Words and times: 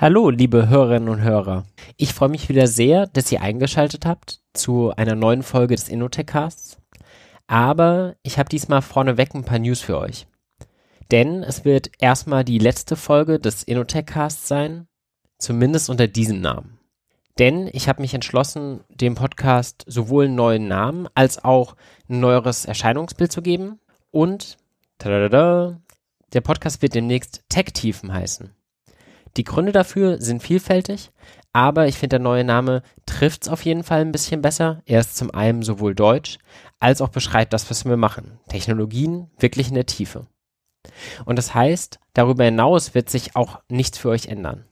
Hallo, 0.00 0.30
liebe 0.30 0.70
Hörerinnen 0.70 1.10
und 1.10 1.20
Hörer. 1.20 1.66
Ich 1.98 2.14
freue 2.14 2.30
mich 2.30 2.48
wieder 2.48 2.66
sehr, 2.66 3.06
dass 3.06 3.30
ihr 3.30 3.42
eingeschaltet 3.42 4.06
habt 4.06 4.40
zu 4.54 4.94
einer 4.96 5.14
neuen 5.14 5.42
Folge 5.42 5.74
des 5.74 5.90
Innotech-Casts. 5.90 6.78
Aber 7.48 8.16
ich 8.22 8.38
habe 8.38 8.48
diesmal 8.48 8.80
vorneweg 8.80 9.34
ein 9.34 9.44
paar 9.44 9.58
News 9.58 9.82
für 9.82 9.98
euch. 9.98 10.26
Denn 11.10 11.42
es 11.42 11.66
wird 11.66 11.90
erstmal 11.98 12.46
die 12.46 12.58
letzte 12.58 12.96
Folge 12.96 13.38
des 13.38 13.62
Innotech-Casts 13.62 14.48
sein, 14.48 14.86
zumindest 15.36 15.90
unter 15.90 16.06
diesem 16.08 16.40
Namen. 16.40 16.78
Denn 17.38 17.68
ich 17.70 17.86
habe 17.86 18.00
mich 18.00 18.14
entschlossen, 18.14 18.80
dem 18.88 19.16
Podcast 19.16 19.84
sowohl 19.86 20.24
einen 20.24 20.34
neuen 20.34 20.66
Namen 20.66 21.08
als 21.14 21.44
auch 21.44 21.76
ein 22.08 22.20
neueres 22.20 22.64
Erscheinungsbild 22.64 23.30
zu 23.30 23.42
geben. 23.42 23.80
Und 24.10 24.56
tada, 24.96 25.78
der 26.32 26.40
Podcast 26.40 26.80
wird 26.80 26.94
demnächst 26.94 27.44
Tech-Tiefen 27.50 28.14
heißen. 28.14 28.54
Die 29.36 29.44
Gründe 29.44 29.72
dafür 29.72 30.20
sind 30.20 30.42
vielfältig, 30.42 31.10
aber 31.52 31.86
ich 31.86 31.96
finde, 31.96 32.14
der 32.14 32.20
neue 32.20 32.44
Name 32.44 32.82
trifft 33.06 33.44
es 33.44 33.48
auf 33.48 33.64
jeden 33.64 33.84
Fall 33.84 34.00
ein 34.00 34.12
bisschen 34.12 34.42
besser. 34.42 34.82
Er 34.86 35.00
ist 35.00 35.16
zum 35.16 35.32
einen 35.32 35.62
sowohl 35.62 35.94
deutsch, 35.94 36.38
als 36.78 37.00
auch 37.00 37.08
beschreibt 37.08 37.52
das, 37.52 37.70
was 37.70 37.84
wir 37.84 37.96
machen. 37.96 38.38
Technologien 38.48 39.30
wirklich 39.38 39.68
in 39.68 39.74
der 39.74 39.86
Tiefe. 39.86 40.26
Und 41.24 41.36
das 41.36 41.54
heißt, 41.54 42.00
darüber 42.14 42.44
hinaus 42.44 42.94
wird 42.94 43.10
sich 43.10 43.36
auch 43.36 43.60
nichts 43.68 43.98
für 43.98 44.10
euch 44.10 44.26
ändern. 44.26 44.64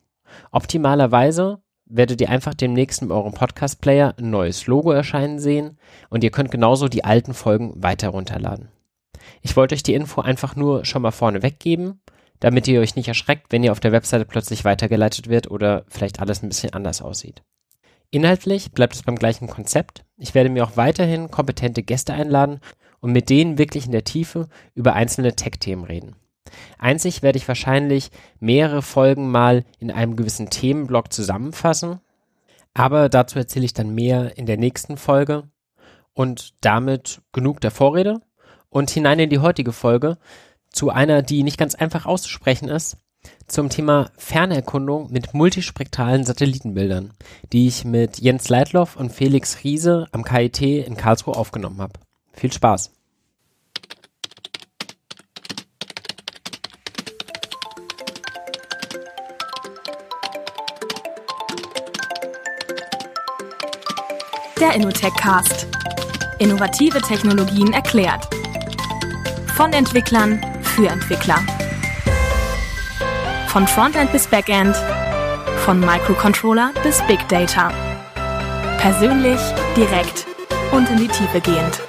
Optimalerweise 0.50 1.60
werdet 1.86 2.20
ihr 2.20 2.30
einfach 2.30 2.54
demnächst 2.54 3.02
in 3.02 3.10
eurem 3.10 3.32
Podcast-Player 3.32 4.14
ein 4.18 4.30
neues 4.30 4.66
Logo 4.66 4.90
erscheinen 4.90 5.38
sehen 5.38 5.78
und 6.10 6.22
ihr 6.22 6.30
könnt 6.30 6.50
genauso 6.50 6.88
die 6.88 7.04
alten 7.04 7.34
Folgen 7.34 7.82
weiter 7.82 8.10
runterladen. 8.10 8.68
Ich 9.42 9.56
wollte 9.56 9.74
euch 9.74 9.82
die 9.82 9.94
Info 9.94 10.20
einfach 10.20 10.56
nur 10.56 10.84
schon 10.84 11.02
mal 11.02 11.10
vorne 11.10 11.42
weggeben 11.42 12.00
damit 12.40 12.68
ihr 12.68 12.80
euch 12.80 12.96
nicht 12.96 13.08
erschreckt, 13.08 13.46
wenn 13.50 13.64
ihr 13.64 13.72
auf 13.72 13.80
der 13.80 13.92
Webseite 13.92 14.24
plötzlich 14.24 14.64
weitergeleitet 14.64 15.28
wird 15.28 15.50
oder 15.50 15.84
vielleicht 15.88 16.20
alles 16.20 16.42
ein 16.42 16.48
bisschen 16.48 16.72
anders 16.72 17.02
aussieht. 17.02 17.42
Inhaltlich 18.10 18.72
bleibt 18.72 18.94
es 18.94 19.02
beim 19.02 19.16
gleichen 19.16 19.48
Konzept. 19.48 20.04
Ich 20.16 20.34
werde 20.34 20.48
mir 20.48 20.64
auch 20.64 20.76
weiterhin 20.76 21.30
kompetente 21.30 21.82
Gäste 21.82 22.14
einladen 22.14 22.60
und 23.00 23.12
mit 23.12 23.28
denen 23.28 23.58
wirklich 23.58 23.86
in 23.86 23.92
der 23.92 24.04
Tiefe 24.04 24.48
über 24.74 24.94
einzelne 24.94 25.36
Tech-Themen 25.36 25.84
reden. 25.84 26.16
Einzig 26.78 27.22
werde 27.22 27.36
ich 27.36 27.46
wahrscheinlich 27.46 28.10
mehrere 28.40 28.80
Folgen 28.80 29.30
mal 29.30 29.64
in 29.78 29.90
einem 29.90 30.16
gewissen 30.16 30.48
Themenblock 30.48 31.12
zusammenfassen, 31.12 32.00
aber 32.72 33.08
dazu 33.08 33.38
erzähle 33.38 33.66
ich 33.66 33.74
dann 33.74 33.94
mehr 33.94 34.38
in 34.38 34.46
der 34.46 34.56
nächsten 34.56 34.96
Folge 34.96 35.50
und 36.14 36.54
damit 36.62 37.20
genug 37.32 37.60
der 37.60 37.70
Vorrede 37.70 38.20
und 38.70 38.90
hinein 38.90 39.18
in 39.18 39.30
die 39.30 39.40
heutige 39.40 39.72
Folge, 39.72 40.16
zu 40.70 40.90
einer, 40.90 41.22
die 41.22 41.42
nicht 41.42 41.58
ganz 41.58 41.74
einfach 41.74 42.06
auszusprechen 42.06 42.68
ist, 42.68 42.96
zum 43.46 43.68
Thema 43.68 44.10
Fernerkundung 44.16 45.10
mit 45.10 45.34
multispektralen 45.34 46.24
Satellitenbildern, 46.24 47.12
die 47.52 47.66
ich 47.66 47.84
mit 47.84 48.18
Jens 48.18 48.48
Leitloff 48.48 48.96
und 48.96 49.12
Felix 49.12 49.64
Riese 49.64 50.06
am 50.12 50.24
KIT 50.24 50.60
in 50.60 50.96
Karlsruhe 50.96 51.34
aufgenommen 51.34 51.80
habe. 51.80 51.94
Viel 52.32 52.52
Spaß! 52.52 52.92
Der 64.60 64.74
Innotech 64.74 65.14
Cast. 65.14 65.68
Innovative 66.40 67.00
Technologien 67.00 67.72
erklärt. 67.72 68.28
Von 69.54 69.72
Entwicklern 69.72 70.40
für 70.78 70.86
Entwickler. 70.86 71.44
Von 73.48 73.66
Frontend 73.66 74.12
bis 74.12 74.28
Backend, 74.28 74.76
von 75.64 75.80
Microcontroller 75.80 76.70
bis 76.84 77.02
Big 77.08 77.18
Data. 77.28 77.72
Persönlich, 78.78 79.40
direkt 79.76 80.26
und 80.70 80.88
in 80.88 80.98
die 80.98 81.08
Tiefe 81.08 81.40
gehend. 81.40 81.80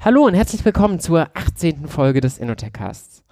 Hallo 0.00 0.24
und 0.24 0.34
herzlich 0.34 0.64
willkommen 0.64 1.00
zur 1.00 1.28
18. 1.34 1.88
Folge 1.88 2.20
des 2.20 2.38
Innotech-Casts. 2.38 3.24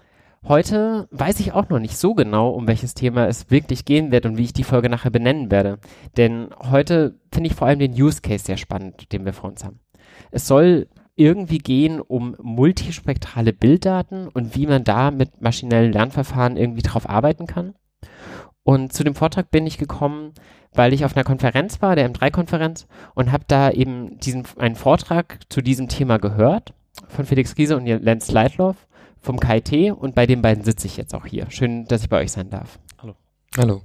Heute 0.43 1.07
weiß 1.13 1.39
ich 1.39 1.53
auch 1.53 1.69
noch 1.69 1.79
nicht 1.79 1.97
so 1.97 2.13
genau, 2.15 2.51
um 2.51 2.67
welches 2.67 2.95
Thema 2.95 3.29
es 3.29 3.53
wirklich 3.53 3.85
gehen 3.85 4.11
wird 4.11 4.27
und 4.27 4.37
wie 4.37 4.43
ich 4.43 4.53
die 4.53 4.65
Folge 4.65 4.89
nachher 4.89 5.13
benennen 5.13 5.53
werde. 5.53 5.79
Denn 6.17 6.49
heute 6.59 7.21
finde 7.33 7.51
ich 7.51 7.55
vor 7.55 7.69
allem 7.69 7.79
den 7.79 7.93
Use 7.93 8.21
Case 8.21 8.47
sehr 8.47 8.57
spannend, 8.57 9.13
den 9.13 9.25
wir 9.25 9.33
vor 9.33 9.49
uns 9.49 9.65
haben. 9.65 9.79
Es 10.33 10.49
soll 10.49 10.89
irgendwie 11.15 11.59
gehen 11.59 12.01
um 12.01 12.35
multispektrale 12.43 13.53
Bilddaten 13.53 14.27
und 14.27 14.57
wie 14.57 14.67
man 14.67 14.83
da 14.83 15.13
mit 15.13 15.41
maschinellen 15.41 15.93
Lernverfahren 15.93 16.57
irgendwie 16.57 16.83
drauf 16.83 17.09
arbeiten 17.09 17.47
kann. 17.47 17.77
Und 18.67 18.93
zu 18.93 19.05
dem 19.05 19.15
Vortrag 19.15 19.53
bin 19.53 19.65
ich 19.65 19.79
gekommen, 19.79 20.33
weil 20.73 20.93
ich 20.93 21.05
auf 21.05 21.15
einer 21.15 21.23
Konferenz 21.23 21.81
war, 21.83 21.95
der 21.95 22.11
M3-Konferenz, 22.11 22.89
und 23.15 23.31
habe 23.31 23.45
da 23.47 23.71
eben 23.71 24.19
diesen 24.19 24.43
einen 24.59 24.75
Vortrag 24.75 25.39
zu 25.49 25.61
diesem 25.63 25.87
Thema 25.87 26.19
gehört 26.19 26.75
von 27.07 27.27
Felix 27.27 27.57
Riese 27.57 27.77
und 27.77 27.87
Lenz 27.87 28.33
Leitloff 28.33 28.75
vom 29.21 29.39
KIT 29.39 29.93
und 29.93 30.17
bei 30.17 30.27
den 30.27 30.43
beiden 30.43 30.65
sitze 30.65 30.89
ich 30.89 30.97
jetzt 30.97 31.15
auch 31.15 31.27
hier. 31.27 31.49
Schön, 31.49 31.85
dass 31.85 32.03
ich 32.03 32.09
bei 32.09 32.21
euch 32.21 32.33
sein 32.33 32.51
darf. 32.51 32.81
Hallo. 33.01 33.15
Hallo. 33.57 33.83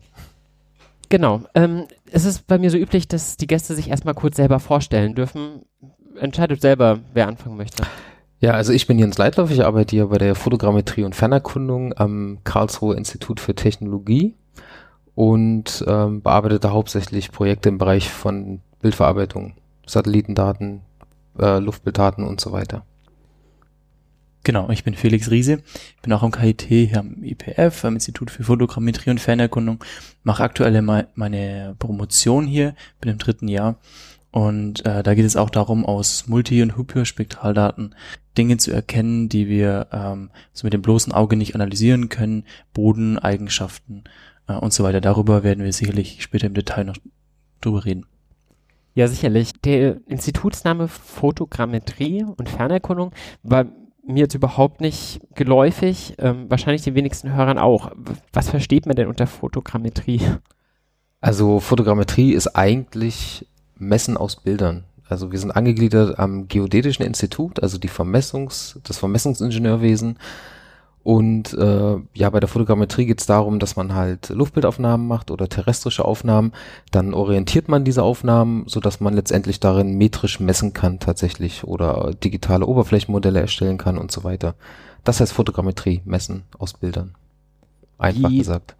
Genau. 1.09 1.41
Ähm, 1.53 1.85
es 2.11 2.25
ist 2.25 2.47
bei 2.47 2.57
mir 2.57 2.71
so 2.71 2.77
üblich, 2.77 3.07
dass 3.07 3.37
die 3.37 3.45
Gäste 3.45 3.75
sich 3.75 3.91
erstmal 3.91 4.15
kurz 4.15 4.37
selber 4.37 4.59
vorstellen 4.59 5.13
dürfen. 5.13 5.61
Entscheidet 6.19 6.59
selber, 6.59 7.01
wer 7.13 7.27
anfangen 7.27 7.55
möchte. 7.55 7.83
Ja, 8.39 8.53
also 8.53 8.73
ich 8.73 8.87
bin 8.87 8.97
Jens 8.97 9.19
Leitloff, 9.19 9.51
ich 9.51 9.63
arbeite 9.63 9.95
hier 9.95 10.07
bei 10.07 10.17
der 10.17 10.33
Fotogrammetrie 10.33 11.03
und 11.03 11.15
Fernerkundung 11.15 11.93
am 11.95 12.39
Karlsruher 12.43 12.97
Institut 12.97 13.39
für 13.39 13.53
Technologie 13.53 14.33
und 15.15 15.83
ähm, 15.87 16.21
bearbeitete 16.21 16.71
hauptsächlich 16.71 17.31
Projekte 17.31 17.69
im 17.69 17.77
Bereich 17.77 18.09
von 18.09 18.61
Bildverarbeitung, 18.81 19.53
Satellitendaten, 19.85 20.81
äh, 21.39 21.59
Luftbilddaten 21.59 22.23
und 22.25 22.41
so 22.41 22.51
weiter. 22.51 22.85
Genau, 24.43 24.71
ich 24.71 24.83
bin 24.83 24.95
Felix 24.95 25.29
Riese, 25.29 25.59
bin 26.01 26.11
auch 26.13 26.23
am 26.23 26.31
KIT 26.31 26.63
hier 26.63 26.99
am 26.99 27.23
IPF, 27.23 27.85
am 27.85 27.93
Institut 27.93 28.31
für 28.31 28.43
Fotogrammetrie 28.43 29.11
und 29.11 29.19
Fernerkundung, 29.19 29.83
mache 30.23 30.43
aktuell 30.43 30.81
meine 30.81 31.75
Promotion 31.77 32.47
hier, 32.47 32.73
bin 32.99 33.11
im 33.11 33.19
dritten 33.19 33.47
Jahr. 33.47 33.77
Und 34.31 34.85
äh, 34.85 35.03
da 35.03 35.13
geht 35.13 35.25
es 35.25 35.35
auch 35.35 35.49
darum, 35.49 35.85
aus 35.85 36.27
Multi- 36.27 36.63
und 36.63 36.77
Hyperspektraldaten 36.77 37.95
Dinge 38.37 38.57
zu 38.57 38.71
erkennen, 38.71 39.27
die 39.27 39.47
wir 39.47 39.87
ähm, 39.91 40.31
so 40.53 40.65
mit 40.65 40.73
dem 40.73 40.81
bloßen 40.81 41.13
Auge 41.13 41.35
nicht 41.35 41.53
analysieren 41.53 42.09
können, 42.09 42.45
Bodeneigenschaften 42.73 44.05
äh, 44.57 44.59
und 44.59 44.73
so 44.73 44.83
weiter. 44.83 45.01
Darüber 45.01 45.43
werden 45.43 45.63
wir 45.63 45.73
sicherlich 45.73 46.21
später 46.21 46.47
im 46.47 46.53
Detail 46.53 46.85
noch 46.85 46.97
drüber 47.61 47.85
reden. 47.85 48.05
Ja, 48.93 49.07
sicherlich. 49.07 49.53
Der 49.61 49.97
Institutsname 50.07 50.87
Fotogrammetrie 50.87 52.25
und 52.25 52.49
Fernerkundung 52.49 53.11
war 53.43 53.65
mir 54.05 54.21
jetzt 54.21 54.35
überhaupt 54.35 54.81
nicht 54.81 55.21
geläufig, 55.35 56.15
ähm, 56.17 56.49
wahrscheinlich 56.49 56.81
den 56.81 56.95
wenigsten 56.95 57.33
Hörern 57.33 57.57
auch. 57.57 57.91
Was 58.33 58.49
versteht 58.49 58.85
man 58.85 58.95
denn 58.95 59.07
unter 59.07 59.27
Fotogrammetrie? 59.27 60.21
Also 61.21 61.59
Fotogrammetrie 61.59 62.33
ist 62.33 62.47
eigentlich 62.47 63.47
Messen 63.77 64.17
aus 64.17 64.37
Bildern. 64.37 64.85
Also 65.07 65.31
wir 65.31 65.39
sind 65.39 65.51
angegliedert 65.51 66.17
am 66.19 66.47
Geodätischen 66.47 67.05
Institut, 67.05 67.61
also 67.61 67.77
die 67.77 67.89
Vermessungs, 67.89 68.79
das 68.83 68.97
Vermessungsingenieurwesen 68.97 70.17
und 71.03 71.53
äh, 71.53 71.97
ja, 72.13 72.29
bei 72.29 72.39
der 72.39 72.47
Fotogrammetrie 72.47 73.05
geht 73.05 73.21
es 73.21 73.25
darum, 73.25 73.57
dass 73.57 73.75
man 73.75 73.95
halt 73.95 74.29
Luftbildaufnahmen 74.29 75.07
macht 75.07 75.31
oder 75.31 75.49
terrestrische 75.49 76.05
Aufnahmen. 76.05 76.51
Dann 76.91 77.15
orientiert 77.15 77.69
man 77.69 77.83
diese 77.83 78.03
Aufnahmen, 78.03 78.65
so 78.67 78.79
dass 78.79 78.99
man 78.99 79.15
letztendlich 79.15 79.59
darin 79.59 79.97
metrisch 79.97 80.39
messen 80.39 80.73
kann 80.73 80.99
tatsächlich 80.99 81.63
oder 81.63 82.11
digitale 82.23 82.67
Oberflächenmodelle 82.67 83.39
erstellen 83.39 83.79
kann 83.79 83.97
und 83.97 84.11
so 84.11 84.23
weiter. 84.23 84.53
Das 85.03 85.19
heißt 85.19 85.33
Fotogrammetrie, 85.33 86.01
messen 86.05 86.43
aus 86.59 86.73
Bildern. 86.73 87.15
Einfach 87.97 88.29
wie, 88.29 88.37
gesagt. 88.37 88.75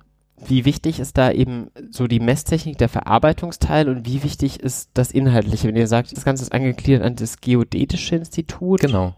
Wie 0.46 0.66
wichtig 0.66 1.00
ist 1.00 1.18
da 1.18 1.32
eben 1.32 1.72
so 1.90 2.06
die 2.06 2.20
Messtechnik, 2.20 2.78
der 2.78 2.90
Verarbeitungsteil 2.90 3.90
und 3.90 4.06
wie 4.06 4.22
wichtig 4.22 4.60
ist 4.60 4.92
das 4.94 5.12
Inhaltliche? 5.12 5.68
Wenn 5.68 5.76
ihr 5.76 5.88
sagt, 5.88 6.16
das 6.16 6.24
Ganze 6.24 6.44
ist 6.44 6.52
angegliedert 6.52 7.04
an 7.04 7.16
das 7.16 7.42
Geodätische 7.42 8.16
Institut. 8.16 8.82
Genau. 8.82 9.16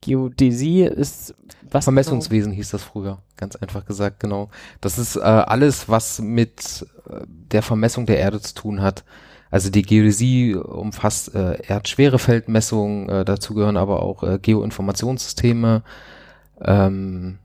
Geodäsie 0.00 0.82
ist 0.82 1.34
was? 1.70 1.84
Vermessungswesen 1.84 2.52
hieß 2.52 2.70
das 2.70 2.82
früher, 2.82 3.18
ganz 3.36 3.56
einfach 3.56 3.84
gesagt, 3.84 4.20
genau. 4.20 4.50
Das 4.80 4.98
ist 4.98 5.16
äh, 5.16 5.20
alles, 5.20 5.88
was 5.88 6.20
mit 6.20 6.86
äh, 7.08 7.20
der 7.26 7.62
Vermessung 7.62 8.06
der 8.06 8.18
Erde 8.18 8.40
zu 8.40 8.54
tun 8.54 8.80
hat. 8.80 9.04
Also 9.50 9.70
die 9.70 9.82
Geodäsie 9.82 10.54
umfasst 10.54 11.34
äh, 11.34 11.62
Erdschwerefeldmessungen, 11.66 13.08
äh, 13.08 13.24
dazu 13.24 13.54
gehören 13.54 13.76
aber 13.76 14.02
auch 14.02 14.22
äh, 14.22 14.38
Geoinformationssysteme, 14.38 15.82
ähm, 16.62 17.38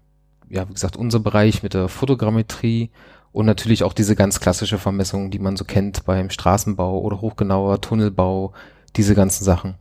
ja, 0.50 0.68
wie 0.68 0.74
gesagt, 0.74 0.98
unser 0.98 1.20
Bereich 1.20 1.64
mit 1.64 1.74
der 1.74 1.88
Fotogrammetrie 1.88 2.92
und 3.32 3.46
natürlich 3.46 3.84
auch 3.84 3.94
diese 3.94 4.16
ganz 4.16 4.40
klassische 4.40 4.78
Vermessung, 4.78 5.32
die 5.32 5.40
man 5.40 5.58
so 5.58 5.66
kennt 5.66 6.06
beim 6.06 6.30
Straßenbau 6.30 7.00
oder 7.00 7.22
hochgenauer 7.22 7.82
Tunnelbau, 7.82 8.54
diese 8.96 9.16
ganzen 9.16 9.44
Sachen. 9.44 9.76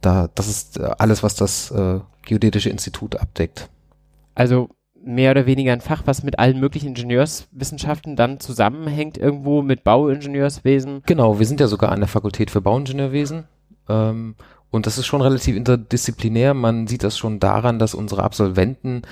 Da, 0.00 0.28
das 0.34 0.48
ist 0.48 0.78
äh, 0.78 0.90
alles, 0.98 1.22
was 1.22 1.34
das 1.34 1.70
äh, 1.70 2.00
Geodätische 2.22 2.70
Institut 2.70 3.16
abdeckt. 3.16 3.68
Also 4.34 4.70
mehr 5.02 5.30
oder 5.30 5.46
weniger 5.46 5.72
ein 5.72 5.80
Fach, 5.80 6.02
was 6.04 6.22
mit 6.22 6.38
allen 6.38 6.60
möglichen 6.60 6.88
Ingenieurswissenschaften 6.88 8.16
dann 8.16 8.40
zusammenhängt, 8.40 9.16
irgendwo 9.18 9.62
mit 9.62 9.84
Bauingenieurswesen. 9.84 11.02
Genau, 11.06 11.38
wir 11.38 11.46
sind 11.46 11.60
ja 11.60 11.66
sogar 11.66 11.92
an 11.92 12.00
der 12.00 12.08
Fakultät 12.08 12.50
für 12.50 12.60
Bauingenieurwesen. 12.60 13.44
Ähm, 13.88 14.34
und 14.70 14.86
das 14.86 14.98
ist 14.98 15.06
schon 15.06 15.22
relativ 15.22 15.56
interdisziplinär. 15.56 16.54
Man 16.54 16.86
sieht 16.86 17.02
das 17.02 17.18
schon 17.18 17.40
daran, 17.40 17.78
dass 17.78 17.94
unsere 17.94 18.22
Absolventen 18.22 19.02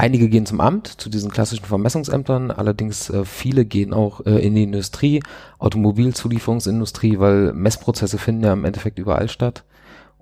Einige 0.00 0.30
gehen 0.30 0.46
zum 0.46 0.62
Amt, 0.62 0.86
zu 0.86 1.10
diesen 1.10 1.30
klassischen 1.30 1.66
Vermessungsämtern, 1.66 2.50
allerdings 2.50 3.10
äh, 3.10 3.26
viele 3.26 3.66
gehen 3.66 3.92
auch 3.92 4.24
äh, 4.24 4.38
in 4.38 4.54
die 4.54 4.62
Industrie, 4.62 5.22
Automobilzulieferungsindustrie, 5.58 7.18
weil 7.18 7.52
Messprozesse 7.52 8.16
finden 8.16 8.44
ja 8.44 8.54
im 8.54 8.64
Endeffekt 8.64 8.98
überall 8.98 9.28
statt. 9.28 9.62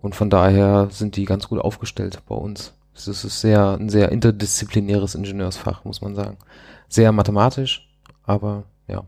Und 0.00 0.15
von 0.15 0.31
daher 0.31 0.89
sind 0.91 1.17
die 1.17 1.25
ganz 1.25 1.49
gut 1.49 1.61
aufgestellt 1.61 2.21
bei 2.29 2.35
uns. 2.35 2.75
Es 2.95 3.06
ist 3.06 3.41
sehr, 3.41 3.77
ein 3.79 3.89
sehr 3.89 4.11
interdisziplinäres 4.11 5.15
Ingenieursfach, 5.15 5.85
muss 5.85 6.00
man 6.00 6.15
sagen. 6.15 6.39
Sehr 6.89 7.12
mathematisch, 7.12 7.89
aber 8.25 8.65
ja. 8.89 9.05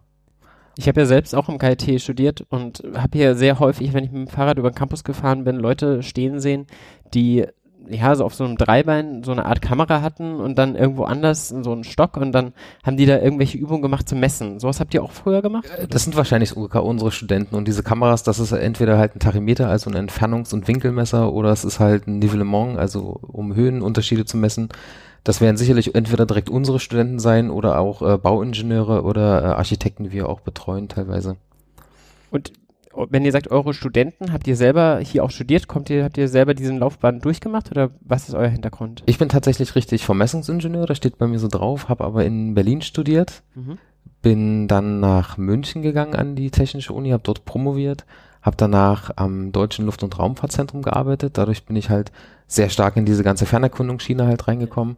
Ich 0.77 0.87
habe 0.87 1.01
ja 1.01 1.07
selbst 1.07 1.35
auch 1.35 1.49
im 1.49 1.59
KIT 1.59 2.01
studiert 2.01 2.47
und 2.49 2.83
habe 2.95 3.19
hier 3.19 3.35
sehr 3.35 3.59
häufig, 3.59 3.93
wenn 3.93 4.05
ich 4.05 4.13
mit 4.13 4.29
dem 4.29 4.33
Fahrrad 4.33 4.59
über 4.59 4.71
den 4.71 4.77
Campus 4.77 5.03
gefahren 5.05 5.45
bin, 5.45 5.57
Leute 5.57 6.03
stehen 6.03 6.41
sehen, 6.41 6.67
die 7.13 7.47
ja, 7.93 8.15
so 8.15 8.25
auf 8.25 8.35
so 8.35 8.45
einem 8.45 8.57
Dreibein 8.57 9.23
so 9.23 9.33
eine 9.33 9.45
Art 9.45 9.63
Kamera 9.63 10.03
hatten 10.03 10.37
und 10.37 10.59
dann 10.59 10.77
irgendwo 10.77 11.05
anders 11.05 11.49
so 11.49 11.73
einen 11.73 11.85
Stock 11.85 12.17
und 12.17 12.33
dann 12.33 12.53
haben 12.85 12.97
die 12.97 13.07
da 13.07 13.19
irgendwelche 13.19 13.59
Übungen 13.59 13.83
gemacht 13.83 14.09
zum 14.09 14.21
Messen. 14.21 14.61
Sowas 14.61 14.81
habt 14.81 14.95
ihr 14.95 15.03
auch 15.03 15.13
früher 15.13 15.43
gemacht? 15.43 15.69
Äh, 15.79 15.89
das 15.89 16.05
sind 16.05 16.17
wahrscheinlich 16.17 16.51
sogar 16.51 16.85
unsere 16.85 17.13
Studenten 17.13 17.55
und 17.55 17.67
diese 17.67 17.83
Kameras, 17.83 18.23
das 18.23 18.39
ist 18.39 18.53
entweder 18.53 18.99
halt 18.99 19.17
ein 19.17 19.21
Tachymeter, 19.21 19.69
also 19.69 19.91
ein 19.91 20.09
Entfernungs- 20.09 20.55
und 20.55 20.69
Winkelmesser 20.69 21.33
oder 21.33 21.51
es 21.51 21.65
ist 21.65 21.81
halt 21.81 22.07
ein 22.07 22.19
Nivellement, 22.19 22.79
also 22.79 23.21
um 23.23 23.55
Höhenunterschiede 23.55 24.25
zu 24.25 24.37
messen. 24.37 24.69
Das 25.25 25.41
werden 25.41 25.57
sicherlich 25.57 25.95
entweder 25.95 26.25
direkt 26.25 26.49
unsere 26.49 26.81
Studenten 26.81 27.19
sein 27.19 27.51
oder 27.51 27.79
auch 27.79 28.01
äh, 28.03 28.17
Bauingenieure 28.17 29.03
oder 29.03 29.43
äh, 29.43 29.47
Architekten, 29.47 30.05
die 30.05 30.13
wir 30.13 30.29
auch 30.29 30.41
betreuen 30.41 30.89
teilweise. 30.89 31.37
Und 32.31 32.53
wenn 32.95 33.25
ihr 33.25 33.33
sagt, 33.33 33.51
eure 33.51 33.73
Studenten, 33.73 34.33
habt 34.33 34.47
ihr 34.47 34.57
selber 34.57 34.99
hier 34.99 35.25
auch 35.25 35.31
studiert? 35.31 35.69
Kommt 35.69 35.91
ihr, 35.91 36.05
habt 36.05 36.19
ihr 36.19 36.29
selber 36.29 36.55
diesen 36.55 36.79
Laufbahn 36.79 37.21
durchgemacht 37.21 37.71
oder 37.71 37.91
was 38.01 38.29
ist 38.29 38.35
euer 38.35 38.49
Hintergrund? 38.49 39.03
Ich 39.07 39.19
bin 39.19 39.29
tatsächlich 39.29 39.75
richtig 39.75 40.05
Vermessungsingenieur, 40.05 40.87
das 40.87 40.97
steht 40.97 41.19
bei 41.19 41.27
mir 41.27 41.39
so 41.39 41.49
drauf, 41.49 41.89
habe 41.89 42.05
aber 42.05 42.25
in 42.25 42.55
Berlin 42.55 42.83
studiert, 42.83 43.43
mhm. 43.55 43.79
bin 44.23 44.69
dann 44.69 45.01
nach 45.01 45.39
München 45.39 45.83
gegangen 45.83 46.17
an 46.17 46.35
die 46.35 46.51
Technische 46.51 46.93
Uni, 46.93 47.11
habe 47.11 47.23
dort 47.23 47.45
promoviert, 47.45 48.05
habe 48.43 48.57
danach 48.57 49.11
am 49.17 49.53
Deutschen 49.53 49.87
Luft- 49.87 50.03
und 50.03 50.19
Raumfahrtzentrum 50.19 50.83
gearbeitet, 50.83 51.39
dadurch 51.39 51.65
bin 51.65 51.77
ich 51.77 51.91
halt 51.91 52.11
sehr 52.49 52.71
stark 52.71 52.97
in 52.97 53.05
diese 53.05 53.23
ganze 53.23 53.47
Fernerkundungsschiene 53.47 54.27
halt 54.27 54.49
reingekommen 54.49 54.97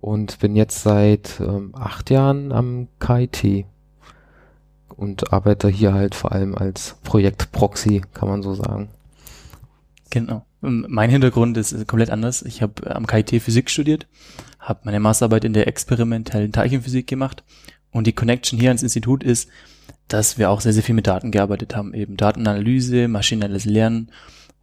und 0.00 0.38
bin 0.38 0.56
jetzt 0.56 0.82
seit 0.82 1.40
ähm, 1.40 1.74
acht 1.74 2.08
Jahren 2.10 2.52
am 2.52 2.88
KIT 2.98 3.66
und 4.88 5.32
arbeite 5.32 5.68
hier 5.68 5.92
halt 5.92 6.14
vor 6.14 6.32
allem 6.32 6.54
als 6.54 6.96
Projektproxy, 7.02 8.02
kann 8.12 8.28
man 8.28 8.42
so 8.42 8.54
sagen. 8.54 8.88
Genau. 10.10 10.44
Mein 10.60 11.10
Hintergrund 11.10 11.56
ist 11.56 11.86
komplett 11.86 12.10
anders. 12.10 12.42
Ich 12.42 12.62
habe 12.62 12.94
am 12.94 13.06
KIT 13.06 13.42
Physik 13.42 13.70
studiert, 13.70 14.06
habe 14.58 14.80
meine 14.84 15.00
Masterarbeit 15.00 15.44
in 15.44 15.52
der 15.52 15.68
experimentellen 15.68 16.52
Teilchenphysik 16.52 17.06
gemacht 17.06 17.44
und 17.90 18.06
die 18.06 18.12
Connection 18.12 18.58
hier 18.58 18.70
ans 18.70 18.82
Institut 18.82 19.22
ist, 19.22 19.48
dass 20.08 20.38
wir 20.38 20.50
auch 20.50 20.60
sehr, 20.60 20.72
sehr 20.72 20.82
viel 20.82 20.94
mit 20.94 21.06
Daten 21.06 21.30
gearbeitet 21.30 21.76
haben, 21.76 21.94
eben 21.94 22.16
Datenanalyse, 22.16 23.08
maschinelles 23.08 23.64
Lernen. 23.64 24.10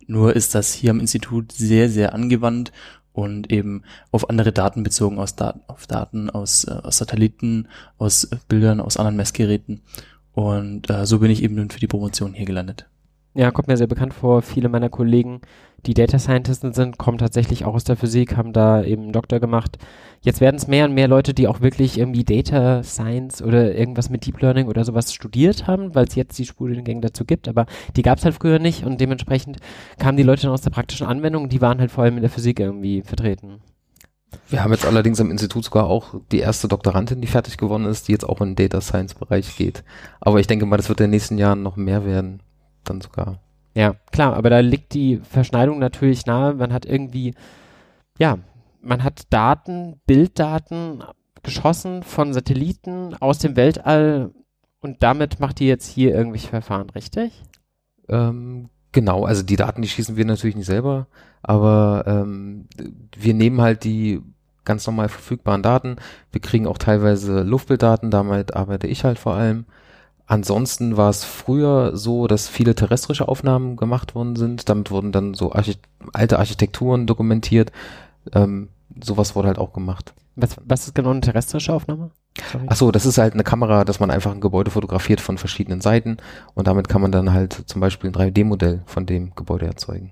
Nur 0.08 0.36
ist 0.36 0.56
das 0.56 0.74
hier 0.74 0.92
am 0.92 1.00
Institut 1.00 1.52
sehr, 1.52 1.90
sehr 1.90 2.14
angewandt 2.14 2.72
und 3.14 3.52
eben 3.52 3.84
auf 4.12 4.30
andere 4.30 4.52
Daten 4.52 4.84
bezogen, 4.84 5.20
aus 5.20 5.36
Daten, 5.36 5.62
auf 5.68 5.88
Daten 5.88 6.30
aus, 6.30 6.66
äh, 6.66 6.72
aus 6.72 6.98
Satelliten, 6.98 7.68
aus 7.98 8.30
Bildern, 8.48 8.82
aus 8.82 8.98
anderen 8.98 9.18
Messgeräten. 9.18 9.82
Und 10.34 10.90
äh, 10.90 11.06
so 11.06 11.20
bin 11.20 11.32
ich 11.32 11.44
eben 11.44 11.56
nun 11.56 11.70
für 11.70 11.80
die 11.80 11.88
Promotion 11.88 12.34
hier 12.34 12.46
gelandet. 12.46 12.88
Ja, 13.36 13.50
kommt 13.50 13.68
mir 13.68 13.78
sehr 13.78 13.88
bekannt 13.88 14.14
vor. 14.14 14.44
Viele 14.44 14.70
meiner 14.70 14.90
Kollegen, 14.90 15.42
die 15.88 15.96
Data 15.96 16.20
Scientisten 16.20 16.72
sind, 16.72 17.00
kommen 17.00 17.18
tatsächlich 17.18 17.66
auch 17.66 17.74
aus 17.74 17.84
der 17.84 17.96
Physik, 17.96 18.38
haben 18.38 18.54
da 18.54 18.84
eben 18.84 19.04
einen 19.04 19.12
Doktor 19.12 19.40
gemacht. 19.40 19.80
Jetzt 20.22 20.40
werden 20.40 20.58
es 20.58 20.68
mehr 20.68 20.86
und 20.86 20.94
mehr 20.94 21.08
Leute, 21.08 21.34
die 21.34 21.48
auch 21.48 21.62
wirklich 21.62 21.98
irgendwie 21.98 22.24
Data 22.24 22.84
Science 22.84 23.42
oder 23.42 23.74
irgendwas 23.74 24.12
mit 24.12 24.28
Deep 24.28 24.40
Learning 24.40 24.68
oder 24.68 24.84
sowas 24.86 25.12
studiert 25.12 25.66
haben, 25.66 25.96
weil 25.96 26.06
es 26.06 26.14
jetzt 26.14 26.38
die 26.38 26.46
Studiengänge 26.46 27.02
dazu 27.02 27.26
gibt, 27.26 27.48
aber 27.48 27.66
die 27.96 28.04
gab 28.04 28.20
es 28.20 28.26
halt 28.26 28.36
früher 28.36 28.60
nicht 28.60 28.86
und 28.86 29.02
dementsprechend 29.02 29.58
kamen 29.98 30.16
die 30.16 30.24
Leute 30.24 30.44
dann 30.44 30.52
aus 30.52 30.62
der 30.62 30.70
praktischen 30.70 31.08
Anwendung 31.08 31.44
und 31.44 31.52
die 31.52 31.62
waren 31.62 31.80
halt 31.80 31.92
vor 31.92 32.04
allem 32.04 32.18
in 32.18 32.22
der 32.22 32.30
Physik 32.30 32.60
irgendwie 32.60 33.02
vertreten. 33.02 33.62
Wir 34.50 34.64
haben 34.64 34.72
jetzt 34.72 34.86
allerdings 34.86 35.20
am 35.20 35.32
Institut 35.32 35.66
sogar 35.66 35.86
auch 35.86 36.16
die 36.32 36.40
erste 36.40 36.68
Doktorandin, 36.68 37.22
die 37.22 37.28
fertig 37.28 37.58
geworden 37.58 37.86
ist, 37.86 38.08
die 38.08 38.12
jetzt 38.12 38.28
auch 38.28 38.42
in 38.42 38.56
den 38.56 38.56
Data 38.56 38.82
Science 38.82 39.16
Bereich 39.16 39.56
geht. 39.56 39.84
Aber 40.22 40.40
ich 40.40 40.48
denke 40.48 40.66
mal, 40.66 40.78
das 40.78 40.90
wird 40.90 41.00
in 41.00 41.06
den 41.06 41.12
nächsten 41.12 41.38
Jahren 41.38 41.64
noch 41.64 41.76
mehr 41.76 42.06
werden, 42.06 42.42
dann 42.84 43.02
sogar. 43.02 43.40
Ja, 43.76 43.96
klar, 44.12 44.36
aber 44.36 44.50
da 44.50 44.60
liegt 44.60 44.94
die 44.94 45.18
Verschneidung 45.18 45.80
natürlich 45.80 46.26
nahe. 46.26 46.54
Man 46.54 46.74
hat 46.74 46.86
irgendwie, 46.86 47.34
ja, 48.20 48.38
man 48.82 49.04
hat 49.04 49.24
Daten, 49.32 50.00
Bilddaten 50.06 51.04
geschossen 51.42 52.04
von 52.04 52.34
Satelliten 52.34 53.16
aus 53.20 53.40
dem 53.40 53.56
Weltall 53.56 54.32
und 54.82 55.02
damit 55.02 55.40
macht 55.40 55.60
die 55.60 55.68
jetzt 55.68 55.88
hier 55.88 56.14
irgendwelche 56.14 56.50
Verfahren, 56.50 56.90
richtig? 56.90 57.42
Ähm, 58.10 58.70
genau, 58.94 59.26
also 59.26 59.44
die 59.44 59.58
Daten, 59.58 59.82
die 59.82 59.90
schießen 59.90 60.16
wir 60.16 60.26
natürlich 60.26 60.56
nicht 60.56 60.66
selber, 60.66 61.08
aber 61.42 62.06
ähm, 62.08 62.68
wir 63.18 63.34
nehmen 63.34 63.62
halt 63.62 63.84
die 63.84 64.22
ganz 64.66 64.88
normal 64.88 65.10
verfügbaren 65.10 65.62
Daten. 65.62 65.98
Wir 66.32 66.40
kriegen 66.40 66.68
auch 66.68 66.78
teilweise 66.78 67.42
Luftbilddaten, 67.42 68.12
damit 68.12 68.56
arbeite 68.56 68.88
ich 68.88 69.04
halt 69.04 69.20
vor 69.20 69.34
allem. 69.34 69.66
Ansonsten 70.26 70.96
war 70.96 71.10
es 71.10 71.26
früher 71.26 71.98
so, 71.98 72.28
dass 72.28 72.48
viele 72.48 72.76
terrestrische 72.76 73.28
Aufnahmen 73.28 73.76
gemacht 73.76 74.16
worden 74.16 74.38
sind. 74.38 74.70
Damit 74.70 74.90
wurden 74.90 75.12
dann 75.12 75.34
so 75.34 75.52
Archit 75.52 75.80
alte 76.14 76.40
Architekturen 76.40 77.08
dokumentiert. 77.08 77.74
Ähm, 78.32 78.70
sowas 79.04 79.36
wurde 79.36 79.50
halt 79.50 79.58
auch 79.58 79.74
gemacht. 79.74 80.14
Was, 80.36 80.56
was 80.64 80.88
ist 80.88 80.96
genau 80.96 81.12
eine 81.12 81.22
terrestrische 81.22 81.74
Aufnahme? 81.74 82.12
Sorry. 82.52 82.66
Ach 82.68 82.76
so, 82.76 82.92
das 82.92 83.06
ist 83.06 83.18
halt 83.18 83.34
eine 83.34 83.44
Kamera, 83.44 83.86
dass 83.86 84.00
man 84.00 84.10
einfach 84.10 84.32
ein 84.32 84.42
Gebäude 84.42 84.72
fotografiert 84.72 85.22
von 85.22 85.38
verschiedenen 85.38 85.82
Seiten 85.82 86.18
und 86.56 86.68
damit 86.68 86.90
kann 86.90 87.02
man 87.02 87.12
dann 87.12 87.34
halt 87.34 87.54
zum 87.68 87.80
Beispiel 87.82 88.10
ein 88.10 88.14
3D-Modell 88.14 88.82
von 88.86 89.06
dem 89.06 89.36
Gebäude 89.36 89.66
erzeugen. 89.68 90.12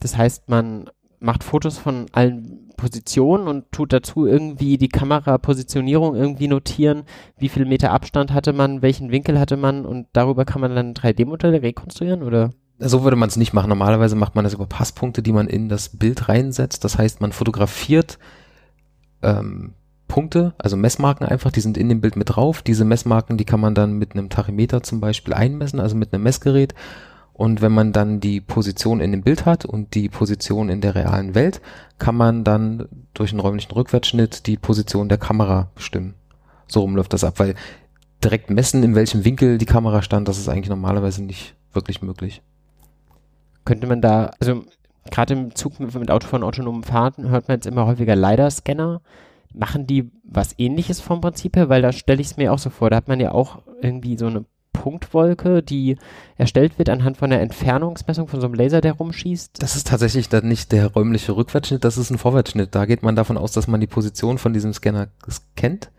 Das 0.00 0.16
heißt, 0.16 0.48
man 0.48 0.88
macht 1.20 1.44
Fotos 1.44 1.76
von 1.76 2.06
allen 2.12 2.70
Positionen 2.76 3.46
und 3.46 3.70
tut 3.72 3.92
dazu 3.92 4.26
irgendwie 4.26 4.78
die 4.78 4.88
Kamerapositionierung 4.88 6.16
irgendwie 6.16 6.48
notieren, 6.48 7.02
wie 7.36 7.50
viel 7.50 7.66
Meter 7.66 7.92
Abstand 7.92 8.32
hatte 8.32 8.54
man, 8.54 8.80
welchen 8.80 9.10
Winkel 9.10 9.38
hatte 9.38 9.58
man 9.58 9.84
und 9.84 10.06
darüber 10.14 10.46
kann 10.46 10.62
man 10.62 10.74
dann 10.74 10.94
3D-Modelle 10.94 11.60
rekonstruieren 11.60 12.22
oder? 12.22 12.50
So 12.78 13.04
würde 13.04 13.16
man 13.16 13.28
es 13.28 13.36
nicht 13.36 13.52
machen. 13.52 13.68
Normalerweise 13.68 14.16
macht 14.16 14.34
man 14.34 14.44
das 14.44 14.54
über 14.54 14.64
Passpunkte, 14.64 15.22
die 15.22 15.32
man 15.32 15.46
in 15.46 15.68
das 15.68 15.98
Bild 15.98 16.30
reinsetzt. 16.30 16.82
Das 16.82 16.96
heißt, 16.96 17.20
man 17.20 17.32
fotografiert 17.32 18.18
ähm, 19.22 19.74
Punkte, 20.10 20.52
also 20.58 20.76
Messmarken 20.76 21.26
einfach, 21.26 21.52
die 21.52 21.60
sind 21.60 21.78
in 21.78 21.88
dem 21.88 22.00
Bild 22.00 22.16
mit 22.16 22.36
drauf. 22.36 22.62
Diese 22.62 22.84
Messmarken, 22.84 23.38
die 23.38 23.44
kann 23.44 23.60
man 23.60 23.74
dann 23.74 23.94
mit 23.94 24.12
einem 24.12 24.28
Tachymeter 24.28 24.82
zum 24.82 25.00
Beispiel 25.00 25.32
einmessen, 25.32 25.80
also 25.80 25.96
mit 25.96 26.12
einem 26.12 26.24
Messgerät 26.24 26.74
und 27.40 27.62
wenn 27.62 27.72
man 27.72 27.94
dann 27.94 28.20
die 28.20 28.42
Position 28.42 29.00
in 29.00 29.12
dem 29.12 29.22
Bild 29.22 29.46
hat 29.46 29.64
und 29.64 29.94
die 29.94 30.10
Position 30.10 30.68
in 30.68 30.82
der 30.82 30.94
realen 30.94 31.34
Welt, 31.34 31.62
kann 31.98 32.14
man 32.14 32.44
dann 32.44 32.86
durch 33.14 33.30
einen 33.30 33.40
räumlichen 33.40 33.72
Rückwärtsschnitt 33.72 34.46
die 34.46 34.58
Position 34.58 35.08
der 35.08 35.16
Kamera 35.16 35.70
bestimmen. 35.74 36.12
So 36.66 36.80
rum 36.80 36.96
läuft 36.96 37.14
das 37.14 37.24
ab, 37.24 37.38
weil 37.38 37.54
direkt 38.22 38.50
messen, 38.50 38.82
in 38.82 38.94
welchem 38.94 39.24
Winkel 39.24 39.56
die 39.56 39.64
Kamera 39.64 40.02
stand, 40.02 40.28
das 40.28 40.36
ist 40.36 40.50
eigentlich 40.50 40.68
normalerweise 40.68 41.24
nicht 41.24 41.54
wirklich 41.72 42.02
möglich. 42.02 42.42
Könnte 43.64 43.86
man 43.86 44.02
da, 44.02 44.32
also 44.38 44.64
gerade 45.10 45.32
im 45.32 45.54
Zug 45.54 45.80
mit, 45.80 45.94
mit 45.94 46.10
Auto 46.10 46.28
von 46.28 46.42
autonomen 46.42 46.82
Fahrten 46.82 47.30
hört 47.30 47.48
man 47.48 47.56
jetzt 47.56 47.66
immer 47.66 47.86
häufiger 47.86 48.16
LiDAR-Scanner. 48.16 49.00
Machen 49.52 49.86
die 49.86 50.10
was 50.22 50.54
ähnliches 50.58 51.00
vom 51.00 51.20
Prinzip 51.20 51.56
her? 51.56 51.68
Weil 51.68 51.82
da 51.82 51.92
stelle 51.92 52.20
ich 52.20 52.28
es 52.28 52.36
mir 52.36 52.52
auch 52.52 52.58
so 52.58 52.70
vor, 52.70 52.90
da 52.90 52.96
hat 52.96 53.08
man 53.08 53.20
ja 53.20 53.32
auch 53.32 53.62
irgendwie 53.82 54.16
so 54.16 54.26
eine 54.26 54.44
Punktwolke, 54.72 55.62
die 55.62 55.96
erstellt 56.36 56.78
wird 56.78 56.88
anhand 56.88 57.18
von 57.18 57.30
der 57.30 57.42
Entfernungsmessung 57.42 58.28
von 58.28 58.40
so 58.40 58.46
einem 58.46 58.54
Laser, 58.54 58.80
der 58.80 58.92
rumschießt? 58.92 59.62
Das 59.62 59.76
ist 59.76 59.88
tatsächlich 59.88 60.28
dann 60.28 60.48
nicht 60.48 60.72
der 60.72 60.86
räumliche 60.86 61.36
Rückwärtsschnitt, 61.36 61.84
das 61.84 61.98
ist 61.98 62.10
ein 62.10 62.18
Vorwärtsschnitt. 62.18 62.74
Da 62.74 62.86
geht 62.86 63.02
man 63.02 63.16
davon 63.16 63.36
aus, 63.36 63.52
dass 63.52 63.66
man 63.66 63.80
die 63.80 63.86
Position 63.86 64.38
von 64.38 64.52
diesem 64.52 64.72
Scanner 64.72 65.08
kennt. 65.54 65.90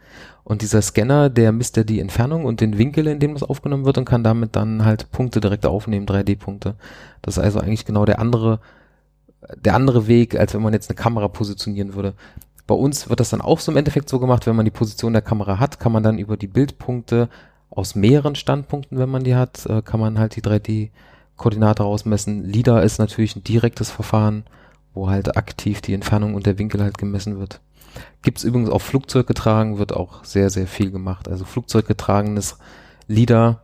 Und 0.43 0.63
dieser 0.63 0.81
Scanner, 0.81 1.29
der 1.29 1.51
misst 1.51 1.77
ja 1.77 1.83
die 1.83 1.99
Entfernung 1.99 2.45
und 2.45 2.59
den 2.59 2.77
Winkel, 2.77 3.07
in 3.07 3.19
dem 3.19 3.33
das 3.33 3.43
aufgenommen 3.43 3.85
wird 3.85 3.99
und 3.99 4.05
kann 4.05 4.23
damit 4.23 4.55
dann 4.55 4.83
halt 4.83 5.11
Punkte 5.11 5.39
direkt 5.39 5.65
aufnehmen, 5.65 6.07
3D-Punkte. 6.07 6.75
Das 7.21 7.37
ist 7.37 7.43
also 7.43 7.59
eigentlich 7.59 7.85
genau 7.85 8.05
der 8.05 8.19
andere, 8.19 8.59
der 9.55 9.75
andere 9.75 10.07
Weg, 10.07 10.35
als 10.35 10.53
wenn 10.53 10.61
man 10.63 10.73
jetzt 10.73 10.89
eine 10.89 10.95
Kamera 10.95 11.27
positionieren 11.27 11.93
würde. 11.93 12.15
Bei 12.67 12.75
uns 12.75 13.09
wird 13.09 13.19
das 13.19 13.29
dann 13.29 13.41
auch 13.41 13.59
so 13.59 13.71
im 13.71 13.77
Endeffekt 13.77 14.09
so 14.09 14.19
gemacht, 14.19 14.47
wenn 14.47 14.55
man 14.55 14.65
die 14.65 14.71
Position 14.71 15.13
der 15.13 15.21
Kamera 15.21 15.59
hat, 15.59 15.79
kann 15.79 15.91
man 15.91 16.03
dann 16.03 16.19
über 16.19 16.37
die 16.37 16.47
Bildpunkte 16.47 17.29
aus 17.69 17.95
mehreren 17.95 18.35
Standpunkten, 18.35 18.97
wenn 18.97 19.09
man 19.09 19.23
die 19.23 19.35
hat, 19.35 19.65
äh, 19.65 19.81
kann 19.81 19.99
man 19.99 20.19
halt 20.19 20.35
die 20.35 20.41
3D-Koordinate 20.41 21.83
ausmessen. 21.83 22.43
LIDAR 22.43 22.83
ist 22.83 22.99
natürlich 22.99 23.35
ein 23.35 23.43
direktes 23.43 23.89
Verfahren, 23.89 24.43
wo 24.93 25.09
halt 25.09 25.37
aktiv 25.37 25.81
die 25.81 25.93
Entfernung 25.93 26.35
und 26.35 26.45
der 26.45 26.59
Winkel 26.59 26.81
halt 26.81 26.97
gemessen 26.97 27.39
wird. 27.39 27.61
Gibt's 28.21 28.43
übrigens 28.43 28.69
auch 28.69 28.81
Flugzeuggetragen, 28.81 29.77
wird 29.77 29.93
auch 29.93 30.23
sehr, 30.23 30.49
sehr 30.49 30.67
viel 30.67 30.91
gemacht. 30.91 31.27
Also 31.27 31.45
Flugzeuggetragenes 31.45 32.57
LIDAR 33.07 33.63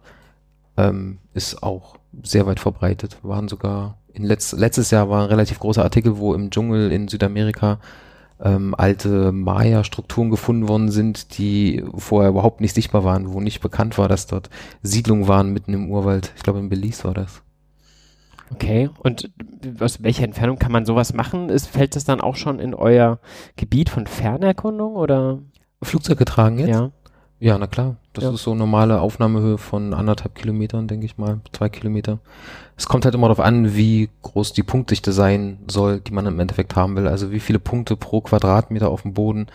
ähm, 0.78 1.20
ist 1.34 1.64
auch 1.64 1.98
sehr 2.24 2.46
weit 2.46 2.60
verbreitet. 2.60 3.18
Waren 3.24 3.48
sogar 3.48 3.98
in 4.14 4.24
letzt, 4.24 4.54
letztes 4.54 4.92
Jahr 4.92 5.10
war 5.10 5.24
ein 5.24 5.30
relativ 5.30 5.60
großer 5.60 5.84
Artikel, 5.84 6.18
wo 6.18 6.34
im 6.34 6.50
Dschungel 6.50 6.92
in 6.92 7.08
Südamerika 7.08 7.80
ähm, 8.44 8.76
alte 8.76 9.32
Maya-Strukturen 9.32 10.30
gefunden 10.30 10.68
worden 10.68 10.92
sind, 10.92 11.38
die 11.38 11.84
vorher 11.96 12.30
überhaupt 12.30 12.62
nicht 12.62 12.76
sichtbar 12.76 13.04
waren, 13.04 13.34
wo 13.34 13.42
nicht 13.42 13.62
bekannt 13.62 13.98
war, 13.98 14.08
dass 14.08 14.28
dort 14.28 14.50
Siedlungen 14.82 15.28
waren 15.28 15.52
mitten 15.52 15.74
im 15.74 15.90
Urwald. 15.90 16.34
Ich 16.36 16.44
glaube, 16.44 16.60
in 16.60 16.70
Belize 16.70 17.04
war 17.04 17.14
das. 17.14 17.42
Okay, 18.54 18.90
und 19.00 19.30
aus 19.80 20.02
welcher 20.04 20.24
Entfernung 20.24 20.58
kann 20.58 20.72
man 20.72 20.86
sowas 20.86 21.14
machen? 21.14 21.50
Ist, 21.50 21.68
fällt 21.68 21.96
das 21.96 22.06
dann 22.06 22.22
auch 22.22 22.36
schon 22.36 22.60
in 22.60 22.74
euer 22.74 23.20
Gebiet 23.58 23.90
von 23.90 24.08
Fernerkundung 24.08 24.96
oder? 24.96 25.40
Flugzeug 25.84 26.18
getragen 26.18 26.58
jetzt? 26.60 26.70
Ja. 26.70 26.92
Ja, 27.40 27.58
na 27.58 27.68
klar. 27.68 27.98
Das 28.14 28.24
Ja. 28.24 28.32
ist 28.32 28.42
so 28.44 28.56
normale 28.56 29.00
Aufnahmehöhe 29.00 29.58
von 29.60 29.94
anderthalb 29.94 30.34
Kilometern, 30.34 30.88
denke 30.88 31.06
ich 31.06 31.18
mal, 31.20 31.40
zwei 31.54 31.70
Kilometer. 31.70 32.18
Es 32.76 32.88
kommt 32.88 33.06
halt 33.06 33.14
immer 33.14 33.28
darauf 33.28 33.46
an, 33.46 33.76
wie 33.76 34.10
groß 34.24 34.54
die 34.54 34.64
Punktdichte 34.64 35.12
sein 35.12 35.60
soll, 35.68 36.00
die 36.00 36.14
man 36.14 36.26
im 36.26 36.40
Endeffekt 36.40 36.76
haben 36.76 36.96
will. 36.96 37.08
Also 37.08 37.32
wie 37.32 37.40
viele 37.40 37.60
Punkte 37.60 37.96
pro 37.96 38.22
Quadratmeter 38.22 38.90
auf 38.90 39.04
dem 39.04 39.14
Boden 39.14 39.48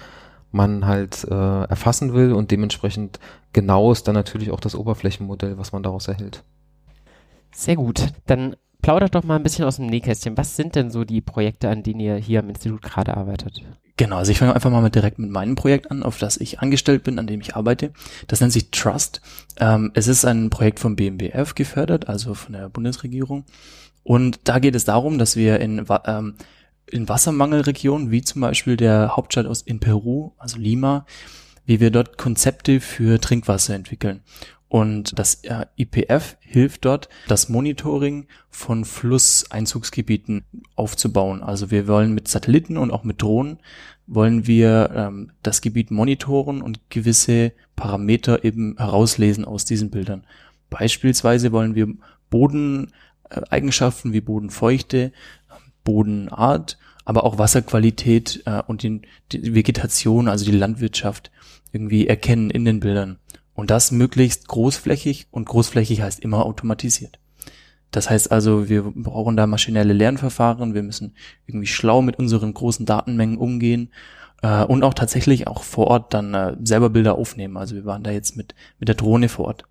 man 0.53 0.87
halt 0.87 1.25
äh, 1.25 1.65
erfassen 1.65 2.13
will 2.15 2.33
und 2.33 2.51
dementsprechend 2.51 3.19
genau 3.53 3.91
ist 3.91 4.07
dann 4.07 4.15
natürlich 4.15 4.51
auch 4.51 4.61
das 4.61 4.77
Oberflächenmodell, 4.77 5.59
was 5.59 5.73
man 5.73 5.83
daraus 5.83 6.07
erhält. 6.09 6.45
Sehr 7.53 7.77
gut. 7.77 8.13
Dann 8.27 8.55
plaudert 8.81 9.15
doch 9.15 9.25
mal 9.25 9.37
ein 9.37 9.43
bisschen 9.43 9.65
aus 9.65 9.77
dem 9.77 9.87
Nähkästchen. 9.87 10.37
Was 10.37 10.55
sind 10.57 10.75
denn 10.77 10.91
so 10.91 11.05
die 11.05 11.21
Projekte, 11.21 11.69
an 11.69 11.83
denen 11.83 12.01
ihr 12.01 12.17
hier 12.17 12.41
am 12.41 12.49
Institut 12.49 12.83
gerade 12.83 13.17
arbeitet? 13.17 13.63
Genau, 13.97 14.17
also 14.17 14.33
ich 14.33 14.39
fange 14.39 14.55
einfach 14.55 14.71
mal 14.71 14.81
mit 14.81 14.95
direkt 14.95 15.19
mit 15.19 15.31
meinem 15.31 15.55
Projekt 15.55 15.91
an, 15.91 16.03
auf 16.03 16.19
das 16.19 16.39
ich 16.39 16.61
angestellt 16.61 17.05
bin, 17.05 17.19
an 17.19 17.27
dem 17.27 17.41
ich 17.41 17.57
arbeite. 17.57 17.93
Das 18.27 18.41
nennt 18.41 18.53
sich 18.53 18.71
Trust. 18.71 19.21
Ähm, 19.59 19.91
es 19.95 20.09
ist 20.09 20.25
ein 20.25 20.49
Projekt 20.49 20.81
vom 20.81 20.97
BMBF 20.97 21.55
gefördert, 21.55 22.09
also 22.09 22.35
von 22.35 22.55
der 22.55 22.69
Bundesregierung. 22.71 23.45
Und 24.03 24.41
da 24.45 24.59
geht 24.59 24.75
es 24.75 24.85
darum, 24.85 25.19
dass 25.19 25.37
wir 25.37 25.61
in, 25.61 25.87
ähm, 26.07 26.35
in 26.91 27.09
Wassermangelregionen, 27.09 28.11
wie 28.11 28.23
zum 28.23 28.41
Beispiel 28.41 28.77
der 28.77 29.17
Hauptstadt 29.17 29.47
aus 29.47 29.63
in 29.63 29.79
Peru, 29.79 30.33
also 30.39 30.59
Lima, 30.59 31.07
wie 31.67 31.79
wir 31.79 31.91
dort 31.91 32.19
Konzepte 32.19 32.81
für 32.81 33.21
Trinkwasser 33.21 33.75
entwickeln. 33.75 34.23
Und 34.73 35.19
das 35.19 35.45
äh, 35.45 35.67
IPF 35.77 36.39
hilft 36.41 36.87
dort, 36.87 37.11
das 37.29 37.51
Monitoring 37.51 38.27
von 38.49 38.87
Flusseinzugsgebieten 38.87 40.47
aufzubauen. 40.77 41.43
Also 41.43 41.71
wir 41.71 41.87
wollen 41.89 42.15
mit 42.15 42.27
Satelliten 42.27 42.79
und 42.79 42.91
auch 42.91 43.05
mit 43.05 43.21
Drohnen 43.21 43.59
wollen 44.07 44.47
wir 44.47 44.91
ähm, 44.95 45.33
das 45.43 45.61
Gebiet 45.61 45.91
monitoren 45.91 46.63
und 46.63 46.89
gewisse 46.89 47.53
Parameter 47.77 48.45
eben 48.45 48.77
herauslesen 48.79 49.45
aus 49.45 49.67
diesen 49.67 49.91
Bildern. 49.91 50.25
Beispielsweise 50.71 51.53
wollen 51.53 51.75
wir 51.75 51.89
Bodeneigenschaften 52.31 54.15
wie 54.15 54.23
Bodenfeuchte, 54.23 55.13
Bodenart, 55.85 56.79
aber 57.05 57.25
auch 57.25 57.37
Wasserqualität 57.37 58.45
äh, 58.47 58.63
und 58.67 58.83
den, 58.83 59.03
die 59.33 59.55
Vegetation, 59.55 60.29
also 60.29 60.47
die 60.47 60.57
Landwirtschaft 60.57 61.31
irgendwie 61.73 62.07
erkennen 62.07 62.49
in 62.49 62.65
den 62.65 62.81
Bildern. 62.81 63.19
Und 63.55 63.71
das 63.71 63.91
möglichst 63.91 64.49
großflächig 64.49 65.27
und 65.31 65.47
großflächig 65.47 66.03
heißt 66.03 66.21
immer 66.21 66.47
automatisiert. 66.47 67.19
Das 67.91 68.09
heißt 68.09 68.33
also, 68.33 68.69
wir 68.69 68.83
brauchen 68.83 69.37
da 69.37 69.47
maschinelle 69.47 69.93
Lernverfahren, 69.93 70.75
wir 70.75 70.83
müssen 70.83 71.15
irgendwie 71.47 71.67
schlau 71.67 72.01
mit 72.01 72.19
unseren 72.19 72.55
großen 72.55 72.87
Datenmengen 72.87 73.37
umgehen 73.37 73.91
äh, 74.41 74.65
und 74.65 74.83
auch 74.83 74.95
tatsächlich 74.95 75.47
auch 75.47 75.63
vor 75.63 75.89
Ort 75.89 76.15
dann 76.15 76.33
äh, 76.33 76.57
selber 76.63 76.89
Bilder 76.89 77.17
aufnehmen. 77.17 77.59
Also 77.59 77.75
wir 77.75 77.85
waren 77.85 78.03
da 78.03 78.11
jetzt 78.11 78.37
mit, 78.37 78.55
mit 78.79 78.89
der 78.89 78.97
Drohne 78.97 79.29
vor 79.29 79.47
Ort. 79.47 79.65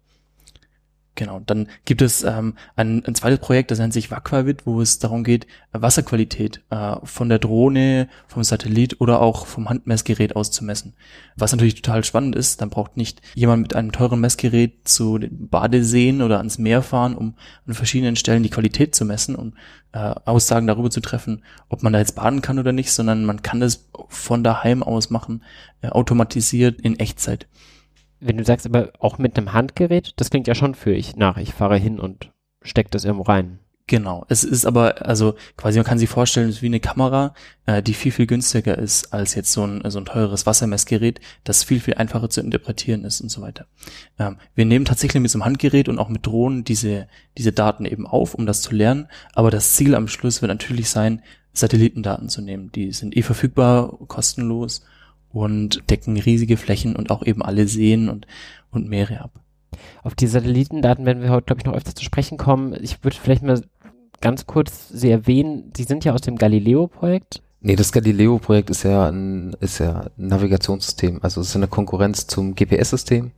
Genau, 1.16 1.42
dann 1.46 1.68
gibt 1.84 2.02
es 2.02 2.24
ähm, 2.24 2.56
ein, 2.78 3.04
ein 3.06 3.16
zweites 3.16 3.40
Projekt, 3.40 3.70
das 3.70 3.80
nennt 3.80 3.92
sich 3.92 4.12
Aquavit, 4.14 4.66
wo 4.66 4.82
es 4.82 4.98
darum 4.98 5.26
geht, 5.26 5.46
Wasserqualität 5.74 6.62
äh, 6.70 6.96
von 7.04 7.28
der 7.28 7.38
Drohne, 7.38 8.08
vom 8.28 8.44
Satellit 8.46 9.02
oder 9.02 9.22
auch 9.22 9.46
vom 9.46 9.68
Handmessgerät 9.68 10.38
auszumessen. 10.38 10.94
Was 11.36 11.52
natürlich 11.52 11.76
total 11.82 12.06
spannend 12.06 12.38
ist, 12.38 12.62
dann 12.62 12.70
braucht 12.70 12.96
nicht 12.96 13.22
jemand 13.36 13.64
mit 13.64 13.76
einem 13.76 13.92
teuren 13.92 14.22
Messgerät 14.22 14.88
zu 14.88 15.18
den 15.18 15.50
Badeseen 15.50 16.22
oder 16.22 16.38
ans 16.38 16.58
Meer 16.58 16.82
fahren, 16.82 17.16
um 17.16 17.36
an 17.68 17.74
verschiedenen 17.74 18.16
Stellen 18.16 18.44
die 18.44 18.50
Qualität 18.50 18.96
zu 18.96 19.04
messen 19.04 19.36
und 19.36 19.56
äh, 19.92 20.16
Aussagen 20.24 20.68
darüber 20.68 20.90
zu 20.90 21.02
treffen, 21.02 21.44
ob 21.68 21.84
man 21.84 21.92
da 21.92 22.00
jetzt 22.00 22.16
baden 22.16 22.42
kann 22.42 22.58
oder 22.58 22.72
nicht, 22.72 22.92
sondern 22.94 23.26
man 23.26 23.42
kann 23.42 23.60
das 23.60 23.90
von 24.08 24.46
daheim 24.46 24.82
aus 24.82 25.10
machen, 25.10 25.44
äh, 25.82 25.90
automatisiert 25.90 26.80
in 26.80 27.00
Echtzeit. 27.00 27.48
Wenn 28.22 28.38
du 28.38 28.46
sagst 28.46 28.68
aber 28.68 28.92
auch 29.00 29.18
mit 29.18 29.38
einem 29.38 29.52
Handgerät, 29.52 30.14
das 30.18 30.30
klingt 30.30 30.48
ja 30.48 30.56
schon 30.56 30.76
für 30.76 30.94
ich 30.94 31.16
nach. 31.16 31.38
Ich 31.38 31.54
fahre 31.54 31.78
hin 31.78 32.00
und 32.00 32.32
steck 32.62 32.92
das 32.92 33.04
irgendwo 33.04 33.24
rein. 33.24 33.60
Genau. 33.88 34.26
Es 34.30 34.44
ist 34.44 34.66
aber, 34.66 35.06
also 35.06 35.34
quasi, 35.58 35.78
man 35.78 35.86
kann 35.86 35.98
sich 35.98 36.08
vorstellen, 36.08 36.48
es 36.48 36.58
ist 36.58 36.62
wie 36.62 36.68
eine 36.68 36.80
Kamera, 36.80 37.34
äh, 37.66 37.84
die 37.84 37.94
viel, 37.94 38.12
viel 38.12 38.28
günstiger 38.28 38.78
ist 38.78 39.12
als 39.12 39.36
jetzt 39.36 39.52
so 39.52 39.66
ein, 39.66 39.82
so 39.90 40.00
ein 40.00 40.06
teures 40.06 40.46
Wassermessgerät, 40.46 41.20
das 41.44 41.64
viel, 41.64 41.82
viel 41.82 41.96
einfacher 41.96 42.30
zu 42.30 42.42
interpretieren 42.42 43.04
ist 43.04 43.20
und 43.20 43.30
so 43.30 43.42
weiter. 43.42 43.66
Ähm, 44.18 44.38
wir 44.56 44.66
nehmen 44.66 44.86
tatsächlich 44.86 45.22
mit 45.22 45.32
so 45.32 45.40
einem 45.40 45.46
Handgerät 45.46 45.90
und 45.90 46.00
auch 46.00 46.08
mit 46.08 46.26
Drohnen 46.26 46.64
diese, 46.64 47.08
diese 47.38 47.52
Daten 47.52 47.86
eben 47.86 48.08
auf, 48.08 48.34
um 48.34 48.46
das 48.46 48.62
zu 48.62 48.74
lernen. 48.74 49.08
Aber 49.34 49.52
das 49.52 49.74
Ziel 49.74 49.96
am 49.96 50.08
Schluss 50.08 50.42
wird 50.42 50.52
natürlich 50.52 50.90
sein, 50.90 51.22
Satellitendaten 51.52 52.30
zu 52.30 52.42
nehmen. 52.42 52.72
Die 52.72 52.94
sind 52.94 53.18
eh 53.18 53.24
verfügbar, 53.24 53.98
kostenlos 54.08 54.84
und 55.34 55.90
decken 55.90 56.18
riesige 56.18 56.58
Flächen 56.58 56.96
und 56.96 57.12
auch 57.12 57.24
eben 57.24 57.42
alle 57.42 57.68
Seen 57.68 58.10
und, 58.10 58.28
und 58.72 58.88
Meere 58.88 59.22
ab. 59.22 59.32
Auf 60.04 60.16
die 60.16 60.28
Satellitendaten 60.28 61.06
werden 61.06 61.24
wir 61.24 61.30
heute, 61.30 61.46
glaube 61.46 61.62
ich, 61.62 61.66
noch 61.66 61.74
öfter 61.74 61.96
zu 61.96 62.04
sprechen 62.04 62.38
kommen. 62.38 62.76
Ich 62.82 63.04
würde 63.04 63.18
vielleicht 63.18 63.44
mal 63.44 63.62
ganz 64.20 64.46
kurz 64.46 64.90
sie 64.90 65.10
erwähnen. 65.10 65.72
Sie 65.76 65.84
sind 65.84 66.06
ja 66.06 66.14
aus 66.14 66.22
dem 66.22 66.38
Galileo-Projekt. 66.38 67.42
Nee, 67.62 67.76
das 67.76 67.92
Galileo-Projekt 67.92 68.70
ist 68.70 68.84
ja 68.84 69.10
ein, 69.10 69.56
ist 69.60 69.80
ja 69.80 70.10
ein 70.18 70.28
Navigationssystem. 70.28 71.20
Also 71.22 71.42
es 71.42 71.50
ist 71.50 71.56
eine 71.56 71.68
Konkurrenz 71.68 72.28
zum 72.28 72.56
GPS-System. 72.56 73.32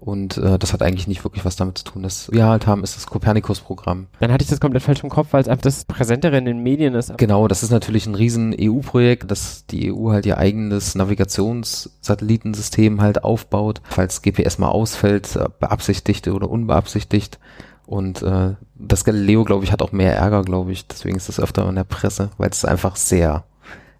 Und 0.00 0.38
äh, 0.38 0.60
das 0.60 0.72
hat 0.72 0.82
eigentlich 0.82 1.08
nicht 1.08 1.24
wirklich 1.24 1.44
was 1.44 1.56
damit 1.56 1.78
zu 1.78 1.84
tun. 1.84 2.04
Das 2.04 2.30
wir 2.30 2.46
halt 2.46 2.68
haben, 2.68 2.84
ist 2.84 2.94
das 2.96 3.06
Copernicus-Programm. 3.06 4.06
Dann 4.20 4.32
hatte 4.32 4.44
ich 4.44 4.50
das 4.50 4.60
komplett 4.60 4.84
falsch 4.84 5.02
im 5.02 5.10
Kopf, 5.10 5.32
weil 5.32 5.42
es 5.42 5.48
einfach 5.48 5.62
das 5.62 5.84
präsentere 5.84 6.38
in 6.38 6.44
den 6.44 6.62
Medien 6.62 6.94
ist. 6.94 7.18
Genau, 7.18 7.48
das 7.48 7.64
ist 7.64 7.70
natürlich 7.70 8.06
ein 8.06 8.14
riesen 8.14 8.54
EU-Projekt, 8.58 9.30
dass 9.30 9.66
die 9.66 9.92
EU 9.92 10.10
halt 10.10 10.24
ihr 10.24 10.38
eigenes 10.38 10.94
Navigationssatellitensystem 10.94 13.00
halt 13.00 13.24
aufbaut, 13.24 13.82
falls 13.90 14.22
GPS 14.22 14.58
mal 14.58 14.68
ausfällt, 14.68 15.34
äh, 15.34 15.48
beabsichtigt 15.58 16.28
oder 16.28 16.48
unbeabsichtigt. 16.48 17.40
Und 17.84 18.22
äh, 18.22 18.54
das 18.76 19.04
Galileo, 19.04 19.42
glaube 19.44 19.64
ich, 19.64 19.72
hat 19.72 19.82
auch 19.82 19.92
mehr 19.92 20.14
Ärger, 20.14 20.42
glaube 20.42 20.70
ich. 20.72 20.86
Deswegen 20.86 21.16
ist 21.16 21.28
das 21.28 21.40
öfter 21.40 21.68
in 21.68 21.74
der 21.74 21.84
Presse, 21.84 22.30
weil 22.36 22.50
es 22.50 22.64
einfach 22.64 22.94
sehr 22.96 23.44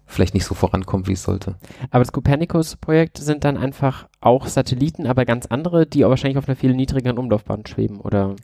vielleicht 0.09 0.33
nicht 0.33 0.45
so 0.45 0.55
vorankommt, 0.55 1.07
wie 1.07 1.13
es 1.13 1.23
sollte. 1.23 1.55
Aber 1.91 2.03
das 2.03 2.11
Copernicus-Projekt 2.11 3.17
sind 3.17 3.43
dann 3.43 3.57
einfach 3.57 4.07
auch 4.21 4.47
Satelliten, 4.47 5.07
aber 5.07 5.25
ganz 5.25 5.45
andere, 5.45 5.85
die 5.85 6.03
auch 6.03 6.09
wahrscheinlich 6.09 6.37
auf 6.37 6.47
einer 6.47 6.55
viel 6.55 6.73
niedrigeren 6.73 7.17
Umlaufbahn 7.17 7.65
schweben, 7.65 7.99
oder? 7.99 8.35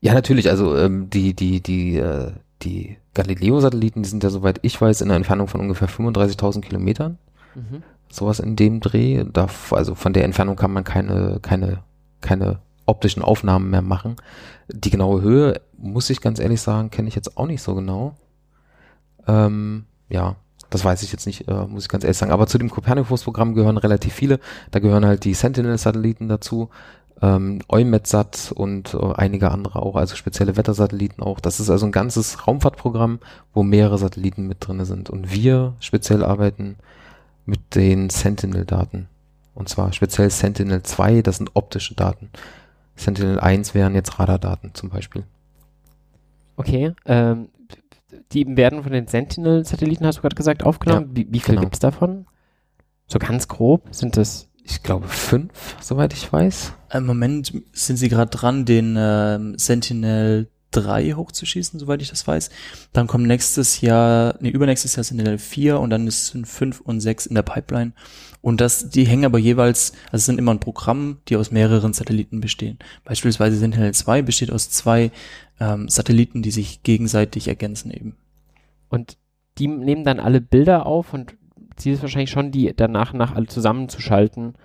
Ja, 0.00 0.12
natürlich. 0.14 0.50
Also 0.50 0.76
ähm, 0.76 1.08
die 1.08 1.34
die 1.34 1.62
die 1.62 1.96
äh, 1.96 2.32
die 2.62 2.98
Galileo-Satelliten, 3.14 4.02
die 4.02 4.08
sind 4.08 4.22
ja 4.22 4.30
soweit 4.30 4.58
ich 4.62 4.78
weiß 4.80 5.00
in 5.00 5.08
einer 5.08 5.16
Entfernung 5.16 5.48
von 5.48 5.60
ungefähr 5.60 5.88
35.000 5.88 6.60
Kilometern. 6.60 7.18
Mhm. 7.54 7.82
sowas 8.10 8.40
in 8.40 8.56
dem 8.56 8.80
Dreh. 8.80 9.24
Da, 9.32 9.46
also 9.70 9.94
von 9.94 10.12
der 10.12 10.24
Entfernung 10.24 10.56
kann 10.56 10.72
man 10.72 10.84
keine, 10.84 11.38
keine, 11.40 11.84
keine 12.20 12.58
optischen 12.86 13.22
Aufnahmen 13.22 13.70
mehr 13.70 13.82
machen. 13.82 14.16
Die 14.68 14.90
genaue 14.90 15.22
Höhe, 15.22 15.60
muss 15.78 16.10
ich 16.10 16.20
ganz 16.20 16.38
ehrlich 16.38 16.60
sagen, 16.60 16.90
kenne 16.90 17.08
ich 17.08 17.14
jetzt 17.14 17.36
auch 17.36 17.46
nicht 17.46 17.62
so 17.62 17.74
genau. 17.74 18.16
Ähm, 19.26 19.86
ja, 20.08 20.36
das 20.74 20.84
weiß 20.84 21.02
ich 21.04 21.12
jetzt 21.12 21.26
nicht, 21.26 21.46
äh, 21.48 21.66
muss 21.66 21.84
ich 21.84 21.88
ganz 21.88 22.02
ehrlich 22.02 22.18
sagen. 22.18 22.32
Aber 22.32 22.48
zu 22.48 22.58
dem 22.58 22.68
Copernicus-Programm 22.68 23.54
gehören 23.54 23.76
relativ 23.76 24.12
viele. 24.12 24.40
Da 24.72 24.80
gehören 24.80 25.06
halt 25.06 25.24
die 25.24 25.34
Sentinel-Satelliten 25.34 26.28
dazu. 26.28 26.68
ähm, 27.22 27.60
EUMETSAT 27.68 28.52
und 28.56 28.92
äh, 28.94 29.12
einige 29.14 29.52
andere 29.52 29.80
auch, 29.80 29.94
also 29.94 30.16
spezielle 30.16 30.56
Wettersatelliten 30.56 31.22
auch. 31.22 31.38
Das 31.38 31.60
ist 31.60 31.70
also 31.70 31.86
ein 31.86 31.92
ganzes 31.92 32.46
Raumfahrtprogramm, 32.46 33.20
wo 33.52 33.62
mehrere 33.62 33.98
Satelliten 33.98 34.48
mit 34.48 34.66
drinne 34.66 34.84
sind. 34.84 35.10
Und 35.10 35.32
wir 35.32 35.74
speziell 35.78 36.24
arbeiten 36.24 36.74
mit 37.46 37.76
den 37.76 38.10
Sentinel-Daten. 38.10 39.06
Und 39.54 39.68
zwar 39.68 39.92
speziell 39.92 40.28
Sentinel 40.28 40.82
2, 40.82 41.22
das 41.22 41.36
sind 41.36 41.52
optische 41.54 41.94
Daten. 41.94 42.30
Sentinel 42.96 43.38
1 43.38 43.74
wären 43.74 43.94
jetzt 43.94 44.18
Radardaten 44.18 44.74
zum 44.74 44.88
Beispiel. 44.90 45.22
Okay, 46.56 46.92
ähm, 47.06 47.48
die 48.32 48.56
werden 48.56 48.82
von 48.82 48.92
den 48.92 49.06
Sentinel-Satelliten, 49.06 50.06
hast 50.06 50.18
du 50.18 50.22
gerade 50.22 50.36
gesagt, 50.36 50.62
aufgenommen. 50.64 51.10
Ja, 51.10 51.16
wie, 51.16 51.26
wie 51.30 51.40
viel 51.40 51.54
genau. 51.54 51.62
gibt's 51.62 51.78
davon? 51.78 52.26
So 53.06 53.18
ganz 53.18 53.48
grob 53.48 53.88
sind 53.90 54.16
das 54.16 54.48
Ich 54.62 54.82
glaube 54.82 55.08
fünf, 55.08 55.76
soweit 55.80 56.12
ich 56.12 56.32
weiß. 56.32 56.72
Im 56.92 57.06
Moment 57.06 57.52
sind 57.72 57.96
sie 57.96 58.08
gerade 58.08 58.30
dran, 58.30 58.64
den 58.64 58.96
ähm, 58.98 59.58
Sentinel 59.58 60.48
3 60.70 61.12
hochzuschießen, 61.12 61.78
soweit 61.78 62.02
ich 62.02 62.10
das 62.10 62.26
weiß. 62.26 62.50
Dann 62.92 63.06
kommt 63.06 63.26
nächstes 63.26 63.80
Jahr, 63.80 64.36
nee, 64.40 64.50
übernächstes 64.50 64.96
Jahr 64.96 65.04
Sentinel 65.04 65.38
4 65.38 65.78
und 65.78 65.90
dann 65.90 66.08
sind 66.10 66.46
5 66.46 66.80
und 66.80 67.00
6 67.00 67.26
in 67.26 67.34
der 67.34 67.42
Pipeline. 67.42 67.92
Und 68.44 68.60
das, 68.60 68.90
die 68.90 69.04
hängen 69.04 69.24
aber 69.24 69.38
jeweils, 69.38 69.92
also 70.08 70.16
es 70.16 70.26
sind 70.26 70.38
immer 70.38 70.52
ein 70.52 70.60
Programm, 70.60 71.16
die 71.28 71.36
aus 71.36 71.50
mehreren 71.50 71.94
Satelliten 71.94 72.42
bestehen. 72.42 72.78
Beispielsweise 73.02 73.56
Sentinel 73.56 73.94
2 73.94 74.20
besteht 74.20 74.52
aus 74.52 74.68
zwei 74.68 75.12
ähm, 75.60 75.88
Satelliten, 75.88 76.42
die 76.42 76.50
sich 76.50 76.82
gegenseitig 76.82 77.48
ergänzen 77.48 77.90
eben. 77.90 78.16
Und 78.90 79.16
die 79.56 79.66
nehmen 79.66 80.04
dann 80.04 80.20
alle 80.20 80.42
Bilder 80.42 80.84
auf 80.84 81.14
und 81.14 81.36
Ziel 81.76 81.94
ist 81.94 82.02
wahrscheinlich 82.02 82.30
schon, 82.30 82.50
die 82.50 82.70
danach 82.76 83.14
nach 83.14 83.34
alle 83.34 83.46
zusammenzuschalten, 83.46 84.56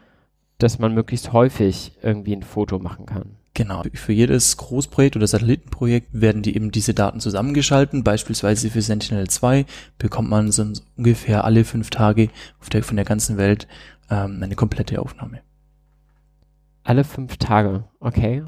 dass 0.57 0.77
man 0.77 0.93
möglichst 0.93 1.31
häufig 1.31 1.93
irgendwie 2.01 2.35
ein 2.35 2.43
Foto 2.43 2.79
machen 2.79 3.05
kann. 3.05 3.37
Genau. 3.53 3.83
Für 3.93 4.13
jedes 4.13 4.57
Großprojekt 4.57 5.15
oder 5.15 5.27
Satellitenprojekt 5.27 6.09
werden 6.11 6.41
die 6.41 6.55
eben 6.55 6.71
diese 6.71 6.93
Daten 6.93 7.19
zusammengeschalten. 7.19 8.03
Beispielsweise 8.03 8.69
für 8.69 8.81
Sentinel 8.81 9.27
2 9.27 9.65
bekommt 9.97 10.29
man 10.29 10.51
so 10.51 10.65
ungefähr 10.95 11.43
alle 11.43 11.65
fünf 11.65 11.89
Tage 11.89 12.29
der, 12.71 12.83
von 12.83 12.95
der 12.95 13.05
ganzen 13.05 13.37
Welt 13.37 13.67
ähm, 14.09 14.41
eine 14.41 14.55
komplette 14.55 15.01
Aufnahme. 15.01 15.41
Alle 16.83 17.03
fünf 17.03 17.37
Tage, 17.37 17.83
okay. 17.99 18.43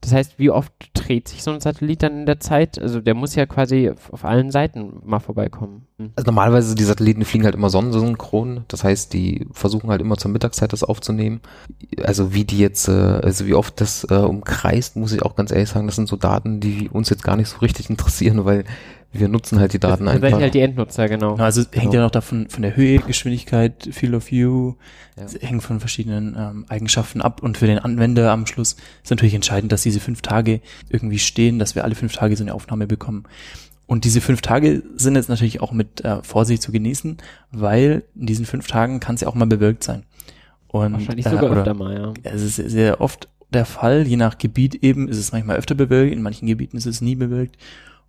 Das 0.00 0.12
heißt, 0.12 0.38
wie 0.38 0.50
oft 0.50 0.72
dreht 0.94 1.28
sich 1.28 1.42
so 1.42 1.50
ein 1.50 1.60
Satellit 1.60 2.02
dann 2.02 2.20
in 2.20 2.26
der 2.26 2.40
Zeit? 2.40 2.80
Also 2.80 3.00
der 3.00 3.14
muss 3.14 3.34
ja 3.34 3.44
quasi 3.44 3.92
auf 4.10 4.24
allen 4.24 4.50
Seiten 4.50 5.00
mal 5.04 5.20
vorbeikommen. 5.20 5.86
Hm. 5.98 6.12
Also 6.16 6.26
normalerweise 6.26 6.74
die 6.74 6.84
Satelliten 6.84 7.24
fliegen 7.24 7.44
halt 7.44 7.54
immer 7.54 7.68
sonnensynchron. 7.68 8.64
Das 8.68 8.82
heißt, 8.82 9.12
die 9.12 9.46
versuchen 9.52 9.90
halt 9.90 10.00
immer 10.00 10.16
zur 10.16 10.30
Mittagszeit 10.30 10.72
das 10.72 10.84
aufzunehmen. 10.84 11.40
Also 12.02 12.32
wie 12.32 12.44
die 12.44 12.58
jetzt, 12.58 12.88
äh, 12.88 12.92
also 12.92 13.46
wie 13.46 13.54
oft 13.54 13.78
das 13.80 14.04
äh, 14.08 14.14
umkreist, 14.14 14.96
muss 14.96 15.12
ich 15.12 15.22
auch 15.22 15.36
ganz 15.36 15.50
ehrlich 15.52 15.68
sagen, 15.68 15.86
das 15.86 15.96
sind 15.96 16.08
so 16.08 16.16
Daten, 16.16 16.60
die 16.60 16.88
uns 16.88 17.10
jetzt 17.10 17.24
gar 17.24 17.36
nicht 17.36 17.48
so 17.48 17.58
richtig 17.58 17.90
interessieren, 17.90 18.46
weil 18.46 18.64
wir 19.12 19.28
nutzen 19.28 19.58
halt 19.58 19.72
die 19.72 19.78
Daten 19.80 20.04
seid 20.06 20.22
einfach. 20.22 20.40
halt 20.40 20.54
die 20.54 20.60
Endnutzer, 20.60 21.08
genau. 21.08 21.32
Genau, 21.32 21.44
also 21.44 21.62
hängt 21.72 21.92
ja 21.92 22.00
noch 22.00 22.10
davon 22.12 22.48
von 22.48 22.62
der 22.62 22.76
Höhe, 22.76 22.98
Geschwindigkeit, 23.00 23.88
Field 23.92 24.14
of 24.14 24.30
View, 24.30 24.74
Ja. 25.16 25.26
hängt 25.40 25.62
von 25.62 25.80
verschiedenen 25.80 26.36
ähm, 26.38 26.64
Eigenschaften 26.68 27.20
ab 27.20 27.42
und 27.42 27.58
für 27.58 27.66
den 27.66 27.78
Anwender 27.80 28.30
am 28.30 28.46
Schluss 28.46 28.76
ist 29.02 29.10
natürlich 29.10 29.34
entscheidend, 29.34 29.72
dass 29.72 29.82
diese 29.82 29.98
fünf 30.00 30.22
Tage 30.22 30.60
irgendwie 30.88 31.18
stehen, 31.18 31.58
dass 31.58 31.74
wir 31.74 31.84
alle 31.84 31.94
fünf 31.96 32.12
Tage 32.14 32.36
so 32.36 32.44
eine 32.44 32.54
Aufnahme 32.54 32.86
bekommen. 32.86 33.24
Und 33.86 34.04
diese 34.04 34.20
fünf 34.20 34.40
Tage 34.40 34.84
sind 34.94 35.16
jetzt 35.16 35.28
natürlich 35.28 35.60
auch 35.60 35.72
mit 35.72 36.04
äh, 36.04 36.22
Vorsicht 36.22 36.62
zu 36.62 36.70
genießen, 36.70 37.16
weil 37.50 38.04
in 38.14 38.26
diesen 38.26 38.46
fünf 38.46 38.68
Tagen 38.68 39.00
kann 39.00 39.16
es 39.16 39.22
ja 39.22 39.28
auch 39.28 39.34
mal 39.34 39.46
bewölkt 39.46 39.82
sein. 39.82 40.04
Und, 40.68 40.92
Wahrscheinlich 40.92 41.26
äh, 41.26 41.30
sogar 41.30 41.50
oder- 41.50 41.60
öfter 41.62 41.74
mal, 41.74 42.14
ja. 42.22 42.30
es 42.30 42.42
ist 42.42 42.54
sehr 42.70 43.00
oft 43.00 43.28
der 43.52 43.64
Fall, 43.64 44.06
je 44.06 44.14
nach 44.16 44.38
Gebiet 44.38 44.76
eben 44.84 45.08
ist 45.08 45.18
es 45.18 45.32
manchmal 45.32 45.56
öfter 45.56 45.74
bewölkt, 45.74 46.12
in 46.14 46.22
manchen 46.22 46.46
Gebieten 46.46 46.76
ist 46.76 46.86
es 46.86 47.00
nie 47.00 47.16
bewölkt. 47.16 47.56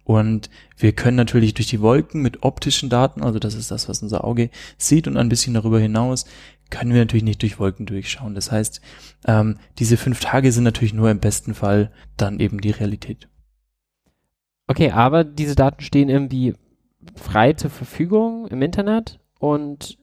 Und 0.03 0.49
wir 0.77 0.93
können 0.93 1.17
natürlich 1.17 1.53
durch 1.53 1.67
die 1.67 1.81
Wolken 1.81 2.21
mit 2.21 2.43
optischen 2.43 2.89
Daten, 2.89 3.21
also 3.21 3.39
das 3.39 3.53
ist 3.53 3.71
das, 3.71 3.87
was 3.87 4.01
unser 4.01 4.23
Auge 4.23 4.49
sieht 4.77 5.07
und 5.07 5.17
ein 5.17 5.29
bisschen 5.29 5.53
darüber 5.53 5.79
hinaus, 5.79 6.25
können 6.69 6.93
wir 6.93 7.01
natürlich 7.01 7.23
nicht 7.23 7.41
durch 7.41 7.59
Wolken 7.59 7.85
durchschauen. 7.85 8.33
Das 8.33 8.51
heißt, 8.51 8.81
ähm, 9.27 9.57
diese 9.77 9.97
fünf 9.97 10.21
Tage 10.21 10.51
sind 10.51 10.63
natürlich 10.63 10.93
nur 10.93 11.11
im 11.11 11.19
besten 11.19 11.53
Fall 11.53 11.91
dann 12.17 12.39
eben 12.39 12.61
die 12.61 12.71
Realität. 12.71 13.27
Okay, 14.67 14.91
aber 14.91 15.23
diese 15.23 15.55
Daten 15.55 15.81
stehen 15.81 16.09
irgendwie 16.09 16.55
frei 17.15 17.53
zur 17.53 17.69
Verfügung 17.69 18.47
im 18.47 18.61
Internet 18.61 19.19
und 19.39 19.97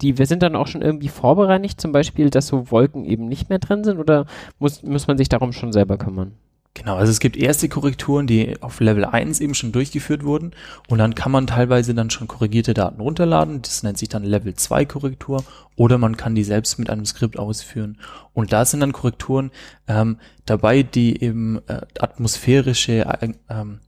die, 0.00 0.18
wir 0.18 0.26
sind 0.26 0.42
dann 0.42 0.56
auch 0.56 0.66
schon 0.66 0.82
irgendwie 0.82 1.08
vorbereinigt, 1.08 1.80
zum 1.80 1.92
Beispiel, 1.92 2.30
dass 2.30 2.48
so 2.48 2.70
Wolken 2.70 3.04
eben 3.04 3.26
nicht 3.26 3.48
mehr 3.48 3.58
drin 3.58 3.84
sind 3.84 3.98
oder 3.98 4.26
muss, 4.58 4.82
muss 4.82 5.06
man 5.06 5.18
sich 5.18 5.28
darum 5.28 5.52
schon 5.52 5.72
selber 5.72 5.98
kümmern? 5.98 6.34
Genau, 6.78 6.94
also 6.94 7.10
es 7.10 7.18
gibt 7.18 7.36
erste 7.36 7.68
Korrekturen, 7.68 8.28
die 8.28 8.62
auf 8.62 8.78
Level 8.78 9.04
1 9.04 9.40
eben 9.40 9.54
schon 9.54 9.72
durchgeführt 9.72 10.22
wurden 10.22 10.52
und 10.86 10.98
dann 10.98 11.16
kann 11.16 11.32
man 11.32 11.48
teilweise 11.48 11.92
dann 11.92 12.08
schon 12.08 12.28
korrigierte 12.28 12.72
Daten 12.72 13.00
runterladen. 13.00 13.62
Das 13.62 13.82
nennt 13.82 13.98
sich 13.98 14.08
dann 14.08 14.22
Level 14.22 14.54
2 14.54 14.84
Korrektur 14.84 15.42
oder 15.74 15.98
man 15.98 16.16
kann 16.16 16.36
die 16.36 16.44
selbst 16.44 16.78
mit 16.78 16.88
einem 16.88 17.04
Skript 17.04 17.36
ausführen. 17.36 17.98
Und 18.32 18.52
da 18.52 18.64
sind 18.64 18.78
dann 18.78 18.92
Korrekturen 18.92 19.50
ähm, 19.88 20.18
dabei, 20.46 20.84
die 20.84 21.20
eben 21.20 21.58
äh, 21.66 21.80
atmosphärische 21.98 23.04
äh, 23.06 23.32
ähm, 23.50 23.80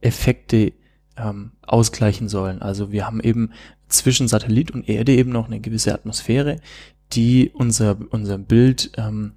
Effekte 0.00 0.72
ähm, 1.16 1.52
ausgleichen 1.64 2.28
sollen. 2.28 2.60
Also 2.60 2.90
wir 2.90 3.06
haben 3.06 3.20
eben 3.20 3.52
zwischen 3.86 4.26
Satellit 4.26 4.72
und 4.72 4.88
Erde 4.88 5.12
eben 5.12 5.30
noch 5.30 5.46
eine 5.46 5.60
gewisse 5.60 5.94
Atmosphäre, 5.94 6.56
die 7.12 7.52
unser, 7.54 7.98
unser 8.10 8.38
Bild 8.38 8.90
ähm, 8.96 9.34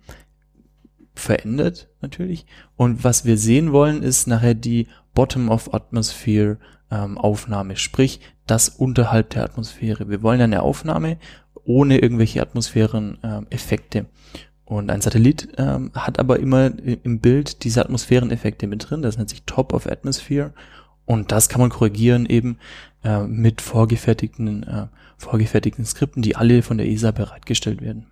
verändert 1.15 1.89
natürlich. 2.01 2.45
Und 2.75 3.03
was 3.03 3.25
wir 3.25 3.37
sehen 3.37 3.71
wollen, 3.71 4.03
ist 4.03 4.27
nachher 4.27 4.53
die 4.53 4.87
Bottom 5.13 5.49
of 5.49 5.73
Atmosphere 5.73 6.57
ähm, 6.91 7.17
Aufnahme, 7.17 7.77
sprich 7.77 8.19
das 8.47 8.69
unterhalb 8.69 9.31
der 9.31 9.43
Atmosphäre. 9.43 10.09
Wir 10.09 10.21
wollen 10.21 10.41
eine 10.41 10.61
Aufnahme 10.61 11.17
ohne 11.63 11.97
irgendwelche 11.97 12.41
Atmosphären 12.41 13.17
ähm. 13.23 14.05
Und 14.65 14.89
ein 14.89 15.01
Satellit 15.01 15.49
ähm, 15.57 15.91
hat 15.93 16.19
aber 16.19 16.39
immer 16.39 16.71
im 17.03 17.19
Bild 17.19 17.63
diese 17.63 17.81
Atmosphäreneffekte 17.81 18.67
mit 18.67 18.89
drin. 18.89 19.01
Das 19.01 19.17
nennt 19.17 19.29
sich 19.29 19.43
Top 19.43 19.73
of 19.73 19.87
Atmosphere. 19.87 20.53
Und 21.05 21.31
das 21.31 21.49
kann 21.49 21.61
man 21.61 21.69
korrigieren 21.69 22.25
eben 22.25 22.57
äh, 23.03 23.23
mit 23.23 23.61
vorgefertigten, 23.61 24.63
äh, 24.63 24.87
vorgefertigten 25.17 25.85
Skripten, 25.85 26.23
die 26.23 26.35
alle 26.35 26.63
von 26.63 26.77
der 26.77 26.87
ESA 26.87 27.11
bereitgestellt 27.11 27.81
werden. 27.81 28.07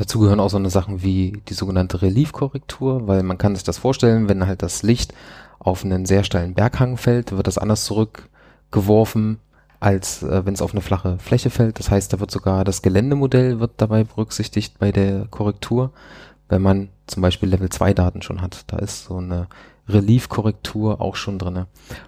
Dazu 0.00 0.18
gehören 0.18 0.40
auch 0.40 0.48
so 0.48 0.56
eine 0.56 0.70
Sachen 0.70 1.02
wie 1.02 1.42
die 1.50 1.52
sogenannte 1.52 2.00
Reliefkorrektur, 2.00 3.06
weil 3.06 3.22
man 3.22 3.36
kann 3.36 3.54
sich 3.54 3.64
das 3.64 3.76
vorstellen, 3.76 4.30
wenn 4.30 4.46
halt 4.46 4.62
das 4.62 4.82
Licht 4.82 5.12
auf 5.58 5.84
einen 5.84 6.06
sehr 6.06 6.24
steilen 6.24 6.54
Berghang 6.54 6.96
fällt, 6.96 7.32
wird 7.32 7.46
das 7.46 7.58
anders 7.58 7.84
zurückgeworfen, 7.84 9.40
als 9.78 10.22
äh, 10.22 10.46
wenn 10.46 10.54
es 10.54 10.62
auf 10.62 10.72
eine 10.72 10.80
flache 10.80 11.18
Fläche 11.18 11.50
fällt. 11.50 11.78
Das 11.78 11.90
heißt, 11.90 12.14
da 12.14 12.18
wird 12.18 12.30
sogar 12.30 12.64
das 12.64 12.80
Geländemodell 12.80 13.60
wird 13.60 13.72
dabei 13.76 14.04
berücksichtigt 14.04 14.78
bei 14.78 14.90
der 14.90 15.26
Korrektur, 15.26 15.92
wenn 16.48 16.62
man 16.62 16.88
zum 17.06 17.20
Beispiel 17.20 17.50
Level 17.50 17.68
2 17.68 17.92
Daten 17.92 18.22
schon 18.22 18.40
hat. 18.40 18.64
Da 18.68 18.78
ist 18.78 19.04
so 19.04 19.18
eine 19.18 19.48
Reliefkorrektur 19.86 21.02
auch 21.02 21.14
schon 21.14 21.38
drinne. 21.38 21.66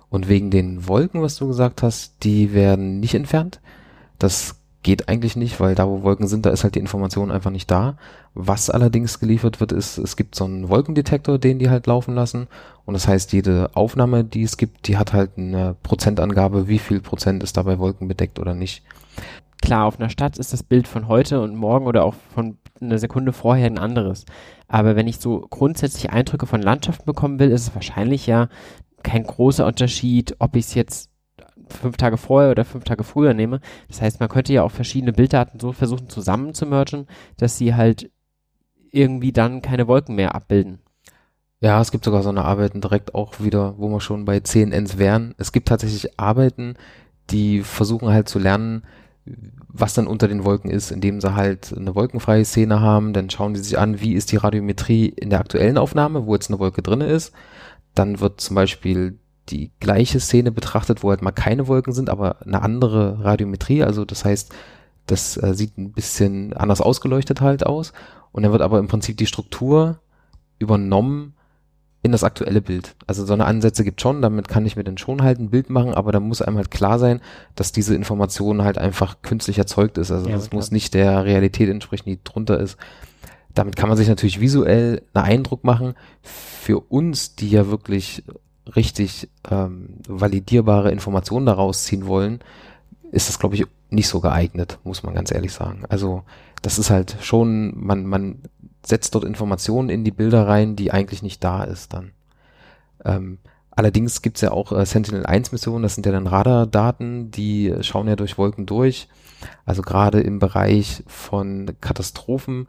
Und 0.09 0.31
wegen 0.31 0.51
den 0.51 0.89
Wolken, 0.89 1.21
was 1.21 1.37
du 1.37 1.47
gesagt 1.47 1.83
hast, 1.83 2.25
die 2.25 2.55
werden 2.55 3.01
nicht 3.01 3.13
entfernt. 3.13 3.61
Das 4.19 4.62
geht 4.83 5.09
eigentlich 5.09 5.37
nicht, 5.37 5.61
weil 5.61 5.75
da, 5.75 5.87
wo 5.87 6.03
Wolken 6.03 6.27
sind, 6.27 6.45
da 6.45 6.51
ist 6.51 6.65
halt 6.65 6.75
die 6.75 6.81
Information 6.81 7.31
einfach 7.31 7.51
nicht 7.51 7.71
da. 7.71 7.97
Was 8.35 8.71
allerdings 8.71 9.21
geliefert 9.21 9.61
wird, 9.61 9.73
ist, 9.73 9.99
es 9.99 10.17
gibt 10.17 10.35
so 10.35 10.45
einen 10.45 10.69
Wolkendetektor, 10.69 11.39
den 11.39 11.59
die 11.59 11.71
halt 11.71 11.87
laufen 11.87 12.15
lassen. 12.15 12.49
Und 12.85 12.95
das 12.95 13.07
heißt, 13.07 13.33
jede 13.33 13.71
Aufnahme, 13.75 14.25
die 14.25 14.43
es 14.43 14.57
gibt, 14.57 14.89
die 14.89 14.97
hat 14.97 15.13
halt 15.13 15.33
eine 15.37 15.77
Prozentangabe, 15.83 16.69
wie 16.69 16.79
viel 16.79 17.01
Prozent 17.01 17.43
ist 17.43 17.57
dabei 17.57 17.79
Wolken 17.79 18.09
bedeckt 18.09 18.39
oder 18.39 18.55
nicht. 18.55 18.83
Klar, 19.61 19.87
auf 19.87 20.01
einer 20.01 20.11
Stadt 20.11 20.39
ist 20.39 20.53
das 20.53 20.65
Bild 20.65 20.89
von 20.89 21.07
heute 21.07 21.41
und 21.41 21.55
morgen 21.55 21.87
oder 21.87 22.05
auch 22.05 22.15
von 22.35 22.59
einer 22.81 22.99
Sekunde 22.99 23.33
vorher 23.33 23.67
ein 23.67 23.79
anderes. 23.79 24.25
Aber 24.67 24.97
wenn 24.97 25.07
ich 25.07 25.19
so 25.19 25.47
grundsätzlich 25.49 26.11
Eindrücke 26.11 26.47
von 26.47 26.61
Landschaften 26.61 27.05
bekommen 27.05 27.39
will, 27.39 27.53
ist 27.53 27.69
es 27.69 27.75
wahrscheinlich 27.75 28.27
ja 28.27 28.49
kein 29.05 29.23
großer 29.25 29.67
Unterschied, 29.67 30.35
ob 30.41 30.57
ich 30.57 30.67
es 30.67 30.75
jetzt 30.75 31.12
fünf 31.69 31.97
Tage 31.97 32.17
vorher 32.17 32.51
oder 32.51 32.65
fünf 32.65 32.85
Tage 32.85 33.05
früher 33.05 33.35
nehme. 33.35 33.61
Das 33.89 34.03
heißt, 34.03 34.21
man 34.21 34.29
könnte 34.29 34.53
ja 34.53 34.63
auch 34.63 34.71
verschiedene 34.71 35.13
Bilddaten 35.13 35.61
so 35.61 35.73
versuchen 35.73 36.09
zusammen 36.09 36.55
zu 36.55 36.67
mergen, 36.67 37.07
dass 37.37 37.59
sie 37.59 37.75
halt 37.75 38.11
irgendwie 38.91 39.33
dann 39.33 39.63
keine 39.63 39.89
Wolken 39.89 40.15
mehr 40.15 40.35
abbilden. 40.35 40.81
Ja, 41.61 41.81
es 41.81 41.93
gibt 41.93 42.05
sogar 42.05 42.23
so 42.23 42.29
eine 42.29 42.45
Arbeiten 42.45 42.81
direkt 42.81 43.15
auch 43.15 43.41
wieder, 43.41 43.79
wo 43.79 43.89
wir 43.89 44.01
schon 44.01 44.25
bei 44.25 44.41
CNNs 44.41 44.99
wären. 44.99 45.35
Es 45.39 45.53
gibt 45.53 45.69
tatsächlich 45.69 46.19
Arbeiten, 46.19 46.75
die 47.31 47.63
versuchen 47.63 48.09
halt 48.09 48.29
zu 48.29 48.39
lernen, 48.39 48.83
was 49.69 49.95
dann 49.95 50.09
unter 50.09 50.27
den 50.27 50.45
Wolken 50.45 50.71
ist, 50.71 50.91
indem 50.91 51.21
sie 51.21 51.35
halt 51.35 51.73
eine 51.77 51.95
wolkenfreie 51.95 52.45
Szene 52.45 52.81
haben, 52.81 53.13
dann 53.13 53.31
schauen 53.31 53.55
die 53.55 53.61
sich 53.61 53.79
an, 53.79 54.01
wie 54.01 54.15
ist 54.15 54.33
die 54.33 54.37
Radiometrie 54.37 55.07
in 55.07 55.31
der 55.31 55.39
aktuellen 55.39 55.79
Aufnahme, 55.79 56.27
wo 56.27 56.35
jetzt 56.35 56.51
eine 56.51 56.59
Wolke 56.59 56.83
drinne 56.83 57.07
ist. 57.07 57.33
Dann 57.95 58.21
wird 58.21 58.41
zum 58.41 58.57
Beispiel 58.57 59.19
die 59.49 59.71
gleiche 59.81 60.21
Szene 60.21 60.53
betrachtet, 60.53 61.03
wo 61.03 61.11
halt 61.11 61.23
mal 61.23 61.33
keine 61.33 61.67
Wolken 61.69 61.93
sind, 61.93 62.11
aber 62.11 62.43
eine 62.43 62.63
andere 62.63 63.25
Radiometrie, 63.25 63.83
also 63.83 64.05
das 64.05 64.25
heißt, 64.25 64.53
Das 65.07 65.37
äh, 65.37 65.53
sieht 65.55 65.77
ein 65.79 65.91
bisschen 65.93 66.53
anders 66.53 66.81
ausgeleuchtet 66.81 67.41
halt 67.41 67.67
aus. 67.67 67.93
Und 68.31 68.45
dann 68.45 68.53
wird 68.53 68.63
aber 68.63 68.79
im 68.79 68.87
Prinzip 68.87 69.17
die 69.17 69.27
Struktur 69.27 69.99
übernommen 70.61 71.35
in 72.05 72.13
das 72.13 72.23
aktuelle 72.25 72.61
Bild. 72.63 72.95
Also 73.09 73.25
so 73.27 73.33
eine 73.33 73.45
Ansätze 73.47 73.83
gibt 73.83 74.01
schon, 74.01 74.23
damit 74.23 74.47
kann 74.49 74.65
ich 74.65 74.77
mir 74.77 74.85
dann 74.85 74.99
schon 74.99 75.23
halt 75.23 75.41
ein 75.41 75.51
Bild 75.51 75.71
machen, 75.71 75.93
aber 75.95 76.13
da 76.13 76.21
muss 76.21 76.41
einem 76.41 76.57
halt 76.57 76.71
klar 76.71 76.99
sein, 77.01 77.21
dass 77.57 77.73
diese 77.73 77.95
Information 77.97 78.63
halt 78.63 78.79
einfach 78.79 79.23
künstlich 79.23 79.59
erzeugt 79.59 79.99
ist. 79.99 80.11
Also 80.13 80.29
Ja, 80.29 80.37
das 80.37 80.51
klar. 80.51 80.59
muss 80.59 80.71
nicht 80.71 80.95
der 80.95 81.25
Realität 81.25 81.69
entsprechen, 81.69 82.09
die 82.09 82.21
drunter 82.23 82.61
ist. 82.61 82.77
Damit 83.55 83.75
kann 83.77 83.89
man 83.89 83.99
sich 83.99 84.09
natürlich 84.09 84.41
visuell 84.41 85.03
einen 85.15 85.25
Eindruck 85.27 85.65
machen. 85.65 85.95
Für 86.23 86.79
uns, 86.79 87.35
die 87.37 87.51
ja 87.51 87.67
wirklich 87.69 88.25
richtig 88.77 89.29
ähm, 89.51 89.97
validierbare 90.07 90.91
Informationen 90.91 91.47
daraus 91.47 91.85
ziehen 91.85 92.07
wollen, 92.07 92.41
ist 93.11 93.29
das, 93.29 93.39
glaube 93.39 93.55
ich, 93.55 93.67
nicht 93.91 94.09
so 94.09 94.21
geeignet, 94.21 94.79
muss 94.85 95.03
man 95.03 95.15
ganz 95.15 95.33
ehrlich 95.33 95.53
sagen. 95.53 95.85
Also 95.89 96.23
das 96.63 96.79
ist 96.79 96.91
halt 96.91 97.17
schon, 97.21 97.73
man, 97.77 98.07
man 98.07 98.43
setzt 98.85 99.15
dort 99.15 99.25
Informationen 99.25 99.91
in 99.91 100.05
die 100.05 100.11
Bilder 100.11 100.49
rein, 100.49 100.77
die 100.77 100.93
eigentlich 100.93 101.23
nicht 101.23 101.45
da 101.45 101.65
ist 101.65 101.93
dann. 101.93 102.13
Ähm, 103.05 103.39
allerdings 103.71 104.23
gibt's 104.23 104.41
ja 104.41 104.53
auch 104.53 104.73
äh, 104.73 104.87
Sentinel-1-Missionen, 104.87 105.83
das 105.83 105.95
sind 105.95 106.07
ja 106.07 106.13
dann 106.13 106.27
Radardaten, 106.27 107.31
die 107.31 107.75
schauen 107.81 108.09
ja 108.09 108.17
durch 108.17 108.39
Wolken 108.39 108.67
durch. 108.67 109.09
Also 109.67 109.83
gerade 109.83 110.21
im 110.21 110.39
Bereich 110.39 111.03
von 111.07 111.73
Katastrophen. 111.81 112.69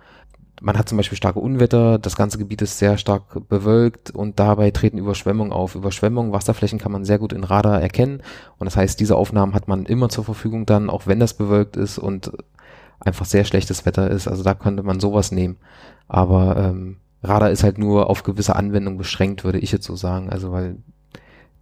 Man 0.62 0.78
hat 0.78 0.88
zum 0.88 0.98
Beispiel 0.98 1.18
starke 1.18 1.40
Unwetter, 1.40 1.98
das 2.00 2.16
ganze 2.16 2.38
Gebiet 2.38 2.62
ist 2.62 2.78
sehr 2.78 2.98
stark 2.98 3.50
bewölkt 3.50 4.12
und 4.12 4.40
dabei 4.40 4.72
treten 4.72 4.98
Überschwemmungen 4.98 5.52
auf. 5.52 5.76
Überschwemmungen, 5.76 6.32
Wasserflächen 6.32 6.80
kann 6.80 6.92
man 6.92 7.06
sehr 7.06 7.20
gut 7.20 7.34
in 7.34 7.44
Radar 7.44 7.82
erkennen 7.82 8.22
und 8.60 8.66
das 8.66 8.78
heißt, 8.78 9.00
diese 9.00 9.16
Aufnahmen 9.16 9.56
hat 9.56 9.68
man 9.68 9.86
immer 9.86 10.10
zur 10.10 10.24
Verfügung 10.24 10.66
dann, 10.66 10.90
auch 10.90 11.08
wenn 11.08 11.20
das 11.20 11.34
bewölkt 11.34 11.76
ist 11.76 11.98
und 11.98 12.32
einfach 13.00 13.26
sehr 13.26 13.44
schlechtes 13.44 13.86
Wetter 13.86 14.10
ist. 14.10 14.28
Also 14.28 14.44
da 14.44 14.54
könnte 14.54 14.84
man 14.84 15.00
sowas 15.00 15.32
nehmen. 15.32 15.58
Aber 16.08 16.58
ähm, 16.58 16.98
Radar 17.22 17.52
ist 17.52 17.64
halt 17.64 17.78
nur 17.78 18.10
auf 18.10 18.24
gewisse 18.24 18.56
Anwendungen 18.56 18.98
beschränkt, 18.98 19.44
würde 19.44 19.60
ich 19.60 19.72
jetzt 19.72 19.86
so 19.86 19.96
sagen. 19.96 20.30
Also 20.30 20.52
weil 20.52 20.78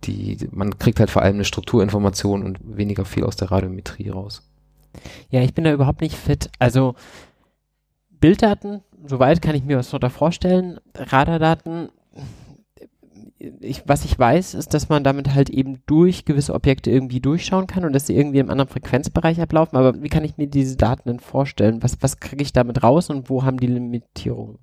die, 0.03 0.37
man 0.51 0.77
kriegt 0.79 0.99
halt 0.99 1.11
vor 1.11 1.21
allem 1.21 1.35
eine 1.35 1.45
Strukturinformation 1.45 2.43
und 2.43 2.59
weniger 2.63 3.05
viel 3.05 3.23
aus 3.23 3.35
der 3.35 3.51
Radiometrie 3.51 4.09
raus. 4.09 4.47
Ja, 5.29 5.41
ich 5.41 5.53
bin 5.53 5.63
da 5.63 5.71
überhaupt 5.71 6.01
nicht 6.01 6.15
fit. 6.15 6.49
Also 6.59 6.95
Bilddaten, 8.21 8.81
soweit 9.05 9.41
kann 9.41 9.55
ich 9.55 9.65
mir 9.65 9.77
was 9.77 9.89
darunter 9.89 10.09
vorstellen. 10.09 10.79
Radardaten, 10.95 11.89
ich, 13.59 13.83
was 13.87 14.05
ich 14.05 14.17
weiß, 14.17 14.53
ist, 14.53 14.73
dass 14.73 14.89
man 14.89 15.03
damit 15.03 15.33
halt 15.33 15.49
eben 15.49 15.81
durch 15.87 16.25
gewisse 16.25 16.53
Objekte 16.53 16.91
irgendwie 16.91 17.19
durchschauen 17.19 17.67
kann 17.67 17.83
und 17.83 17.93
dass 17.93 18.07
sie 18.07 18.15
irgendwie 18.15 18.39
im 18.39 18.49
anderen 18.49 18.69
Frequenzbereich 18.69 19.41
ablaufen. 19.41 19.77
Aber 19.77 20.01
wie 20.01 20.09
kann 20.09 20.23
ich 20.23 20.37
mir 20.37 20.47
diese 20.47 20.77
Daten 20.77 21.09
denn 21.09 21.19
vorstellen? 21.19 21.81
Was, 21.83 21.97
was 22.01 22.19
kriege 22.19 22.43
ich 22.43 22.53
damit 22.53 22.83
raus 22.83 23.09
und 23.09 23.29
wo 23.29 23.43
haben 23.43 23.59
die 23.59 23.67
Limitierungen? 23.67 24.59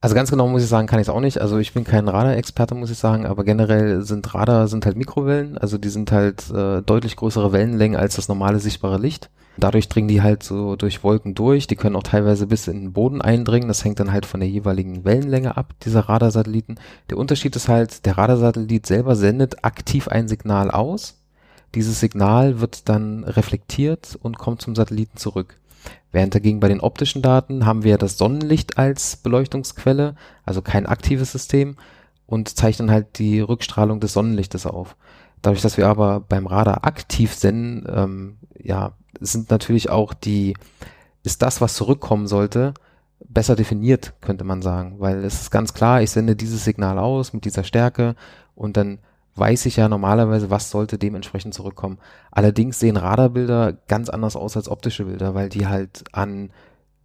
Also 0.00 0.14
ganz 0.14 0.30
genau 0.30 0.46
muss 0.48 0.62
ich 0.62 0.68
sagen, 0.68 0.86
kann 0.86 1.00
ich 1.00 1.08
es 1.08 1.14
auch 1.14 1.20
nicht. 1.20 1.40
Also 1.40 1.58
ich 1.58 1.72
bin 1.72 1.84
kein 1.84 2.08
Radar-Experte, 2.08 2.74
muss 2.74 2.90
ich 2.90 2.98
sagen, 2.98 3.26
aber 3.26 3.42
generell 3.42 4.02
sind 4.02 4.34
Radar 4.34 4.68
sind 4.68 4.84
halt 4.84 4.96
Mikrowellen, 4.96 5.56
also 5.56 5.78
die 5.78 5.88
sind 5.88 6.12
halt 6.12 6.50
äh, 6.50 6.82
deutlich 6.82 7.16
größere 7.16 7.52
Wellenlängen 7.52 7.98
als 7.98 8.16
das 8.16 8.28
normale 8.28 8.60
sichtbare 8.60 8.98
Licht. 8.98 9.30
Dadurch 9.56 9.88
dringen 9.88 10.08
die 10.08 10.22
halt 10.22 10.42
so 10.42 10.74
durch 10.76 11.04
Wolken 11.04 11.34
durch. 11.34 11.66
Die 11.66 11.76
können 11.76 11.96
auch 11.96 12.02
teilweise 12.02 12.46
bis 12.46 12.66
in 12.66 12.80
den 12.80 12.92
Boden 12.92 13.22
eindringen. 13.22 13.68
Das 13.68 13.84
hängt 13.84 14.00
dann 14.00 14.12
halt 14.12 14.26
von 14.26 14.40
der 14.40 14.48
jeweiligen 14.48 15.04
Wellenlänge 15.04 15.56
ab, 15.56 15.74
dieser 15.84 16.00
Radarsatelliten. 16.00 16.80
Der 17.10 17.18
Unterschied 17.18 17.54
ist 17.54 17.68
halt, 17.68 18.04
der 18.06 18.18
Radarsatellit 18.18 18.86
selber 18.86 19.14
sendet 19.14 19.64
aktiv 19.64 20.08
ein 20.08 20.28
Signal 20.28 20.70
aus. 20.70 21.20
Dieses 21.74 22.00
Signal 22.00 22.60
wird 22.60 22.88
dann 22.88 23.24
reflektiert 23.24 24.18
und 24.20 24.38
kommt 24.38 24.62
zum 24.62 24.74
Satelliten 24.74 25.16
zurück. 25.16 25.56
Während 26.12 26.34
dagegen 26.34 26.60
bei 26.60 26.68
den 26.68 26.80
optischen 26.80 27.22
Daten 27.22 27.66
haben 27.66 27.82
wir 27.82 27.98
das 27.98 28.18
Sonnenlicht 28.18 28.78
als 28.78 29.16
Beleuchtungsquelle, 29.16 30.14
also 30.44 30.62
kein 30.62 30.86
aktives 30.86 31.32
System 31.32 31.76
und 32.26 32.48
zeichnen 32.48 32.90
halt 32.90 33.18
die 33.18 33.40
Rückstrahlung 33.40 34.00
des 34.00 34.12
Sonnenlichtes 34.12 34.66
auf. 34.66 34.96
Dadurch, 35.42 35.60
dass 35.60 35.76
wir 35.76 35.88
aber 35.88 36.20
beim 36.20 36.46
Radar 36.46 36.84
aktiv 36.86 37.34
senden, 37.34 37.84
ähm, 37.92 38.36
ja, 38.58 38.92
sind 39.20 39.50
natürlich 39.50 39.90
auch 39.90 40.14
die, 40.14 40.54
ist 41.22 41.42
das, 41.42 41.60
was 41.60 41.74
zurückkommen 41.74 42.26
sollte, 42.26 42.74
besser 43.26 43.56
definiert, 43.56 44.14
könnte 44.20 44.44
man 44.44 44.62
sagen, 44.62 44.96
weil 44.98 45.24
es 45.24 45.42
ist 45.42 45.50
ganz 45.50 45.74
klar, 45.74 46.02
ich 46.02 46.10
sende 46.10 46.36
dieses 46.36 46.64
Signal 46.64 46.98
aus 46.98 47.32
mit 47.32 47.44
dieser 47.44 47.64
Stärke 47.64 48.16
und 48.54 48.76
dann 48.76 48.98
weiß 49.36 49.66
ich 49.66 49.76
ja 49.76 49.88
normalerweise, 49.88 50.50
was 50.50 50.70
sollte 50.70 50.98
dementsprechend 50.98 51.54
zurückkommen. 51.54 51.98
Allerdings 52.30 52.78
sehen 52.78 52.96
Radarbilder 52.96 53.72
ganz 53.88 54.08
anders 54.08 54.36
aus 54.36 54.56
als 54.56 54.68
optische 54.68 55.06
Bilder, 55.06 55.34
weil 55.34 55.48
die 55.48 55.66
halt 55.66 56.04
an 56.12 56.50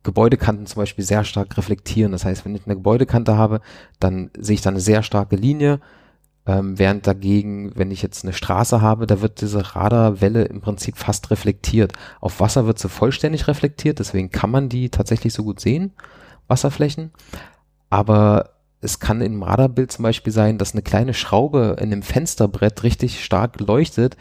Gebäudekanten 0.04 0.66
zum 0.66 0.82
Beispiel 0.82 1.04
sehr 1.04 1.24
stark 1.24 1.58
reflektieren. 1.58 2.12
Das 2.12 2.26
heißt, 2.26 2.46
wenn 2.46 2.56
ich 2.56 2.66
eine 2.66 2.76
Gebäudekante 2.76 3.36
habe, 3.36 3.62
dann 4.00 4.30
sehe 4.38 4.56
ich 4.56 4.62
da 4.62 4.70
eine 4.70 4.80
sehr 4.80 5.04
starke 5.04 5.36
Linie, 5.36 5.80
ähm, 6.50 6.80
während 6.80 7.06
dagegen, 7.06 7.72
wenn 7.76 7.92
ich 7.92 8.02
jetzt 8.02 8.24
eine 8.26 8.34
Straße 8.34 8.82
habe, 8.82 9.06
da 9.06 9.22
wird 9.22 9.42
diese 9.42 9.76
Radarwelle 9.76 10.46
im 10.46 10.62
Prinzip 10.62 10.98
fast 10.98 11.30
reflektiert. 11.30 11.94
Auf 12.22 12.40
Wasser 12.40 12.66
wird 12.66 12.80
sie 12.80 12.90
vollständig 12.90 13.48
reflektiert, 13.48 14.00
deswegen 14.00 14.32
kann 14.32 14.50
man 14.50 14.68
die 14.68 14.90
tatsächlich 14.90 15.32
so 15.34 15.44
gut 15.44 15.60
sehen, 15.60 15.94
Wasserflächen. 16.48 17.12
Aber 17.92 18.50
es 18.82 19.00
kann 19.00 19.22
im 19.22 19.44
Radarbild 19.44 19.92
zum 19.92 20.04
Beispiel 20.04 20.34
sein, 20.34 20.58
dass 20.58 20.74
eine 20.74 20.82
kleine 20.82 21.14
Schraube 21.14 21.76
in 21.80 21.92
einem 21.92 22.02
Fensterbrett 22.02 22.82
richtig 22.82 23.24
stark 23.24 23.60
leuchtet. 23.60 24.18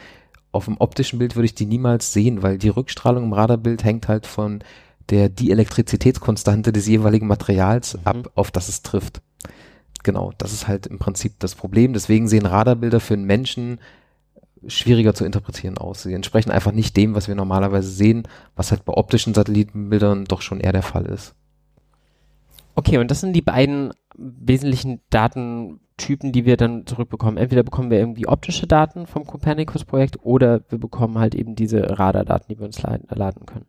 Auf 0.52 0.66
dem 0.66 0.76
optischen 0.78 1.18
Bild 1.18 1.34
würde 1.34 1.46
ich 1.46 1.54
die 1.54 1.66
niemals 1.66 2.12
sehen, 2.12 2.42
weil 2.42 2.58
die 2.58 2.68
Rückstrahlung 2.68 3.24
im 3.24 3.32
Radarbild 3.32 3.84
hängt 3.84 4.06
halt 4.06 4.26
von 4.26 4.62
der 5.08 5.30
Dielektrizitätskonstante 5.30 6.72
des 6.72 6.86
jeweiligen 6.86 7.26
Materials 7.26 7.94
Mhm. 7.94 8.00
ab, 8.04 8.32
auf 8.34 8.50
das 8.50 8.68
es 8.68 8.82
trifft. 8.82 9.22
Genau, 10.04 10.32
das 10.38 10.52
ist 10.52 10.68
halt 10.68 10.86
im 10.86 10.98
Prinzip 10.98 11.38
das 11.38 11.54
Problem. 11.54 11.92
Deswegen 11.92 12.28
sehen 12.28 12.46
Radarbilder 12.46 13.00
für 13.00 13.14
einen 13.14 13.24
Menschen 13.24 13.80
schwieriger 14.66 15.14
zu 15.14 15.24
interpretieren 15.24 15.78
aus. 15.78 16.02
Sie 16.02 16.14
entsprechen 16.14 16.50
einfach 16.50 16.72
nicht 16.72 16.96
dem, 16.96 17.14
was 17.14 17.28
wir 17.28 17.34
normalerweise 17.34 17.90
sehen, 17.90 18.26
was 18.56 18.70
halt 18.70 18.84
bei 18.84 18.92
optischen 18.92 19.34
Satellitenbildern 19.34 20.24
doch 20.24 20.42
schon 20.42 20.60
eher 20.60 20.72
der 20.72 20.82
Fall 20.82 21.06
ist. 21.06 21.34
Okay, 22.74 22.98
und 22.98 23.10
das 23.10 23.20
sind 23.20 23.32
die 23.32 23.42
beiden 23.42 23.92
wesentlichen 24.16 25.00
Datentypen, 25.10 26.32
die 26.32 26.44
wir 26.44 26.56
dann 26.56 26.86
zurückbekommen. 26.86 27.36
Entweder 27.36 27.62
bekommen 27.62 27.90
wir 27.90 27.98
irgendwie 27.98 28.28
optische 28.28 28.66
Daten 28.66 29.06
vom 29.06 29.26
Copernicus-Projekt 29.26 30.24
oder 30.24 30.60
wir 30.68 30.78
bekommen 30.78 31.18
halt 31.18 31.34
eben 31.34 31.54
diese 31.54 31.98
Radardaten, 31.98 32.46
die 32.48 32.58
wir 32.58 32.66
uns 32.66 32.80
laden, 32.82 33.46
können. 33.46 33.66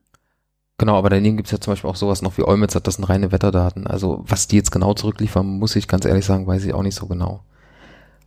Genau, 0.79 0.97
aber 0.97 1.09
daneben 1.09 1.35
gibt's 1.35 1.51
ja 1.51 1.59
zum 1.59 1.73
Beispiel 1.73 1.89
auch 1.89 1.97
sowas 1.97 2.21
noch 2.21 2.37
wie 2.37 2.47
Eumetsat, 2.47 2.87
das 2.87 2.95
sind 2.95 3.03
reine 3.03 3.33
Wetterdaten. 3.33 3.85
Also 3.85 4.23
was 4.25 4.47
die 4.47 4.55
jetzt 4.55 4.71
genau 4.71 4.93
zurückliefern, 4.93 5.45
muss 5.45 5.75
ich 5.75 5.89
ganz 5.89 6.05
ehrlich 6.05 6.25
sagen, 6.25 6.47
weiß 6.47 6.63
ich 6.63 6.73
auch 6.73 6.83
nicht 6.83 6.95
so 6.95 7.05
genau. 7.05 7.41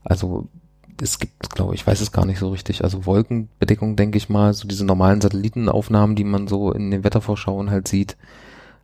Also 0.04 0.46
es 1.00 1.18
gibt, 1.18 1.48
glaube 1.54 1.74
ich, 1.74 1.86
weiß 1.86 2.02
es 2.02 2.12
gar 2.12 2.26
nicht 2.26 2.38
so 2.38 2.50
richtig. 2.50 2.84
Also 2.84 3.06
Wolkenbedeckung, 3.06 3.96
denke 3.96 4.18
ich 4.18 4.28
mal, 4.28 4.52
so 4.52 4.68
diese 4.68 4.84
normalen 4.84 5.22
Satellitenaufnahmen, 5.22 6.14
die 6.14 6.24
man 6.24 6.46
so 6.46 6.72
in 6.72 6.90
den 6.90 7.04
Wettervorschauen 7.04 7.70
halt 7.70 7.88
sieht. 7.88 8.18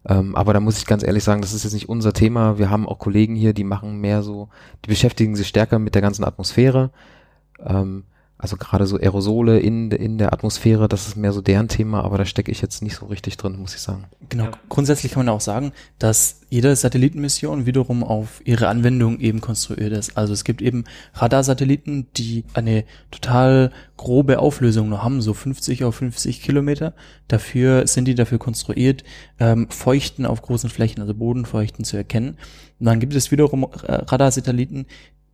Ähm, 0.08 0.34
aber 0.34 0.54
da 0.54 0.60
muss 0.60 0.78
ich 0.78 0.86
ganz 0.86 1.02
ehrlich 1.02 1.22
sagen, 1.22 1.42
das 1.42 1.52
ist 1.52 1.64
jetzt 1.64 1.74
nicht 1.74 1.90
unser 1.90 2.14
Thema. 2.14 2.56
Wir 2.56 2.70
haben 2.70 2.88
auch 2.88 2.98
Kollegen 2.98 3.34
hier, 3.34 3.52
die 3.52 3.64
machen 3.64 4.00
mehr 4.00 4.22
so, 4.22 4.48
die 4.86 4.88
beschäftigen 4.88 5.36
sich 5.36 5.46
stärker 5.46 5.78
mit 5.78 5.94
der 5.94 6.02
ganzen 6.02 6.24
Atmosphäre. 6.24 6.90
Ähm, 7.62 8.04
also 8.38 8.56
gerade 8.56 8.86
so 8.86 8.96
Aerosole 8.96 9.58
in, 9.58 9.90
in 9.90 10.16
der 10.16 10.32
Atmosphäre, 10.32 10.86
das 10.86 11.08
ist 11.08 11.16
mehr 11.16 11.32
so 11.32 11.40
deren 11.40 11.66
Thema, 11.66 12.04
aber 12.04 12.18
da 12.18 12.24
stecke 12.24 12.52
ich 12.52 12.62
jetzt 12.62 12.82
nicht 12.82 12.94
so 12.94 13.06
richtig 13.06 13.36
drin, 13.36 13.58
muss 13.58 13.74
ich 13.74 13.80
sagen. 13.80 14.04
Genau. 14.28 14.48
Grundsätzlich 14.68 15.12
kann 15.12 15.26
man 15.26 15.34
auch 15.34 15.40
sagen, 15.40 15.72
dass 15.98 16.42
jede 16.48 16.74
Satellitenmission 16.76 17.66
wiederum 17.66 18.04
auf 18.04 18.40
ihre 18.44 18.68
Anwendung 18.68 19.18
eben 19.18 19.40
konstruiert 19.40 19.92
ist. 19.92 20.16
Also 20.16 20.32
es 20.32 20.44
gibt 20.44 20.62
eben 20.62 20.84
Radarsatelliten, 21.14 22.06
die 22.16 22.44
eine 22.54 22.84
total 23.10 23.72
grobe 23.96 24.38
Auflösung 24.38 24.88
nur 24.88 25.02
haben, 25.02 25.20
so 25.20 25.34
50 25.34 25.82
auf 25.82 25.96
50 25.96 26.40
Kilometer. 26.40 26.94
Dafür 27.26 27.88
sind 27.88 28.06
die 28.06 28.14
dafür 28.14 28.38
konstruiert, 28.38 29.02
ähm, 29.40 29.68
Feuchten 29.68 30.24
auf 30.24 30.42
großen 30.42 30.70
Flächen, 30.70 31.00
also 31.00 31.12
Bodenfeuchten 31.12 31.84
zu 31.84 31.96
erkennen. 31.96 32.38
Und 32.78 32.86
dann 32.86 33.00
gibt 33.00 33.14
es 33.14 33.32
wiederum 33.32 33.64
äh, 33.64 33.92
Radarsatelliten, 33.92 34.86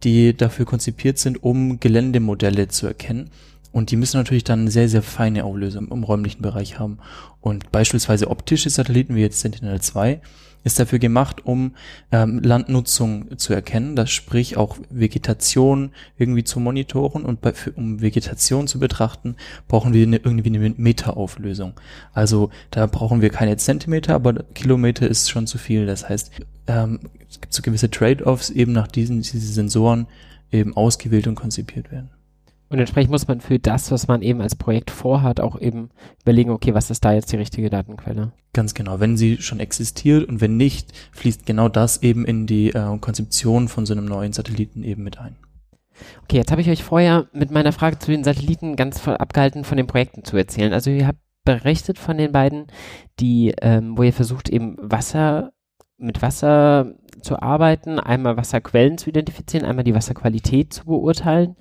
die 0.05 0.37
dafür 0.37 0.67
konzipiert 0.67 1.19
sind, 1.19 1.43
um 1.43 1.81
Geländemodelle 1.81 2.69
zu 2.69 2.87
erkennen. 2.87 3.31
Und 3.73 3.91
die 3.91 3.97
müssen 3.97 4.19
natürlich 4.19 4.45
dann 4.45 4.69
sehr, 4.69 4.89
sehr 4.89 5.03
feine 5.03 5.45
Auflösung 5.45 5.89
im 5.89 6.05
räumlichen 6.05 6.43
Bereich 6.43 6.79
haben. 6.79 6.99
Und 7.41 7.73
beispielsweise 7.73 8.31
optische 8.31 8.71
Satelliten 8.71 9.17
wie 9.17 9.23
jetzt 9.23 9.41
Sentinel-2 9.41 10.21
ist 10.65 10.81
dafür 10.81 10.99
gemacht, 10.99 11.47
um 11.47 11.75
ähm, 12.11 12.41
Landnutzung 12.43 13.39
zu 13.39 13.53
erkennen, 13.53 13.95
das 13.95 14.11
sprich 14.11 14.57
auch 14.57 14.79
Vegetation 14.91 15.93
irgendwie 16.19 16.43
zu 16.43 16.59
monitoren 16.59 17.25
und 17.25 17.41
bei, 17.41 17.53
für, 17.53 17.73
um 17.73 18.01
Vegetation 18.01 18.67
zu 18.67 18.79
betrachten, 18.79 19.37
brauchen 19.69 19.93
wir 19.93 20.07
eine, 20.07 20.17
irgendwie 20.17 20.49
eine 20.49 20.75
Meterauflösung. 20.77 21.75
Also 22.13 22.51
da 22.71 22.87
brauchen 22.87 23.21
wir 23.21 23.31
keine 23.31 23.57
Zentimeter, 23.59 24.15
aber 24.15 24.33
Kilometer 24.55 25.07
ist 25.07 25.31
schon 25.31 25.47
zu 25.47 25.59
viel. 25.59 25.87
Das 25.87 26.09
heißt, 26.09 26.33
ähm, 26.67 27.01
es 27.29 27.41
gibt 27.41 27.53
so 27.53 27.63
gewisse 27.63 27.91
Trade-offs 27.91 28.51
eben 28.51 28.73
nach 28.73 28.89
diesen 28.89 29.21
diese 29.21 29.39
Sensoren 29.39 30.07
eben 30.51 30.77
ausgewählt 30.77 31.27
und 31.27 31.35
konzipiert 31.35 31.93
werden. 31.93 32.11
Und 32.75 32.81
entsprechend 32.81 33.13
muss 33.13 33.29
man 33.29 33.41
für 33.41 33.61
das, 33.61 33.93
was 33.93 34.09
man 34.09 34.21
eben 34.21 34.41
als 34.41 34.57
Projekt 34.57 34.91
vorhat, 34.91 35.39
auch 35.39 35.61
eben 35.61 35.91
überlegen, 36.23 36.51
okay, 36.51 36.75
was 36.75 36.91
ist 36.91 37.05
da 37.05 37.13
jetzt 37.13 37.31
die 37.31 37.37
richtige 37.37 37.71
Datenquelle? 37.71 38.33
Ganz 38.53 38.75
genau. 38.75 38.99
Wenn 38.99 39.17
sie 39.17 39.37
schon 39.37 39.61
existiert 39.61 40.29
und 40.29 40.41
wenn 40.41 40.57
nicht, 40.57 40.89
fließt 41.13 41.47
genau 41.47 41.69
das 41.69 42.03
eben 42.03 42.25
in 42.25 42.49
die 42.49 42.71
äh, 42.71 42.99
Konzeption 42.99 43.69
von 43.69 43.87
so 43.87 43.95
einem 43.95 44.07
neuen 44.07 44.33
Satelliten 44.33 44.83
eben 44.83 45.05
mit 45.05 45.21
ein. 45.21 45.37
Okay, 46.25 46.39
jetzt 46.39 46.51
habe 46.51 46.63
ich 46.63 46.69
euch 46.69 46.83
vorher 46.83 47.29
mit 47.33 47.53
meiner 47.53 47.71
Frage 47.71 48.01
zu 48.01 48.11
den 48.11 48.25
Satelliten 48.25 48.75
ganz 48.75 48.99
voll 48.99 49.19
abgehalten, 49.19 49.63
von 49.63 49.77
den 49.77 49.87
Projekten 49.87 50.25
zu 50.25 50.37
erzählen. 50.37 50.73
Also 50.73 50.91
ihr 50.91 51.07
habt 51.07 51.21
berichtet 51.45 51.97
von 51.97 52.19
den 52.19 52.33
beiden, 52.33 52.67
die, 53.21 53.55
ähm, 53.63 53.97
wo 53.97 54.03
ihr 54.03 54.13
versucht 54.13 54.49
eben 54.49 54.75
Wasser 54.81 55.53
mit 55.97 56.23
Wasser 56.23 56.97
zu 57.23 57.41
arbeiten, 57.41 58.01
einmal 58.01 58.37
Wasserquellen 58.37 58.99
zu 58.99 59.11
identifizieren, 59.11 59.65
einmal 59.65 59.85
die 59.85 59.95
Wasserqualität 59.95 60.73
zu 60.73 60.87
beurteilen. 60.87 61.55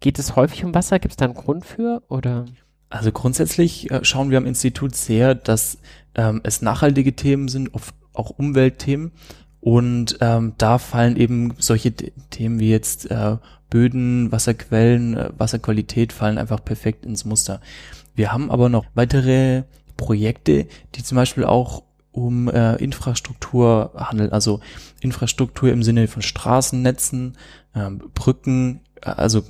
Geht 0.00 0.18
es 0.18 0.34
häufig 0.34 0.64
um 0.64 0.74
Wasser? 0.74 0.98
Gibt 0.98 1.12
es 1.12 1.16
da 1.16 1.26
einen 1.26 1.34
Grund 1.34 1.64
für 1.64 2.02
oder? 2.08 2.46
Also 2.88 3.12
grundsätzlich 3.12 3.90
äh, 3.90 4.02
schauen 4.02 4.30
wir 4.30 4.38
am 4.38 4.46
Institut 4.46 4.96
sehr, 4.96 5.34
dass 5.34 5.78
ähm, 6.14 6.40
es 6.42 6.62
nachhaltige 6.62 7.14
Themen 7.14 7.48
sind, 7.48 7.74
oft 7.74 7.94
auch 8.14 8.30
Umweltthemen. 8.30 9.12
Und 9.60 10.16
ähm, 10.22 10.54
da 10.56 10.78
fallen 10.78 11.16
eben 11.16 11.54
solche 11.58 11.92
Themen 11.92 12.58
wie 12.58 12.70
jetzt 12.70 13.10
äh, 13.10 13.36
Böden, 13.68 14.32
Wasserquellen, 14.32 15.16
äh, 15.16 15.30
Wasserqualität 15.36 16.12
fallen 16.12 16.38
einfach 16.38 16.64
perfekt 16.64 17.04
ins 17.04 17.26
Muster. 17.26 17.60
Wir 18.14 18.32
haben 18.32 18.50
aber 18.50 18.70
noch 18.70 18.86
weitere 18.94 19.64
Projekte, 19.98 20.66
die 20.94 21.02
zum 21.02 21.16
Beispiel 21.16 21.44
auch 21.44 21.84
um 22.10 22.48
äh, 22.48 22.76
Infrastruktur 22.76 23.92
handeln, 23.94 24.32
also 24.32 24.60
Infrastruktur 25.00 25.70
im 25.70 25.82
Sinne 25.82 26.08
von 26.08 26.22
Straßennetzen, 26.22 27.36
ähm, 27.74 28.02
Brücken, 28.14 28.80
äh, 29.02 29.10
also 29.10 29.44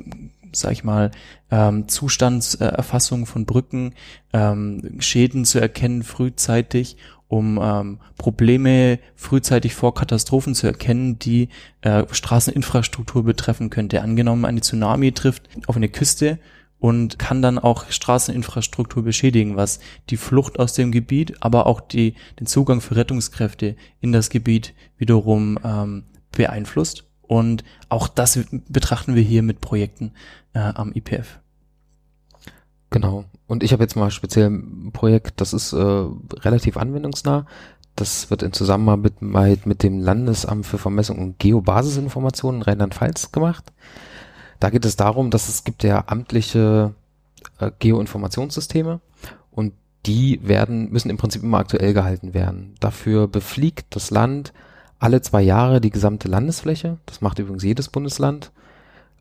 sag 0.52 0.72
ich 0.72 0.84
mal, 0.84 1.10
ähm, 1.50 1.88
Zustandserfassung 1.88 3.26
von 3.26 3.46
Brücken, 3.46 3.94
ähm, 4.32 4.96
Schäden 5.00 5.44
zu 5.44 5.58
erkennen 5.58 6.02
frühzeitig, 6.02 6.96
um 7.28 7.60
ähm, 7.62 8.00
Probleme 8.18 8.98
frühzeitig 9.14 9.74
vor 9.74 9.94
Katastrophen 9.94 10.54
zu 10.54 10.66
erkennen, 10.66 11.18
die 11.18 11.48
äh, 11.82 12.04
Straßeninfrastruktur 12.10 13.24
betreffen 13.24 13.70
könnte. 13.70 14.02
Angenommen, 14.02 14.44
eine 14.44 14.60
Tsunami 14.60 15.12
trifft 15.12 15.48
auf 15.66 15.76
eine 15.76 15.88
Küste, 15.88 16.38
und 16.80 17.18
kann 17.18 17.42
dann 17.42 17.58
auch 17.58 17.90
Straßeninfrastruktur 17.90 19.04
beschädigen, 19.04 19.54
was 19.54 19.80
die 20.08 20.16
Flucht 20.16 20.58
aus 20.58 20.72
dem 20.72 20.90
Gebiet, 20.90 21.34
aber 21.40 21.66
auch 21.66 21.80
die, 21.80 22.14
den 22.40 22.46
Zugang 22.46 22.80
für 22.80 22.96
Rettungskräfte 22.96 23.76
in 24.00 24.12
das 24.12 24.30
Gebiet 24.30 24.74
wiederum 24.96 25.58
ähm, 25.62 26.04
beeinflusst. 26.32 27.04
Und 27.22 27.62
auch 27.90 28.08
das 28.08 28.40
betrachten 28.68 29.14
wir 29.14 29.22
hier 29.22 29.42
mit 29.42 29.60
Projekten 29.60 30.12
äh, 30.54 30.58
am 30.58 30.92
IPF. 30.92 31.40
Genau. 32.90 33.24
Und 33.46 33.62
ich 33.62 33.72
habe 33.72 33.82
jetzt 33.82 33.96
mal 33.96 34.10
speziell 34.10 34.50
ein 34.50 34.90
Projekt, 34.92 35.40
das 35.40 35.52
ist 35.52 35.72
äh, 35.72 35.76
relativ 35.76 36.76
anwendungsnah. 36.76 37.46
Das 37.96 38.30
wird 38.30 38.42
in 38.42 38.52
Zusammenarbeit 38.52 39.20
mit, 39.20 39.66
mit 39.66 39.82
dem 39.82 40.00
Landesamt 40.00 40.66
für 40.66 40.78
Vermessung 40.78 41.18
und 41.18 41.38
Geobasisinformationen 41.38 42.62
Rheinland-Pfalz 42.62 43.32
gemacht. 43.32 43.72
Da 44.58 44.70
geht 44.70 44.84
es 44.84 44.96
darum, 44.96 45.30
dass 45.30 45.48
es 45.48 45.64
gibt 45.64 45.82
ja 45.82 46.04
amtliche 46.06 46.94
äh, 47.58 47.70
Geoinformationssysteme 47.78 49.00
und 49.50 49.72
die 50.06 50.40
werden, 50.46 50.90
müssen 50.90 51.10
im 51.10 51.16
Prinzip 51.16 51.42
immer 51.42 51.58
aktuell 51.58 51.92
gehalten 51.92 52.34
werden. 52.34 52.74
Dafür 52.80 53.28
befliegt 53.28 53.94
das 53.94 54.10
Land 54.10 54.52
alle 54.98 55.20
zwei 55.22 55.42
Jahre 55.42 55.80
die 55.80 55.90
gesamte 55.90 56.28
Landesfläche. 56.28 56.98
Das 57.06 57.20
macht 57.20 57.38
übrigens 57.38 57.64
jedes 57.64 57.88
Bundesland. 57.88 58.52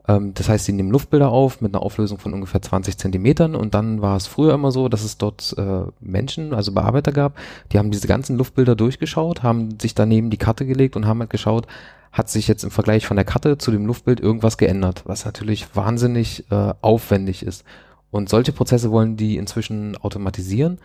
Ähm, 0.10 0.34
das 0.34 0.50
heißt, 0.50 0.66
sie 0.66 0.74
nehmen 0.74 0.90
Luftbilder 0.90 1.30
auf 1.30 1.62
mit 1.62 1.74
einer 1.74 1.84
Auflösung 1.84 2.18
von 2.18 2.34
ungefähr 2.34 2.62
20 2.62 2.98
Zentimetern 2.98 3.56
und 3.56 3.76
dann 3.76 4.02
war 4.02 4.18
es 4.18 4.26
früher 4.26 4.56
immer 4.56 4.72
so, 4.72 4.90
dass 4.90 5.04
es 5.04 5.18
dort 5.18 5.54
äh, 5.58 5.84
Menschen, 6.00 6.54
also 6.54 6.74
Bearbeiter 6.74 7.12
gab, 7.12 7.38
die 7.72 7.78
haben 7.78 7.92
diese 7.92 8.08
ganzen 8.08 8.36
Luftbilder 8.36 8.76
durchgeschaut, 8.76 9.44
haben 9.44 9.80
sich 9.80 9.94
daneben 9.94 10.32
die 10.32 10.38
Karte 10.38 10.66
gelegt 10.66 10.96
und 10.96 11.06
haben 11.06 11.20
halt 11.20 11.30
geschaut, 11.30 11.68
hat 12.12 12.28
sich 12.28 12.48
jetzt 12.48 12.64
im 12.64 12.72
Vergleich 12.72 13.06
von 13.06 13.18
der 13.18 13.26
Karte 13.26 13.60
zu 13.60 13.70
dem 13.70 13.86
Luftbild 13.86 14.20
irgendwas 14.20 14.58
geändert, 14.58 15.04
was 15.06 15.26
natürlich 15.26 15.76
wahnsinnig 15.76 16.46
äh, 16.50 16.74
aufwendig 16.82 17.44
ist. 17.44 17.64
Und 18.10 18.30
solche 18.30 18.52
Prozesse 18.52 18.90
wollen 18.90 19.16
die 19.16 19.38
inzwischen 19.38 19.96
automatisieren. 19.96 20.80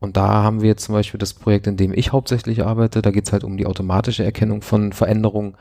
Und 0.00 0.16
da 0.16 0.42
haben 0.42 0.62
wir 0.62 0.68
jetzt 0.68 0.84
zum 0.84 0.94
Beispiel 0.94 1.18
das 1.18 1.34
Projekt, 1.34 1.66
in 1.66 1.76
dem 1.76 1.92
ich 1.92 2.12
hauptsächlich 2.12 2.64
arbeite. 2.64 3.02
Da 3.02 3.10
geht 3.10 3.26
es 3.26 3.32
halt 3.32 3.44
um 3.44 3.58
die 3.58 3.66
automatische 3.66 4.24
Erkennung 4.24 4.62
von 4.62 4.94
Veränderungen 4.94 5.56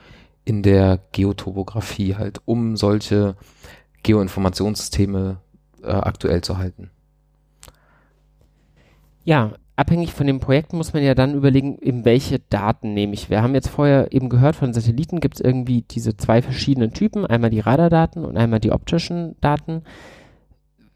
in 0.46 0.62
der 0.62 1.00
Geotopographie, 1.12 2.16
halt 2.16 2.42
um 2.46 2.78
solche 2.78 3.36
Geoinformationssysteme 4.04 5.38
äh, 5.84 5.88
aktuell 5.88 6.42
zu 6.42 6.58
halten. 6.58 6.92
Ja, 9.24 9.54
abhängig 9.76 10.14
von 10.14 10.28
dem 10.28 10.40
Projekt 10.40 10.72
muss 10.72 10.94
man 10.94 11.04
ja 11.04 11.16
dann 11.16 11.34
überlegen, 11.34 11.80
eben 11.80 12.06
welche 12.06 12.40
Daten 12.40 12.94
nehme 12.94 13.14
ich. 13.14 13.32
Wir 13.32 13.42
haben 13.42 13.56
jetzt 13.56 13.70
vorher 13.70 14.14
eben 14.14 14.30
gehört, 14.30 14.56
von 14.56 14.72
Satelliten 14.72 15.20
gibt 15.20 15.36
es 15.36 15.42
irgendwie 15.42 15.82
diese 15.82 16.16
zwei 16.16 16.44
verschiedenen 16.44 16.94
Typen, 16.94 17.26
einmal 17.26 17.50
die 17.50 17.60
Radardaten 17.60 18.24
und 18.24 18.38
einmal 18.38 18.60
die 18.60 18.72
optischen 18.72 19.36
Daten. 19.42 19.82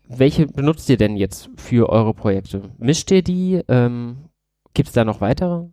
Welche 0.07 0.45
benutzt 0.45 0.89
ihr 0.89 0.97
denn 0.97 1.17
jetzt 1.17 1.49
für 1.55 1.89
eure 1.89 2.13
Projekte? 2.13 2.62
Mischt 2.77 3.09
ihr 3.12 3.23
die? 3.23 3.62
Ähm, 3.67 4.29
gibt 4.73 4.89
es 4.89 4.93
da 4.93 5.03
noch 5.03 5.21
weitere? 5.21 5.65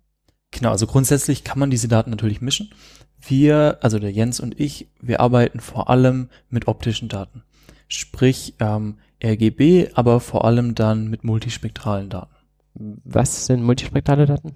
Genau, 0.51 0.71
also 0.71 0.87
grundsätzlich 0.87 1.45
kann 1.45 1.59
man 1.59 1.71
diese 1.71 1.89
Daten 1.89 2.11
natürlich 2.11 2.41
mischen. 2.41 2.71
Wir, 3.21 3.79
also 3.81 3.99
der 3.99 4.13
Jens 4.13 4.41
und 4.41 4.59
ich, 4.61 4.89
wir 5.01 5.21
arbeiten 5.21 5.61
vor 5.61 5.91
allem 5.91 6.29
mit 6.49 6.69
optischen 6.69 7.09
Daten. 7.09 7.43
Sprich 7.89 8.55
ähm, 8.61 8.99
RGB, 9.23 9.91
aber 9.95 10.21
vor 10.21 10.45
allem 10.45 10.75
dann 10.75 11.09
mit 11.09 11.25
multispektralen 11.25 12.11
Daten. 12.11 12.35
Was 12.75 13.47
sind 13.47 13.63
multispektrale 13.63 14.27
Daten? 14.27 14.55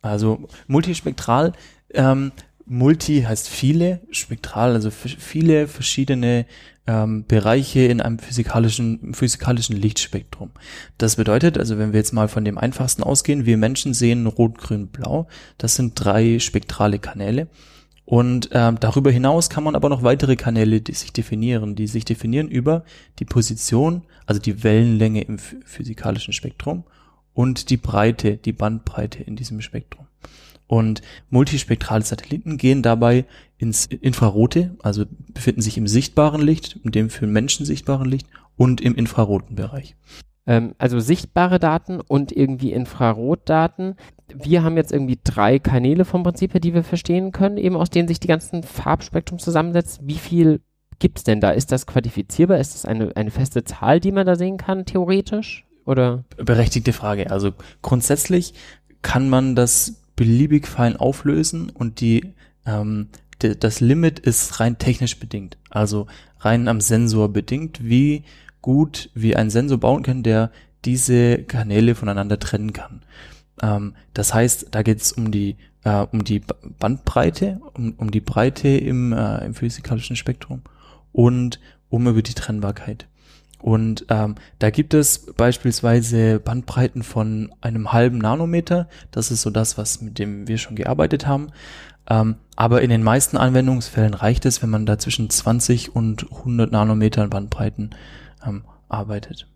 Also 0.00 0.48
multispektral, 0.66 1.52
ähm, 1.94 2.32
multi 2.72 3.22
heißt 3.22 3.48
viele, 3.48 4.00
spektral, 4.10 4.72
also 4.72 4.90
viele 4.90 5.68
verschiedene 5.68 6.46
ähm, 6.86 7.24
Bereiche 7.26 7.80
in 7.80 8.00
einem 8.00 8.18
physikalischen, 8.18 9.14
physikalischen 9.14 9.76
Lichtspektrum. 9.76 10.50
Das 10.98 11.16
bedeutet, 11.16 11.58
also 11.58 11.78
wenn 11.78 11.92
wir 11.92 12.00
jetzt 12.00 12.12
mal 12.12 12.28
von 12.28 12.44
dem 12.44 12.58
einfachsten 12.58 13.02
ausgehen, 13.02 13.46
wir 13.46 13.58
Menschen 13.58 13.94
sehen 13.94 14.26
rot, 14.26 14.58
grün, 14.58 14.88
blau. 14.88 15.28
Das 15.58 15.76
sind 15.76 15.92
drei 15.94 16.38
spektrale 16.38 16.98
Kanäle. 16.98 17.48
Und 18.04 18.48
ähm, 18.52 18.80
darüber 18.80 19.10
hinaus 19.10 19.48
kann 19.48 19.64
man 19.64 19.76
aber 19.76 19.88
noch 19.88 20.02
weitere 20.02 20.36
Kanäle 20.36 20.80
die 20.80 20.94
sich 20.94 21.12
definieren, 21.12 21.76
die 21.76 21.86
sich 21.86 22.04
definieren 22.04 22.48
über 22.48 22.84
die 23.20 23.24
Position, 23.24 24.02
also 24.26 24.40
die 24.40 24.64
Wellenlänge 24.64 25.22
im 25.22 25.38
physikalischen 25.38 26.32
Spektrum 26.32 26.84
und 27.32 27.70
die 27.70 27.76
Breite, 27.76 28.38
die 28.38 28.52
Bandbreite 28.52 29.22
in 29.22 29.36
diesem 29.36 29.60
Spektrum. 29.60 30.06
Und 30.72 31.02
multispektrale 31.28 32.02
Satelliten 32.02 32.56
gehen 32.56 32.80
dabei 32.80 33.26
ins 33.58 33.84
Infrarote, 33.84 34.74
also 34.82 35.04
befinden 35.34 35.60
sich 35.60 35.76
im 35.76 35.86
sichtbaren 35.86 36.40
Licht, 36.40 36.80
in 36.82 36.92
dem 36.92 37.10
für 37.10 37.26
Menschen 37.26 37.66
sichtbaren 37.66 38.08
Licht 38.08 38.26
und 38.56 38.80
im 38.80 38.94
infraroten 38.94 39.54
Bereich. 39.54 39.96
Ähm, 40.46 40.74
also 40.78 40.98
sichtbare 40.98 41.58
Daten 41.58 42.00
und 42.00 42.32
irgendwie 42.32 42.72
Infrarotdaten. 42.72 43.96
Wir 44.34 44.62
haben 44.62 44.78
jetzt 44.78 44.92
irgendwie 44.92 45.18
drei 45.22 45.58
Kanäle 45.58 46.06
vom 46.06 46.22
Prinzip 46.22 46.54
her, 46.54 46.60
die 46.60 46.72
wir 46.72 46.84
verstehen 46.84 47.32
können, 47.32 47.58
eben 47.58 47.76
aus 47.76 47.90
denen 47.90 48.08
sich 48.08 48.18
die 48.18 48.28
ganzen 48.28 48.62
Farbspektrum 48.62 49.38
zusammensetzt. 49.38 50.00
Wie 50.02 50.16
viel 50.16 50.62
gibt 50.98 51.18
es 51.18 51.24
denn 51.24 51.42
da? 51.42 51.50
Ist 51.50 51.70
das 51.70 51.86
quantifizierbar? 51.86 52.56
Ist 52.56 52.76
das 52.76 52.86
eine, 52.86 53.14
eine 53.14 53.30
feste 53.30 53.62
Zahl, 53.64 54.00
die 54.00 54.10
man 54.10 54.24
da 54.24 54.36
sehen 54.36 54.56
kann, 54.56 54.86
theoretisch? 54.86 55.66
Oder? 55.84 56.24
Berechtigte 56.38 56.94
Frage. 56.94 57.30
Also 57.30 57.52
grundsätzlich 57.82 58.54
kann 59.02 59.28
man 59.28 59.54
das 59.54 60.01
beliebig 60.22 60.68
fein 60.68 60.96
auflösen 60.96 61.68
und 61.68 62.00
die 62.00 62.32
ähm, 62.64 63.08
das 63.40 63.80
Limit 63.80 64.20
ist 64.20 64.60
rein 64.60 64.78
technisch 64.78 65.18
bedingt, 65.18 65.58
also 65.68 66.06
rein 66.38 66.68
am 66.68 66.80
Sensor 66.80 67.32
bedingt, 67.32 67.82
wie 67.82 68.22
gut 68.60 69.10
wie 69.14 69.34
ein 69.34 69.50
Sensor 69.50 69.78
bauen 69.78 70.04
kann, 70.04 70.22
der 70.22 70.52
diese 70.84 71.38
Kanäle 71.38 71.96
voneinander 71.96 72.38
trennen 72.38 72.72
kann. 72.72 73.02
Ähm, 73.60 73.96
das 74.14 74.32
heißt, 74.32 74.68
da 74.70 74.82
geht 74.82 75.00
es 75.00 75.10
um 75.10 75.32
die 75.32 75.56
äh, 75.82 76.06
um 76.12 76.22
die 76.22 76.40
Bandbreite, 76.78 77.60
um, 77.74 77.94
um 77.96 78.12
die 78.12 78.20
Breite 78.20 78.68
im, 78.68 79.12
äh, 79.12 79.44
im 79.44 79.56
physikalischen 79.56 80.14
Spektrum 80.14 80.62
und 81.10 81.58
um 81.88 82.06
über 82.06 82.22
die 82.22 82.34
Trennbarkeit. 82.34 83.08
Und 83.62 84.06
ähm, 84.08 84.34
da 84.58 84.70
gibt 84.70 84.92
es 84.92 85.32
beispielsweise 85.36 86.40
Bandbreiten 86.40 87.04
von 87.04 87.54
einem 87.60 87.92
halben 87.92 88.18
Nanometer. 88.18 88.88
Das 89.12 89.30
ist 89.30 89.42
so 89.42 89.50
das, 89.50 89.78
was 89.78 90.02
mit 90.02 90.18
dem 90.18 90.48
wir 90.48 90.58
schon 90.58 90.74
gearbeitet 90.74 91.26
haben. 91.28 91.52
Ähm, 92.10 92.36
aber 92.56 92.82
in 92.82 92.90
den 92.90 93.04
meisten 93.04 93.36
Anwendungsfällen 93.36 94.14
reicht 94.14 94.44
es, 94.46 94.62
wenn 94.62 94.70
man 94.70 94.84
da 94.84 94.98
zwischen 94.98 95.30
20 95.30 95.94
und 95.94 96.30
100 96.30 96.72
Nanometern 96.72 97.30
Bandbreiten 97.30 97.90
ähm, 98.44 98.64
arbeitet. 98.88 99.46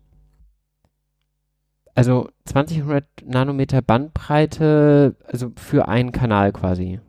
Also 1.93 2.29
20 2.45 2.83
Nanometer 3.25 3.81
Bandbreite, 3.81 5.15
also 5.27 5.51
für 5.57 5.89
einen 5.89 6.13
Kanal 6.13 6.53
quasi. 6.53 7.01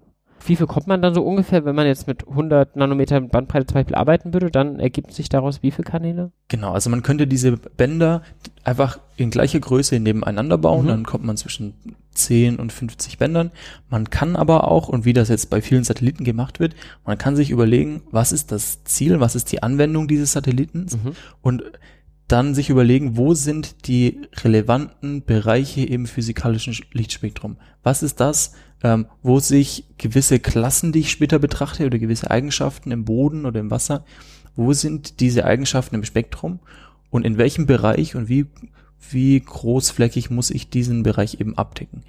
Wie 0.46 0.56
viel 0.56 0.66
kommt 0.66 0.86
man 0.86 1.02
dann 1.02 1.14
so 1.14 1.22
ungefähr, 1.22 1.64
wenn 1.64 1.74
man 1.74 1.86
jetzt 1.86 2.06
mit 2.06 2.26
100 2.28 2.76
Nanometer 2.76 3.20
Bandbreite 3.20 3.66
zum 3.66 3.74
Beispiel 3.74 3.96
arbeiten 3.96 4.32
würde? 4.32 4.50
Dann 4.50 4.78
ergibt 4.80 5.12
sich 5.12 5.28
daraus 5.28 5.62
wie 5.62 5.70
viele 5.70 5.84
Kanäle? 5.84 6.32
Genau, 6.48 6.72
also 6.72 6.88
man 6.90 7.02
könnte 7.02 7.26
diese 7.26 7.56
Bänder 7.56 8.22
einfach 8.64 8.98
in 9.16 9.30
gleicher 9.30 9.60
Größe 9.60 9.98
nebeneinander 10.00 10.56
bauen, 10.58 10.84
Mhm. 10.84 10.88
dann 10.88 11.04
kommt 11.04 11.24
man 11.24 11.36
zwischen 11.36 11.74
10 12.12 12.56
und 12.56 12.72
50 12.72 13.18
Bändern. 13.18 13.50
Man 13.90 14.10
kann 14.10 14.36
aber 14.36 14.68
auch, 14.70 14.88
und 14.88 15.04
wie 15.04 15.12
das 15.12 15.28
jetzt 15.28 15.50
bei 15.50 15.60
vielen 15.60 15.84
Satelliten 15.84 16.24
gemacht 16.24 16.60
wird, 16.60 16.74
man 17.04 17.18
kann 17.18 17.36
sich 17.36 17.50
überlegen, 17.50 18.02
was 18.10 18.32
ist 18.32 18.50
das 18.52 18.84
Ziel, 18.84 19.20
was 19.20 19.34
ist 19.34 19.52
die 19.52 19.62
Anwendung 19.62 20.08
dieses 20.08 20.32
Satellitens 20.32 20.96
Mhm. 20.96 21.12
und 21.42 21.62
dann 22.26 22.54
sich 22.54 22.68
überlegen, 22.68 23.16
wo 23.16 23.32
sind 23.34 23.86
die 23.88 24.20
relevanten 24.44 25.24
Bereiche 25.24 25.82
im 25.84 26.06
physikalischen 26.06 26.74
Sch- 26.74 26.84
Lichtspektrum? 26.92 27.56
Was 27.82 28.02
ist 28.02 28.20
das, 28.20 28.52
ähm, 28.82 29.06
wo 29.22 29.40
sich 29.40 29.84
gewisse 29.98 30.38
Klassen, 30.38 30.92
die 30.92 31.00
ich 31.00 31.10
später 31.10 31.38
betrachte, 31.38 31.86
oder 31.86 31.98
gewisse 31.98 32.30
Eigenschaften 32.30 32.90
im 32.92 33.04
Boden 33.04 33.44
oder 33.46 33.60
im 33.60 33.70
Wasser, 33.70 34.04
wo 34.56 34.72
sind 34.72 35.20
diese 35.20 35.44
Eigenschaften 35.44 35.94
im 35.96 36.04
Spektrum 36.04 36.60
und 37.10 37.24
in 37.24 37.38
welchem 37.38 37.66
Bereich 37.66 38.14
und 38.16 38.28
wie, 38.28 38.46
wie 39.10 39.40
großflächig 39.40 40.30
muss 40.30 40.50
ich 40.50 40.68
diesen 40.70 41.02
Bereich 41.02 41.40
eben 41.40 41.56
abdecken? 41.56 42.02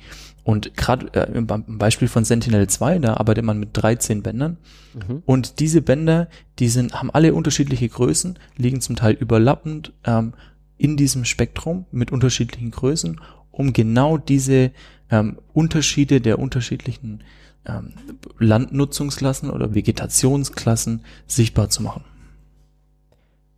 Und 0.43 0.75
gerade 0.75 1.13
äh, 1.13 1.31
im 1.37 1.45
Be- 1.47 1.63
im 1.67 1.77
Beispiel 1.77 2.07
von 2.07 2.23
Sentinel-2, 2.23 2.99
da 2.99 3.15
arbeitet 3.15 3.45
man 3.45 3.59
mit 3.59 3.69
13 3.73 4.23
Bändern 4.23 4.57
Mhm. 4.95 5.21
und 5.27 5.59
diese 5.59 5.83
Bänder, 5.83 6.29
die 6.57 6.67
sind, 6.67 6.95
haben 6.95 7.11
alle 7.11 7.35
unterschiedliche 7.35 7.87
Größen, 7.87 8.39
liegen 8.57 8.81
zum 8.81 8.95
Teil 8.95 9.13
überlappend 9.13 9.93
ähm, 10.03 10.33
in 10.79 10.97
diesem 10.97 11.25
Spektrum 11.25 11.85
mit 11.91 12.11
unterschiedlichen 12.11 12.71
Größen, 12.71 13.21
um 13.51 13.71
genau 13.73 14.17
diese 14.17 14.71
ähm, 15.11 15.39
Unterschiede 15.53 16.21
der 16.21 16.39
unterschiedlichen 16.39 17.23
ähm, 17.65 17.93
Landnutzungsklassen 18.37 19.49
oder 19.49 19.75
Vegetationsklassen 19.75 21.03
sichtbar 21.27 21.69
zu 21.69 21.83
machen. 21.83 22.03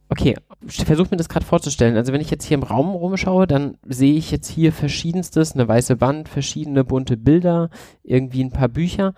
Okay, 0.09 0.35
versuch 0.67 1.09
mir 1.09 1.15
das 1.15 1.29
gerade 1.29 1.45
vorzustellen. 1.45 1.95
Also 1.95 2.11
wenn 2.11 2.19
ich 2.19 2.29
jetzt 2.29 2.43
hier 2.43 2.55
im 2.57 2.63
Raum 2.63 2.89
rumschaue, 2.89 3.47
dann 3.47 3.77
sehe 3.87 4.15
ich 4.15 4.29
jetzt 4.29 4.49
hier 4.49 4.73
verschiedenstes, 4.73 5.53
eine 5.53 5.65
weiße 5.67 6.01
Wand, 6.01 6.27
verschiedene 6.27 6.83
bunte 6.83 7.15
Bilder, 7.15 7.69
irgendwie 8.03 8.43
ein 8.43 8.51
paar 8.51 8.67
Bücher. 8.67 9.13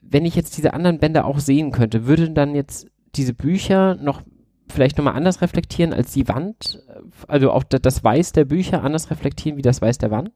Wenn 0.00 0.24
ich 0.24 0.34
jetzt 0.34 0.56
diese 0.58 0.74
anderen 0.74 0.98
Bänder 0.98 1.26
auch 1.26 1.38
sehen 1.38 1.70
könnte, 1.70 2.06
würden 2.06 2.34
dann 2.34 2.56
jetzt 2.56 2.88
diese 3.14 3.34
Bücher 3.34 3.94
noch 3.94 4.22
vielleicht 4.68 4.98
nochmal 4.98 5.14
anders 5.14 5.42
reflektieren 5.42 5.92
als 5.92 6.12
die 6.12 6.26
Wand? 6.26 6.82
Also 7.28 7.52
auch 7.52 7.62
da- 7.62 7.78
das 7.78 8.02
Weiß 8.02 8.32
der 8.32 8.44
Bücher 8.44 8.82
anders 8.82 9.10
reflektieren 9.10 9.56
wie 9.56 9.62
das 9.62 9.80
Weiß 9.80 9.98
der 9.98 10.10
Wand? 10.10 10.32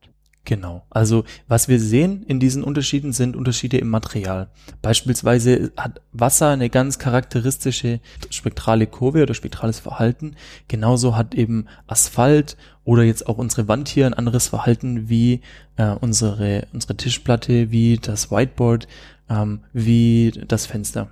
Genau. 0.46 0.86
Also 0.90 1.24
was 1.48 1.66
wir 1.66 1.80
sehen 1.80 2.22
in 2.22 2.38
diesen 2.38 2.62
Unterschieden 2.62 3.12
sind 3.12 3.34
Unterschiede 3.34 3.78
im 3.78 3.88
Material. 3.88 4.48
Beispielsweise 4.80 5.72
hat 5.76 6.00
Wasser 6.12 6.50
eine 6.50 6.70
ganz 6.70 7.00
charakteristische 7.00 7.98
spektrale 8.30 8.86
Kurve 8.86 9.24
oder 9.24 9.34
spektrales 9.34 9.80
Verhalten. 9.80 10.36
Genauso 10.68 11.16
hat 11.16 11.34
eben 11.34 11.66
Asphalt 11.88 12.56
oder 12.84 13.02
jetzt 13.02 13.26
auch 13.26 13.38
unsere 13.38 13.66
Wand 13.66 13.88
hier 13.88 14.06
ein 14.06 14.14
anderes 14.14 14.46
Verhalten 14.46 15.08
wie 15.08 15.40
äh, 15.76 15.88
unsere, 15.88 16.68
unsere 16.72 16.96
Tischplatte, 16.96 17.72
wie 17.72 17.96
das 17.96 18.30
Whiteboard, 18.30 18.86
ähm, 19.28 19.64
wie 19.72 20.30
das 20.46 20.66
Fenster. 20.66 21.10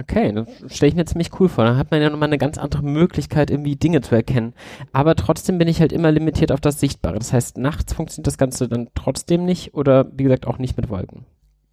Okay, 0.00 0.32
das 0.32 0.74
stelle 0.74 0.88
ich 0.88 0.96
mir 0.96 1.04
ziemlich 1.04 1.38
cool 1.38 1.48
vor. 1.48 1.64
Da 1.64 1.76
hat 1.76 1.90
man 1.90 2.00
ja 2.00 2.08
nochmal 2.08 2.28
eine 2.28 2.38
ganz 2.38 2.56
andere 2.56 2.82
Möglichkeit, 2.82 3.50
irgendwie 3.50 3.76
Dinge 3.76 4.00
zu 4.00 4.14
erkennen. 4.14 4.54
Aber 4.92 5.14
trotzdem 5.14 5.58
bin 5.58 5.68
ich 5.68 5.80
halt 5.80 5.92
immer 5.92 6.10
limitiert 6.10 6.52
auf 6.52 6.60
das 6.60 6.80
Sichtbare. 6.80 7.18
Das 7.18 7.32
heißt, 7.32 7.58
nachts 7.58 7.92
funktioniert 7.92 8.26
das 8.26 8.38
Ganze 8.38 8.68
dann 8.68 8.88
trotzdem 8.94 9.44
nicht 9.44 9.74
oder 9.74 10.06
wie 10.16 10.22
gesagt 10.22 10.46
auch 10.46 10.58
nicht 10.58 10.76
mit 10.76 10.88
Wolken. 10.88 11.26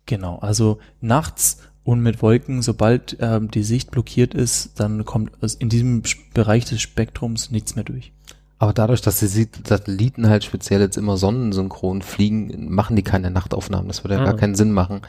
Genau, 0.05 0.37
also 0.39 0.79
nachts 0.99 1.61
und 1.83 2.01
mit 2.01 2.21
Wolken, 2.21 2.61
sobald 2.61 3.17
ähm, 3.21 3.49
die 3.49 3.63
Sicht 3.63 3.91
blockiert 3.91 4.33
ist, 4.33 4.79
dann 4.79 5.05
kommt 5.05 5.31
in 5.59 5.69
diesem 5.69 6.03
Bereich 6.33 6.65
des 6.65 6.81
Spektrums 6.81 7.49
nichts 7.49 7.75
mehr 7.75 7.85
durch. 7.85 8.11
Aber 8.60 8.74
dadurch, 8.74 9.02
dass 9.02 9.20
die 9.20 9.48
Satelliten 9.67 10.30
halt 10.30 10.43
speziell 10.43 10.82
jetzt 10.82 10.98
immer 10.98 11.17
sonnensynchron 11.17 12.02
fliegen, 12.02 12.74
machen 12.74 12.96
die 12.96 13.04
keine 13.04 13.30
Nachtaufnahmen. 13.30 13.88
Das 13.88 14.04
würde 14.04 14.15
ja 14.15 14.22
Ah. 14.22 14.26
gar 14.26 14.36
keinen 14.36 14.56
Sinn 14.56 14.72
machen, 14.72 15.02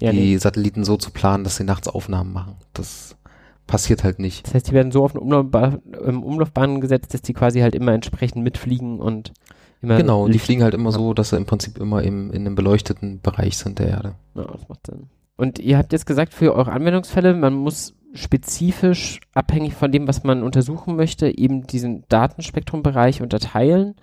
Ja, 0.00 0.10
die 0.10 0.32
nee. 0.32 0.36
Satelliten 0.38 0.84
so 0.84 0.96
zu 0.96 1.10
planen, 1.10 1.44
dass 1.44 1.56
sie 1.56 1.64
nachts 1.64 1.86
Aufnahmen 1.88 2.32
machen. 2.32 2.54
Das 2.74 3.16
passiert 3.68 4.02
halt 4.04 4.18
nicht. 4.18 4.46
Das 4.46 4.54
heißt, 4.54 4.68
die 4.68 4.72
werden 4.72 4.90
so 4.92 5.04
auf 5.04 5.12
eine 5.12 5.20
Umlaufba 5.20 5.78
Umlaufbahn 6.04 6.80
gesetzt, 6.80 7.14
dass 7.14 7.22
die 7.22 7.32
quasi 7.32 7.60
halt 7.60 7.74
immer 7.74 7.92
entsprechend 7.92 8.42
mitfliegen 8.42 8.98
und 9.00 9.32
immer 9.82 9.96
Genau, 9.98 10.24
und 10.24 10.32
die 10.34 10.38
fliegen 10.38 10.62
halt 10.62 10.74
immer 10.74 10.90
so, 10.92 11.14
dass 11.14 11.30
sie 11.30 11.36
im 11.36 11.46
Prinzip 11.46 11.78
immer 11.78 12.02
im, 12.02 12.30
in 12.32 12.42
einem 12.46 12.54
beleuchteten 12.56 13.20
Bereich 13.20 13.56
sind 13.56 13.78
der 13.78 13.88
Erde. 13.88 14.14
Ja, 14.34 14.44
das 14.44 14.68
macht 14.68 14.86
Sinn. 14.86 15.06
Und 15.36 15.58
ihr 15.58 15.78
habt 15.78 15.92
jetzt 15.92 16.06
gesagt, 16.06 16.32
für 16.34 16.54
eure 16.54 16.72
Anwendungsfälle, 16.72 17.34
man 17.34 17.54
muss 17.54 17.94
spezifisch, 18.16 19.20
abhängig 19.34 19.74
von 19.74 19.92
dem, 19.92 20.08
was 20.08 20.24
man 20.24 20.42
untersuchen 20.42 20.96
möchte, 20.96 21.36
eben 21.36 21.66
diesen 21.66 22.04
Datenspektrumbereich 22.08 23.22
unterteilen. 23.22 23.94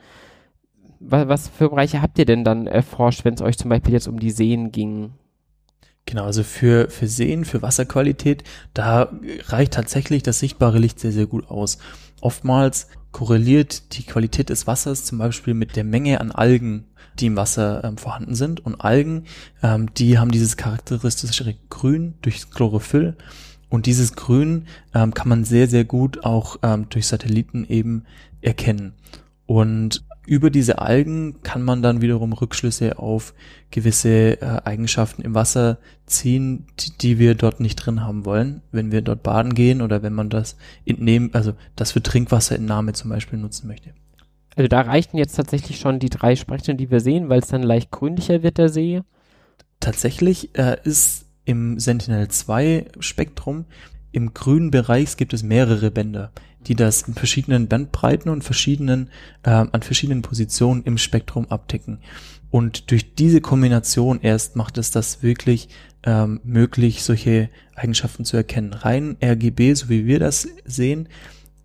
Was, 0.99 1.27
was 1.27 1.47
für 1.49 1.69
Bereiche 1.69 2.01
habt 2.01 2.17
ihr 2.19 2.25
denn 2.25 2.43
dann 2.43 2.67
erforscht, 2.67 3.25
wenn 3.25 3.33
es 3.33 3.41
euch 3.41 3.57
zum 3.57 3.69
Beispiel 3.69 3.93
jetzt 3.93 4.07
um 4.07 4.19
die 4.19 4.31
Seen 4.31 4.71
ging? 4.71 5.13
Genau, 6.05 6.25
also 6.25 6.43
für, 6.43 6.89
für 6.89 7.07
Seen, 7.07 7.45
für 7.45 7.61
Wasserqualität, 7.61 8.43
da 8.73 9.11
reicht 9.47 9.73
tatsächlich 9.73 10.21
das 10.23 10.39
sichtbare 10.39 10.77
Licht 10.77 10.99
sehr, 10.99 11.11
sehr 11.11 11.27
gut 11.27 11.49
aus. 11.49 11.77
Oftmals 12.21 12.87
korreliert 13.11 13.97
die 13.97 14.03
Qualität 14.03 14.49
des 14.49 14.67
Wassers 14.67 15.05
zum 15.05 15.17
Beispiel 15.19 15.53
mit 15.53 15.75
der 15.75 15.83
Menge 15.83 16.19
an 16.19 16.31
Algen, 16.31 16.85
die 17.19 17.27
im 17.27 17.35
Wasser 17.35 17.83
ähm, 17.83 17.97
vorhanden 17.97 18.35
sind. 18.35 18.65
Und 18.65 18.81
Algen, 18.81 19.25
ähm, 19.61 19.93
die 19.93 20.17
haben 20.17 20.31
dieses 20.31 20.57
charakteristische 20.57 21.55
Grün 21.69 22.15
durch 22.21 22.49
Chlorophyll. 22.49 23.15
Und 23.73 23.87
dieses 23.87 24.15
Grün 24.15 24.67
ähm, 24.93 25.15
kann 25.15 25.27
man 25.27 25.45
sehr, 25.45 25.67
sehr 25.67 25.83
gut 25.83 26.23
auch 26.25 26.57
ähm, 26.61 26.85
durch 26.89 27.07
Satelliten 27.07 27.65
eben 27.67 28.03
erkennen. 28.39 28.93
Und 29.47 30.05
über 30.27 30.51
diese 30.51 30.77
Algen 30.77 31.41
kann 31.41 31.63
man 31.63 31.81
dann 31.81 31.99
wiederum 31.99 32.33
Rückschlüsse 32.33 32.99
auf 32.99 33.33
gewisse 33.71 34.39
äh, 34.39 34.61
Eigenschaften 34.63 35.23
im 35.23 35.33
Wasser 35.33 35.79
ziehen, 36.05 36.67
die, 36.79 36.95
die 36.99 37.17
wir 37.17 37.33
dort 37.33 37.61
nicht 37.61 37.77
drin 37.77 38.03
haben 38.03 38.25
wollen, 38.25 38.61
wenn 38.71 38.91
wir 38.91 39.01
dort 39.01 39.23
baden 39.23 39.55
gehen 39.55 39.81
oder 39.81 40.03
wenn 40.03 40.13
man 40.13 40.29
das 40.29 40.55
entnehmen, 40.85 41.31
also 41.33 41.53
das 41.75 41.93
für 41.93 42.03
Trinkwasserentnahme 42.03 42.93
zum 42.93 43.09
Beispiel 43.09 43.39
nutzen 43.39 43.67
möchte. 43.67 43.89
Also 44.55 44.67
da 44.67 44.81
reichten 44.81 45.17
jetzt 45.17 45.33
tatsächlich 45.33 45.79
schon 45.79 45.97
die 45.97 46.11
drei 46.11 46.35
Spektren, 46.35 46.77
die 46.77 46.91
wir 46.91 46.99
sehen, 46.99 47.27
weil 47.27 47.39
es 47.39 47.47
dann 47.47 47.63
leicht 47.63 47.89
grünlicher 47.89 48.43
wird, 48.43 48.59
der 48.59 48.69
See. 48.69 49.01
Tatsächlich 49.79 50.55
äh, 50.55 50.77
ist 50.83 51.22
im 51.45 51.79
Sentinel-2 51.79 53.01
Spektrum 53.01 53.65
im 54.13 54.33
grünen 54.33 54.69
Bereich 54.69 55.17
gibt 55.17 55.33
es 55.33 55.41
mehrere 55.41 55.89
Bänder, 55.89 56.31
die 56.67 56.75
das 56.75 57.01
in 57.01 57.15
verschiedenen 57.15 57.67
Bandbreiten 57.67 58.29
und 58.29 58.43
verschiedenen 58.43 59.09
äh, 59.41 59.49
an 59.49 59.81
verschiedenen 59.81 60.21
Positionen 60.21 60.83
im 60.83 60.99
Spektrum 60.99 61.49
abdecken. 61.49 61.99
Und 62.51 62.91
durch 62.91 63.15
diese 63.15 63.41
Kombination 63.41 64.21
erst 64.21 64.55
macht 64.55 64.77
es 64.77 64.91
das 64.91 65.23
wirklich 65.23 65.69
ähm, 66.03 66.39
möglich, 66.43 67.01
solche 67.01 67.49
Eigenschaften 67.73 68.23
zu 68.23 68.37
erkennen. 68.37 68.73
Rein 68.73 69.17
RGB, 69.21 69.73
so 69.73 69.89
wie 69.89 70.05
wir 70.05 70.19
das 70.19 70.47
sehen, 70.63 71.09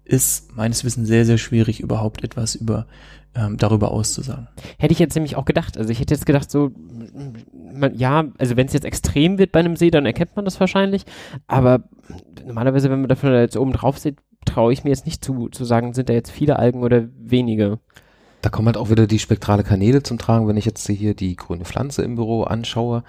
ist 0.06 0.56
meines 0.56 0.84
Wissens 0.84 1.06
sehr, 1.06 1.26
sehr 1.26 1.36
schwierig, 1.36 1.80
überhaupt 1.80 2.24
etwas 2.24 2.54
über 2.54 2.86
ähm, 3.34 3.56
darüber 3.56 3.92
auszusagen. 3.92 4.48
Hätte 4.78 4.92
ich 4.92 4.98
jetzt 4.98 5.14
nämlich 5.14 5.36
auch 5.36 5.44
gedacht. 5.44 5.76
Also 5.78 5.90
ich 5.90 6.00
hätte 6.00 6.14
jetzt 6.14 6.26
gedacht, 6.26 6.50
so, 6.50 6.70
man, 7.72 7.94
ja, 7.94 8.24
also 8.38 8.56
wenn 8.56 8.66
es 8.66 8.72
jetzt 8.72 8.84
extrem 8.84 9.38
wird 9.38 9.52
bei 9.52 9.60
einem 9.60 9.76
See, 9.76 9.90
dann 9.90 10.06
erkennt 10.06 10.36
man 10.36 10.44
das 10.44 10.58
wahrscheinlich. 10.60 11.04
Aber 11.46 11.84
normalerweise, 12.44 12.90
wenn 12.90 13.00
man 13.00 13.08
davon 13.08 13.32
jetzt 13.32 13.56
oben 13.56 13.72
drauf 13.72 13.98
sieht, 13.98 14.18
traue 14.44 14.72
ich 14.72 14.84
mir 14.84 14.90
jetzt 14.90 15.06
nicht 15.06 15.24
zu, 15.24 15.48
zu 15.48 15.64
sagen, 15.64 15.94
sind 15.94 16.08
da 16.08 16.12
jetzt 16.12 16.30
viele 16.30 16.58
Algen 16.58 16.82
oder 16.82 17.08
wenige. 17.18 17.78
Da 18.42 18.50
kommen 18.50 18.66
halt 18.66 18.76
auch 18.76 18.90
wieder 18.90 19.06
die 19.06 19.18
spektrale 19.18 19.64
Kanäle 19.64 20.02
zum 20.02 20.18
Tragen, 20.18 20.48
wenn 20.48 20.56
ich 20.56 20.64
jetzt 20.64 20.86
hier 20.88 21.14
die 21.14 21.36
grüne 21.36 21.64
Pflanze 21.64 22.02
im 22.02 22.14
Büro 22.14 22.44
anschaue. 22.44 23.02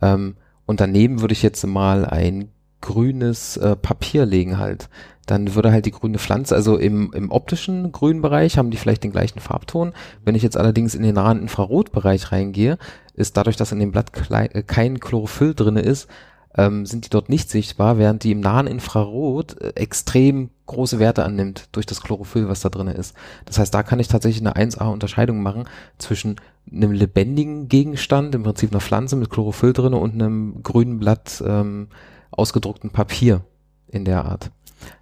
Ähm, 0.00 0.36
und 0.66 0.80
daneben 0.80 1.20
würde 1.20 1.32
ich 1.32 1.42
jetzt 1.42 1.64
mal 1.66 2.04
ein 2.04 2.48
grünes 2.80 3.56
äh, 3.56 3.76
Papier 3.76 4.26
legen 4.26 4.58
halt. 4.58 4.88
Dann 5.26 5.54
würde 5.54 5.70
halt 5.70 5.86
die 5.86 5.92
grüne 5.92 6.18
Pflanze, 6.18 6.54
also 6.54 6.76
im, 6.76 7.12
im 7.12 7.30
optischen 7.30 7.92
grünen 7.92 8.22
Bereich 8.22 8.58
haben 8.58 8.70
die 8.70 8.76
vielleicht 8.76 9.04
den 9.04 9.12
gleichen 9.12 9.40
Farbton. 9.40 9.92
Wenn 10.24 10.34
ich 10.34 10.42
jetzt 10.42 10.56
allerdings 10.56 10.94
in 10.94 11.02
den 11.02 11.14
nahen 11.14 11.40
Infrarotbereich 11.40 12.32
reingehe, 12.32 12.78
ist 13.14 13.36
dadurch, 13.36 13.56
dass 13.56 13.72
in 13.72 13.78
dem 13.78 13.92
Blatt 13.92 14.10
äh, 14.30 14.62
kein 14.62 14.98
Chlorophyll 14.98 15.54
drinne 15.54 15.80
ist, 15.80 16.08
ähm, 16.56 16.84
sind 16.86 17.06
die 17.06 17.10
dort 17.10 17.28
nicht 17.28 17.50
sichtbar, 17.50 17.98
während 17.98 18.24
die 18.24 18.32
im 18.32 18.40
nahen 18.40 18.66
Infrarot 18.66 19.60
äh, 19.60 19.72
extrem 19.74 20.50
große 20.66 20.98
Werte 20.98 21.24
annimmt 21.24 21.68
durch 21.72 21.86
das 21.86 22.02
Chlorophyll, 22.02 22.48
was 22.48 22.60
da 22.60 22.68
drinne 22.68 22.92
ist. 22.92 23.14
Das 23.46 23.58
heißt, 23.58 23.72
da 23.72 23.82
kann 23.82 24.00
ich 24.00 24.08
tatsächlich 24.08 24.46
eine 24.46 24.56
1A-Unterscheidung 24.56 25.42
machen 25.42 25.64
zwischen 25.98 26.36
einem 26.70 26.92
lebendigen 26.92 27.68
Gegenstand, 27.68 28.34
im 28.34 28.42
Prinzip 28.42 28.70
einer 28.70 28.80
Pflanze 28.80 29.16
mit 29.16 29.30
Chlorophyll 29.30 29.72
drinne 29.72 29.96
und 29.96 30.14
einem 30.14 30.62
grünen 30.62 30.98
Blatt 30.98 31.42
ähm, 31.46 31.88
ausgedruckten 32.30 32.90
Papier 32.90 33.42
in 33.88 34.04
der 34.04 34.24
Art. 34.24 34.50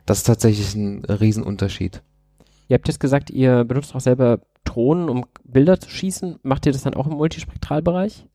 Das 0.06 0.18
ist 0.18 0.24
tatsächlich 0.24 0.74
ein 0.74 1.04
Riesenunterschied. 1.04 2.02
Ihr 2.68 2.74
habt 2.74 2.88
jetzt 2.88 3.00
gesagt, 3.00 3.30
ihr 3.30 3.64
benutzt 3.64 3.94
auch 3.94 4.00
selber 4.00 4.40
Drohnen, 4.64 5.08
um 5.08 5.26
Bilder 5.44 5.80
zu 5.80 5.90
schießen. 5.90 6.38
Macht 6.42 6.66
ihr 6.66 6.72
das 6.72 6.82
dann 6.82 6.94
auch 6.94 7.06
im 7.06 7.14
Multispektralbereich? 7.14 8.26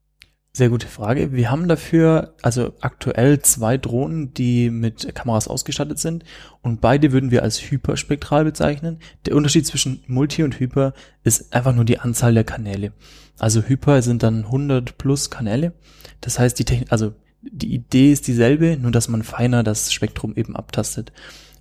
Sehr 0.56 0.70
gute 0.70 0.88
Frage. 0.88 1.34
Wir 1.34 1.52
haben 1.52 1.68
dafür 1.68 2.34
also 2.42 2.72
aktuell 2.80 3.42
zwei 3.42 3.78
Drohnen, 3.78 4.34
die 4.34 4.70
mit 4.70 5.14
Kameras 5.14 5.50
ausgestattet 5.50 6.00
sind 6.00 6.24
und 6.62 6.80
beide 6.80 7.12
würden 7.12 7.30
wir 7.30 7.44
als 7.44 7.60
hyperspektral 7.60 8.46
bezeichnen. 8.46 9.00
Der 9.26 9.36
Unterschied 9.36 9.68
zwischen 9.68 10.02
Multi 10.08 10.44
und 10.44 10.58
Hyper 10.58 10.94
ist 11.26 11.54
einfach 11.54 11.76
nur 11.76 11.84
die 11.84 12.00
Anzahl 12.00 12.34
der 12.34 12.46
Kanäle. 12.46 12.94
Also 13.38 13.64
Hyper 13.64 14.02
sind 14.02 14.24
dann 14.24 14.46
100 14.46 14.98
plus 14.98 15.30
Kanäle. 15.30 15.74
Das 16.22 16.40
heißt, 16.40 16.58
die 16.58 16.64
Technik, 16.64 16.90
also 16.90 17.14
die 17.52 17.74
Idee 17.74 18.12
ist 18.12 18.28
dieselbe, 18.28 18.78
nur 18.78 18.92
dass 18.92 19.08
man 19.08 19.24
feiner 19.24 19.64
das 19.64 19.92
Spektrum 19.92 20.36
eben 20.36 20.56
abtastet. 20.56 21.12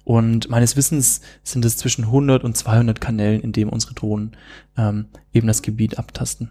Und 0.05 0.51
meines 0.51 0.77
Wissens 0.77 1.23
sind 1.43 1.65
es 1.65 1.77
zwischen 1.77 2.05
100 2.05 2.45
und 2.45 2.57
200 2.57 3.01
Kanälen, 3.01 3.41
in 3.41 3.53
dem 3.53 3.71
unsere 3.71 3.95
Drohnen 3.95 4.37
ähm, 4.77 5.07
eben 5.33 5.47
das 5.47 5.63
Gebiet 5.63 5.99
abtasten. 5.99 6.51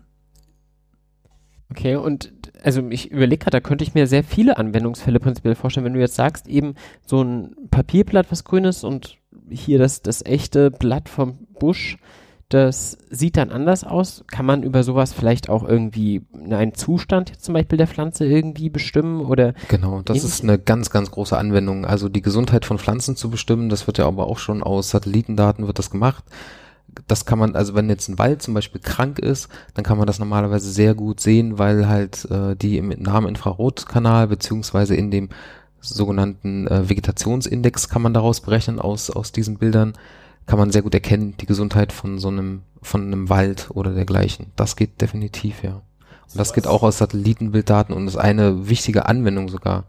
Okay, 1.70 1.96
und 1.96 2.32
also 2.64 2.88
ich 2.90 3.12
überlege 3.12 3.44
gerade, 3.44 3.58
da 3.58 3.68
könnte 3.68 3.84
ich 3.84 3.94
mir 3.94 4.08
sehr 4.08 4.24
viele 4.24 4.58
Anwendungsfälle 4.58 5.20
prinzipiell 5.20 5.56
vorstellen, 5.56 5.86
wenn 5.86 5.94
du 5.94 6.00
jetzt 6.00 6.16
sagst, 6.16 6.48
eben 6.48 6.76
so 7.06 7.24
ein 7.24 7.56
Papierblatt, 7.70 8.32
was 8.32 8.44
grün 8.44 8.66
ist 8.66 8.84
und 8.84 9.18
hier 9.50 9.80
das, 9.80 10.02
das 10.02 10.26
echte 10.26 10.72
Blatt 10.72 11.10
vom 11.10 11.48
Busch, 11.60 11.98
das 12.54 12.98
sieht 13.10 13.38
dann 13.38 13.52
anders 13.52 13.84
aus. 13.84 14.24
Kann 14.28 14.46
man 14.46 14.64
über 14.64 14.84
sowas 14.84 15.14
vielleicht 15.14 15.50
auch 15.50 15.64
irgendwie 15.64 16.22
einen 16.50 16.74
Zustand 16.74 17.30
jetzt 17.32 17.46
zum 17.46 17.54
Beispiel 17.54 17.78
der 17.78 17.88
Pflanze 17.88 18.26
irgendwie 18.26 18.70
bestimmen 18.70 19.22
oder? 19.22 19.54
Genau, 19.70 20.02
das 20.04 20.24
ist 20.24 20.44
eine 20.44 20.60
ganz, 20.60 20.90
ganz 20.90 21.12
große 21.12 21.38
Anwendung. 21.38 21.86
Also 21.86 22.10
die 22.10 22.22
Gesundheit 22.22 22.66
von 22.66 22.78
Pflanzen 22.78 23.16
zu 23.16 23.30
bestimmen, 23.30 23.70
das 23.70 23.88
wird 23.88 23.98
ja 23.98 24.06
aber 24.06 24.28
auch 24.28 24.38
schon 24.38 24.62
aus 24.62 24.90
Satellitendaten 24.90 25.68
wird 25.68 25.80
das 25.80 25.90
gemacht 25.90 26.24
das 27.08 27.26
kann 27.26 27.40
man, 27.40 27.56
also 27.56 27.74
wenn 27.74 27.90
jetzt 27.90 28.08
ein 28.08 28.20
Wald 28.20 28.44
zum 28.44 28.54
Beispiel 28.54 28.80
krank 28.80 29.18
ist, 29.18 29.50
dann 29.74 29.84
kann 29.84 29.98
man 29.98 30.06
das 30.06 30.20
normalerweise 30.20 30.70
sehr 30.70 30.94
gut 30.94 31.20
sehen, 31.20 31.58
weil 31.58 31.88
halt 31.88 32.26
äh, 32.30 32.56
die 32.56 32.78
im 32.78 32.90
nahen 32.90 33.28
Infrarotkanal 33.28 34.28
beziehungsweise 34.28 34.96
in 34.96 35.10
dem 35.10 35.30
sogenannten 35.82 36.68
äh, 36.68 36.90
Vegetationsindex 36.90 37.90
kann 37.90 38.02
man 38.02 38.14
daraus 38.14 38.42
berechnen 38.42 38.80
aus 38.80 39.10
aus 39.10 39.32
diesen 39.32 39.58
Bildern 39.58 39.94
kann 40.46 40.60
man 40.60 40.72
sehr 40.72 40.82
gut 40.82 40.94
erkennen 40.94 41.36
die 41.40 41.46
Gesundheit 41.46 41.92
von 41.92 42.20
so 42.20 42.28
einem 42.28 42.64
von 42.82 43.02
einem 43.02 43.30
Wald 43.30 43.70
oder 43.74 43.94
dergleichen. 43.94 44.48
Das 44.56 44.76
geht 44.76 45.02
definitiv 45.02 45.64
ja. 45.64 45.76
Und 45.76 46.40
das 46.40 46.54
geht 46.54 46.68
auch 46.68 46.84
aus 46.84 46.98
Satellitenbilddaten 46.98 47.96
und 47.96 48.08
ist 48.08 48.18
eine 48.18 48.68
wichtige 48.68 49.06
Anwendung 49.06 49.50
sogar 49.50 49.86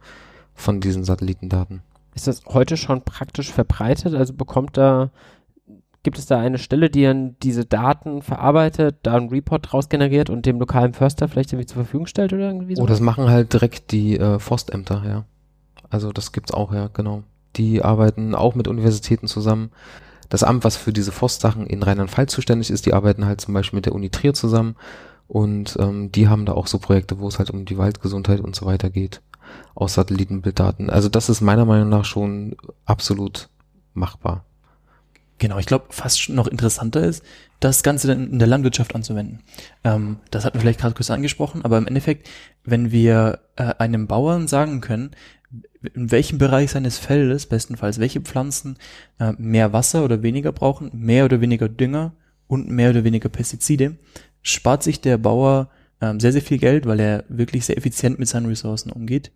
von 0.55 0.81
diesen 0.81 1.05
Satellitendaten. 1.05 1.83
Ist 2.15 2.29
das 2.29 2.43
heute 2.47 2.77
schon 2.77 3.03
praktisch 3.03 3.53
verbreitet? 3.53 4.15
Also 4.15 4.35
bekommt 4.35 4.77
da 4.77 5.11
Gibt 6.05 6.19
es 6.19 6.27
da 6.27 6.39
eine 6.39 6.59
Stelle, 6.59 6.91
die 6.91 7.03
dann 7.03 7.37
diese 7.43 7.65
Daten 7.65 8.21
verarbeitet, 8.21 8.97
da 9.05 9.15
einen 9.17 9.31
Report 9.31 9.73
draus 9.73 9.89
generiert 9.89 10.29
und 10.29 10.45
dem 10.45 10.61
lokalen 10.61 10.93
Förster 10.93 11.29
vielleicht 11.29 11.55
irgendwie 11.55 11.67
zur 11.67 11.83
Verfügung 11.83 12.07
stellt 12.07 12.35
oder 12.35 12.49
irgendwie 12.49 12.77
so? 12.77 12.83
Oh, 12.83 12.87
das 12.87 13.01
machen 13.01 13.31
halt 13.31 13.55
direkt 13.55 13.91
die 13.91 14.19
äh, 14.19 14.39
Forstämter, 14.39 15.03
ja. 15.07 15.25
Also 15.89 16.13
das 16.13 16.33
gibt's 16.33 16.53
auch, 16.53 16.75
ja, 16.75 16.89
genau. 16.89 17.23
Die 17.57 17.83
arbeiten 17.83 18.35
auch 18.35 18.55
mit 18.55 18.69
Universitäten 18.69 19.29
zusammen. 19.29 19.71
Das 20.29 20.43
Amt, 20.43 20.65
was 20.65 20.77
für 20.77 20.93
diese 20.93 21.13
Forstsachen 21.13 21.67
in 21.67 21.83
Rheinland-Pfalz 21.83 22.33
zuständig 22.33 22.71
ist, 22.71 22.87
die 22.87 22.95
arbeiten 22.95 23.27
halt 23.27 23.41
zum 23.41 23.55
Beispiel 23.55 23.77
mit 23.79 23.87
der 23.87 23.95
Uni 23.95 24.11
Trier 24.11 24.35
zusammen 24.35 24.77
und 25.29 25.77
ähm, 25.81 26.13
die 26.13 26.29
haben 26.29 26.47
da 26.47 26.53
auch 26.53 26.67
so 26.67 26.79
Projekte, 26.79 27.19
wo 27.19 27.29
es 27.29 27.39
halt 27.39 27.51
um 27.51 27.65
die 27.65 27.79
Waldgesundheit 27.79 28.41
und 28.41 28.55
so 28.55 28.67
weiter 28.67 28.91
geht, 28.91 29.23
aus 29.75 29.95
Satellitenbilddaten. 29.95 30.91
Also 30.91 31.09
das 31.09 31.29
ist 31.29 31.41
meiner 31.41 31.65
Meinung 31.65 31.89
nach 31.89 32.05
schon 32.05 32.57
absolut 32.85 33.49
machbar. 33.95 34.45
Genau, 35.39 35.59
ich 35.59 35.67
glaube, 35.67 35.87
fast 35.91 36.29
noch 36.29 36.47
interessanter 36.47 37.03
ist, 37.03 37.25
das 37.59 37.83
Ganze 37.83 38.07
dann 38.07 38.31
in 38.31 38.39
der 38.39 38.47
Landwirtschaft 38.47 38.95
anzuwenden. 38.95 39.41
Ähm, 39.83 40.19
das 40.31 40.45
hatten 40.45 40.55
wir 40.55 40.61
vielleicht 40.61 40.81
gerade 40.81 40.95
kurz 40.95 41.11
angesprochen, 41.11 41.65
aber 41.65 41.79
im 41.79 41.87
Endeffekt, 41.87 42.29
wenn 42.65 42.93
wir 42.93 43.41
äh, 43.57 43.75
einem 43.79 44.07
Bauern 44.07 44.47
sagen 44.47 44.81
können, 44.81 45.11
in 45.95 46.11
welchem 46.11 46.39
Bereich 46.39 46.71
seines 46.71 46.99
Feldes, 46.99 47.47
bestenfalls, 47.47 47.99
welche 47.99 48.21
Pflanzen 48.21 48.79
äh, 49.19 49.33
mehr 49.39 49.73
Wasser 49.73 50.05
oder 50.05 50.23
weniger 50.23 50.53
brauchen, 50.53 50.91
mehr 50.95 51.25
oder 51.25 51.41
weniger 51.41 51.69
Dünger 51.69 52.15
und 52.47 52.69
mehr 52.69 52.91
oder 52.91 53.05
weniger 53.05 53.29
Pestizide, 53.29 53.97
spart 54.43 54.83
sich 54.83 55.01
der 55.01 55.19
Bauer 55.19 55.71
äh, 56.01 56.15
sehr, 56.19 56.33
sehr 56.33 56.43
viel 56.43 56.59
Geld, 56.59 56.87
weil 56.87 57.01
er 57.01 57.25
wirklich 57.29 57.65
sehr 57.67 57.77
effizient 57.77 58.19
mit 58.19 58.29
seinen 58.29 58.47
Ressourcen 58.47 58.91
umgeht 58.91 59.33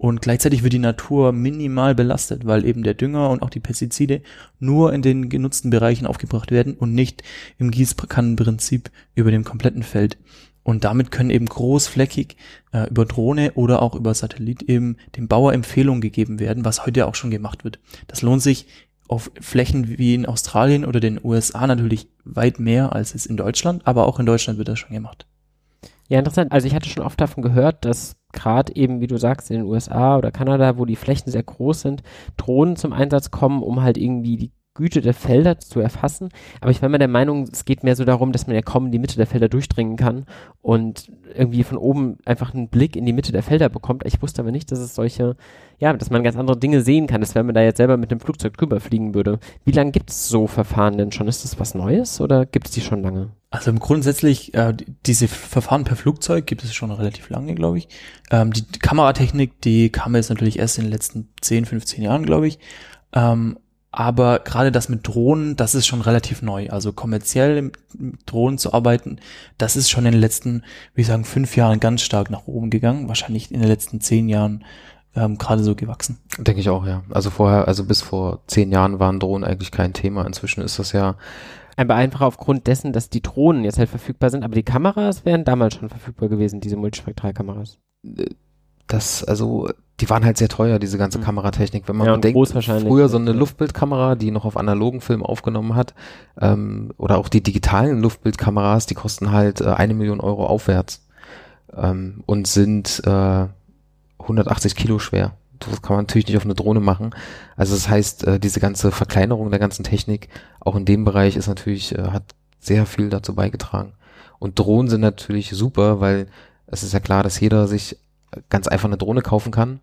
und 0.00 0.22
gleichzeitig 0.22 0.62
wird 0.62 0.72
die 0.72 0.78
Natur 0.78 1.30
minimal 1.30 1.94
belastet, 1.94 2.46
weil 2.46 2.64
eben 2.64 2.82
der 2.82 2.94
Dünger 2.94 3.28
und 3.28 3.42
auch 3.42 3.50
die 3.50 3.60
Pestizide 3.60 4.22
nur 4.58 4.94
in 4.94 5.02
den 5.02 5.28
genutzten 5.28 5.68
Bereichen 5.68 6.06
aufgebracht 6.06 6.50
werden 6.50 6.72
und 6.72 6.94
nicht 6.94 7.22
im 7.58 7.70
Gießkannenprinzip 7.70 8.90
über 9.14 9.30
dem 9.30 9.44
kompletten 9.44 9.82
Feld. 9.82 10.16
Und 10.62 10.84
damit 10.84 11.10
können 11.10 11.30
eben 11.30 11.46
großflächig 11.46 12.36
äh, 12.72 12.88
über 12.88 13.06
Drohne 13.06 13.52
oder 13.54 13.82
auch 13.82 13.94
über 13.94 14.12
Satellit 14.14 14.62
eben 14.62 14.96
dem 15.16 15.26
Bauer 15.26 15.52
Empfehlungen 15.52 16.00
gegeben 16.00 16.38
werden, 16.38 16.64
was 16.64 16.86
heute 16.86 17.06
auch 17.06 17.14
schon 17.14 17.30
gemacht 17.30 17.64
wird. 17.64 17.80
Das 18.08 18.22
lohnt 18.22 18.42
sich 18.42 18.66
auf 19.08 19.30
Flächen 19.40 19.98
wie 19.98 20.14
in 20.14 20.26
Australien 20.26 20.84
oder 20.84 21.00
den 21.00 21.18
USA 21.22 21.66
natürlich 21.66 22.08
weit 22.24 22.60
mehr 22.60 22.94
als 22.94 23.14
es 23.14 23.26
in 23.26 23.36
Deutschland, 23.36 23.86
aber 23.86 24.06
auch 24.06 24.20
in 24.20 24.26
Deutschland 24.26 24.58
wird 24.58 24.68
das 24.68 24.78
schon 24.78 24.92
gemacht. 24.92 25.26
Ja, 26.08 26.18
interessant. 26.18 26.52
Also 26.52 26.66
ich 26.66 26.74
hatte 26.74 26.88
schon 26.88 27.04
oft 27.04 27.20
davon 27.20 27.42
gehört, 27.42 27.84
dass 27.84 28.16
gerade 28.32 28.74
eben, 28.74 29.00
wie 29.00 29.06
du 29.06 29.16
sagst, 29.16 29.50
in 29.50 29.58
den 29.58 29.66
USA 29.66 30.16
oder 30.16 30.30
Kanada, 30.30 30.76
wo 30.76 30.84
die 30.84 30.96
Flächen 30.96 31.30
sehr 31.30 31.42
groß 31.42 31.80
sind, 31.80 32.02
Drohnen 32.36 32.76
zum 32.76 32.92
Einsatz 32.92 33.30
kommen, 33.30 33.62
um 33.62 33.82
halt 33.82 33.96
irgendwie 33.96 34.36
die 34.36 34.52
Güte 34.74 35.00
der 35.00 35.14
Felder 35.14 35.58
zu 35.58 35.80
erfassen. 35.80 36.28
Aber 36.60 36.70
ich 36.70 36.80
war 36.80 36.88
immer 36.88 36.98
der 36.98 37.08
Meinung, 37.08 37.48
es 37.50 37.64
geht 37.64 37.82
mehr 37.82 37.96
so 37.96 38.04
darum, 38.04 38.30
dass 38.30 38.46
man 38.46 38.54
ja 38.54 38.62
kaum 38.62 38.86
in 38.86 38.92
die 38.92 39.00
Mitte 39.00 39.16
der 39.16 39.26
Felder 39.26 39.48
durchdringen 39.48 39.96
kann 39.96 40.26
und 40.62 41.10
irgendwie 41.34 41.64
von 41.64 41.76
oben 41.76 42.18
einfach 42.24 42.54
einen 42.54 42.68
Blick 42.68 42.94
in 42.94 43.04
die 43.04 43.12
Mitte 43.12 43.32
der 43.32 43.42
Felder 43.42 43.68
bekommt. 43.68 44.04
Ich 44.06 44.22
wusste 44.22 44.42
aber 44.42 44.52
nicht, 44.52 44.70
dass 44.70 44.78
es 44.78 44.94
solche, 44.94 45.36
ja, 45.78 45.92
dass 45.92 46.10
man 46.10 46.22
ganz 46.22 46.36
andere 46.36 46.58
Dinge 46.58 46.82
sehen 46.82 47.08
kann, 47.08 47.20
als 47.20 47.34
wenn 47.34 47.46
man 47.46 47.54
da 47.54 47.62
jetzt 47.62 47.78
selber 47.78 47.96
mit 47.96 48.12
dem 48.12 48.20
Flugzeug 48.20 48.56
drüber 48.56 48.78
fliegen 48.78 49.14
würde. 49.14 49.40
Wie 49.64 49.72
lange 49.72 49.90
gibt 49.90 50.10
es 50.10 50.28
so 50.28 50.46
Verfahren 50.46 50.98
denn 50.98 51.10
schon? 51.10 51.26
Ist 51.26 51.44
das 51.44 51.58
was 51.58 51.74
Neues 51.74 52.20
oder 52.20 52.46
gibt 52.46 52.68
es 52.68 52.72
die 52.72 52.80
schon 52.80 53.02
lange? 53.02 53.30
Also 53.50 53.72
grundsätzlich, 53.72 54.54
äh, 54.54 54.72
diese 55.04 55.26
Verfahren 55.26 55.82
per 55.82 55.96
Flugzeug 55.96 56.46
gibt 56.46 56.62
es 56.62 56.72
schon 56.72 56.92
relativ 56.92 57.28
lange, 57.30 57.56
glaube 57.56 57.78
ich. 57.78 57.88
Ähm, 58.30 58.52
die 58.52 58.78
Kameratechnik, 58.78 59.60
die 59.60 59.90
kam 59.90 60.14
jetzt 60.14 60.30
natürlich 60.30 60.60
erst 60.60 60.78
in 60.78 60.84
den 60.84 60.92
letzten 60.92 61.28
10, 61.40 61.64
15 61.64 62.04
Jahren, 62.04 62.24
glaube 62.24 62.46
ich. 62.46 62.60
Ähm, 63.12 63.58
aber 63.92 64.38
gerade 64.40 64.70
das 64.70 64.88
mit 64.88 65.06
Drohnen, 65.06 65.56
das 65.56 65.74
ist 65.74 65.86
schon 65.86 66.00
relativ 66.00 66.42
neu. 66.42 66.68
Also 66.70 66.92
kommerziell 66.92 67.62
mit 67.62 67.76
Drohnen 68.26 68.58
zu 68.58 68.72
arbeiten, 68.72 69.18
das 69.58 69.76
ist 69.76 69.90
schon 69.90 70.06
in 70.06 70.12
den 70.12 70.20
letzten, 70.20 70.62
wie 70.94 71.00
ich 71.00 71.06
sagen, 71.06 71.24
fünf 71.24 71.56
Jahren 71.56 71.80
ganz 71.80 72.02
stark 72.02 72.30
nach 72.30 72.46
oben 72.46 72.70
gegangen. 72.70 73.08
Wahrscheinlich 73.08 73.50
in 73.50 73.60
den 73.60 73.68
letzten 73.68 74.00
zehn 74.00 74.28
Jahren 74.28 74.64
ähm, 75.16 75.38
gerade 75.38 75.64
so 75.64 75.74
gewachsen. 75.74 76.18
Denke 76.38 76.60
ich 76.60 76.68
auch, 76.68 76.86
ja. 76.86 77.02
Also 77.10 77.30
vorher, 77.30 77.66
also 77.66 77.84
bis 77.84 78.00
vor 78.00 78.40
zehn 78.46 78.70
Jahren 78.70 79.00
waren 79.00 79.18
Drohnen 79.18 79.48
eigentlich 79.48 79.72
kein 79.72 79.92
Thema. 79.92 80.24
Inzwischen 80.24 80.62
ist 80.62 80.78
das 80.78 80.92
ja 80.92 81.16
aber 81.80 81.94
einfach 81.94 82.20
aufgrund 82.20 82.66
dessen, 82.66 82.92
dass 82.92 83.08
die 83.08 83.22
Drohnen 83.22 83.64
jetzt 83.64 83.78
halt 83.78 83.88
verfügbar 83.88 84.28
sind, 84.28 84.44
aber 84.44 84.54
die 84.54 84.62
Kameras 84.62 85.24
wären 85.24 85.44
damals 85.44 85.76
schon 85.76 85.88
verfügbar 85.88 86.28
gewesen, 86.28 86.60
diese 86.60 86.76
Multispektralkameras. 86.76 87.78
Das, 88.86 89.24
also 89.24 89.70
die 90.00 90.08
waren 90.08 90.24
halt 90.24 90.38
sehr 90.38 90.48
teuer, 90.48 90.78
diese 90.78 90.98
ganze 90.98 91.18
mhm. 91.18 91.24
Kameratechnik. 91.24 91.86
Wenn 91.86 91.96
man 91.96 92.06
ja, 92.06 92.16
denkt, 92.16 92.38
früher 92.48 93.08
so 93.08 93.18
eine 93.18 93.32
Luftbildkamera, 93.32 94.14
die 94.14 94.30
noch 94.30 94.44
auf 94.44 94.56
analogen 94.56 95.00
Film 95.00 95.22
aufgenommen 95.22 95.74
hat, 95.74 95.94
ähm, 96.40 96.92
oder 96.96 97.18
auch 97.18 97.28
die 97.28 97.42
digitalen 97.42 98.00
Luftbildkameras, 98.00 98.86
die 98.86 98.94
kosten 98.94 99.30
halt 99.30 99.60
äh, 99.60 99.66
eine 99.66 99.94
Million 99.94 100.20
Euro 100.20 100.46
aufwärts 100.46 101.06
ähm, 101.76 102.22
und 102.26 102.46
sind 102.46 103.02
äh, 103.04 103.46
180 104.18 104.74
Kilo 104.74 104.98
schwer. 104.98 105.32
Das 105.58 105.82
kann 105.82 105.96
man 105.96 106.06
natürlich 106.06 106.26
nicht 106.26 106.38
auf 106.38 106.44
eine 106.44 106.54
Drohne 106.54 106.80
machen. 106.80 107.10
Also 107.56 107.74
das 107.74 107.88
heißt, 107.88 108.26
äh, 108.26 108.40
diese 108.40 108.60
ganze 108.60 108.90
Verkleinerung 108.90 109.50
der 109.50 109.58
ganzen 109.58 109.84
Technik, 109.84 110.28
auch 110.60 110.76
in 110.76 110.86
dem 110.86 111.04
Bereich, 111.04 111.36
ist 111.36 111.48
natürlich, 111.48 111.96
äh, 111.96 112.02
hat 112.10 112.22
sehr 112.58 112.86
viel 112.86 113.10
dazu 113.10 113.34
beigetragen. 113.34 113.92
Und 114.38 114.58
Drohnen 114.58 114.88
sind 114.88 115.02
natürlich 115.02 115.50
super, 115.50 116.00
weil 116.00 116.28
es 116.66 116.82
ist 116.82 116.94
ja 116.94 117.00
klar, 117.00 117.22
dass 117.22 117.40
jeder 117.40 117.68
sich 117.68 117.98
ganz 118.48 118.68
einfach 118.68 118.88
eine 118.88 118.98
Drohne 118.98 119.22
kaufen 119.22 119.52
kann. 119.52 119.80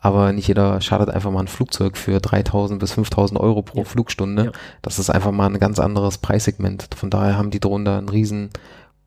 Aber 0.00 0.32
nicht 0.32 0.48
jeder 0.48 0.80
startet 0.80 1.10
einfach 1.10 1.30
mal 1.30 1.40
ein 1.40 1.48
Flugzeug 1.48 1.96
für 1.96 2.18
3000 2.18 2.80
bis 2.80 2.92
5000 2.92 3.38
Euro 3.38 3.62
pro 3.62 3.78
ja. 3.78 3.84
Flugstunde. 3.84 4.46
Ja. 4.46 4.52
Das 4.82 4.98
ist 4.98 5.10
einfach 5.10 5.30
mal 5.30 5.46
ein 5.46 5.60
ganz 5.60 5.78
anderes 5.78 6.18
Preissegment. 6.18 6.88
Von 6.96 7.08
daher 7.08 7.38
haben 7.38 7.52
die 7.52 7.60
Drohnen 7.60 7.84
da 7.84 7.98
einen 7.98 8.08
riesen 8.08 8.50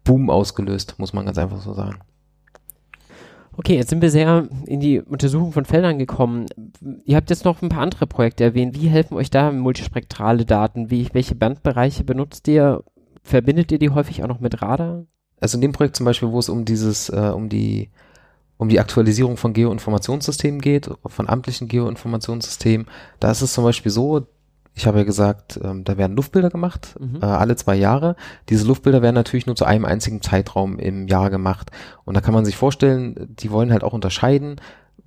Boom 0.05 0.29
ausgelöst, 0.29 0.95
muss 0.97 1.11
man 1.11 1.25
ganz 1.25 1.37
einfach 1.37 1.59
so 1.59 1.73
sagen. 1.73 1.99
Okay, 3.57 3.75
jetzt 3.75 3.89
sind 3.89 4.01
wir 4.01 4.09
sehr 4.09 4.47
in 4.65 4.79
die 4.79 5.01
Untersuchung 5.01 5.51
von 5.51 5.65
Feldern 5.65 5.97
gekommen. 5.97 6.45
Ihr 7.05 7.15
habt 7.15 7.29
jetzt 7.29 7.45
noch 7.45 7.61
ein 7.61 7.69
paar 7.69 7.81
andere 7.81 8.05
Projekte 8.05 8.43
erwähnt. 8.43 8.75
Wie 8.79 8.87
helfen 8.87 9.15
euch 9.15 9.29
da 9.29 9.51
multispektrale 9.51 10.45
Daten? 10.45 10.91
Wie, 10.91 11.09
welche 11.13 11.35
Bandbereiche 11.35 12.03
benutzt 12.03 12.47
ihr? 12.47 12.83
Verbindet 13.23 13.71
ihr 13.71 13.79
die 13.79 13.89
häufig 13.89 14.23
auch 14.23 14.27
noch 14.27 14.39
mit 14.39 14.61
Radar? 14.61 15.05
Also 15.39 15.57
in 15.57 15.61
dem 15.61 15.71
Projekt 15.71 15.95
zum 15.95 16.05
Beispiel, 16.05 16.31
wo 16.31 16.39
es 16.39 16.49
um 16.49 16.65
dieses, 16.65 17.09
äh, 17.09 17.31
um 17.33 17.49
die 17.49 17.89
um 18.57 18.69
die 18.69 18.79
Aktualisierung 18.79 19.37
von 19.37 19.53
Geoinformationssystemen 19.53 20.61
geht, 20.61 20.89
von 21.05 21.27
amtlichen 21.29 21.67
Geoinformationssystemen, 21.67 22.87
da 23.19 23.31
ist 23.31 23.41
es 23.41 23.53
zum 23.53 23.63
Beispiel 23.63 23.91
so, 23.91 24.27
Ich 24.77 24.85
habe 24.85 24.97
ja 24.97 25.03
gesagt, 25.05 25.57
ähm, 25.63 25.85
da 25.85 25.97
werden 25.97 26.17
Luftbilder 26.17 26.49
gemacht, 26.49 26.95
Mhm. 26.99 27.19
äh, 27.21 27.25
alle 27.25 27.55
zwei 27.55 27.75
Jahre. 27.75 28.17
Diese 28.49 28.67
Luftbilder 28.67 29.01
werden 29.01 29.15
natürlich 29.15 29.45
nur 29.45 29.55
zu 29.55 29.63
einem 29.63 29.85
einzigen 29.85 30.21
Zeitraum 30.21 30.79
im 30.79 31.07
Jahr 31.07 31.29
gemacht. 31.29 31.71
Und 32.03 32.13
da 32.13 32.19
kann 32.19 32.33
man 32.33 32.43
sich 32.43 32.57
vorstellen, 32.57 33.15
die 33.39 33.51
wollen 33.51 33.71
halt 33.71 33.85
auch 33.85 33.93
unterscheiden, 33.93 34.57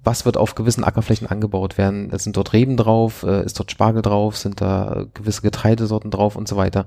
was 0.03 0.25
wird 0.25 0.39
auf 0.39 0.55
gewissen 0.55 0.85
Ackerflächen 0.85 1.27
angebaut 1.27 1.77
werden. 1.77 2.09
Sind 2.19 2.39
dort 2.39 2.55
Reben 2.55 2.79
drauf, 2.79 3.25
äh, 3.25 3.45
ist 3.45 3.59
dort 3.61 3.71
Spargel 3.71 4.01
drauf, 4.01 4.39
sind 4.39 4.63
da 4.63 5.05
gewisse 5.13 5.43
Getreidesorten 5.43 6.11
drauf 6.11 6.35
und 6.37 6.49
so 6.49 6.57
weiter. 6.57 6.87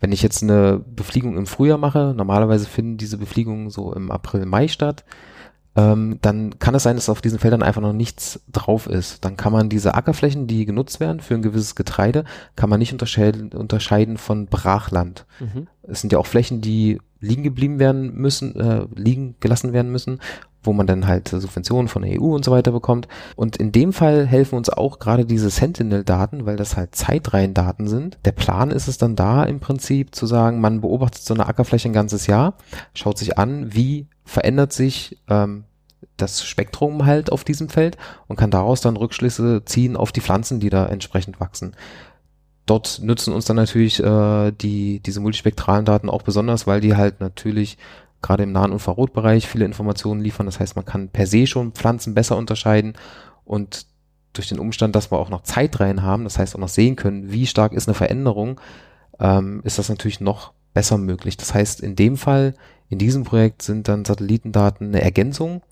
Wenn 0.00 0.10
ich 0.10 0.20
jetzt 0.22 0.42
eine 0.42 0.80
Befliegung 0.84 1.36
im 1.36 1.46
Frühjahr 1.46 1.78
mache, 1.78 2.14
normalerweise 2.16 2.66
finden 2.66 2.96
diese 2.96 3.18
Befliegungen 3.18 3.70
so 3.70 3.92
im 3.92 4.10
April, 4.10 4.44
Mai 4.44 4.66
statt, 4.66 5.04
ähm, 5.78 6.18
dann 6.22 6.58
kann 6.58 6.74
es 6.74 6.82
sein, 6.82 6.96
dass 6.96 7.08
auf 7.08 7.20
diesen 7.20 7.38
Feldern 7.38 7.62
einfach 7.62 7.80
noch 7.80 7.92
nichts 7.92 8.40
drauf 8.50 8.88
ist. 8.88 9.24
Dann 9.24 9.36
kann 9.36 9.52
man 9.52 9.68
diese 9.68 9.94
Ackerflächen, 9.94 10.48
die 10.48 10.64
genutzt 10.64 10.98
werden 10.98 11.20
für 11.20 11.34
ein 11.34 11.42
gewisses 11.42 11.76
Getreide, 11.76 12.24
kann 12.56 12.68
man 12.68 12.80
nicht 12.80 12.92
unterscheiden, 12.92 13.52
unterscheiden 13.52 14.16
von 14.16 14.46
Brachland. 14.46 15.24
Mhm. 15.38 15.68
Es 15.82 16.00
sind 16.00 16.12
ja 16.12 16.18
auch 16.18 16.26
Flächen, 16.26 16.60
die 16.60 16.98
liegen 17.20 17.44
geblieben 17.44 17.78
werden 17.78 18.12
müssen, 18.14 18.56
äh, 18.56 18.86
liegen 18.96 19.36
gelassen 19.38 19.72
werden 19.72 19.92
müssen, 19.92 20.18
wo 20.64 20.72
man 20.72 20.88
dann 20.88 21.06
halt 21.06 21.28
Subventionen 21.28 21.86
von 21.86 22.02
der 22.02 22.20
EU 22.20 22.34
und 22.34 22.44
so 22.44 22.50
weiter 22.50 22.72
bekommt. 22.72 23.06
Und 23.36 23.56
in 23.56 23.70
dem 23.70 23.92
Fall 23.92 24.26
helfen 24.26 24.56
uns 24.56 24.70
auch 24.70 24.98
gerade 24.98 25.26
diese 25.26 25.48
Sentinel-Daten, 25.50 26.44
weil 26.44 26.56
das 26.56 26.76
halt 26.76 26.96
Zeitreihendaten 26.96 27.86
sind. 27.86 28.18
Der 28.24 28.32
Plan 28.32 28.72
ist 28.72 28.88
es 28.88 28.98
dann 28.98 29.14
da 29.14 29.44
im 29.44 29.60
Prinzip 29.60 30.12
zu 30.12 30.26
sagen, 30.26 30.60
man 30.60 30.80
beobachtet 30.80 31.22
so 31.22 31.34
eine 31.34 31.46
Ackerfläche 31.46 31.88
ein 31.88 31.92
ganzes 31.92 32.26
Jahr, 32.26 32.54
schaut 32.94 33.18
sich 33.18 33.38
an, 33.38 33.74
wie 33.74 34.08
verändert 34.24 34.72
sich 34.72 35.18
ähm, 35.28 35.64
das 36.16 36.44
Spektrum 36.44 37.06
halt 37.06 37.32
auf 37.32 37.44
diesem 37.44 37.68
Feld 37.68 37.96
und 38.26 38.36
kann 38.36 38.50
daraus 38.50 38.80
dann 38.80 38.96
Rückschlüsse 38.96 39.62
ziehen 39.64 39.96
auf 39.96 40.12
die 40.12 40.20
Pflanzen, 40.20 40.60
die 40.60 40.70
da 40.70 40.86
entsprechend 40.86 41.40
wachsen. 41.40 41.74
Dort 42.66 43.00
nützen 43.02 43.32
uns 43.32 43.46
dann 43.46 43.56
natürlich 43.56 44.02
äh, 44.02 44.52
die, 44.52 45.00
diese 45.00 45.20
multispektralen 45.20 45.84
Daten 45.84 46.10
auch 46.10 46.22
besonders, 46.22 46.66
weil 46.66 46.80
die 46.80 46.96
halt 46.96 47.20
natürlich 47.20 47.78
gerade 48.20 48.42
im 48.42 48.52
nahen 48.52 48.72
Infrarotbereich 48.72 49.46
viele 49.46 49.64
Informationen 49.64 50.20
liefern. 50.20 50.46
Das 50.46 50.60
heißt, 50.60 50.76
man 50.76 50.84
kann 50.84 51.08
per 51.08 51.26
se 51.26 51.46
schon 51.46 51.72
Pflanzen 51.72 52.14
besser 52.14 52.36
unterscheiden 52.36 52.94
und 53.44 53.86
durch 54.34 54.48
den 54.48 54.58
Umstand, 54.58 54.94
dass 54.94 55.10
wir 55.10 55.18
auch 55.18 55.30
noch 55.30 55.42
Zeitreihen 55.42 56.02
haben, 56.02 56.24
das 56.24 56.38
heißt 56.38 56.54
auch 56.54 56.60
noch 56.60 56.68
sehen 56.68 56.96
können, 56.96 57.32
wie 57.32 57.46
stark 57.46 57.72
ist 57.72 57.88
eine 57.88 57.94
Veränderung, 57.94 58.60
ähm, 59.18 59.62
ist 59.64 59.78
das 59.78 59.88
natürlich 59.88 60.20
noch 60.20 60.52
besser 60.74 60.98
möglich. 60.98 61.36
Das 61.36 61.54
heißt, 61.54 61.80
in 61.80 61.96
dem 61.96 62.16
Fall, 62.16 62.54
in 62.88 62.98
diesem 62.98 63.24
Projekt 63.24 63.62
sind 63.62 63.88
dann 63.88 64.04
Satellitendaten 64.04 64.88
eine 64.88 65.00
Ergänzung 65.00 65.62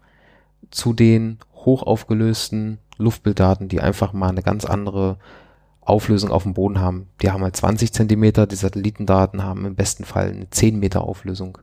zu 0.76 0.92
den 0.92 1.38
hochaufgelösten 1.54 2.78
Luftbilddaten, 2.98 3.68
die 3.68 3.80
einfach 3.80 4.12
mal 4.12 4.28
eine 4.28 4.42
ganz 4.42 4.64
andere 4.64 5.18
Auflösung 5.80 6.30
auf 6.30 6.42
dem 6.42 6.54
Boden 6.54 6.80
haben. 6.80 7.08
Die 7.22 7.30
haben 7.30 7.42
halt 7.42 7.56
20 7.56 7.92
Zentimeter, 7.92 8.46
die 8.46 8.56
Satellitendaten 8.56 9.42
haben 9.42 9.64
im 9.64 9.74
besten 9.74 10.04
Fall 10.04 10.30
eine 10.30 10.50
10 10.50 10.78
Meter 10.78 11.02
Auflösung. 11.02 11.58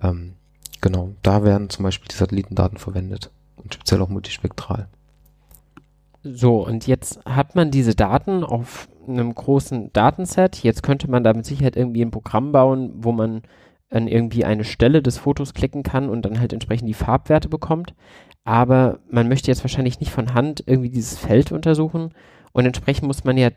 Ähm, 0.00 0.34
genau, 0.80 1.10
da 1.22 1.42
werden 1.42 1.68
zum 1.68 1.82
Beispiel 1.82 2.08
die 2.08 2.16
Satellitendaten 2.16 2.78
verwendet 2.78 3.30
und 3.56 3.74
speziell 3.74 4.00
auch 4.02 4.08
multispektral. 4.08 4.88
So, 6.22 6.64
und 6.64 6.86
jetzt 6.86 7.24
hat 7.24 7.54
man 7.54 7.70
diese 7.70 7.94
Daten 7.94 8.44
auf 8.44 8.88
einem 9.08 9.34
großen 9.34 9.92
Datenset. 9.92 10.62
Jetzt 10.62 10.82
könnte 10.82 11.10
man 11.10 11.24
da 11.24 11.32
mit 11.32 11.46
Sicherheit 11.46 11.76
irgendwie 11.76 12.02
ein 12.02 12.10
Programm 12.10 12.52
bauen, 12.52 12.92
wo 12.96 13.12
man 13.12 13.42
an 13.90 14.08
irgendwie 14.08 14.44
eine 14.44 14.64
Stelle 14.64 15.02
des 15.02 15.18
Fotos 15.18 15.54
klicken 15.54 15.82
kann 15.82 16.08
und 16.08 16.22
dann 16.22 16.40
halt 16.40 16.52
entsprechend 16.52 16.88
die 16.88 16.94
Farbwerte 16.94 17.48
bekommt. 17.48 17.94
Aber 18.44 18.98
man 19.10 19.28
möchte 19.28 19.50
jetzt 19.50 19.62
wahrscheinlich 19.64 20.00
nicht 20.00 20.10
von 20.12 20.34
Hand 20.34 20.62
irgendwie 20.66 20.90
dieses 20.90 21.18
Feld 21.18 21.52
untersuchen 21.52 22.12
und 22.52 22.64
entsprechend 22.66 23.06
muss 23.06 23.24
man 23.24 23.36
ja 23.36 23.50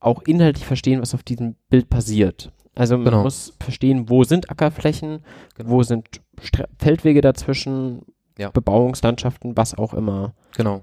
auch 0.00 0.22
inhaltlich 0.22 0.66
verstehen, 0.66 1.00
was 1.00 1.14
auf 1.14 1.22
diesem 1.22 1.56
Bild 1.70 1.88
passiert. 1.88 2.52
Also 2.74 2.96
man 2.96 3.04
Genau. 3.06 3.22
muss 3.22 3.54
verstehen, 3.60 4.08
wo 4.10 4.24
sind 4.24 4.50
Ackerflächen, 4.50 5.20
Genau. 5.56 5.70
wo 5.70 5.82
sind 5.82 6.20
Stre 6.42 6.68
Feldwege 6.78 7.20
dazwischen, 7.20 8.02
Ja. 8.36 8.50
Bebauungslandschaften, 8.50 9.56
was 9.56 9.78
auch 9.78 9.94
immer. 9.94 10.34
Genau. 10.56 10.82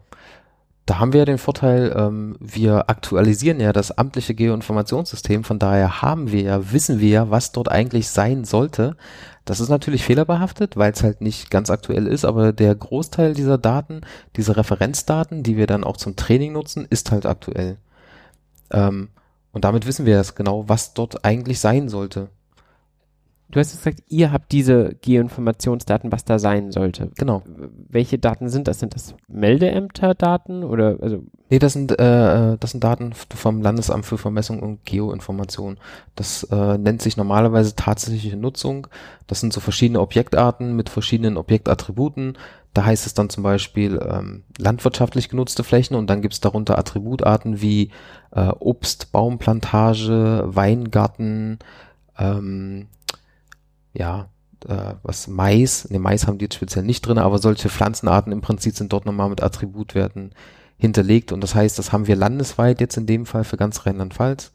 Da 0.85 0.99
haben 0.99 1.13
wir 1.13 1.19
ja 1.19 1.25
den 1.25 1.37
Vorteil, 1.37 1.93
ähm, 1.95 2.35
wir 2.39 2.89
aktualisieren 2.89 3.59
ja 3.59 3.71
das 3.71 3.97
amtliche 3.97 4.33
Geoinformationssystem, 4.33 5.43
von 5.43 5.59
daher 5.59 6.01
haben 6.01 6.31
wir 6.31 6.41
ja, 6.41 6.71
wissen 6.71 6.99
wir 6.99 7.09
ja, 7.09 7.29
was 7.29 7.51
dort 7.51 7.69
eigentlich 7.69 8.09
sein 8.09 8.45
sollte. 8.45 8.97
Das 9.45 9.59
ist 9.59 9.69
natürlich 9.69 10.03
fehlerbehaftet, 10.03 10.77
weil 10.77 10.91
es 10.91 11.03
halt 11.03 11.21
nicht 11.21 11.49
ganz 11.51 11.69
aktuell 11.69 12.07
ist, 12.07 12.25
aber 12.25 12.51
der 12.51 12.73
Großteil 12.75 13.33
dieser 13.33 13.57
Daten, 13.57 14.01
diese 14.35 14.57
Referenzdaten, 14.57 15.43
die 15.43 15.57
wir 15.57 15.67
dann 15.67 15.83
auch 15.83 15.97
zum 15.97 16.15
Training 16.15 16.53
nutzen, 16.53 16.85
ist 16.89 17.11
halt 17.11 17.25
aktuell. 17.25 17.77
Ähm, 18.71 19.09
und 19.51 19.65
damit 19.65 19.85
wissen 19.85 20.05
wir 20.05 20.15
jetzt 20.15 20.35
genau, 20.35 20.67
was 20.67 20.93
dort 20.93 21.25
eigentlich 21.25 21.59
sein 21.59 21.89
sollte. 21.89 22.29
Du 23.51 23.59
hast 23.59 23.71
gesagt, 23.71 24.03
ihr 24.07 24.31
habt 24.31 24.51
diese 24.51 24.95
Geoinformationsdaten, 25.01 26.11
was 26.11 26.23
da 26.23 26.39
sein 26.39 26.71
sollte. 26.71 27.11
Genau. 27.15 27.43
Welche 27.89 28.17
Daten 28.17 28.49
sind 28.49 28.67
das? 28.67 28.79
Sind 28.79 28.95
das 28.95 29.13
Meldeämter-Daten 29.27 30.63
oder 30.63 30.97
also 31.01 31.23
Nee, 31.49 31.59
das 31.59 31.73
sind, 31.73 31.91
äh, 31.91 32.57
das 32.57 32.71
sind 32.71 32.81
Daten 32.81 33.11
vom 33.13 33.61
Landesamt 33.61 34.05
für 34.05 34.17
Vermessung 34.17 34.61
und 34.63 34.85
Geoinformation. 34.85 35.77
Das 36.15 36.43
äh, 36.43 36.77
nennt 36.77 37.01
sich 37.01 37.17
normalerweise 37.17 37.75
tatsächliche 37.75 38.37
Nutzung. 38.37 38.87
Das 39.27 39.41
sind 39.41 39.51
so 39.51 39.59
verschiedene 39.59 39.99
Objektarten 39.99 40.77
mit 40.77 40.87
verschiedenen 40.87 41.35
Objektattributen. 41.35 42.37
Da 42.73 42.85
heißt 42.85 43.05
es 43.05 43.13
dann 43.13 43.29
zum 43.29 43.43
Beispiel 43.43 43.99
ähm, 44.01 44.43
landwirtschaftlich 44.57 45.27
genutzte 45.27 45.65
Flächen 45.65 45.97
und 45.97 46.09
dann 46.09 46.21
gibt 46.21 46.35
es 46.35 46.39
darunter 46.39 46.79
Attributarten 46.79 47.61
wie 47.61 47.91
äh, 48.31 48.47
Obst, 48.59 49.11
Baumplantage, 49.11 50.43
Weingarten, 50.45 51.59
ähm, 52.17 52.87
ja, 53.93 54.29
äh, 54.67 54.93
was 55.03 55.27
Mais, 55.27 55.89
ne 55.89 55.99
Mais 55.99 56.27
haben 56.27 56.37
die 56.37 56.45
jetzt 56.45 56.55
speziell 56.55 56.83
nicht 56.83 57.01
drin, 57.01 57.17
aber 57.17 57.39
solche 57.39 57.69
Pflanzenarten 57.69 58.31
im 58.31 58.41
Prinzip 58.41 58.75
sind 58.75 58.93
dort 58.93 59.05
nochmal 59.05 59.29
mit 59.29 59.41
Attributwerten 59.41 60.31
hinterlegt 60.77 61.31
und 61.31 61.41
das 61.41 61.55
heißt, 61.55 61.77
das 61.77 61.91
haben 61.91 62.07
wir 62.07 62.15
landesweit 62.15 62.81
jetzt 62.81 62.97
in 62.97 63.05
dem 63.05 63.25
Fall 63.25 63.43
für 63.43 63.57
ganz 63.57 63.85
Rheinland-Pfalz. 63.85 64.51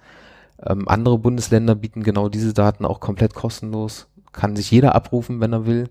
Ähm, 0.64 0.88
andere 0.88 1.18
Bundesländer 1.18 1.74
bieten 1.74 2.02
genau 2.02 2.28
diese 2.28 2.54
Daten 2.54 2.84
auch 2.84 3.00
komplett 3.00 3.34
kostenlos, 3.34 4.08
kann 4.32 4.56
sich 4.56 4.70
jeder 4.70 4.94
abrufen, 4.94 5.40
wenn 5.40 5.52
er 5.52 5.66
will, 5.66 5.90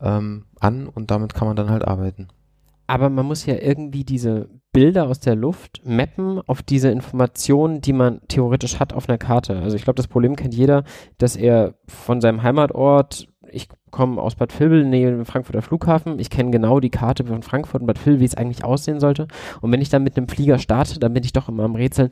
ähm, 0.00 0.44
an 0.60 0.88
und 0.88 1.10
damit 1.10 1.34
kann 1.34 1.48
man 1.48 1.56
dann 1.56 1.70
halt 1.70 1.86
arbeiten. 1.86 2.28
Aber 2.92 3.08
man 3.08 3.24
muss 3.24 3.46
ja 3.46 3.54
irgendwie 3.54 4.04
diese 4.04 4.50
Bilder 4.70 5.08
aus 5.08 5.18
der 5.18 5.34
Luft 5.34 5.80
mappen 5.82 6.42
auf 6.46 6.62
diese 6.62 6.90
Informationen, 6.90 7.80
die 7.80 7.94
man 7.94 8.20
theoretisch 8.28 8.80
hat 8.80 8.92
auf 8.92 9.08
einer 9.08 9.16
Karte. 9.16 9.56
Also 9.60 9.76
ich 9.76 9.84
glaube, 9.84 9.96
das 9.96 10.08
Problem 10.08 10.36
kennt 10.36 10.54
jeder, 10.54 10.84
dass 11.16 11.34
er 11.34 11.72
von 11.86 12.20
seinem 12.20 12.42
Heimatort, 12.42 13.28
ich 13.50 13.68
komme 13.90 14.20
aus 14.20 14.34
Bad 14.34 14.60
Vilbel, 14.60 14.84
nähe 14.84 15.10
dem 15.10 15.24
Frankfurter 15.24 15.62
Flughafen, 15.62 16.18
ich 16.18 16.28
kenne 16.28 16.50
genau 16.50 16.80
die 16.80 16.90
Karte 16.90 17.24
von 17.24 17.42
Frankfurt 17.42 17.80
und 17.80 17.86
Bad 17.86 18.04
Vilbel, 18.04 18.20
wie 18.20 18.26
es 18.26 18.36
eigentlich 18.36 18.62
aussehen 18.62 19.00
sollte. 19.00 19.26
Und 19.62 19.72
wenn 19.72 19.80
ich 19.80 19.88
dann 19.88 20.04
mit 20.04 20.18
einem 20.18 20.28
Flieger 20.28 20.58
starte, 20.58 21.00
dann 21.00 21.14
bin 21.14 21.24
ich 21.24 21.32
doch 21.32 21.48
immer 21.48 21.64
am 21.64 21.76
Rätseln, 21.76 22.10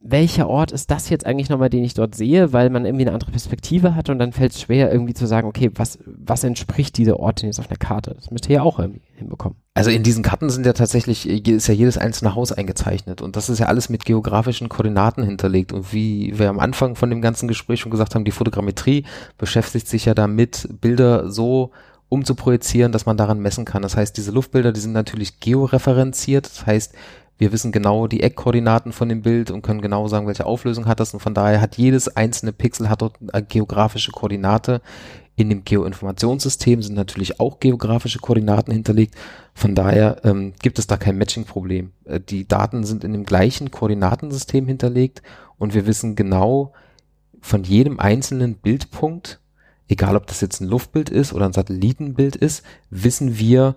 welcher 0.00 0.48
Ort 0.48 0.70
ist 0.70 0.92
das 0.92 1.08
jetzt 1.08 1.26
eigentlich 1.26 1.48
nochmal, 1.48 1.70
den 1.70 1.82
ich 1.82 1.92
dort 1.92 2.14
sehe, 2.14 2.52
weil 2.52 2.70
man 2.70 2.84
irgendwie 2.84 3.04
eine 3.04 3.14
andere 3.14 3.32
Perspektive 3.32 3.96
hat 3.96 4.08
und 4.08 4.20
dann 4.20 4.32
fällt 4.32 4.52
es 4.52 4.60
schwer, 4.60 4.92
irgendwie 4.92 5.14
zu 5.14 5.26
sagen, 5.26 5.48
okay, 5.48 5.72
was, 5.74 5.98
was 6.06 6.44
entspricht 6.44 6.96
dieser 6.98 7.18
Ort 7.18 7.42
denn 7.42 7.48
jetzt 7.48 7.58
auf 7.58 7.68
einer 7.68 7.78
Karte? 7.78 8.14
Das 8.14 8.30
müsst 8.30 8.48
ihr 8.48 8.56
ja 8.56 8.62
auch 8.62 8.78
irgendwie 8.78 9.02
hinbekommen. 9.16 9.58
Also 9.74 9.90
in 9.90 10.04
diesen 10.04 10.22
Karten 10.22 10.50
sind 10.50 10.64
ja 10.64 10.72
tatsächlich, 10.72 11.28
ist 11.28 11.66
ja 11.66 11.74
jedes 11.74 11.98
einzelne 11.98 12.36
Haus 12.36 12.52
eingezeichnet 12.52 13.22
und 13.22 13.34
das 13.34 13.48
ist 13.48 13.58
ja 13.58 13.66
alles 13.66 13.88
mit 13.88 14.04
geografischen 14.04 14.68
Koordinaten 14.68 15.24
hinterlegt 15.24 15.72
und 15.72 15.92
wie 15.92 16.38
wir 16.38 16.48
am 16.48 16.60
Anfang 16.60 16.94
von 16.94 17.10
dem 17.10 17.20
ganzen 17.20 17.48
Gespräch 17.48 17.80
schon 17.80 17.90
gesagt 17.90 18.14
haben, 18.14 18.24
die 18.24 18.30
Fotogrammetrie 18.30 19.04
beschäftigt 19.36 19.88
sich 19.88 20.04
ja 20.04 20.14
damit, 20.14 20.68
Bilder 20.80 21.28
so 21.28 21.72
umzuprojizieren, 22.08 22.92
dass 22.92 23.04
man 23.04 23.16
daran 23.16 23.40
messen 23.40 23.64
kann. 23.64 23.82
Das 23.82 23.96
heißt, 23.96 24.16
diese 24.16 24.30
Luftbilder, 24.30 24.72
die 24.72 24.80
sind 24.80 24.92
natürlich 24.92 25.40
georeferenziert, 25.40 26.46
das 26.46 26.66
heißt, 26.66 26.94
wir 27.38 27.52
wissen 27.52 27.70
genau 27.70 28.08
die 28.08 28.22
Eckkoordinaten 28.22 28.92
von 28.92 29.08
dem 29.08 29.22
Bild 29.22 29.50
und 29.50 29.62
können 29.62 29.80
genau 29.80 30.08
sagen, 30.08 30.26
welche 30.26 30.44
Auflösung 30.44 30.86
hat 30.86 31.00
das 31.00 31.14
und 31.14 31.20
von 31.20 31.34
daher 31.34 31.60
hat 31.60 31.78
jedes 31.78 32.08
einzelne 32.16 32.52
Pixel 32.52 32.90
hat 32.90 33.00
dort 33.00 33.16
eine 33.32 33.46
geografische 33.46 34.10
Koordinate. 34.10 34.82
In 35.36 35.48
dem 35.50 35.62
Geoinformationssystem 35.62 36.82
sind 36.82 36.96
natürlich 36.96 37.38
auch 37.38 37.60
geografische 37.60 38.18
Koordinaten 38.18 38.72
hinterlegt. 38.72 39.14
Von 39.54 39.76
daher 39.76 40.16
ähm, 40.24 40.52
gibt 40.60 40.80
es 40.80 40.88
da 40.88 40.96
kein 40.96 41.16
Matching-Problem. 41.16 41.92
Äh, 42.04 42.18
die 42.18 42.48
Daten 42.48 42.82
sind 42.82 43.04
in 43.04 43.12
dem 43.12 43.24
gleichen 43.24 43.70
Koordinatensystem 43.70 44.66
hinterlegt 44.66 45.22
und 45.56 45.74
wir 45.74 45.86
wissen 45.86 46.16
genau 46.16 46.72
von 47.40 47.62
jedem 47.62 48.00
einzelnen 48.00 48.56
Bildpunkt, 48.56 49.40
egal 49.86 50.16
ob 50.16 50.26
das 50.26 50.40
jetzt 50.40 50.60
ein 50.60 50.66
Luftbild 50.66 51.08
ist 51.08 51.32
oder 51.32 51.46
ein 51.46 51.52
Satellitenbild 51.52 52.34
ist, 52.34 52.64
wissen 52.90 53.38
wir 53.38 53.76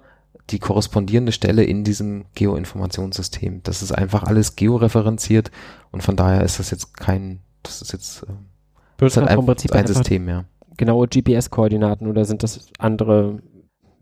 die 0.50 0.60
korrespondierende 0.60 1.32
Stelle 1.32 1.64
in 1.64 1.84
diesem 1.84 2.26
Geoinformationssystem. 2.36 3.62
Das 3.64 3.82
ist 3.82 3.92
einfach 3.92 4.24
alles 4.24 4.56
georeferenziert 4.56 5.52
und 5.92 6.04
von 6.04 6.16
daher 6.16 6.44
ist 6.44 6.60
das 6.60 6.72
jetzt 6.72 6.98
kein, 6.98 7.42
das 7.64 7.82
ist 7.82 7.94
jetzt 7.94 8.24
äh, 8.24 8.34
Das 8.98 9.14
ist 9.14 9.18
halt 9.18 9.30
einfach 9.30 9.46
Prinzip 9.46 9.72
ein 9.74 9.88
System, 9.88 10.28
ja. 10.28 10.46
genaue 10.78 11.08
GPS-Koordinaten 11.08 12.08
oder 12.08 12.26
sind 12.26 12.44
das 12.44 12.68
andere 12.80 13.40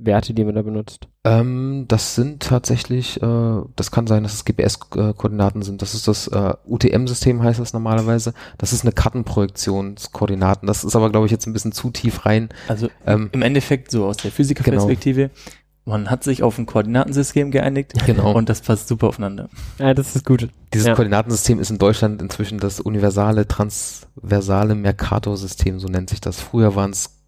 Werte, 0.01 0.33
die 0.33 0.45
man 0.45 0.55
da 0.55 0.61
benutzt? 0.61 1.09
Ähm, 1.25 1.83
das 1.89 2.15
sind 2.15 2.41
tatsächlich, 2.41 3.21
äh, 3.21 3.61
das 3.75 3.91
kann 3.91 4.07
sein, 4.07 4.23
dass 4.23 4.33
es 4.33 4.45
GPS-Koordinaten 4.45 5.61
sind. 5.61 5.81
Das 5.81 5.93
ist 5.93 6.07
das 6.07 6.27
äh, 6.29 6.53
UTM-System, 6.65 7.43
heißt 7.43 7.59
das 7.59 7.73
normalerweise. 7.73 8.33
Das 8.57 8.71
ist 8.71 8.83
eine 8.83 8.93
Kartenprojektionskoordinaten. 8.93 10.67
Das 10.67 10.85
ist 10.85 10.95
aber, 10.95 11.09
glaube 11.09 11.25
ich, 11.25 11.33
jetzt 11.33 11.47
ein 11.47 11.53
bisschen 11.53 11.73
zu 11.73 11.91
tief 11.91 12.25
rein. 12.25 12.47
Also 12.69 12.87
ähm, 13.05 13.29
im 13.33 13.41
Endeffekt 13.41 13.91
so 13.91 14.05
aus 14.05 14.17
der 14.17 14.31
Physikerperspektive. 14.31 15.29
Genau. 15.29 15.33
Man 15.85 16.09
hat 16.09 16.23
sich 16.23 16.43
auf 16.43 16.57
ein 16.57 16.65
Koordinatensystem 16.65 17.51
geeinigt 17.51 17.93
genau. 18.05 18.33
und 18.33 18.47
das 18.47 18.61
passt 18.61 18.87
super 18.87 19.07
aufeinander. 19.07 19.49
Ja, 19.79 19.93
das 19.93 20.15
ist 20.15 20.25
gut. 20.25 20.49
Dieses 20.73 20.87
ja. 20.87 20.93
Koordinatensystem 20.93 21.59
ist 21.59 21.71
in 21.71 21.79
Deutschland 21.79 22.21
inzwischen 22.21 22.59
das 22.59 22.79
universale, 22.79 23.47
transversale 23.47 24.75
Mercator-System, 24.75 25.79
so 25.79 25.87
nennt 25.87 26.09
sich 26.11 26.21
das. 26.21 26.39
Früher 26.39 26.75
waren 26.75 26.91
es 26.91 27.19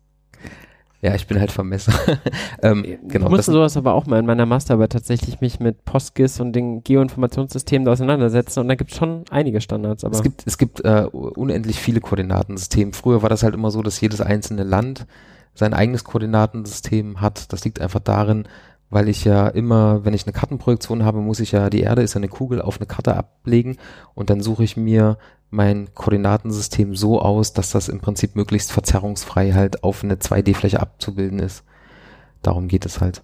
ja, 1.02 1.16
ich 1.16 1.26
bin 1.26 1.40
halt 1.40 1.52
vermessen. 1.52 1.94
ähm, 2.62 2.84
genau, 3.08 3.26
ich 3.26 3.32
musste 3.32 3.52
sowas 3.52 3.76
aber 3.76 3.96
auch 3.96 4.06
mal 4.06 4.20
in 4.20 4.26
meiner 4.28 4.46
Masterarbeit 4.46 4.92
tatsächlich 4.92 5.42
mich 5.42 5.60
mit 5.60 5.84
PostGIS 5.84 6.40
und 6.40 6.54
den 6.54 6.84
Geoinformationssystemen 6.84 7.88
auseinandersetzen 7.88 8.60
und 8.60 8.68
da 8.68 8.76
gibt 8.76 8.92
es 8.92 8.98
schon 8.98 9.26
einige 9.32 9.62
Standards. 9.62 10.04
Aber 10.04 10.16
es 10.16 10.22
gibt, 10.22 10.44
es 10.46 10.60
gibt 10.60 10.86
äh, 10.86 11.08
unendlich 11.12 11.80
viele 11.80 12.02
Koordinatensysteme. 12.02 12.94
Früher 12.94 13.24
war 13.24 13.30
das 13.30 13.42
halt 13.42 13.56
immer 13.56 13.72
so, 13.72 13.82
dass 13.82 14.00
jedes 14.00 14.22
einzelne 14.22 14.64
Land 14.64 15.08
sein 15.54 15.74
eigenes 15.74 16.04
Koordinatensystem 16.04 17.22
hat. 17.22 17.52
Das 17.54 17.64
liegt 17.64 17.82
einfach 17.82 18.00
darin, 18.00 18.48
weil 18.90 19.08
ich 19.08 19.24
ja 19.24 19.48
immer, 19.48 20.06
wenn 20.06 20.14
ich 20.14 20.26
eine 20.26 20.34
Kartenprojektion 20.34 21.04
habe, 21.04 21.20
muss 21.20 21.40
ich 21.40 21.54
ja, 21.54 21.70
die 21.70 21.82
Erde 21.82 22.02
ist 22.02 22.16
eine 22.16 22.28
Kugel 22.28 22.62
auf 22.62 22.78
eine 22.78 22.88
Karte 22.88 23.16
ablegen 23.16 23.78
und 24.14 24.30
dann 24.30 24.42
suche 24.42 24.64
ich 24.64 24.78
mir 24.78 25.18
mein 25.50 25.94
Koordinatensystem 25.94 26.96
so 26.96 27.22
aus, 27.22 27.54
dass 27.54 27.72
das 27.72 27.90
im 27.90 28.00
Prinzip 28.00 28.36
möglichst 28.36 28.72
verzerrungsfrei 28.72 29.52
halt 29.54 29.84
auf 29.84 30.04
eine 30.04 30.16
2D-Fläche 30.16 30.80
abzubilden 30.80 31.40
ist. 31.40 31.64
Darum 32.42 32.68
geht 32.68 32.86
es 32.86 33.02
halt. 33.02 33.24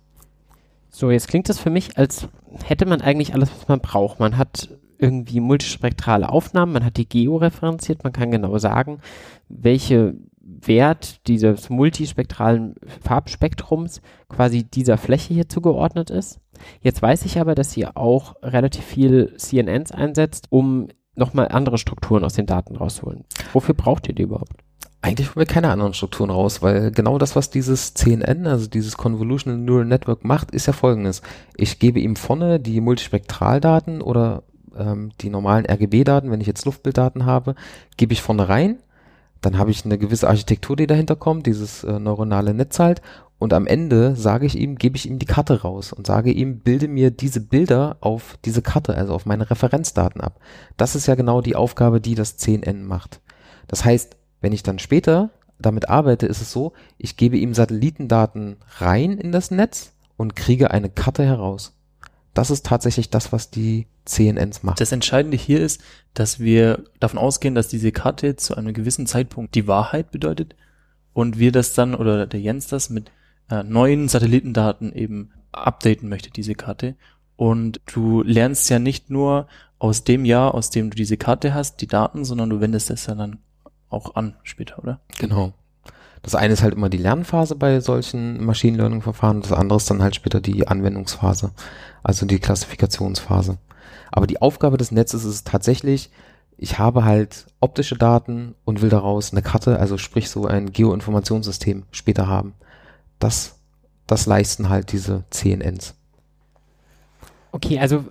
So, 0.90 1.12
jetzt 1.12 1.28
klingt 1.28 1.50
das 1.50 1.60
für 1.60 1.70
mich, 1.70 1.98
als 1.98 2.28
hätte 2.64 2.86
man 2.86 3.02
eigentlich 3.02 3.34
alles, 3.34 3.52
was 3.52 3.68
man 3.68 3.80
braucht. 3.80 4.20
Man 4.20 4.38
hat 4.38 4.70
irgendwie 5.00 5.40
multispektrale 5.40 6.30
Aufnahmen, 6.30 6.74
man 6.74 6.86
hat 6.86 6.98
die 6.98 7.08
georeferenziert, 7.08 8.04
man 8.04 8.14
kann 8.14 8.32
genau 8.32 8.58
sagen, 8.58 9.00
welche 9.48 10.16
Wert 10.62 11.28
dieses 11.28 11.70
multispektralen 11.70 12.76
Farbspektrums 13.02 14.02
quasi 14.30 14.64
dieser 14.64 14.98
Fläche 14.98 15.34
hier 15.34 15.50
zugeordnet 15.50 16.10
ist. 16.10 16.40
Jetzt 16.82 17.02
weiß 17.02 17.26
ich 17.26 17.40
aber, 17.40 17.56
dass 17.56 17.76
ihr 17.78 17.98
auch 17.98 18.36
relativ 18.42 18.84
viel 18.84 19.36
CNNs 19.38 19.92
einsetzt, 19.92 20.48
um 20.50 20.88
nochmal 21.16 21.50
andere 21.50 21.78
Strukturen 21.78 22.24
aus 22.24 22.34
den 22.34 22.46
Daten 22.46 22.76
rausholen. 22.76 23.26
Wofür 23.54 23.76
braucht 23.76 24.08
ihr 24.08 24.16
die 24.16 24.24
überhaupt? 24.24 24.54
Eigentlich 25.02 25.30
holen 25.30 25.48
wir 25.48 25.54
keine 25.54 25.70
anderen 25.70 25.94
Strukturen 25.94 26.32
raus, 26.32 26.62
weil 26.62 26.92
genau 26.92 27.18
das, 27.18 27.36
was 27.36 27.50
dieses 27.50 27.94
CNN, 27.94 28.48
also 28.48 28.68
dieses 28.68 28.98
Convolutional 28.98 29.60
Neural 29.60 29.86
Network 29.86 30.26
macht, 30.26 30.52
ist 30.52 30.66
ja 30.66 30.74
folgendes. 30.74 31.22
Ich 31.56 31.80
gebe 31.80 32.00
ihm 32.00 32.16
vorne 32.16 32.60
die 32.60 32.82
Multispektraldaten 32.82 34.02
oder 34.02 34.44
ähm, 34.76 35.12
die 35.22 35.30
normalen 35.30 35.66
RGB-Daten, 35.66 36.32
wenn 36.32 36.42
ich 36.42 36.48
jetzt 36.48 36.66
Luftbilddaten 36.66 37.26
habe, 37.26 37.56
gebe 37.98 38.14
ich 38.14 38.22
vorne 38.22 38.50
rein. 38.50 38.80
Dann 39.42 39.58
habe 39.58 39.72
ich 39.72 39.86
eine 39.86 39.98
gewisse 39.98 40.28
Architektur, 40.28 40.76
die 40.76 40.88
dahinter 40.88 41.16
kommt, 41.16 41.46
dieses 41.46 41.84
äh, 41.84 42.00
neuronale 42.00 42.54
Netz 42.54 42.80
halt. 42.80 43.02
Und 43.40 43.54
am 43.54 43.68
Ende 43.68 44.16
sage 44.16 44.46
ich 44.48 44.58
ihm, 44.58 44.76
gebe 44.76 44.98
ich 44.98 45.08
ihm 45.08 45.20
die 45.20 45.28
Karte 45.28 45.62
raus 45.62 45.94
und 45.94 46.08
sage 46.08 46.32
ihm, 46.32 46.60
bilde 46.60 46.88
mir 46.88 47.12
diese 47.12 47.40
Bilder 47.40 47.98
auf 48.02 48.38
diese 48.46 48.64
Karte, 48.64 48.96
also 48.96 49.14
auf 49.14 49.26
meine 49.28 49.50
Referenzdaten 49.50 50.22
ab. 50.22 50.40
Das 50.76 50.96
ist 50.96 51.06
ja 51.06 51.16
genau 51.16 51.42
die 51.42 51.56
Aufgabe, 51.56 52.02
die 52.02 52.16
das 52.16 52.40
10N 52.40 52.84
macht. 52.84 53.22
Das 53.68 53.86
heißt, 53.86 54.18
wenn 54.42 54.54
ich 54.54 54.64
dann 54.64 54.80
später 54.80 55.30
damit 55.60 55.90
arbeite, 55.90 56.26
ist 56.26 56.42
es 56.42 56.52
so, 56.52 56.74
ich 56.98 57.18
gebe 57.18 57.38
ihm 57.38 57.54
Satellitendaten 57.54 58.58
rein 58.80 59.18
in 59.18 59.32
das 59.32 59.52
Netz 59.52 59.94
und 60.16 60.36
kriege 60.36 60.72
eine 60.72 60.90
Karte 60.90 61.24
heraus. 61.24 61.77
Das 62.38 62.52
ist 62.52 62.68
tatsächlich 62.68 63.10
das, 63.10 63.34
was 63.34 63.50
die 63.50 63.88
CNNs 64.06 64.62
macht. 64.62 64.80
Das 64.80 64.92
Entscheidende 64.92 65.36
hier 65.38 65.60
ist, 65.60 65.82
dass 66.14 66.40
wir 66.40 66.84
davon 67.00 67.18
ausgehen, 67.18 67.56
dass 67.56 67.68
diese 67.68 67.92
Karte 67.92 68.36
zu 68.36 68.56
einem 68.56 68.74
gewissen 68.74 69.08
Zeitpunkt 69.08 69.56
die 69.56 69.66
Wahrheit 69.66 70.12
bedeutet 70.12 70.56
und 71.14 71.40
wir 71.40 71.52
das 71.52 71.74
dann 71.74 71.96
oder 71.96 72.28
der 72.28 72.40
Jens 72.40 72.68
das 72.68 72.92
mit 72.92 73.10
äh, 73.50 73.64
neuen 73.64 74.08
Satellitendaten 74.08 74.94
eben 74.94 75.32
updaten 75.52 76.10
möchte, 76.10 76.30
diese 76.30 76.54
Karte. 76.54 76.96
Und 77.38 77.82
du 77.92 78.22
lernst 78.22 78.70
ja 78.70 78.78
nicht 78.78 79.10
nur 79.10 79.48
aus 79.80 80.04
dem 80.04 80.24
Jahr, 80.24 80.54
aus 80.54 80.70
dem 80.70 80.92
du 80.92 80.96
diese 80.96 81.18
Karte 81.18 81.56
hast, 81.56 81.82
die 81.82 81.88
Daten, 81.88 82.24
sondern 82.24 82.52
du 82.52 82.62
wendest 82.62 82.92
es 82.92 83.08
ja 83.08 83.16
dann 83.16 83.40
auch 83.90 84.14
an 84.14 84.36
später, 84.44 84.78
oder? 84.78 85.00
Genau. 85.18 85.54
Das 86.28 86.36
eine 86.36 86.52
ist 86.52 86.62
halt 86.62 86.74
immer 86.74 86.90
die 86.90 86.98
Lernphase 86.98 87.56
bei 87.56 87.80
solchen 87.80 88.44
Machine 88.44 88.76
Learning 88.76 89.02
Verfahren, 89.02 89.42
das 89.42 89.54
andere 89.54 89.78
ist 89.78 89.90
dann 89.90 90.04
halt 90.04 90.14
später 90.14 90.42
die 90.42 90.68
Anwendungsphase, 90.68 91.52
also 92.04 92.26
die 92.26 92.40
Klassifikationsphase. 92.40 93.60
Aber 94.12 94.28
die 94.28 94.42
Aufgabe 94.42 94.76
des 94.76 94.92
Netzes 94.92 95.24
ist 95.24 95.48
tatsächlich, 95.48 96.10
ich 96.58 96.80
habe 96.80 97.06
halt 97.06 97.46
optische 97.62 97.96
Daten 97.96 98.56
und 98.66 98.82
will 98.82 98.90
daraus 98.90 99.32
eine 99.32 99.42
Karte, 99.42 99.80
also 99.80 99.98
sprich 99.98 100.30
so 100.30 100.46
ein 100.48 100.74
Geoinformationssystem 100.74 101.84
später 101.92 102.28
haben 102.28 102.56
das, 103.20 103.56
das 104.06 104.26
leisten 104.26 104.68
halt 104.68 104.92
diese 104.92 105.24
CNNs. 105.30 105.96
Okay, 107.52 107.80
also 107.80 108.04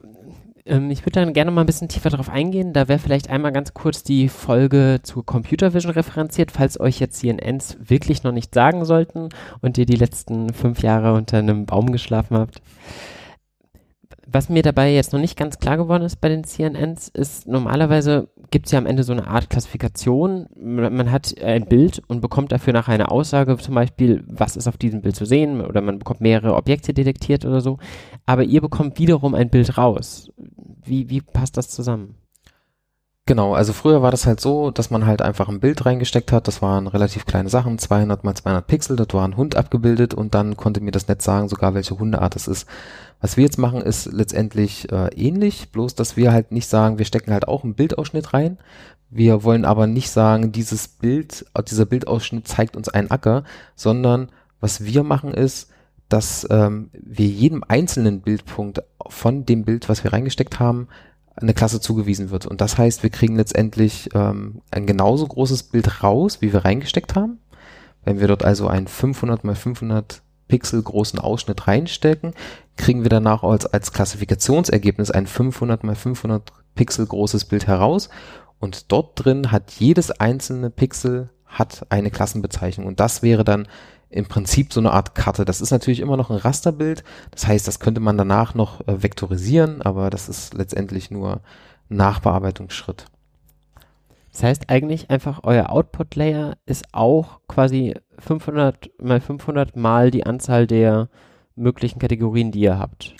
ähm, 0.66 0.90
ich 0.90 1.02
würde 1.02 1.20
dann 1.20 1.32
gerne 1.32 1.50
mal 1.50 1.62
ein 1.62 1.66
bisschen 1.66 1.88
tiefer 1.88 2.10
darauf 2.10 2.28
eingehen. 2.28 2.72
Da 2.72 2.88
wäre 2.88 2.98
vielleicht 2.98 3.30
einmal 3.30 3.52
ganz 3.52 3.74
kurz 3.74 4.02
die 4.02 4.28
Folge 4.28 5.00
zu 5.02 5.22
Computer 5.22 5.74
Vision 5.74 5.92
referenziert, 5.92 6.50
falls 6.50 6.78
euch 6.78 7.00
jetzt 7.00 7.20
CNNs 7.20 7.78
wirklich 7.80 8.22
noch 8.22 8.32
nicht 8.32 8.54
sagen 8.54 8.84
sollten 8.84 9.28
und 9.60 9.78
ihr 9.78 9.86
die 9.86 9.96
letzten 9.96 10.52
fünf 10.52 10.82
Jahre 10.82 11.14
unter 11.14 11.38
einem 11.38 11.66
Baum 11.66 11.92
geschlafen 11.92 12.36
habt. 12.36 12.60
Was 14.28 14.48
mir 14.48 14.62
dabei 14.62 14.92
jetzt 14.92 15.12
noch 15.12 15.20
nicht 15.20 15.36
ganz 15.36 15.60
klar 15.60 15.76
geworden 15.76 16.02
ist 16.02 16.20
bei 16.20 16.28
den 16.28 16.42
CNNs, 16.42 17.08
ist 17.08 17.46
normalerweise 17.46 18.28
gibt 18.50 18.66
es 18.66 18.72
ja 18.72 18.78
am 18.78 18.86
Ende 18.86 19.04
so 19.04 19.12
eine 19.12 19.28
Art 19.28 19.50
Klassifikation. 19.50 20.48
Man 20.56 21.12
hat 21.12 21.40
ein 21.40 21.66
Bild 21.66 22.02
und 22.08 22.20
bekommt 22.20 22.50
dafür 22.50 22.72
nachher 22.72 22.94
eine 22.94 23.10
Aussage, 23.10 23.56
zum 23.56 23.76
Beispiel, 23.76 24.24
was 24.26 24.56
ist 24.56 24.66
auf 24.66 24.78
diesem 24.78 25.00
Bild 25.00 25.14
zu 25.14 25.26
sehen, 25.26 25.60
oder 25.60 25.80
man 25.80 26.00
bekommt 26.00 26.20
mehrere 26.20 26.56
Objekte 26.56 26.92
detektiert 26.92 27.44
oder 27.44 27.60
so. 27.60 27.78
Aber 28.26 28.42
ihr 28.42 28.60
bekommt 28.60 28.98
wiederum 28.98 29.34
ein 29.34 29.48
Bild 29.48 29.78
raus. 29.78 30.30
Wie, 30.82 31.08
wie 31.08 31.20
passt 31.20 31.56
das 31.56 31.68
zusammen? 31.68 32.16
Genau, 33.28 33.54
also 33.54 33.72
früher 33.72 34.02
war 34.02 34.12
das 34.12 34.24
halt 34.24 34.40
so, 34.40 34.70
dass 34.70 34.90
man 34.90 35.04
halt 35.04 35.20
einfach 35.20 35.48
ein 35.48 35.58
Bild 35.58 35.84
reingesteckt 35.84 36.30
hat, 36.30 36.46
das 36.46 36.62
waren 36.62 36.86
relativ 36.86 37.26
kleine 37.26 37.48
Sachen, 37.48 37.76
200 37.76 38.22
mal 38.22 38.36
200 38.36 38.64
Pixel, 38.64 38.94
dort 38.94 39.14
war 39.14 39.26
ein 39.26 39.36
Hund 39.36 39.56
abgebildet 39.56 40.14
und 40.14 40.32
dann 40.32 40.56
konnte 40.56 40.80
mir 40.80 40.92
das 40.92 41.08
Netz 41.08 41.24
sagen, 41.24 41.48
sogar 41.48 41.74
welche 41.74 41.98
Hundeart 41.98 42.36
es 42.36 42.46
ist. 42.46 42.68
Was 43.20 43.36
wir 43.36 43.42
jetzt 43.42 43.58
machen, 43.58 43.82
ist 43.82 44.06
letztendlich 44.12 44.92
äh, 44.92 45.08
ähnlich, 45.16 45.72
bloß 45.72 45.96
dass 45.96 46.16
wir 46.16 46.30
halt 46.30 46.52
nicht 46.52 46.68
sagen, 46.68 46.98
wir 46.98 47.04
stecken 47.04 47.32
halt 47.32 47.48
auch 47.48 47.64
einen 47.64 47.74
Bildausschnitt 47.74 48.32
rein, 48.32 48.58
wir 49.10 49.42
wollen 49.42 49.64
aber 49.64 49.88
nicht 49.88 50.10
sagen, 50.10 50.52
dieses 50.52 50.86
Bild, 50.86 51.46
dieser 51.68 51.86
Bildausschnitt 51.86 52.46
zeigt 52.46 52.76
uns 52.76 52.88
einen 52.88 53.10
Acker, 53.10 53.42
sondern 53.74 54.30
was 54.60 54.84
wir 54.84 55.02
machen 55.02 55.34
ist, 55.34 55.70
dass 56.08 56.46
ähm, 56.48 56.90
wir 56.92 57.26
jedem 57.26 57.64
einzelnen 57.66 58.20
Bildpunkt 58.20 58.84
von 59.08 59.44
dem 59.44 59.64
Bild, 59.64 59.88
was 59.88 60.04
wir 60.04 60.12
reingesteckt 60.12 60.60
haben, 60.60 60.86
eine 61.36 61.54
Klasse 61.54 61.80
zugewiesen 61.80 62.30
wird. 62.30 62.46
Und 62.46 62.60
das 62.60 62.78
heißt, 62.78 63.02
wir 63.02 63.10
kriegen 63.10 63.36
letztendlich 63.36 64.10
ähm, 64.14 64.62
ein 64.70 64.86
genauso 64.86 65.26
großes 65.26 65.64
Bild 65.64 66.02
raus, 66.02 66.40
wie 66.40 66.52
wir 66.52 66.64
reingesteckt 66.64 67.14
haben. 67.14 67.38
Wenn 68.04 68.20
wir 68.20 68.28
dort 68.28 68.44
also 68.44 68.68
einen 68.68 68.86
500 68.86 69.44
mal 69.44 69.54
500 69.54 70.22
Pixel 70.48 70.82
großen 70.82 71.18
Ausschnitt 71.18 71.66
reinstecken, 71.66 72.32
kriegen 72.76 73.02
wir 73.02 73.10
danach 73.10 73.42
als, 73.42 73.66
als 73.66 73.92
Klassifikationsergebnis 73.92 75.10
ein 75.10 75.26
500 75.26 75.84
mal 75.84 75.94
500 75.94 76.52
Pixel 76.74 77.06
großes 77.06 77.46
Bild 77.46 77.66
heraus. 77.66 78.08
Und 78.58 78.90
dort 78.92 79.24
drin 79.24 79.52
hat 79.52 79.72
jedes 79.72 80.10
einzelne 80.10 80.70
Pixel 80.70 81.30
hat 81.46 81.86
eine 81.90 82.10
Klassenbezeichnung. 82.10 82.86
Und 82.86 83.00
das 83.00 83.22
wäre 83.22 83.44
dann 83.44 83.68
im 84.10 84.26
Prinzip 84.26 84.72
so 84.72 84.80
eine 84.80 84.92
Art 84.92 85.14
Karte. 85.14 85.44
Das 85.44 85.60
ist 85.60 85.70
natürlich 85.70 86.00
immer 86.00 86.16
noch 86.16 86.30
ein 86.30 86.36
Rasterbild. 86.36 87.04
Das 87.30 87.46
heißt, 87.46 87.66
das 87.66 87.80
könnte 87.80 88.00
man 88.00 88.16
danach 88.16 88.54
noch 88.54 88.80
äh, 88.86 89.02
vektorisieren, 89.02 89.82
aber 89.82 90.10
das 90.10 90.28
ist 90.28 90.54
letztendlich 90.54 91.10
nur 91.10 91.40
Nachbearbeitungsschritt. 91.88 93.06
Das 94.32 94.42
heißt 94.42 94.68
eigentlich 94.68 95.10
einfach, 95.10 95.40
euer 95.44 95.70
Output-Layer 95.70 96.58
ist 96.66 96.84
auch 96.92 97.40
quasi 97.48 97.94
500 98.18 98.90
mal 99.00 99.20
500 99.20 99.76
mal 99.76 100.10
die 100.10 100.26
Anzahl 100.26 100.66
der 100.66 101.08
möglichen 101.54 101.98
Kategorien, 101.98 102.52
die 102.52 102.60
ihr 102.60 102.78
habt. 102.78 103.16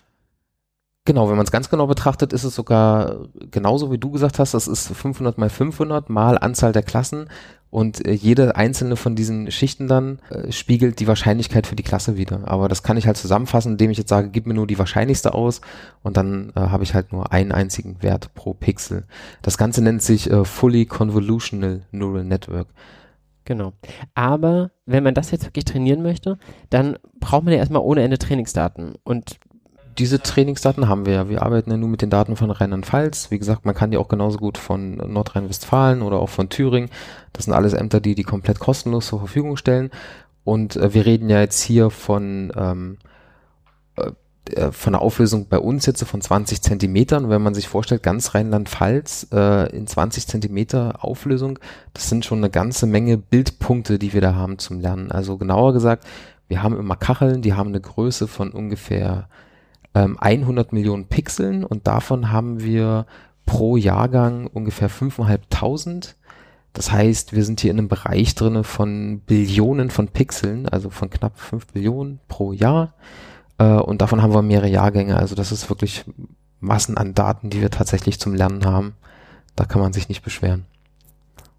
Genau, 1.07 1.29
wenn 1.29 1.37
man 1.37 1.47
es 1.47 1.53
ganz 1.53 1.71
genau 1.71 1.87
betrachtet, 1.87 2.33
ist 2.33 2.43
es 2.43 2.57
sogar 2.57 3.29
genauso 3.53 3.93
wie 3.93 3.99
du 3.99 4.11
gesagt 4.11 4.41
hast, 4.41 4.55
das 4.55 4.67
ist 4.67 4.89
500 4.89 5.39
mal 5.39 5.49
500 5.49 6.11
mal 6.11 6.37
Anzahl 6.37 6.73
der 6.73 6.83
Klassen 6.83 7.29
und 7.71 8.05
äh, 8.05 8.13
jede 8.13 8.57
einzelne 8.57 8.97
von 8.97 9.15
diesen 9.15 9.53
Schichten 9.53 9.87
dann 9.87 10.19
äh, 10.31 10.51
spiegelt 10.51 10.99
die 10.99 11.07
Wahrscheinlichkeit 11.07 11.69
für 11.69 11.77
die 11.77 11.85
Klasse 11.85 12.17
wieder. 12.17 12.49
Aber 12.49 12.69
das 12.69 12.83
kann 12.83 12.97
ich 12.97 13.07
halt 13.07 13.17
zusammenfassen, 13.17 13.73
indem 13.73 13.93
ich 13.93 13.99
jetzt 13.99 14.09
sage, 14.09 14.31
gib 14.31 14.49
mir 14.49 14.55
nur 14.55 14.67
die 14.67 14.81
wahrscheinlichste 14.81 15.33
aus 15.33 15.61
und 16.03 16.17
dann 16.17 16.53
äh, 16.57 16.61
habe 16.61 16.83
ich 16.83 16.93
halt 16.93 17.13
nur 17.13 17.33
einen 17.33 17.53
einzigen 17.53 18.03
Wert 18.03 18.35
pro 18.35 18.53
Pixel. 18.53 19.05
Das 19.43 19.59
Ganze 19.59 19.83
nennt 19.83 20.03
sich 20.03 20.29
äh, 20.29 20.45
Fully 20.45 20.87
Convolutional 20.87 21.83
Neural 21.93 22.25
Network. 22.25 22.67
Genau. 23.45 23.75
Aber 24.15 24.73
wenn 24.87 25.05
man 25.05 25.15
das 25.15 25.31
jetzt 25.31 25.45
wirklich 25.45 25.65
trainieren 25.65 26.03
möchte, 26.03 26.37
dann 26.69 26.97
braucht 27.21 27.45
man 27.45 27.53
ja 27.53 27.61
erstmal 27.61 27.83
ohne 27.83 28.03
Ende 28.03 28.19
Trainingsdaten. 28.19 28.95
Und 29.05 29.39
diese 29.99 30.21
Trainingsdaten 30.21 30.89
haben 30.89 31.07
wir 31.07 31.15
ja. 31.15 31.29
Wir 31.29 31.43
arbeiten 31.43 31.71
ja 31.71 31.77
nur 31.77 31.89
mit 31.89 32.03
den 32.03 32.11
Daten 32.11 32.37
von 32.37 32.51
Rheinland-Pfalz. 32.51 33.31
Wie 33.31 33.39
gesagt, 33.39 33.65
man 33.65 33.75
kann 33.75 33.91
die 33.91 33.97
auch 33.97 34.09
genauso 34.09 34.39
gut 34.39 34.59
von 34.59 34.97
Nordrhein-Westfalen 34.97 36.03
oder 36.03 36.19
auch 36.19 36.29
von 36.29 36.49
Thüringen. 36.49 36.91
Das 37.33 37.45
sind 37.45 37.55
alles 37.55 37.73
Ämter, 37.73 38.01
die 38.01 38.15
die 38.15 38.23
komplett 38.23 38.59
kostenlos 38.59 39.07
zur 39.07 39.19
Verfügung 39.19 39.57
stellen. 39.57 39.91
Und 40.45 40.77
äh, 40.77 40.95
wir 40.95 41.07
reden 41.07 41.31
ja 41.31 41.41
jetzt 41.41 41.63
hier 41.63 41.91
von 41.91 42.53
ähm, 42.57 42.99
äh, 43.97 44.11
äh 44.55 44.71
von 44.71 44.95
einer 44.95 45.03
Auflösung 45.03 45.49
bei 45.49 45.59
uns 45.59 45.87
jetzt 45.87 46.05
von 46.05 46.21
20 46.21 46.63
Zentimetern. 46.63 47.29
Wenn 47.31 47.43
man 47.43 47.55
sich 47.55 47.67
vorstellt, 47.67 48.03
ganz 48.03 48.35
Rheinland-Pfalz 48.35 49.29
äh, 49.33 49.77
in 49.77 49.87
20 49.87 50.27
Zentimeter 50.27 51.05
Auflösung, 51.05 51.59
das 51.95 52.09
sind 52.09 52.25
schon 52.25 52.39
eine 52.39 52.51
ganze 52.51 52.87
Menge 52.87 53.17
Bildpunkte, 53.17 53.99
die 53.99 54.13
wir 54.13 54.21
da 54.21 54.35
haben 54.35 54.59
zum 54.59 54.81
Lernen. 54.81 55.11
Also 55.11 55.39
genauer 55.39 55.73
gesagt, 55.73 56.05
wir 56.49 56.63
haben 56.63 56.79
immer 56.79 56.97
Kacheln, 56.97 57.43
die 57.43 57.55
haben 57.55 57.71
eine 57.71 57.81
Größe 57.81 58.29
von 58.29 58.51
ungefähr 58.53 59.29
ähm, 59.97 60.19
100 60.21 60.75
Millionen 60.75 61.07
Pixeln 61.07 61.65
und 61.65 61.87
davon 61.87 62.31
haben 62.31 62.63
wir 62.63 63.07
pro 63.47 63.79
Jahrgang 63.79 64.47
ungefähr 64.47 64.91
5.500. 64.91 66.15
Das 66.75 66.93
heißt, 66.93 67.33
wir 67.33 67.45
sind 67.45 67.61
hier 67.61 67.71
in 67.71 67.79
einem 67.79 67.89
Bereich 67.89 68.35
drinne 68.35 68.63
von 68.63 69.21
Billionen 69.21 69.89
von 69.89 70.09
Pixeln, 70.09 70.69
also 70.69 70.91
von 70.91 71.09
knapp 71.09 71.39
5 71.39 71.69
Billionen 71.69 72.21
pro 72.29 72.53
Jahr. 72.53 72.93
Äh, 73.57 73.65
und 73.65 74.03
davon 74.03 74.21
haben 74.21 74.35
wir 74.35 74.43
mehrere 74.43 74.69
Jahrgänge. 74.69 75.17
Also 75.17 75.35
das 75.35 75.51
ist 75.51 75.71
wirklich 75.71 76.05
Massen 76.61 76.99
an 76.99 77.15
Daten, 77.15 77.49
die 77.49 77.63
wir 77.63 77.71
tatsächlich 77.71 78.21
zum 78.21 78.35
Lernen 78.35 78.67
haben. 78.67 78.97
Da 79.55 79.65
kann 79.65 79.81
man 79.81 79.95
sich 79.95 80.11
nicht 80.11 80.23
beschweren. 80.23 80.67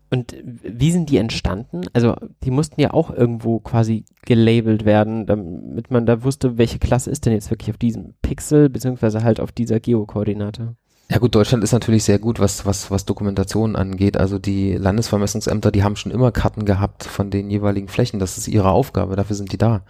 Und 0.10 0.36
wie 0.43 0.91
sind 0.91 1.10
die 1.10 1.18
entstanden? 1.18 1.82
Also 1.93 2.16
die 2.43 2.51
mussten 2.51 2.80
ja 2.80 2.93
auch 2.93 3.12
irgendwo 3.12 3.60
quasi 3.60 4.05
gelabelt 4.26 4.86
werden, 4.86 5.26
damit 5.26 5.91
man 5.91 6.05
da 6.05 6.24
wusste, 6.24 6.58
welche 6.58 6.80
Klasse 6.80 7.12
ist 7.12 7.26
denn 7.26 7.34
jetzt 7.34 7.51
wirklich 7.51 7.72
auf 7.72 7.78
diesem 7.78 8.14
Pixel, 8.22 8.70
beziehungsweise 8.70 9.24
halt 9.24 9.39
auf 9.39 9.51
dieser 9.51 9.80
Geokoordinate. 9.80 10.76
Ja 11.10 11.20
gut, 11.20 11.36
Deutschland 11.36 11.64
ist 11.64 11.72
natürlich 11.72 12.03
sehr 12.03 12.20
gut, 12.20 12.41
was, 12.41 12.66
was, 12.66 12.91
was 12.91 13.05
Dokumentation 13.05 13.78
angeht. 13.78 14.18
Also 14.18 14.39
die 14.39 14.74
Landesvermessungsämter, 14.74 15.72
die 15.72 15.84
haben 15.84 15.95
schon 15.95 16.12
immer 16.12 16.34
Karten 16.34 16.66
gehabt 16.66 17.05
von 17.05 17.30
den 17.30 17.49
jeweiligen 17.49 17.88
Flächen. 17.88 18.20
Das 18.20 18.38
ist 18.38 18.49
ihre 18.49 18.72
Aufgabe, 18.72 19.16
dafür 19.16 19.38
sind 19.38 19.53
die 19.53 19.58
da. 19.58 19.84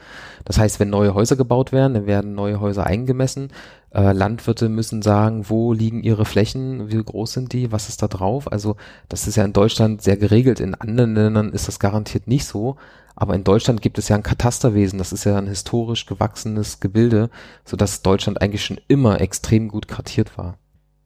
Das 0.46 0.60
heißt, 0.60 0.80
wenn 0.80 0.92
neue 0.92 1.16
Häuser 1.16 1.36
gebaut 1.36 1.72
werden, 1.72 1.96
dann 1.96 2.06
werden 2.06 2.36
neue 2.36 2.60
Häuser 2.60 2.86
eingemessen. 2.86 3.50
Äh, 3.92 4.12
Landwirte 4.12 4.70
müssen 4.70 5.02
sagen, 5.02 5.50
wo 5.50 5.74
liegen 5.74 6.04
ihre 6.04 6.24
Flächen, 6.24 6.92
wie 6.92 7.04
groß 7.04 7.34
sind 7.34 7.52
die, 7.52 7.72
was 7.72 7.90
ist 7.90 8.04
da 8.04 8.08
drauf. 8.08 8.52
Also 8.52 8.76
das 9.10 9.28
ist 9.28 9.38
ja 9.38 9.44
in 9.44 9.54
Deutschland 9.54 10.04
sehr 10.04 10.18
geregelt. 10.18 10.60
In 10.60 10.76
anderen 10.76 11.16
Ländern 11.16 11.52
ist 11.52 11.68
das 11.68 11.80
garantiert 11.80 12.28
nicht 12.28 12.46
so. 12.46 12.76
Aber 13.16 13.34
in 13.34 13.44
Deutschland 13.44 13.82
gibt 13.82 13.98
es 13.98 14.08
ja 14.10 14.16
ein 14.16 14.22
Katasterwesen, 14.22 15.00
das 15.00 15.12
ist 15.12 15.24
ja 15.24 15.36
ein 15.36 15.48
historisch 15.48 16.06
gewachsenes 16.06 16.80
Gebilde, 16.80 17.32
sodass 17.66 18.04
Deutschland 18.04 18.40
eigentlich 18.40 18.64
schon 18.64 18.80
immer 18.88 19.20
extrem 19.20 19.70
gut 19.70 19.88
kartiert 19.88 20.38
war. 20.38 20.60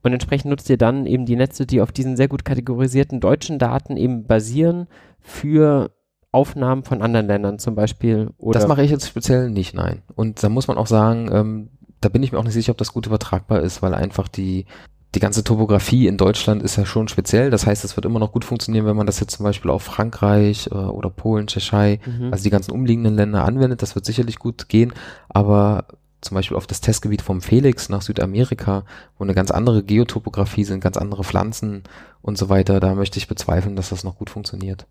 Und 0.04 0.14
entsprechend 0.14 0.49
nutzt 0.49 0.70
ihr 0.70 0.78
dann 0.78 1.06
eben 1.06 1.26
die 1.26 1.36
Netze, 1.36 1.66
die 1.66 1.82
auf 1.82 1.91
diesen 1.91 2.18
sehr 2.18 2.28
gut 2.28 2.45
kategorisierten 2.45 3.20
deutschen 3.20 3.60
Daten 3.60 3.97
eben 3.97 4.26
basieren 4.26 4.88
für 5.20 5.91
Aufnahmen 6.32 6.84
von 6.84 7.02
anderen 7.02 7.28
Ländern 7.28 7.60
zum 7.60 7.76
Beispiel. 7.76 8.30
Oder 8.38 8.60
das 8.60 8.68
mache 8.68 8.84
ich 8.84 8.91
jetzt 8.91 9.08
speziell 9.08 9.49
nicht, 9.49 9.74
nein. 9.74 10.02
Und 10.16 10.41
da 10.41 10.49
muss 10.49 10.68
man 10.68 10.78
auch 10.78 10.88
sagen, 10.88 11.30
ähm, 11.32 11.70
da 11.99 12.10
bin 12.10 12.24
ich 12.24 12.32
mir 12.32 12.39
auch 12.39 12.43
nicht 12.43 12.54
sicher, 12.54 12.72
ob 12.72 12.78
das 12.78 12.93
gut 12.93 13.06
übertragbar 13.06 13.62
ist, 13.62 13.82
weil 13.82 13.93
einfach 13.93 14.28
die, 14.28 14.66
die 15.14 15.20
ganze 15.20 15.43
Topografie 15.43 16.08
in 16.08 16.18
Deutschland 16.18 16.64
ist 16.64 16.78
ja 16.78 16.86
schon 16.86 17.10
speziell. 17.10 17.49
Das 17.49 17.68
heißt, 17.68 17.84
es 17.84 17.97
wird 17.97 18.06
immer 18.06 18.20
noch 18.20 18.32
gut 18.32 18.45
funktionieren, 18.45 18.86
wenn 18.86 18.95
man 18.95 19.06
das 19.06 19.20
jetzt 19.20 19.36
zum 19.36 19.43
Beispiel 19.43 19.70
auf 19.70 19.84
Frankreich 19.84 20.68
äh, 20.72 20.76
oder 20.76 21.10
Polen, 21.10 21.47
Tschechei, 21.47 21.99
mhm. 22.06 22.32
also 22.32 22.43
die 22.43 22.49
ganzen 22.49 22.72
umliegenden 22.72 23.16
Länder 23.16 23.43
anwendet. 23.43 23.82
Das 23.82 23.95
wird 23.95 24.06
sicherlich 24.06 24.39
gut 24.39 24.70
gehen. 24.70 24.93
Aber 25.28 25.86
zum 26.22 26.36
Beispiel 26.36 26.57
auf 26.57 26.67
das 26.67 26.82
Testgebiet 26.82 27.22
vom 27.22 27.41
Felix 27.41 27.89
nach 27.89 28.01
Südamerika, 28.01 28.86
wo 29.17 29.24
eine 29.24 29.34
ganz 29.34 29.51
andere 29.51 29.84
Geotopografie 29.84 30.63
sind, 30.63 30.82
ganz 30.82 30.97
andere 30.97 31.24
Pflanzen 31.24 31.84
und 32.22 32.38
so 32.38 32.49
weiter, 32.49 32.80
da 32.80 32.95
möchte 32.95 33.17
ich 33.17 33.28
bezweifeln, 33.28 33.76
dass 33.76 33.89
das 33.89 34.03
noch 34.03 34.17
gut 34.17 34.30
funktioniert. 34.30 34.86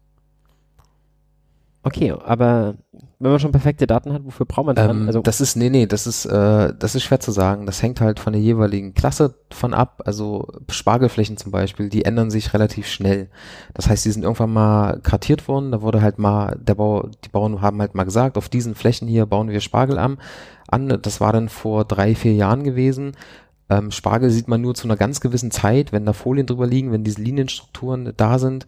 Okay, 1.83 2.13
aber 2.13 2.75
wenn 3.21 3.31
man 3.31 3.41
schon 3.41 3.53
perfekte 3.53 3.87
Daten 3.87 4.13
hat, 4.13 4.25
wofür 4.25 4.45
braucht 4.45 4.67
man 4.67 4.77
dann? 4.77 5.03
Ähm, 5.03 5.07
also 5.07 5.21
das 5.21 5.41
ist, 5.41 5.57
nee, 5.57 5.71
nee, 5.71 5.87
das 5.87 6.07
ist, 6.07 6.27
äh, 6.27 6.75
das 6.79 6.95
ist 6.95 7.05
schwer 7.05 7.21
zu 7.21 7.33
sagen. 7.33 7.65
Das 7.65 7.83
hängt 7.83 8.03
halt 8.03 8.21
von 8.21 8.35
der 8.35 8.43
jeweiligen 8.43 8.93
Klasse 8.93 9.35
von 9.51 9.73
ab. 9.73 10.03
Also 10.05 10.47
Spargelflächen 10.71 11.39
zum 11.39 11.53
Beispiel, 11.53 11.89
die 11.89 12.05
ändern 12.05 12.31
sich 12.31 12.53
relativ 12.53 12.87
schnell. 12.87 13.31
Das 13.73 13.89
heißt, 13.89 14.05
die 14.05 14.11
sind 14.11 14.25
irgendwann 14.25 14.53
mal 14.53 15.01
kartiert 15.01 15.49
worden. 15.49 15.73
Da 15.73 15.81
wurde 15.81 16.03
halt 16.03 16.19
mal, 16.19 16.59
der 16.61 16.75
Bau, 16.75 17.09
die 17.25 17.31
Bauern 17.31 17.63
haben 17.63 17.81
halt 17.81 17.95
mal 17.95 18.05
gesagt, 18.05 18.37
auf 18.37 18.51
diesen 18.51 18.75
Flächen 18.75 19.09
hier 19.09 19.25
bauen 19.25 19.49
wir 19.49 19.61
Spargel 19.61 19.99
an. 19.99 20.19
an. 20.69 20.99
Das 21.01 21.21
war 21.21 21.33
dann 21.33 21.49
vor 21.49 21.87
drei, 21.87 22.15
vier 22.15 22.35
Jahren 22.35 22.63
gewesen. 22.63 23.13
Ähm, 23.71 23.91
Spargel 23.91 24.31
sieht 24.31 24.49
man 24.49 24.61
nur 24.61 24.75
zu 24.75 24.87
einer 24.87 24.97
ganz 24.97 25.21
gewissen 25.21 25.51
Zeit, 25.51 25.93
wenn 25.93 26.05
da 26.05 26.13
Folien 26.13 26.47
drüber 26.47 26.67
liegen, 26.67 26.93
wenn 26.93 27.05
diese 27.05 27.23
Linienstrukturen 27.23 28.13
da 28.17 28.39
sind. 28.39 28.67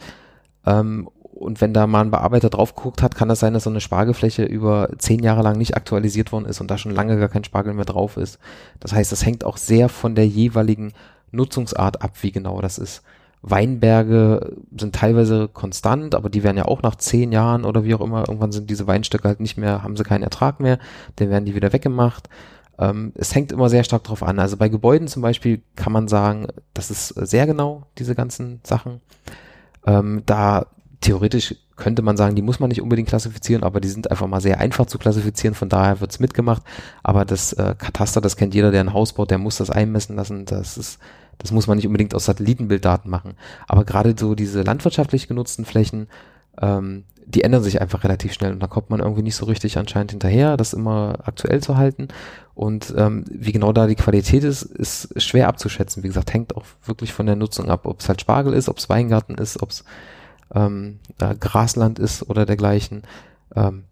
Ähm, 0.64 1.08
und 1.42 1.60
wenn 1.60 1.74
da 1.74 1.86
mal 1.86 2.00
ein 2.00 2.10
Bearbeiter 2.10 2.50
drauf 2.50 2.74
geguckt 2.74 3.02
hat, 3.02 3.14
kann 3.14 3.28
das 3.28 3.40
sein, 3.40 3.52
dass 3.52 3.64
so 3.64 3.70
eine 3.70 3.80
Spargelfläche 3.80 4.44
über 4.44 4.88
zehn 4.98 5.22
Jahre 5.22 5.42
lang 5.42 5.58
nicht 5.58 5.76
aktualisiert 5.76 6.32
worden 6.32 6.46
ist 6.46 6.60
und 6.60 6.70
da 6.70 6.78
schon 6.78 6.94
lange 6.94 7.18
gar 7.18 7.28
kein 7.28 7.44
Spargel 7.44 7.74
mehr 7.74 7.84
drauf 7.84 8.16
ist. 8.16 8.38
Das 8.80 8.92
heißt, 8.92 9.12
das 9.12 9.26
hängt 9.26 9.44
auch 9.44 9.56
sehr 9.56 9.88
von 9.88 10.14
der 10.14 10.26
jeweiligen 10.26 10.92
Nutzungsart 11.30 12.02
ab, 12.02 12.12
wie 12.22 12.32
genau 12.32 12.60
das 12.60 12.78
ist. 12.78 13.02
Weinberge 13.42 14.56
sind 14.76 14.94
teilweise 14.94 15.48
konstant, 15.48 16.14
aber 16.14 16.30
die 16.30 16.44
werden 16.44 16.56
ja 16.56 16.66
auch 16.66 16.82
nach 16.82 16.94
zehn 16.94 17.32
Jahren 17.32 17.64
oder 17.64 17.84
wie 17.84 17.94
auch 17.94 18.00
immer, 18.00 18.20
irgendwann 18.28 18.52
sind 18.52 18.70
diese 18.70 18.86
Weinstöcke 18.86 19.26
halt 19.26 19.40
nicht 19.40 19.58
mehr, 19.58 19.82
haben 19.82 19.96
sie 19.96 20.04
keinen 20.04 20.22
Ertrag 20.22 20.60
mehr, 20.60 20.78
dann 21.16 21.30
werden 21.30 21.44
die 21.44 21.56
wieder 21.56 21.72
weggemacht. 21.72 22.28
Ähm, 22.78 23.12
es 23.16 23.34
hängt 23.34 23.50
immer 23.50 23.68
sehr 23.68 23.82
stark 23.82 24.04
drauf 24.04 24.22
an. 24.22 24.38
Also 24.38 24.56
bei 24.56 24.68
Gebäuden 24.68 25.08
zum 25.08 25.22
Beispiel 25.22 25.62
kann 25.74 25.92
man 25.92 26.06
sagen, 26.06 26.46
das 26.72 26.90
ist 26.92 27.08
sehr 27.08 27.46
genau, 27.46 27.82
diese 27.98 28.14
ganzen 28.14 28.60
Sachen. 28.62 29.00
Ähm, 29.84 30.22
da 30.24 30.66
theoretisch 31.02 31.54
könnte 31.76 32.00
man 32.00 32.16
sagen, 32.16 32.34
die 32.34 32.42
muss 32.42 32.60
man 32.60 32.68
nicht 32.68 32.80
unbedingt 32.80 33.08
klassifizieren, 33.08 33.64
aber 33.64 33.80
die 33.80 33.88
sind 33.88 34.10
einfach 34.10 34.26
mal 34.26 34.40
sehr 34.40 34.58
einfach 34.60 34.86
zu 34.86 34.98
klassifizieren, 34.98 35.54
von 35.54 35.68
daher 35.68 36.00
wird's 36.00 36.20
mitgemacht. 36.20 36.62
Aber 37.02 37.24
das 37.24 37.52
äh, 37.52 37.74
Kataster, 37.76 38.20
das 38.20 38.36
kennt 38.36 38.54
jeder, 38.54 38.70
der 38.70 38.80
ein 38.80 38.92
Haus 38.92 39.12
baut, 39.12 39.30
der 39.30 39.38
muss 39.38 39.56
das 39.56 39.70
einmessen 39.70 40.16
lassen. 40.16 40.46
Das 40.46 40.78
ist, 40.78 40.98
das 41.38 41.50
muss 41.50 41.66
man 41.66 41.76
nicht 41.76 41.86
unbedingt 41.86 42.14
aus 42.14 42.24
Satellitenbilddaten 42.24 43.10
machen. 43.10 43.34
Aber 43.68 43.84
gerade 43.84 44.14
so 44.18 44.34
diese 44.34 44.62
landwirtschaftlich 44.62 45.28
genutzten 45.28 45.64
Flächen, 45.64 46.06
ähm, 46.60 47.04
die 47.26 47.42
ändern 47.42 47.62
sich 47.62 47.80
einfach 47.80 48.04
relativ 48.04 48.32
schnell 48.32 48.52
und 48.52 48.60
da 48.60 48.66
kommt 48.66 48.90
man 48.90 49.00
irgendwie 49.00 49.22
nicht 49.22 49.36
so 49.36 49.46
richtig 49.46 49.78
anscheinend 49.78 50.10
hinterher, 50.10 50.56
das 50.56 50.72
immer 50.72 51.18
aktuell 51.24 51.62
zu 51.62 51.76
halten. 51.76 52.08
Und 52.54 52.92
ähm, 52.96 53.24
wie 53.28 53.52
genau 53.52 53.72
da 53.72 53.86
die 53.86 53.94
Qualität 53.94 54.44
ist, 54.44 54.62
ist 54.62 55.20
schwer 55.20 55.48
abzuschätzen. 55.48 56.02
Wie 56.02 56.08
gesagt, 56.08 56.32
hängt 56.34 56.56
auch 56.56 56.64
wirklich 56.84 57.12
von 57.12 57.26
der 57.26 57.36
Nutzung 57.36 57.70
ab, 57.70 57.86
ob 57.86 58.00
es 58.00 58.08
halt 58.08 58.20
Spargel 58.20 58.52
ist, 58.52 58.68
ob 58.68 58.78
es 58.78 58.88
Weingarten 58.88 59.36
ist, 59.36 59.62
ob 59.62 59.70
es 59.70 59.84
ähm, 60.54 60.98
äh, 61.20 61.34
Grasland 61.34 61.98
ist 61.98 62.28
oder 62.28 62.46
dergleichen, 62.46 63.02
ähm, 63.54 63.84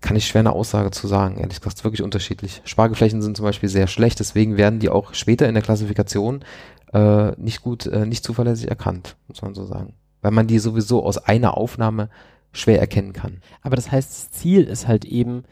kann 0.00 0.16
ich 0.16 0.26
schwer 0.26 0.40
eine 0.40 0.52
Aussage 0.52 0.90
zu 0.90 1.06
sagen. 1.08 1.38
Ehrlich 1.38 1.60
gesagt, 1.60 1.82
wirklich 1.84 2.02
unterschiedlich. 2.02 2.62
Spargelflächen 2.64 3.20
sind 3.20 3.36
zum 3.36 3.44
Beispiel 3.44 3.68
sehr 3.68 3.86
schlecht, 3.86 4.20
deswegen 4.20 4.56
werden 4.56 4.78
die 4.78 4.90
auch 4.90 5.14
später 5.14 5.48
in 5.48 5.54
der 5.54 5.62
Klassifikation 5.62 6.44
äh, 6.92 7.32
nicht 7.40 7.62
gut, 7.62 7.86
äh, 7.86 8.06
nicht 8.06 8.24
zuverlässig 8.24 8.68
erkannt, 8.68 9.16
muss 9.26 9.42
man 9.42 9.54
so 9.54 9.64
sagen. 9.64 9.94
Weil 10.22 10.30
man 10.30 10.46
die 10.46 10.58
sowieso 10.58 11.04
aus 11.04 11.18
einer 11.18 11.56
Aufnahme 11.56 12.08
schwer 12.52 12.80
erkennen 12.80 13.12
kann. 13.12 13.40
Aber 13.62 13.76
das 13.76 13.90
heißt, 13.90 14.10
das 14.10 14.30
Ziel 14.30 14.64
ist 14.64 14.88
halt 14.88 15.04
eben, 15.04 15.44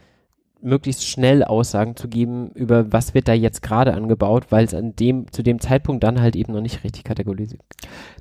möglichst 0.61 1.05
schnell 1.05 1.43
Aussagen 1.43 1.95
zu 1.95 2.07
geben 2.07 2.49
über 2.53 2.91
was 2.91 3.13
wird 3.13 3.27
da 3.27 3.33
jetzt 3.33 3.61
gerade 3.61 3.93
angebaut, 3.93 4.47
weil 4.49 4.65
es 4.65 4.73
an 4.73 4.95
dem 4.95 5.31
zu 5.31 5.43
dem 5.43 5.59
Zeitpunkt 5.59 6.03
dann 6.03 6.21
halt 6.21 6.35
eben 6.35 6.53
noch 6.53 6.61
nicht 6.61 6.83
richtig 6.83 7.03
kategorisiert. 7.03 7.61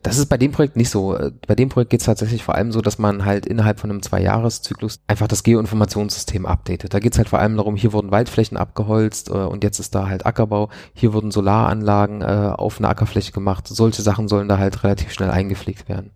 Das 0.02 0.18
ist 0.18 0.26
bei 0.26 0.36
dem 0.36 0.52
Projekt 0.52 0.76
nicht 0.76 0.90
so. 0.90 1.16
Bei 1.46 1.54
dem 1.54 1.68
Projekt 1.68 1.90
geht 1.90 2.00
es 2.00 2.06
tatsächlich 2.06 2.44
vor 2.44 2.54
allem 2.54 2.72
so, 2.72 2.80
dass 2.80 2.98
man 2.98 3.24
halt 3.24 3.46
innerhalb 3.46 3.80
von 3.80 3.90
einem 3.90 4.02
Zwei-Jahres-Zyklus 4.02 5.00
einfach 5.06 5.28
das 5.28 5.42
Geoinformationssystem 5.42 6.46
updatet. 6.46 6.94
Da 6.94 6.98
geht 6.98 7.12
es 7.12 7.18
halt 7.18 7.28
vor 7.28 7.38
allem 7.38 7.56
darum, 7.56 7.76
hier 7.76 7.92
wurden 7.92 8.10
Waldflächen 8.10 8.56
abgeholzt 8.56 9.30
äh, 9.30 9.32
und 9.32 9.64
jetzt 9.64 9.78
ist 9.78 9.94
da 9.94 10.08
halt 10.08 10.26
Ackerbau, 10.26 10.68
hier 10.94 11.12
wurden 11.12 11.30
Solaranlagen 11.30 12.22
äh, 12.22 12.52
auf 12.56 12.78
eine 12.78 12.88
Ackerfläche 12.88 13.32
gemacht. 13.32 13.66
Solche 13.68 14.02
Sachen 14.02 14.28
sollen 14.28 14.48
da 14.48 14.58
halt 14.58 14.84
relativ 14.84 15.12
schnell 15.12 15.30
eingepflegt 15.30 15.88
werden. 15.88 16.10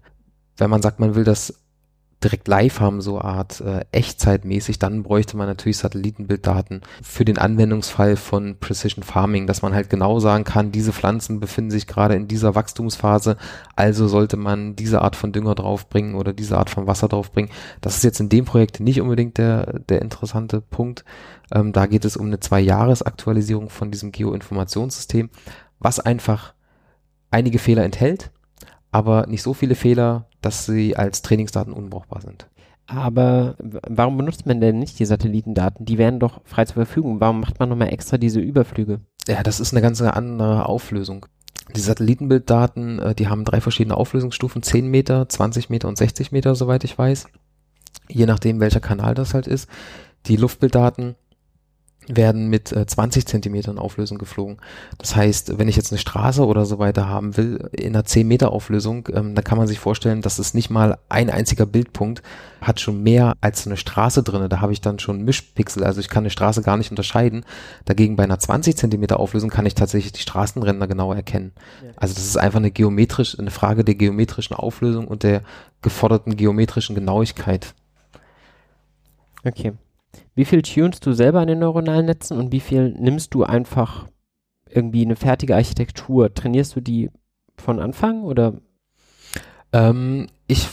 Wenn 0.56 0.70
man 0.70 0.82
sagt, 0.82 1.00
man 1.00 1.14
will 1.14 1.24
das 1.24 1.54
direkt 2.22 2.48
live 2.48 2.80
haben, 2.80 3.00
so 3.00 3.20
Art 3.20 3.60
äh, 3.60 3.84
Echtzeitmäßig, 3.92 4.78
dann 4.78 5.02
bräuchte 5.02 5.36
man 5.36 5.46
natürlich 5.46 5.78
Satellitenbilddaten 5.78 6.82
für 7.02 7.24
den 7.24 7.38
Anwendungsfall 7.38 8.16
von 8.16 8.56
Precision 8.58 9.02
Farming, 9.02 9.46
dass 9.46 9.62
man 9.62 9.74
halt 9.74 9.88
genau 9.88 10.20
sagen 10.20 10.44
kann, 10.44 10.72
diese 10.72 10.92
Pflanzen 10.92 11.40
befinden 11.40 11.70
sich 11.70 11.86
gerade 11.86 12.14
in 12.14 12.28
dieser 12.28 12.54
Wachstumsphase, 12.54 13.36
also 13.74 14.06
sollte 14.06 14.36
man 14.36 14.76
diese 14.76 15.00
Art 15.00 15.16
von 15.16 15.32
Dünger 15.32 15.54
draufbringen 15.54 16.14
oder 16.14 16.32
diese 16.32 16.58
Art 16.58 16.68
von 16.68 16.86
Wasser 16.86 17.08
draufbringen. 17.08 17.50
Das 17.80 17.96
ist 17.96 18.04
jetzt 18.04 18.20
in 18.20 18.28
dem 18.28 18.44
Projekt 18.44 18.80
nicht 18.80 19.00
unbedingt 19.00 19.38
der, 19.38 19.80
der 19.88 20.02
interessante 20.02 20.60
Punkt. 20.60 21.04
Ähm, 21.52 21.72
da 21.72 21.86
geht 21.86 22.04
es 22.04 22.16
um 22.16 22.26
eine 22.26 22.40
Zwei-Jahres-Aktualisierung 22.40 23.70
von 23.70 23.90
diesem 23.90 24.12
Geoinformationssystem, 24.12 25.30
was 25.78 26.00
einfach 26.00 26.52
einige 27.30 27.58
Fehler 27.58 27.84
enthält, 27.84 28.30
aber 28.90 29.26
nicht 29.26 29.42
so 29.42 29.54
viele 29.54 29.74
Fehler, 29.74 30.26
dass 30.40 30.66
sie 30.66 30.96
als 30.96 31.22
Trainingsdaten 31.22 31.72
unbrauchbar 31.72 32.20
sind. 32.20 32.48
Aber 32.86 33.54
warum 33.58 34.16
benutzt 34.16 34.46
man 34.46 34.60
denn 34.60 34.80
nicht 34.80 34.98
die 34.98 35.04
Satellitendaten? 35.04 35.86
Die 35.86 35.96
wären 35.96 36.18
doch 36.18 36.40
frei 36.44 36.64
zur 36.64 36.74
Verfügung. 36.74 37.20
Warum 37.20 37.40
macht 37.40 37.60
man 37.60 37.68
nochmal 37.68 37.92
extra 37.92 38.18
diese 38.18 38.40
Überflüge? 38.40 39.00
Ja, 39.28 39.44
das 39.44 39.60
ist 39.60 39.72
eine 39.72 39.80
ganz 39.80 40.02
andere 40.02 40.66
Auflösung. 40.66 41.26
Die 41.76 41.80
Satellitenbilddaten, 41.80 42.98
äh, 42.98 43.14
die 43.14 43.28
haben 43.28 43.44
drei 43.44 43.60
verschiedene 43.60 43.96
Auflösungsstufen, 43.96 44.64
10 44.64 44.88
Meter, 44.88 45.28
20 45.28 45.70
Meter 45.70 45.86
und 45.86 45.98
60 45.98 46.32
Meter, 46.32 46.56
soweit 46.56 46.82
ich 46.82 46.98
weiß. 46.98 47.28
Je 48.08 48.26
nachdem, 48.26 48.58
welcher 48.58 48.80
Kanal 48.80 49.14
das 49.14 49.34
halt 49.34 49.46
ist. 49.46 49.68
Die 50.26 50.36
Luftbilddaten 50.36 51.14
werden 52.08 52.48
mit 52.48 52.72
äh, 52.72 52.86
20 52.86 53.26
Zentimetern 53.26 53.78
Auflösung 53.78 54.18
geflogen. 54.18 54.58
Das 54.98 55.14
heißt, 55.16 55.58
wenn 55.58 55.68
ich 55.68 55.76
jetzt 55.76 55.92
eine 55.92 55.98
Straße 55.98 56.44
oder 56.44 56.64
so 56.64 56.78
weiter 56.78 57.08
haben 57.08 57.36
will, 57.36 57.68
in 57.72 57.94
einer 57.94 58.04
10 58.04 58.26
Meter 58.26 58.52
Auflösung, 58.52 59.08
ähm, 59.12 59.34
dann 59.34 59.44
kann 59.44 59.58
man 59.58 59.66
sich 59.66 59.78
vorstellen, 59.78 60.22
dass 60.22 60.38
es 60.38 60.54
nicht 60.54 60.70
mal 60.70 60.98
ein 61.08 61.30
einziger 61.30 61.66
Bildpunkt 61.66 62.22
hat 62.60 62.80
schon 62.80 63.02
mehr 63.02 63.36
als 63.40 63.66
eine 63.66 63.76
Straße 63.76 64.22
drinne. 64.22 64.48
Da 64.48 64.60
habe 64.60 64.72
ich 64.72 64.80
dann 64.80 64.98
schon 64.98 65.22
Mischpixel, 65.24 65.84
also 65.84 66.00
ich 66.00 66.08
kann 66.08 66.22
eine 66.22 66.30
Straße 66.30 66.62
gar 66.62 66.76
nicht 66.76 66.90
unterscheiden. 66.90 67.44
Dagegen 67.84 68.16
bei 68.16 68.24
einer 68.24 68.38
20 68.38 68.76
Zentimeter 68.76 69.20
Auflösung 69.20 69.50
kann 69.50 69.66
ich 69.66 69.74
tatsächlich 69.74 70.12
die 70.12 70.20
Straßenränder 70.20 70.86
genauer 70.86 71.16
erkennen. 71.16 71.52
Ja. 71.82 71.92
Also 71.96 72.14
das 72.14 72.24
ist 72.24 72.38
einfach 72.38 72.58
eine 72.58 72.70
geometrisch, 72.70 73.38
eine 73.38 73.50
Frage 73.50 73.84
der 73.84 73.94
geometrischen 73.94 74.56
Auflösung 74.56 75.06
und 75.08 75.22
der 75.22 75.42
geforderten 75.82 76.36
geometrischen 76.36 76.94
Genauigkeit. 76.94 77.74
Okay. 79.44 79.72
Wie 80.40 80.46
viel 80.46 80.62
tunst 80.62 81.04
du 81.04 81.12
selber 81.12 81.40
an 81.40 81.48
den 81.48 81.58
neuronalen 81.58 82.06
Netzen 82.06 82.38
und 82.38 82.50
wie 82.50 82.60
viel 82.60 82.94
nimmst 82.98 83.34
du 83.34 83.44
einfach 83.44 84.08
irgendwie 84.70 85.04
eine 85.04 85.14
fertige 85.14 85.54
Architektur? 85.54 86.32
Trainierst 86.32 86.74
du 86.74 86.80
die 86.80 87.10
von 87.58 87.78
Anfang 87.78 88.22
oder? 88.22 88.54
Ähm, 89.74 90.28
ich 90.46 90.66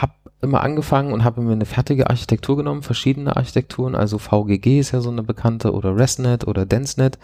habe 0.00 0.14
immer 0.40 0.62
angefangen 0.62 1.12
und 1.12 1.24
habe 1.24 1.42
mir 1.42 1.52
eine 1.52 1.66
fertige 1.66 2.08
Architektur 2.08 2.56
genommen, 2.56 2.82
verschiedene 2.82 3.36
Architekturen, 3.36 3.94
also 3.94 4.16
VGG 4.16 4.78
ist 4.78 4.92
ja 4.92 5.02
so 5.02 5.10
eine 5.10 5.22
bekannte 5.22 5.74
oder 5.74 5.94
ResNet 5.94 6.46
oder 6.46 6.64
DenseNet. 6.64 7.18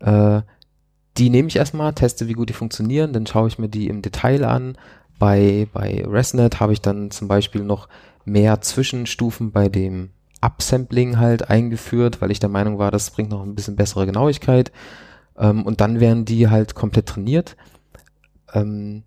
Äh, 0.00 0.40
die 1.18 1.28
nehme 1.28 1.48
ich 1.48 1.56
erstmal, 1.56 1.92
teste, 1.92 2.28
wie 2.28 2.32
gut 2.32 2.48
die 2.48 2.54
funktionieren, 2.54 3.12
dann 3.12 3.26
schaue 3.26 3.48
ich 3.48 3.58
mir 3.58 3.68
die 3.68 3.88
im 3.88 4.00
Detail 4.00 4.46
an. 4.46 4.78
Bei, 5.18 5.68
bei 5.74 6.06
ResNet 6.06 6.58
habe 6.58 6.72
ich 6.72 6.80
dann 6.80 7.10
zum 7.10 7.28
Beispiel 7.28 7.64
noch 7.64 7.86
mehr 8.24 8.62
Zwischenstufen 8.62 9.52
bei 9.52 9.68
dem 9.68 10.12
Upsampling 10.40 11.18
halt 11.18 11.50
eingeführt, 11.50 12.20
weil 12.20 12.30
ich 12.30 12.40
der 12.40 12.48
Meinung 12.48 12.78
war, 12.78 12.90
das 12.90 13.10
bringt 13.10 13.30
noch 13.30 13.42
ein 13.42 13.54
bisschen 13.54 13.76
bessere 13.76 14.06
Genauigkeit. 14.06 14.72
Ähm, 15.36 15.64
und 15.64 15.80
dann 15.80 16.00
werden 16.00 16.24
die 16.24 16.48
halt 16.48 16.74
komplett 16.74 17.06
trainiert. 17.06 17.56
Ähm, 18.52 19.02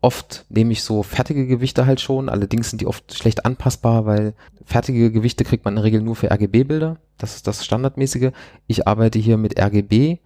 oft 0.00 0.46
nehme 0.48 0.72
ich 0.72 0.82
so 0.82 1.02
fertige 1.02 1.46
Gewichte 1.46 1.86
halt 1.86 2.00
schon, 2.00 2.28
allerdings 2.28 2.70
sind 2.70 2.80
die 2.80 2.86
oft 2.86 3.14
schlecht 3.14 3.44
anpassbar, 3.44 4.06
weil 4.06 4.34
fertige 4.64 5.10
Gewichte 5.10 5.44
kriegt 5.44 5.64
man 5.64 5.72
in 5.72 5.76
der 5.76 5.84
Regel 5.84 6.00
nur 6.00 6.16
für 6.16 6.30
RGB-Bilder. 6.30 6.98
Das 7.18 7.34
ist 7.36 7.46
das 7.46 7.64
Standardmäßige. 7.64 8.30
Ich 8.66 8.86
arbeite 8.86 9.18
hier 9.18 9.36
mit 9.36 9.58
RGB, 9.58 10.18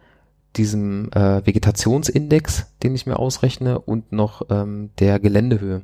diesem 0.57 1.11
äh, 1.13 1.47
Vegetationsindex, 1.47 2.67
den 2.83 2.95
ich 2.95 3.07
mir 3.07 3.19
ausrechne, 3.19 3.79
und 3.79 4.13
noch 4.13 4.43
ähm, 4.51 4.91
der 4.99 5.19
Geländehöhe 5.21 5.83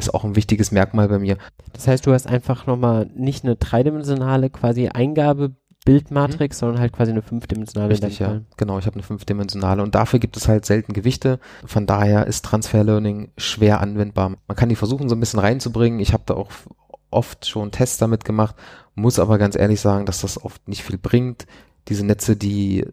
ist 0.00 0.14
auch 0.14 0.24
ein 0.24 0.36
wichtiges 0.36 0.72
Merkmal 0.72 1.08
bei 1.08 1.18
mir. 1.18 1.38
Das 1.72 1.86
heißt, 1.86 2.06
du 2.06 2.12
hast 2.12 2.26
einfach 2.26 2.66
nochmal 2.66 3.08
nicht 3.14 3.44
eine 3.44 3.56
dreidimensionale 3.56 4.50
quasi 4.50 4.88
Eingabe 4.88 5.54
Bildmatrix, 5.84 6.56
mhm. 6.56 6.60
sondern 6.60 6.80
halt 6.80 6.92
quasi 6.92 7.10
eine 7.10 7.22
fünfdimensionale. 7.22 7.92
Richtig, 7.92 8.18
ja. 8.18 8.40
Genau, 8.56 8.78
ich 8.78 8.86
habe 8.86 8.94
eine 8.94 9.02
fünfdimensionale 9.02 9.82
und 9.82 9.94
dafür 9.94 10.18
gibt 10.18 10.36
es 10.36 10.46
halt 10.46 10.66
selten 10.66 10.92
Gewichte. 10.92 11.40
Von 11.64 11.86
daher 11.86 12.26
ist 12.26 12.44
Transfer 12.44 12.84
Learning 12.84 13.30
schwer 13.38 13.80
anwendbar. 13.80 14.36
Man 14.46 14.56
kann 14.56 14.68
die 14.68 14.76
versuchen, 14.76 15.08
so 15.08 15.16
ein 15.16 15.20
bisschen 15.20 15.40
reinzubringen. 15.40 16.00
Ich 16.00 16.12
habe 16.12 16.24
da 16.26 16.34
auch 16.34 16.50
oft 17.10 17.46
schon 17.46 17.70
Tests 17.70 17.98
damit 17.98 18.24
gemacht, 18.24 18.56
muss 18.94 19.18
aber 19.18 19.38
ganz 19.38 19.56
ehrlich 19.56 19.80
sagen, 19.80 20.06
dass 20.06 20.20
das 20.20 20.42
oft 20.42 20.68
nicht 20.68 20.82
viel 20.82 20.98
bringt. 20.98 21.46
Diese 21.88 22.04
Netze, 22.04 22.36
die 22.36 22.86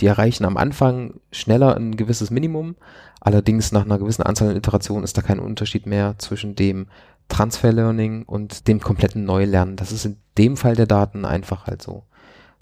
die 0.00 0.06
erreichen 0.06 0.44
am 0.44 0.56
Anfang 0.56 1.14
schneller 1.30 1.76
ein 1.76 1.96
gewisses 1.96 2.30
Minimum. 2.30 2.76
Allerdings 3.20 3.72
nach 3.72 3.84
einer 3.84 3.98
gewissen 3.98 4.22
Anzahl 4.22 4.50
an 4.50 4.56
Iterationen 4.56 5.04
ist 5.04 5.16
da 5.16 5.22
kein 5.22 5.40
Unterschied 5.40 5.86
mehr 5.86 6.14
zwischen 6.18 6.54
dem 6.54 6.86
Transfer 7.28 7.72
Learning 7.72 8.22
und 8.24 8.68
dem 8.68 8.80
kompletten 8.80 9.24
Neulernen. 9.24 9.76
Das 9.76 9.92
ist 9.92 10.04
in 10.04 10.16
dem 10.38 10.56
Fall 10.56 10.76
der 10.76 10.86
Daten 10.86 11.24
einfach 11.24 11.66
halt 11.66 11.82
so. 11.82 12.04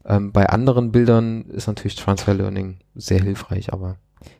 Ähm, 0.06 0.32
bei 0.32 0.48
anderen 0.48 0.92
Bildern 0.92 1.42
ist 1.46 1.66
natürlich 1.66 1.96
Transfer 1.96 2.34
Learning 2.34 2.78
sehr 2.94 3.20
hilfreich, 3.20 3.72
aber 3.72 3.96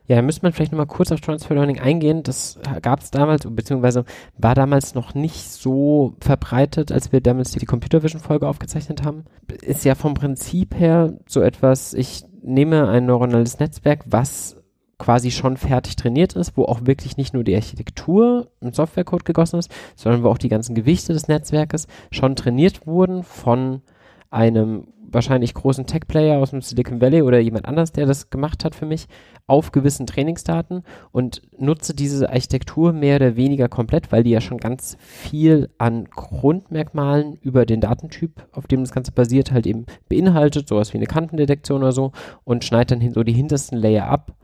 ja, 0.06 0.16
da 0.16 0.22
müsste 0.22 0.42
man 0.42 0.52
vielleicht 0.52 0.72
nochmal 0.72 0.86
kurz 0.86 1.12
auf 1.12 1.20
Transfer 1.20 1.54
Learning 1.54 1.78
eingehen. 1.78 2.22
Das 2.22 2.58
gab 2.82 3.00
es 3.00 3.10
damals, 3.10 3.46
beziehungsweise 3.48 4.04
war 4.36 4.54
damals 4.54 4.94
noch 4.94 5.14
nicht 5.14 5.50
so 5.50 6.14
verbreitet, 6.20 6.92
als 6.92 7.12
wir 7.12 7.20
damals 7.20 7.52
die 7.52 7.66
Computer 7.66 8.02
Vision 8.02 8.20
Folge 8.20 8.46
aufgezeichnet 8.46 9.02
haben. 9.02 9.24
Ist 9.62 9.84
ja 9.84 9.94
vom 9.94 10.14
Prinzip 10.14 10.74
her 10.74 11.14
so 11.26 11.40
etwas, 11.40 11.94
ich 11.94 12.24
nehme 12.44 12.88
ein 12.88 13.06
neuronales 13.06 13.58
Netzwerk, 13.58 14.04
was 14.06 14.56
quasi 14.98 15.30
schon 15.30 15.56
fertig 15.56 15.96
trainiert 15.96 16.34
ist, 16.34 16.56
wo 16.56 16.64
auch 16.64 16.86
wirklich 16.86 17.16
nicht 17.16 17.34
nur 17.34 17.42
die 17.42 17.54
Architektur 17.54 18.48
im 18.60 18.72
Softwarecode 18.72 19.24
gegossen 19.24 19.58
ist, 19.58 19.72
sondern 19.96 20.22
wo 20.22 20.28
auch 20.28 20.38
die 20.38 20.48
ganzen 20.48 20.74
Gewichte 20.74 21.12
des 21.12 21.26
Netzwerkes 21.26 21.88
schon 22.10 22.36
trainiert 22.36 22.86
wurden 22.86 23.22
von 23.22 23.82
einem 24.30 24.88
wahrscheinlich 25.14 25.54
großen 25.54 25.86
Tech-Player 25.86 26.38
aus 26.38 26.50
dem 26.50 26.60
Silicon 26.60 27.00
Valley 27.00 27.22
oder 27.22 27.38
jemand 27.38 27.66
anders, 27.66 27.92
der 27.92 28.06
das 28.06 28.30
gemacht 28.30 28.64
hat 28.64 28.74
für 28.74 28.86
mich, 28.86 29.06
auf 29.46 29.72
gewissen 29.72 30.06
Trainingsdaten 30.06 30.82
und 31.12 31.42
nutze 31.58 31.94
diese 31.94 32.28
Architektur 32.28 32.92
mehr 32.92 33.16
oder 33.16 33.36
weniger 33.36 33.68
komplett, 33.68 34.10
weil 34.12 34.24
die 34.24 34.30
ja 34.30 34.40
schon 34.40 34.58
ganz 34.58 34.96
viel 34.98 35.70
an 35.78 36.04
Grundmerkmalen 36.06 37.34
über 37.40 37.66
den 37.66 37.80
Datentyp, 37.80 38.46
auf 38.52 38.66
dem 38.66 38.80
das 38.80 38.92
Ganze 38.92 39.12
basiert, 39.12 39.52
halt 39.52 39.66
eben 39.66 39.86
beinhaltet, 40.08 40.68
sowas 40.68 40.92
wie 40.92 40.98
eine 40.98 41.06
Kantendetektion 41.06 41.82
oder 41.82 41.92
so 41.92 42.12
und 42.44 42.64
schneide 42.64 42.96
dann 42.96 43.12
so 43.12 43.22
die 43.22 43.32
hintersten 43.32 43.78
Layer 43.78 44.06
ab 44.06 44.34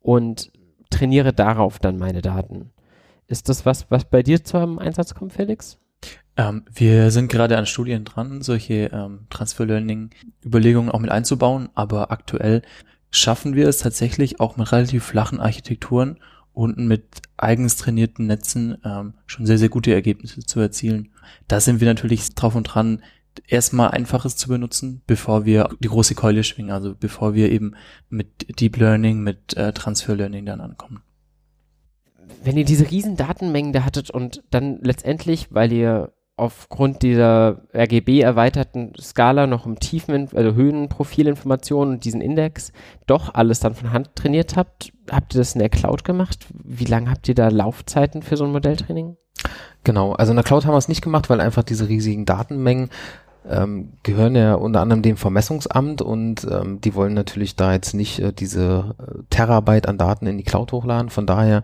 und 0.00 0.52
trainiere 0.90 1.32
darauf 1.32 1.78
dann 1.78 1.98
meine 1.98 2.22
Daten. 2.22 2.70
Ist 3.26 3.48
das 3.48 3.64
was, 3.64 3.90
was 3.90 4.04
bei 4.04 4.22
dir 4.22 4.44
zum 4.44 4.78
Einsatz 4.78 5.14
kommt, 5.14 5.32
Felix? 5.32 5.78
Ähm, 6.36 6.64
wir 6.72 7.10
sind 7.10 7.30
gerade 7.30 7.58
an 7.58 7.66
Studien 7.66 8.04
dran, 8.04 8.42
solche 8.42 8.90
ähm, 8.92 9.26
Transfer 9.30 9.66
Learning 9.66 10.10
Überlegungen 10.44 10.90
auch 10.90 11.00
mit 11.00 11.10
einzubauen, 11.10 11.68
aber 11.74 12.10
aktuell 12.10 12.62
schaffen 13.10 13.54
wir 13.54 13.68
es 13.68 13.78
tatsächlich 13.78 14.40
auch 14.40 14.56
mit 14.56 14.70
relativ 14.72 15.04
flachen 15.04 15.40
Architekturen 15.40 16.18
und 16.52 16.78
mit 16.78 17.22
eigens 17.36 17.76
trainierten 17.76 18.26
Netzen 18.26 18.78
ähm, 18.84 19.14
schon 19.26 19.46
sehr, 19.46 19.58
sehr 19.58 19.68
gute 19.68 19.92
Ergebnisse 19.92 20.40
zu 20.40 20.60
erzielen. 20.60 21.10
Da 21.48 21.60
sind 21.60 21.80
wir 21.80 21.88
natürlich 21.88 22.34
drauf 22.34 22.54
und 22.54 22.64
dran, 22.64 23.02
erstmal 23.46 23.90
einfaches 23.90 24.36
zu 24.36 24.48
benutzen, 24.48 25.02
bevor 25.06 25.44
wir 25.44 25.68
die 25.80 25.88
große 25.88 26.14
Keule 26.14 26.44
schwingen, 26.44 26.72
also 26.72 26.94
bevor 26.94 27.34
wir 27.34 27.50
eben 27.50 27.74
mit 28.08 28.60
Deep 28.60 28.76
Learning, 28.76 29.20
mit 29.20 29.56
äh, 29.56 29.72
Transfer 29.72 30.16
Learning 30.16 30.46
dann 30.46 30.60
ankommen. 30.60 31.02
Wenn 32.42 32.56
ihr 32.56 32.64
diese 32.64 32.90
riesen 32.90 33.16
Datenmengen 33.16 33.72
da 33.72 33.84
hattet 33.84 34.10
und 34.10 34.42
dann 34.50 34.78
letztendlich, 34.82 35.48
weil 35.50 35.72
ihr 35.72 36.12
aufgrund 36.40 37.02
dieser 37.02 37.60
RGB 37.74 38.20
erweiterten 38.20 38.94
Skala 38.98 39.46
noch 39.46 39.66
im 39.66 39.78
Tiefen, 39.78 40.28
also 40.34 40.54
Höhenprofilinformationen 40.54 41.94
und 41.96 42.04
diesen 42.04 42.22
Index 42.22 42.72
doch 43.06 43.34
alles 43.34 43.60
dann 43.60 43.74
von 43.74 43.92
Hand 43.92 44.16
trainiert 44.16 44.56
habt, 44.56 44.90
habt 45.10 45.34
ihr 45.34 45.38
das 45.38 45.54
in 45.54 45.58
der 45.58 45.68
Cloud 45.68 46.02
gemacht? 46.02 46.46
Wie 46.64 46.86
lange 46.86 47.10
habt 47.10 47.28
ihr 47.28 47.34
da 47.34 47.48
Laufzeiten 47.48 48.22
für 48.22 48.38
so 48.38 48.44
ein 48.44 48.52
Modelltraining? 48.52 49.18
Genau, 49.84 50.12
also 50.12 50.32
in 50.32 50.36
der 50.36 50.44
Cloud 50.44 50.64
haben 50.64 50.72
wir 50.72 50.78
es 50.78 50.88
nicht 50.88 51.02
gemacht, 51.02 51.28
weil 51.28 51.40
einfach 51.40 51.62
diese 51.62 51.88
riesigen 51.88 52.24
Datenmengen 52.24 52.88
ähm, 53.48 53.92
gehören 54.02 54.34
ja 54.34 54.54
unter 54.54 54.80
anderem 54.80 55.02
dem 55.02 55.16
Vermessungsamt 55.16 56.00
und 56.02 56.46
ähm, 56.50 56.80
die 56.80 56.94
wollen 56.94 57.14
natürlich 57.14 57.56
da 57.56 57.72
jetzt 57.72 57.94
nicht 57.94 58.18
äh, 58.18 58.32
diese 58.32 58.94
äh, 58.98 59.22
Terabyte 59.30 59.88
an 59.88 59.98
Daten 59.98 60.26
in 60.26 60.38
die 60.38 60.44
Cloud 60.44 60.72
hochladen. 60.72 61.10
Von 61.10 61.26
daher 61.26 61.62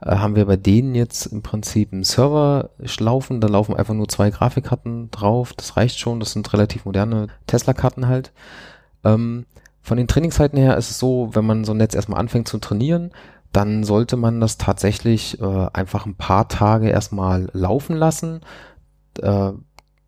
äh, 0.00 0.16
haben 0.16 0.36
wir 0.36 0.46
bei 0.46 0.56
denen 0.56 0.94
jetzt 0.94 1.26
im 1.26 1.42
Prinzip 1.42 1.92
einen 1.92 2.04
Server 2.04 2.70
laufen. 2.98 3.40
Da 3.40 3.48
laufen 3.48 3.76
einfach 3.76 3.94
nur 3.94 4.08
zwei 4.08 4.30
Grafikkarten 4.30 5.10
drauf. 5.10 5.52
Das 5.54 5.76
reicht 5.76 5.98
schon. 5.98 6.20
Das 6.20 6.32
sind 6.32 6.52
relativ 6.52 6.84
moderne 6.84 7.28
Tesla-Karten 7.46 8.08
halt. 8.08 8.32
Ähm, 9.04 9.46
von 9.82 9.96
den 9.96 10.08
Trainingszeiten 10.08 10.58
her 10.58 10.76
ist 10.76 10.90
es 10.90 10.98
so, 10.98 11.30
wenn 11.32 11.46
man 11.46 11.64
so 11.64 11.72
ein 11.72 11.78
Netz 11.78 11.94
erstmal 11.94 12.20
anfängt 12.20 12.48
zu 12.48 12.58
trainieren, 12.58 13.10
dann 13.52 13.84
sollte 13.84 14.16
man 14.16 14.40
das 14.40 14.58
tatsächlich 14.58 15.40
äh, 15.40 15.66
einfach 15.72 16.04
ein 16.04 16.16
paar 16.16 16.48
Tage 16.48 16.90
erstmal 16.90 17.48
laufen 17.52 17.96
lassen. 17.96 18.42
Äh, 19.22 19.52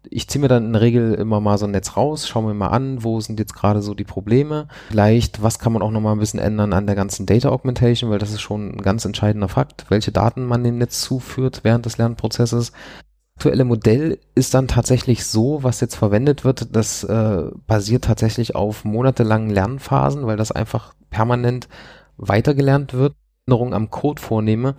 ich 0.09 0.29
ziehe 0.29 0.41
mir 0.41 0.49
dann 0.49 0.67
in 0.67 0.73
der 0.73 0.83
Regel 0.83 1.15
immer 1.15 1.41
mal 1.41 1.59
so 1.59 1.67
ein 1.67 1.73
Netz 1.73 1.97
raus, 1.97 2.27
schaue 2.27 2.45
mir 2.45 2.55
mal 2.55 2.69
an, 2.69 3.05
wo 3.05 3.21
sind 3.21 3.39
jetzt 3.39 3.55
gerade 3.55 3.83
so 3.83 3.95
die 3.95 4.05
Probleme. 4.05 4.69
Vielleicht, 4.89 5.43
was 5.43 5.59
kann 5.59 5.73
man 5.73 5.83
auch 5.83 5.91
noch 5.91 6.01
mal 6.01 6.13
ein 6.13 6.19
bisschen 6.19 6.41
ändern 6.41 6.73
an 6.73 6.87
der 6.87 6.97
ganzen 6.97 7.27
Data 7.27 7.51
Augmentation, 7.51 8.11
weil 8.11 8.19
das 8.19 8.31
ist 8.31 8.41
schon 8.41 8.77
ein 8.77 8.83
ganz 8.83 9.05
entscheidender 9.05 9.49
Fakt, 9.49 9.87
welche 9.89 10.13
Daten 10.13 10.47
man 10.47 10.65
dem 10.65 10.79
Netz 10.79 11.03
zuführt 11.03 11.61
während 11.63 11.87
des 11.87 11.99
Lernprozesses. 11.99 12.71
Das 12.71 13.47
aktuelle 13.47 13.65
Modell 13.65 14.19
ist 14.35 14.55
dann 14.55 14.69
tatsächlich 14.69 15.25
so, 15.27 15.63
was 15.63 15.81
jetzt 15.81 15.97
verwendet 15.97 16.45
wird, 16.45 16.75
das 16.75 17.05
äh, 17.05 17.45
basiert 17.67 18.05
tatsächlich 18.05 18.55
auf 18.55 18.85
monatelangen 18.85 19.51
Lernphasen, 19.51 20.27
weil 20.27 20.37
das 20.37 20.53
einfach 20.53 20.95
permanent 21.11 21.69
weitergelernt 22.17 22.95
wird. 22.95 23.15
Änderungen 23.47 23.75
am 23.75 23.91
Code 23.91 24.23
vornehme, 24.23 24.77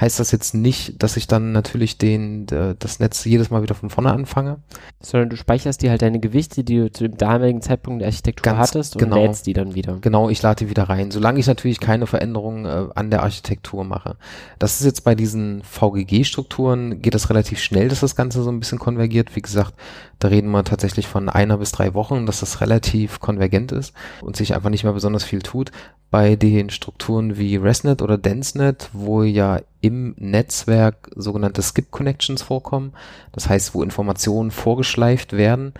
heißt 0.00 0.20
das 0.20 0.30
jetzt 0.30 0.54
nicht, 0.54 1.02
dass 1.02 1.16
ich 1.16 1.26
dann 1.26 1.52
natürlich 1.52 1.98
den, 1.98 2.46
das 2.46 3.00
Netz 3.00 3.24
jedes 3.24 3.50
Mal 3.50 3.62
wieder 3.62 3.74
von 3.74 3.90
vorne 3.90 4.12
anfange. 4.12 4.58
Sondern 5.00 5.28
du 5.28 5.36
speicherst 5.36 5.82
dir 5.82 5.90
halt 5.90 6.02
deine 6.02 6.20
Gewichte, 6.20 6.62
die 6.62 6.76
du 6.76 6.92
zu 6.92 7.08
dem 7.08 7.16
damaligen 7.16 7.62
Zeitpunkt 7.62 8.00
der 8.00 8.08
Architektur 8.08 8.52
Ganz 8.52 8.68
hattest 8.68 8.94
und 8.94 9.00
genau, 9.02 9.16
lädst 9.16 9.46
die 9.46 9.54
dann 9.54 9.74
wieder. 9.74 9.98
Genau, 10.00 10.30
ich 10.30 10.40
lade 10.40 10.64
die 10.64 10.70
wieder 10.70 10.84
rein, 10.84 11.10
solange 11.10 11.40
ich 11.40 11.46
natürlich 11.46 11.80
keine 11.80 12.06
Veränderungen 12.06 12.64
äh, 12.64 12.86
an 12.94 13.10
der 13.10 13.22
Architektur 13.22 13.84
mache. 13.84 14.16
Das 14.58 14.80
ist 14.80 14.86
jetzt 14.86 15.02
bei 15.02 15.14
diesen 15.16 15.62
VGG-Strukturen 15.64 17.02
geht 17.02 17.14
das 17.14 17.30
relativ 17.30 17.58
schnell, 17.60 17.88
dass 17.88 18.00
das 18.00 18.14
Ganze 18.14 18.42
so 18.42 18.50
ein 18.50 18.60
bisschen 18.60 18.78
konvergiert. 18.78 19.34
Wie 19.34 19.42
gesagt, 19.42 19.74
da 20.20 20.28
reden 20.28 20.50
wir 20.50 20.64
tatsächlich 20.64 21.06
von 21.06 21.28
einer 21.28 21.58
bis 21.58 21.72
drei 21.72 21.94
Wochen, 21.94 22.26
dass 22.26 22.40
das 22.40 22.60
relativ 22.60 23.20
konvergent 23.20 23.72
ist 23.72 23.94
und 24.20 24.36
sich 24.36 24.54
einfach 24.54 24.70
nicht 24.70 24.84
mehr 24.84 24.92
besonders 24.92 25.24
viel 25.24 25.42
tut. 25.42 25.72
Bei 26.10 26.36
den 26.36 26.70
Strukturen 26.70 27.36
wie 27.36 27.56
ResNet 27.56 28.00
oder 28.00 28.16
DenseNet, 28.16 28.88
wo 28.92 29.22
ja 29.22 29.60
im 29.80 30.14
Netzwerk 30.18 31.10
sogenannte 31.14 31.62
Skip 31.62 31.90
Connections 31.90 32.42
vorkommen, 32.42 32.92
das 33.32 33.48
heißt, 33.48 33.74
wo 33.74 33.82
Informationen 33.82 34.50
vorgeschleift 34.50 35.32
werden. 35.32 35.74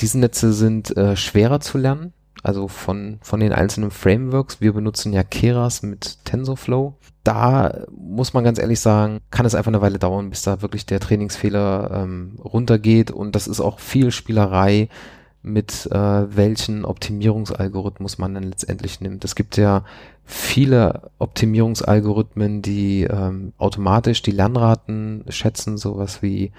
Diese 0.00 0.18
Netze 0.18 0.52
sind 0.52 0.96
äh, 0.96 1.16
schwerer 1.16 1.60
zu 1.60 1.78
lernen, 1.78 2.12
also 2.42 2.68
von, 2.68 3.18
von 3.22 3.40
den 3.40 3.52
einzelnen 3.52 3.90
Frameworks. 3.90 4.60
Wir 4.60 4.72
benutzen 4.72 5.12
ja 5.12 5.22
Keras 5.22 5.82
mit 5.82 6.24
TensorFlow. 6.24 6.94
Da 7.22 7.84
muss 7.90 8.34
man 8.34 8.44
ganz 8.44 8.58
ehrlich 8.58 8.80
sagen, 8.80 9.20
kann 9.30 9.46
es 9.46 9.54
einfach 9.54 9.70
eine 9.70 9.80
Weile 9.80 9.98
dauern, 9.98 10.30
bis 10.30 10.42
da 10.42 10.60
wirklich 10.60 10.84
der 10.84 11.00
Trainingsfehler 11.00 11.90
ähm, 11.92 12.38
runtergeht 12.44 13.10
und 13.10 13.34
das 13.34 13.46
ist 13.46 13.60
auch 13.60 13.78
viel 13.78 14.10
Spielerei 14.10 14.88
mit 15.44 15.86
äh, 15.92 16.36
welchen 16.36 16.84
Optimierungsalgorithmus 16.84 18.18
man 18.18 18.34
dann 18.34 18.44
letztendlich 18.44 19.00
nimmt. 19.00 19.24
Es 19.24 19.34
gibt 19.34 19.56
ja 19.58 19.84
viele 20.24 21.10
Optimierungsalgorithmen, 21.18 22.62
die 22.62 23.04
ähm, 23.04 23.52
automatisch 23.58 24.22
die 24.22 24.30
Lernraten 24.30 25.24
schätzen, 25.28 25.76
sowas 25.76 26.22
wie 26.22 26.50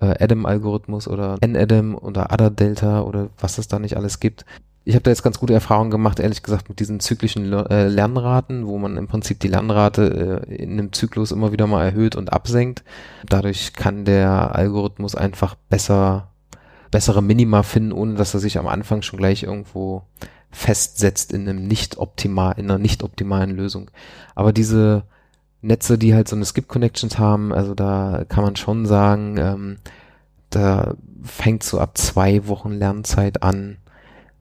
äh, 0.00 0.22
Adam-Algorithmus 0.22 1.06
oder 1.06 1.36
N-Adam 1.40 1.94
oder 1.94 2.32
Ada-Delta 2.32 3.02
oder 3.02 3.30
was 3.38 3.58
es 3.58 3.68
da 3.68 3.78
nicht 3.78 3.96
alles 3.96 4.18
gibt. 4.18 4.44
Ich 4.86 4.94
habe 4.96 5.04
da 5.04 5.10
jetzt 5.10 5.22
ganz 5.22 5.38
gute 5.38 5.54
Erfahrungen 5.54 5.92
gemacht, 5.92 6.18
ehrlich 6.18 6.42
gesagt, 6.42 6.68
mit 6.68 6.80
diesen 6.80 7.00
zyklischen 7.00 7.50
äh, 7.52 7.86
Lernraten, 7.86 8.66
wo 8.66 8.76
man 8.78 8.98
im 8.98 9.06
Prinzip 9.06 9.38
die 9.40 9.48
Lernrate 9.48 10.42
äh, 10.46 10.54
in 10.56 10.72
einem 10.72 10.92
Zyklus 10.92 11.30
immer 11.30 11.52
wieder 11.52 11.66
mal 11.68 11.84
erhöht 11.84 12.16
und 12.16 12.32
absenkt. 12.32 12.82
Dadurch 13.26 13.72
kann 13.72 14.04
der 14.04 14.54
Algorithmus 14.54 15.14
einfach 15.14 15.54
besser 15.70 16.33
bessere 16.94 17.24
Minima 17.24 17.64
finden, 17.64 17.90
ohne 17.90 18.14
dass 18.14 18.34
er 18.34 18.40
sich 18.40 18.56
am 18.56 18.68
Anfang 18.68 19.02
schon 19.02 19.18
gleich 19.18 19.42
irgendwo 19.42 20.02
festsetzt 20.52 21.32
in 21.32 21.48
einem 21.48 21.66
nicht 21.66 21.98
optimal, 21.98 22.54
in 22.56 22.70
einer 22.70 22.78
nicht 22.78 23.02
optimalen 23.02 23.50
Lösung. 23.50 23.90
Aber 24.36 24.52
diese 24.52 25.02
Netze, 25.60 25.98
die 25.98 26.14
halt 26.14 26.28
so 26.28 26.36
eine 26.36 26.44
Skip-Connections 26.44 27.18
haben, 27.18 27.52
also 27.52 27.74
da 27.74 28.24
kann 28.28 28.44
man 28.44 28.54
schon 28.54 28.86
sagen, 28.86 29.38
ähm, 29.38 29.78
da 30.50 30.94
fängt 31.24 31.64
so 31.64 31.80
ab 31.80 31.98
zwei 31.98 32.46
Wochen 32.46 32.70
Lernzeit 32.70 33.42
an, 33.42 33.78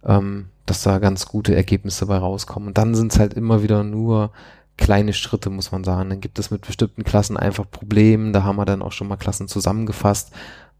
ähm, 0.05 0.49
dass 0.67 0.83
da 0.83 0.99
ganz 0.99 1.25
gute 1.25 1.55
Ergebnisse 1.55 2.05
bei 2.05 2.17
rauskommen. 2.17 2.67
Und 2.67 2.77
dann 2.77 2.93
sind 2.93 3.13
es 3.13 3.17
halt 3.17 3.33
immer 3.33 3.63
wieder 3.63 3.83
nur 3.83 4.29
kleine 4.77 5.13
Schritte, 5.13 5.49
muss 5.49 5.71
man 5.71 5.83
sagen. 5.83 6.11
Dann 6.11 6.21
gibt 6.21 6.37
es 6.37 6.51
mit 6.51 6.67
bestimmten 6.67 7.03
Klassen 7.03 7.35
einfach 7.35 7.65
Probleme. 7.67 8.31
Da 8.31 8.43
haben 8.43 8.57
wir 8.57 8.65
dann 8.65 8.83
auch 8.83 8.91
schon 8.91 9.07
mal 9.07 9.17
Klassen 9.17 9.47
zusammengefasst, 9.47 10.31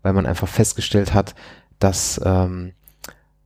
weil 0.03 0.13
man 0.13 0.28
einfach 0.28 0.47
festgestellt 0.47 1.15
hat, 1.15 1.34
dass 1.80 2.21
ähm, 2.24 2.74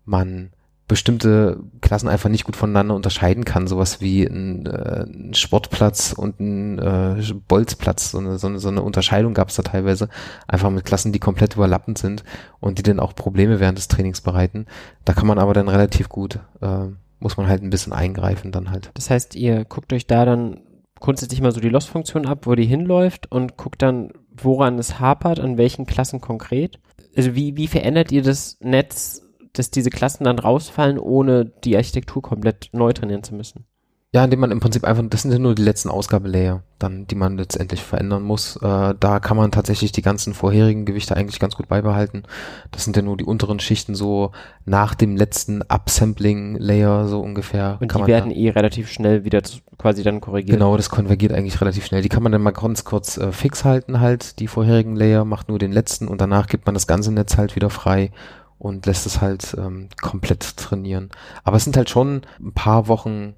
man 0.06 0.52
bestimmte 0.88 1.60
Klassen 1.82 2.08
einfach 2.08 2.30
nicht 2.30 2.46
gut 2.46 2.56
voneinander 2.56 2.96
unterscheiden 2.96 3.44
kann, 3.44 3.68
sowas 3.68 4.00
wie 4.00 4.24
ein, 4.24 4.66
äh, 4.66 5.04
ein 5.04 5.34
Sportplatz 5.34 6.14
und 6.14 6.40
ein 6.40 6.80
äh, 6.80 7.22
Bolzplatz. 7.48 8.12
So 8.12 8.20
eine, 8.20 8.38
so 8.38 8.48
eine, 8.48 8.60
so 8.60 8.70
eine 8.70 8.82
Unterscheidung 8.82 9.34
gab 9.34 9.50
es 9.50 9.56
da 9.56 9.64
teilweise, 9.64 10.08
einfach 10.48 10.70
mit 10.70 10.86
Klassen, 10.86 11.12
die 11.12 11.20
komplett 11.20 11.56
überlappend 11.56 11.98
sind 11.98 12.24
und 12.62 12.78
die 12.78 12.84
dann 12.84 13.02
auch 13.02 13.16
Probleme 13.16 13.60
während 13.60 13.78
des 13.78 13.90
Trainings 13.90 14.22
bereiten. 14.22 14.66
Da 15.04 15.12
kann 15.12 15.28
man 15.28 15.40
aber 15.40 15.54
dann 15.54 15.68
relativ 15.68 16.08
gut, 16.08 16.40
äh, 16.62 16.86
muss 17.20 17.36
man 17.36 17.48
halt 17.48 17.64
ein 17.64 17.70
bisschen 17.70 17.92
eingreifen 17.92 18.54
dann 18.54 18.72
halt. 18.72 18.92
Das 18.94 19.10
heißt, 19.10 19.36
ihr 19.36 19.66
guckt 19.66 19.92
euch 19.92 20.08
da 20.08 20.24
dann 20.24 20.62
grundsätzlich 21.02 21.42
mal 21.42 21.52
so 21.52 21.60
die 21.60 21.70
Loss-Funktion 21.70 22.26
ab, 22.26 22.46
wo 22.48 22.56
die 22.56 22.66
hinläuft 22.66 23.30
und 23.30 23.58
guckt 23.58 23.82
dann, 23.82 24.12
woran 24.38 24.80
es 24.80 25.00
hapert, 25.02 25.42
an 25.42 25.58
welchen 25.58 25.86
Klassen 25.86 26.22
konkret 26.22 26.80
also 27.18 27.36
wie, 27.36 27.58
wie 27.58 27.68
verändert 27.68 28.12
ihr 28.12 28.22
das 28.22 28.58
Netz, 28.62 29.24
dass 29.54 29.72
diese 29.72 29.90
Klassen 29.90 30.24
dann 30.24 30.38
rausfallen, 30.38 31.00
ohne 31.00 31.46
die 31.64 31.76
Architektur 31.76 32.22
komplett 32.22 32.70
neu 32.74 32.94
trainieren 32.94 33.24
zu 33.24 33.34
müssen? 33.34 33.66
Ja, 34.14 34.24
indem 34.24 34.40
man 34.40 34.52
im 34.52 34.62
Prinzip 34.62 34.86
einfach, 34.86 35.04
das 35.10 35.24
sind 35.24 35.34
ja 35.34 35.38
nur 35.38 35.54
die 35.54 35.64
letzten 35.64 35.90
Ausgabelayer, 35.90 36.64
dann, 36.80 37.08
die 37.08 37.16
man 37.16 37.38
letztendlich 37.38 37.84
verändern 37.84 38.24
muss. 38.24 38.56
Äh, 38.56 38.96
da 38.98 39.20
kann 39.20 39.36
man 39.36 39.52
tatsächlich 39.52 39.92
die 39.92 40.02
ganzen 40.02 40.34
vorherigen 40.34 40.86
Gewichte 40.86 41.18
eigentlich 41.18 41.42
ganz 41.42 41.56
gut 41.56 41.68
beibehalten. 41.68 42.24
Das 42.72 42.86
sind 42.86 42.96
ja 42.96 43.02
nur 43.02 43.18
die 43.18 43.26
unteren 43.26 43.60
Schichten 43.60 43.96
so 43.96 44.32
nach 44.64 44.96
dem 44.96 45.18
letzten 45.18 45.62
Upsampling-Layer 45.62 47.10
so 47.10 47.20
ungefähr. 47.20 47.78
Und 47.82 47.94
die 47.94 48.08
werden 48.08 48.32
eh 48.32 48.50
relativ 48.50 48.90
schnell 48.90 49.26
wieder 49.26 49.44
zu, 49.44 49.58
quasi 49.78 50.04
dann 50.04 50.22
korrigiert. 50.22 50.58
Genau, 50.58 50.78
das 50.78 50.90
konvergiert 50.90 51.34
eigentlich 51.34 51.60
relativ 51.60 51.86
schnell. 51.86 52.02
Die 52.02 52.10
kann 52.10 52.24
man 52.24 52.32
dann 52.32 52.42
mal 52.42 52.52
ganz 52.52 52.86
kurz 52.86 53.18
äh, 53.18 53.34
fix 53.34 53.66
halten 53.66 54.00
halt, 54.00 54.40
die 54.40 54.48
vorherigen 54.48 54.96
Layer, 54.96 55.26
macht 55.26 55.50
nur 55.50 55.60
den 55.60 55.74
letzten 55.74 56.08
und 56.08 56.22
danach 56.22 56.48
gibt 56.48 56.66
man 56.66 56.76
das 56.76 56.88
ganze 56.88 57.12
Netz 57.12 57.36
halt 57.36 57.58
wieder 57.58 57.70
frei 57.70 58.12
und 58.58 58.86
lässt 58.86 59.06
es 59.06 59.20
halt 59.20 59.54
ähm, 59.60 59.90
komplett 60.02 60.56
trainieren. 60.56 61.10
Aber 61.44 61.58
es 61.58 61.66
sind 61.66 61.76
halt 61.76 61.90
schon 61.90 62.22
ein 62.40 62.54
paar 62.54 62.88
Wochen 62.88 63.36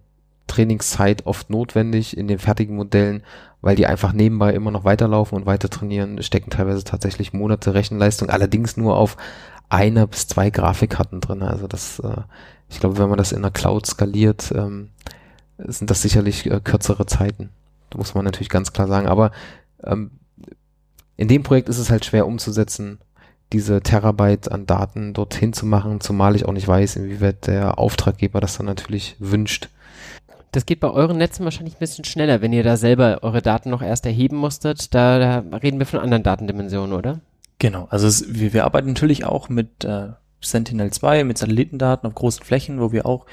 Trainingszeit 0.60 1.26
oft 1.26 1.50
notwendig 1.50 2.18
in 2.18 2.28
den 2.28 2.38
fertigen 2.38 2.76
Modellen, 2.76 3.24
weil 3.62 3.78
die 3.78 3.86
einfach 3.88 4.12
nebenbei 4.12 4.54
immer 4.54 4.72
noch 4.72 4.84
weiterlaufen 4.84 5.38
und 5.38 5.46
weiter 5.46 5.70
trainieren, 5.70 6.22
stecken 6.22 6.50
teilweise 6.50 6.84
tatsächlich 6.84 7.32
Monate 7.32 7.74
Rechenleistung, 7.74 8.30
allerdings 8.30 8.76
nur 8.76 8.98
auf 8.98 9.16
einer 9.70 10.06
bis 10.06 10.28
zwei 10.28 10.50
Grafikkarten 10.50 11.22
drin. 11.22 11.44
Also 11.44 11.68
das, 11.68 12.00
äh, 12.00 12.22
ich 12.68 12.82
glaube, 12.82 12.98
wenn 12.98 13.08
man 13.08 13.18
das 13.18 13.32
in 13.32 13.42
der 13.42 13.52
Cloud 13.52 13.86
skaliert, 13.86 14.52
ähm, 14.54 14.90
sind 15.58 15.90
das 15.90 16.02
sicherlich 16.02 16.46
äh, 16.46 16.60
kürzere 16.62 17.06
Zeiten. 17.06 17.52
Da 17.90 17.98
muss 17.98 18.14
man 18.14 18.26
natürlich 18.26 18.50
ganz 18.50 18.74
klar 18.74 18.88
sagen. 18.88 19.08
Aber 19.08 19.32
ähm, 19.86 20.12
in 21.16 21.30
dem 21.30 21.44
Projekt 21.44 21.70
ist 21.70 21.80
es 21.80 21.90
halt 21.90 22.04
schwer 22.04 22.28
umzusetzen, 22.28 23.00
diese 23.54 23.82
Terabyte 23.82 24.52
an 24.52 24.66
Daten 24.66 25.14
dorthin 25.14 25.54
zu 25.54 25.66
machen, 25.66 26.02
zumal 26.02 26.36
ich 26.36 26.46
auch 26.46 26.54
nicht 26.54 26.68
weiß, 26.68 26.98
inwieweit 26.98 27.48
der 27.48 27.80
Auftraggeber 27.80 28.42
das 28.42 28.58
dann 28.58 28.66
natürlich 28.66 29.16
wünscht. 29.20 29.70
Das 30.52 30.66
geht 30.66 30.80
bei 30.80 30.90
euren 30.90 31.18
Netzen 31.18 31.44
wahrscheinlich 31.44 31.76
ein 31.76 31.80
bisschen 31.80 32.06
schneller, 32.06 32.42
wenn 32.42 32.54
ihr 32.54 32.64
da 32.64 32.76
selber 32.76 33.20
eure 33.22 33.42
Daten 33.42 33.70
noch 33.70 33.82
erst 33.82 34.06
erheben 34.06 34.38
musstet. 34.38 34.94
Da, 34.94 35.20
da 35.42 35.58
reden 35.58 35.80
wir 35.80 35.86
von 35.86 36.00
anderen 36.00 36.24
Datendimensionen, 36.24 36.94
oder? 36.94 37.20
Genau, 37.60 37.88
also 37.90 38.08
es, 38.08 38.34
wir, 38.34 38.54
wir 38.54 38.66
arbeiten 38.66 38.88
natürlich 38.88 39.26
auch 39.26 39.50
mit 39.50 39.84
äh, 39.84 40.10
Sentinel-2, 40.42 41.24
mit 41.24 41.38
Satellitendaten 41.38 42.08
auf 42.08 42.16
großen 42.16 42.44
Flächen, 42.44 42.80
wo 42.80 42.92
wir 42.92 43.06
auch 43.06 43.26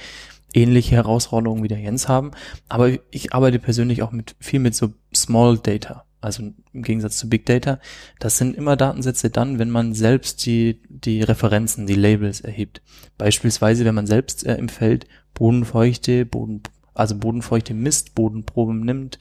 ähnliche 0.52 0.96
Herausforderungen 0.96 1.62
wie 1.62 1.68
der 1.68 1.78
Jens 1.78 2.08
haben. 2.08 2.32
Aber 2.68 2.90
ich 3.10 3.32
arbeite 3.32 3.58
persönlich 3.58 4.02
auch 4.02 4.12
mit 4.12 4.34
viel 4.40 4.60
mit 4.60 4.74
so 4.74 4.92
Small 5.14 5.58
Data. 5.58 6.04
Also 6.20 6.42
im 6.72 6.82
Gegensatz 6.82 7.18
zu 7.18 7.28
Big 7.28 7.46
Data. 7.46 7.78
Das 8.18 8.36
sind 8.36 8.56
immer 8.56 8.76
Datensätze 8.76 9.30
dann, 9.30 9.58
wenn 9.58 9.70
man 9.70 9.94
selbst 9.94 10.44
die, 10.44 10.82
die 10.88 11.22
Referenzen, 11.22 11.86
die 11.86 11.94
Labels 11.94 12.40
erhebt. 12.40 12.82
Beispielsweise, 13.16 13.84
wenn 13.84 13.94
man 13.94 14.06
selbst 14.06 14.44
äh, 14.44 14.56
im 14.56 14.68
Feld 14.68 15.06
Bodenfeuchte, 15.34 16.24
Boden, 16.26 16.62
also 16.98 17.16
bodenfeuchte 17.16 17.74
Mistbodenproben 17.74 18.80
nimmt 18.80 19.18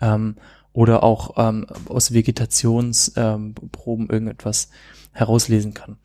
ähm, 0.00 0.36
oder 0.72 1.02
auch 1.02 1.34
ähm, 1.36 1.66
aus 1.88 2.12
Vegetationsproben 2.12 4.04
ähm, 4.04 4.10
irgendetwas 4.10 4.70
herauslesen 5.12 5.72
kann. 5.74 5.96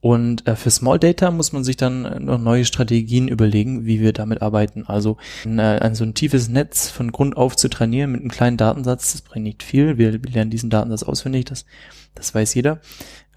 Und 0.00 0.46
äh, 0.46 0.56
für 0.56 0.70
Small 0.70 0.98
Data 0.98 1.30
muss 1.30 1.52
man 1.52 1.64
sich 1.64 1.76
dann 1.76 2.24
noch 2.24 2.38
neue 2.38 2.64
Strategien 2.64 3.28
überlegen, 3.28 3.86
wie 3.86 4.00
wir 4.00 4.12
damit 4.12 4.42
arbeiten. 4.42 4.84
Also 4.86 5.16
ein, 5.44 5.58
äh, 5.58 5.80
ein 5.80 5.94
so 5.94 6.04
ein 6.04 6.14
tiefes 6.14 6.48
Netz 6.48 6.88
von 6.90 7.12
Grund 7.12 7.36
auf 7.36 7.56
zu 7.56 7.68
trainieren 7.68 8.12
mit 8.12 8.20
einem 8.20 8.30
kleinen 8.30 8.56
Datensatz, 8.56 9.12
das 9.12 9.22
bringt 9.22 9.44
nicht 9.44 9.62
viel. 9.62 9.98
Wir, 9.98 10.12
wir 10.12 10.30
lernen 10.30 10.50
diesen 10.50 10.70
Datensatz 10.70 11.02
auswendig, 11.02 11.46
das, 11.46 11.64
das 12.14 12.34
weiß 12.34 12.54
jeder. 12.54 12.80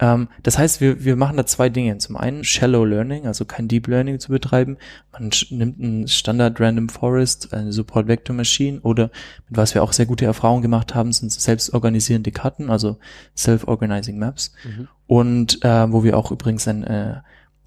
Ähm, 0.00 0.28
das 0.42 0.58
heißt, 0.58 0.80
wir, 0.80 1.04
wir 1.04 1.16
machen 1.16 1.36
da 1.36 1.46
zwei 1.46 1.68
Dinge. 1.68 1.96
Zum 1.98 2.16
einen 2.16 2.44
Shallow 2.44 2.84
Learning, 2.84 3.26
also 3.26 3.44
kein 3.44 3.68
Deep 3.68 3.86
Learning 3.86 4.18
zu 4.18 4.30
betreiben. 4.30 4.78
Man 5.12 5.30
nimmt 5.50 5.80
einen 5.80 6.08
Standard 6.08 6.60
Random 6.60 6.88
Forest, 6.88 7.52
eine 7.52 7.72
Support 7.72 8.08
Vector 8.08 8.34
Machine 8.34 8.80
oder 8.80 9.10
mit 9.48 9.58
was 9.58 9.74
wir 9.74 9.82
auch 9.82 9.92
sehr 9.92 10.06
gute 10.06 10.24
Erfahrungen 10.24 10.62
gemacht 10.62 10.94
haben, 10.94 11.12
sind 11.12 11.32
selbstorganisierende 11.32 12.32
Karten, 12.32 12.70
also 12.70 12.98
Self-Organizing 13.36 14.18
Maps. 14.18 14.52
Mhm. 14.64 14.88
Und 15.10 15.64
äh, 15.64 15.92
wo 15.92 16.04
wir 16.04 16.16
auch 16.16 16.30
übrigens 16.30 16.68
ein, 16.68 16.84
äh, 16.84 17.16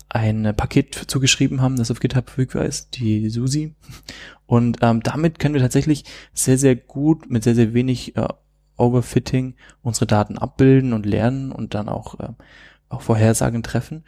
ein 0.07 0.53
Paket 0.55 0.95
zugeschrieben 0.95 1.61
haben, 1.61 1.75
das 1.75 1.91
auf 1.91 1.99
GitHub 1.99 2.29
verfügbar 2.29 2.63
ist, 2.63 2.97
die 2.97 3.29
SUSI. 3.29 3.75
Und 4.45 4.77
ähm, 4.81 5.03
damit 5.03 5.39
können 5.39 5.53
wir 5.53 5.59
tatsächlich 5.59 6.05
sehr, 6.33 6.57
sehr 6.57 6.77
gut 6.77 7.29
mit 7.29 7.43
sehr, 7.43 7.53
sehr 7.53 7.73
wenig 7.73 8.15
äh, 8.15 8.29
Overfitting 8.77 9.55
unsere 9.81 10.07
Daten 10.07 10.37
abbilden 10.37 10.93
und 10.93 11.05
lernen 11.05 11.51
und 11.51 11.73
dann 11.73 11.89
auch, 11.89 12.17
äh, 12.17 12.29
auch 12.87 13.01
Vorhersagen 13.01 13.61
treffen. 13.61 14.05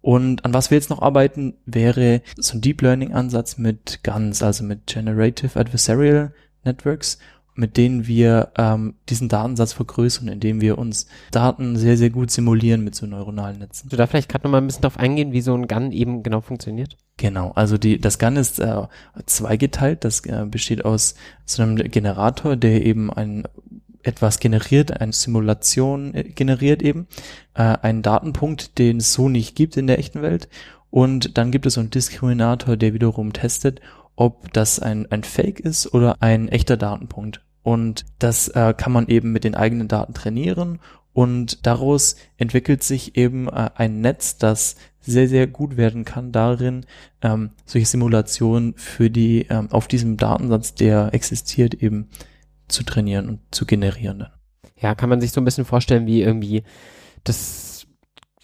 Und 0.00 0.44
an 0.44 0.52
was 0.52 0.72
wir 0.72 0.76
jetzt 0.76 0.90
noch 0.90 1.02
arbeiten, 1.02 1.54
wäre 1.64 2.20
so 2.36 2.58
ein 2.58 2.62
Deep 2.62 2.82
Learning 2.82 3.12
Ansatz 3.12 3.58
mit 3.58 4.00
GANs, 4.02 4.42
also 4.42 4.64
mit 4.64 4.88
Generative 4.88 5.56
Adversarial 5.56 6.34
Networks. 6.64 7.20
Mit 7.54 7.76
denen 7.76 8.06
wir 8.06 8.52
ähm, 8.56 8.94
diesen 9.08 9.28
Datensatz 9.28 9.72
vergrößern, 9.72 10.28
indem 10.28 10.60
wir 10.60 10.78
uns 10.78 11.06
Daten 11.30 11.76
sehr, 11.76 11.96
sehr 11.96 12.10
gut 12.10 12.30
simulieren 12.30 12.82
mit 12.82 12.94
so 12.94 13.06
neuronalen 13.06 13.58
Netzen. 13.58 13.88
Du 13.88 13.96
da 13.96 14.06
vielleicht 14.06 14.28
gerade 14.28 14.44
nochmal 14.44 14.62
ein 14.62 14.66
bisschen 14.66 14.82
drauf 14.82 14.98
eingehen, 14.98 15.32
wie 15.32 15.42
so 15.42 15.54
ein 15.54 15.68
GAN 15.68 15.92
eben 15.92 16.22
genau 16.22 16.40
funktioniert? 16.40 16.96
Genau, 17.18 17.52
also 17.52 17.76
die, 17.76 18.00
das 18.00 18.18
GAN 18.18 18.36
ist 18.36 18.58
äh, 18.58 18.82
zweigeteilt. 19.26 20.04
Das 20.04 20.24
äh, 20.26 20.46
besteht 20.48 20.84
aus 20.84 21.14
so 21.44 21.62
einem 21.62 21.76
Generator, 21.76 22.56
der 22.56 22.84
eben 22.84 23.12
ein 23.12 23.44
etwas 24.02 24.40
generiert, 24.40 25.00
eine 25.00 25.12
Simulation 25.12 26.14
äh, 26.14 26.24
generiert 26.24 26.82
eben, 26.82 27.06
äh, 27.54 27.62
einen 27.62 28.02
Datenpunkt, 28.02 28.78
den 28.78 28.98
es 28.98 29.12
so 29.12 29.28
nicht 29.28 29.54
gibt 29.54 29.76
in 29.76 29.86
der 29.86 29.98
echten 29.98 30.22
Welt. 30.22 30.48
Und 30.90 31.38
dann 31.38 31.50
gibt 31.50 31.66
es 31.66 31.74
so 31.74 31.80
einen 31.80 31.90
Diskriminator, 31.90 32.76
der 32.76 32.92
wiederum 32.92 33.32
testet, 33.32 33.80
ob 34.16 34.52
das 34.52 34.78
ein, 34.78 35.10
ein 35.10 35.24
Fake 35.24 35.60
ist 35.60 35.92
oder 35.92 36.16
ein 36.20 36.48
echter 36.48 36.76
Datenpunkt. 36.76 37.42
Und 37.62 38.04
das 38.18 38.48
äh, 38.48 38.74
kann 38.76 38.92
man 38.92 39.08
eben 39.08 39.32
mit 39.32 39.44
den 39.44 39.54
eigenen 39.54 39.88
Daten 39.88 40.14
trainieren 40.14 40.80
und 41.12 41.66
daraus 41.66 42.16
entwickelt 42.36 42.82
sich 42.82 43.16
eben 43.16 43.48
äh, 43.48 43.70
ein 43.74 44.00
Netz, 44.00 44.38
das 44.38 44.76
sehr, 45.00 45.28
sehr 45.28 45.46
gut 45.46 45.76
werden 45.76 46.04
kann 46.04 46.32
darin, 46.32 46.86
ähm, 47.22 47.50
solche 47.64 47.86
Simulationen 47.86 48.74
für 48.76 49.10
die, 49.10 49.46
ähm, 49.50 49.70
auf 49.70 49.88
diesem 49.88 50.16
Datensatz, 50.16 50.74
der 50.74 51.12
existiert, 51.12 51.74
eben 51.74 52.08
zu 52.68 52.84
trainieren 52.84 53.28
und 53.28 53.40
zu 53.50 53.66
generieren. 53.66 54.26
Ja, 54.80 54.94
kann 54.94 55.08
man 55.10 55.20
sich 55.20 55.32
so 55.32 55.40
ein 55.40 55.44
bisschen 55.44 55.64
vorstellen, 55.64 56.06
wie 56.06 56.22
irgendwie 56.22 56.62
das, 57.24 57.86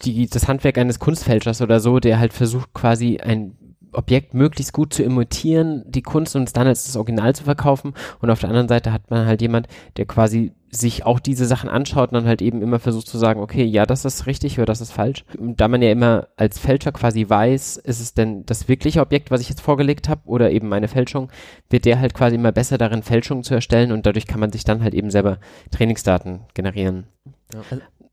die, 0.03 0.27
das 0.27 0.47
Handwerk 0.47 0.77
eines 0.77 0.99
Kunstfälschers 0.99 1.61
oder 1.61 1.79
so, 1.79 1.99
der 1.99 2.19
halt 2.19 2.33
versucht 2.33 2.73
quasi 2.73 3.19
ein 3.19 3.57
Objekt 3.91 4.33
möglichst 4.33 4.73
gut 4.73 4.93
zu 4.93 5.03
imitieren, 5.03 5.83
die 5.87 6.01
Kunst 6.01 6.35
und 6.35 6.43
es 6.43 6.53
dann 6.53 6.67
als 6.67 6.85
das 6.85 6.95
Original 6.95 7.35
zu 7.35 7.43
verkaufen. 7.43 7.93
Und 8.21 8.29
auf 8.29 8.39
der 8.39 8.49
anderen 8.49 8.67
Seite 8.67 8.93
hat 8.93 9.09
man 9.09 9.25
halt 9.25 9.41
jemand, 9.41 9.67
der 9.97 10.05
quasi 10.05 10.53
sich 10.71 11.05
auch 11.05 11.19
diese 11.19 11.45
Sachen 11.45 11.69
anschaut 11.69 12.11
und 12.11 12.15
dann 12.15 12.27
halt 12.27 12.41
eben 12.41 12.61
immer 12.61 12.79
versucht 12.79 13.07
zu 13.07 13.17
sagen, 13.17 13.41
okay, 13.41 13.63
ja, 13.63 13.85
das 13.85 14.05
ist 14.05 14.27
richtig 14.27 14.57
oder 14.57 14.65
das 14.65 14.81
ist 14.81 14.91
falsch. 14.91 15.25
Und 15.37 15.59
da 15.59 15.67
man 15.67 15.81
ja 15.81 15.91
immer 15.91 16.27
als 16.37 16.59
Fälscher 16.59 16.91
quasi 16.91 17.27
weiß, 17.27 17.77
ist 17.77 17.99
es 17.99 18.13
denn 18.13 18.45
das 18.45 18.67
wirkliche 18.67 19.01
Objekt, 19.01 19.31
was 19.31 19.41
ich 19.41 19.49
jetzt 19.49 19.61
vorgelegt 19.61 20.09
habe 20.09 20.21
oder 20.25 20.51
eben 20.51 20.69
meine 20.69 20.87
Fälschung, 20.87 21.31
wird 21.69 21.85
der 21.85 21.99
halt 21.99 22.13
quasi 22.13 22.35
immer 22.35 22.51
besser 22.51 22.77
darin, 22.77 23.03
Fälschungen 23.03 23.43
zu 23.43 23.55
erstellen 23.55 23.91
und 23.91 24.05
dadurch 24.05 24.27
kann 24.27 24.39
man 24.39 24.51
sich 24.51 24.63
dann 24.63 24.83
halt 24.83 24.93
eben 24.93 25.09
selber 25.09 25.39
Trainingsdaten 25.71 26.41
generieren. 26.53 27.07
Ja. 27.53 27.61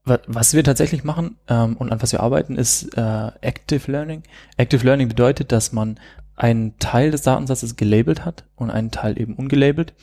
Was 0.06 0.54
wir 0.54 0.62
tatsächlich 0.62 1.02
machen 1.02 1.36
ähm, 1.48 1.76
und 1.76 1.90
an 1.90 2.00
was 2.00 2.12
wir 2.12 2.20
arbeiten, 2.20 2.56
ist 2.56 2.96
äh, 2.96 3.30
Active 3.40 3.90
Learning. 3.90 4.22
Active 4.56 4.84
Learning 4.84 5.08
bedeutet, 5.08 5.50
dass 5.50 5.72
man 5.72 5.98
einen 6.36 6.78
Teil 6.78 7.10
des 7.10 7.22
Datensatzes 7.22 7.74
gelabelt 7.74 8.24
hat 8.24 8.44
und 8.54 8.70
einen 8.70 8.92
Teil 8.92 9.20
eben 9.20 9.34
ungelabelt 9.34 9.94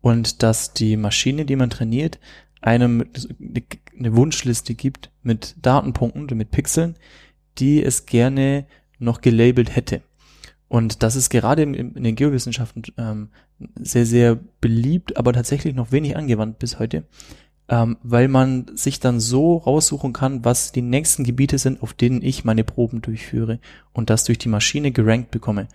und 0.00 0.44
dass 0.44 0.74
die 0.74 0.96
Maschine, 0.96 1.44
die 1.44 1.56
man 1.56 1.70
trainiert, 1.70 2.20
einem 2.60 3.04
eine 3.98 4.16
Wunschliste 4.16 4.74
gibt 4.74 5.10
mit 5.22 5.56
Datenpunkten, 5.60 6.38
mit 6.38 6.52
Pixeln, 6.52 6.94
die 7.58 7.82
es 7.82 8.06
gerne 8.06 8.66
noch 9.00 9.20
gelabelt 9.20 9.74
hätte. 9.74 10.02
Und 10.68 11.02
das 11.02 11.16
ist 11.16 11.30
gerade 11.30 11.62
in, 11.62 11.94
den 11.94 12.14
Geowissenschaften 12.14 12.82
ähm, 12.96 13.30
sehr, 13.80 14.06
sehr 14.06 14.38
beliebt, 14.60 15.16
aber 15.16 15.32
tatsächlich 15.32 15.74
noch 15.74 15.90
wenig 15.90 16.16
angewandt 16.16 16.58
bis 16.58 16.78
heute, 16.78 17.04
ähm, 17.68 17.98
weil 18.02 18.28
man 18.28 18.66
sich 18.74 19.00
dann 19.00 19.20
so 19.20 19.58
raussuchen 19.58 20.12
kann, 20.12 20.44
was 20.44 20.72
die 20.72 20.82
nächsten 20.82 21.24
Gebiete 21.24 21.58
sind, 21.58 21.82
auf 21.82 21.92
denen 21.92 22.22
ich 22.22 22.44
meine 22.44 22.64
Proben 22.64 23.02
durchführe 23.02 23.58
und 23.92 24.10
das 24.10 24.24
durch 24.24 24.38
die 24.38 24.48
Maschine 24.48 24.90
gerankt 24.90 25.30
bekomme. 25.30 25.68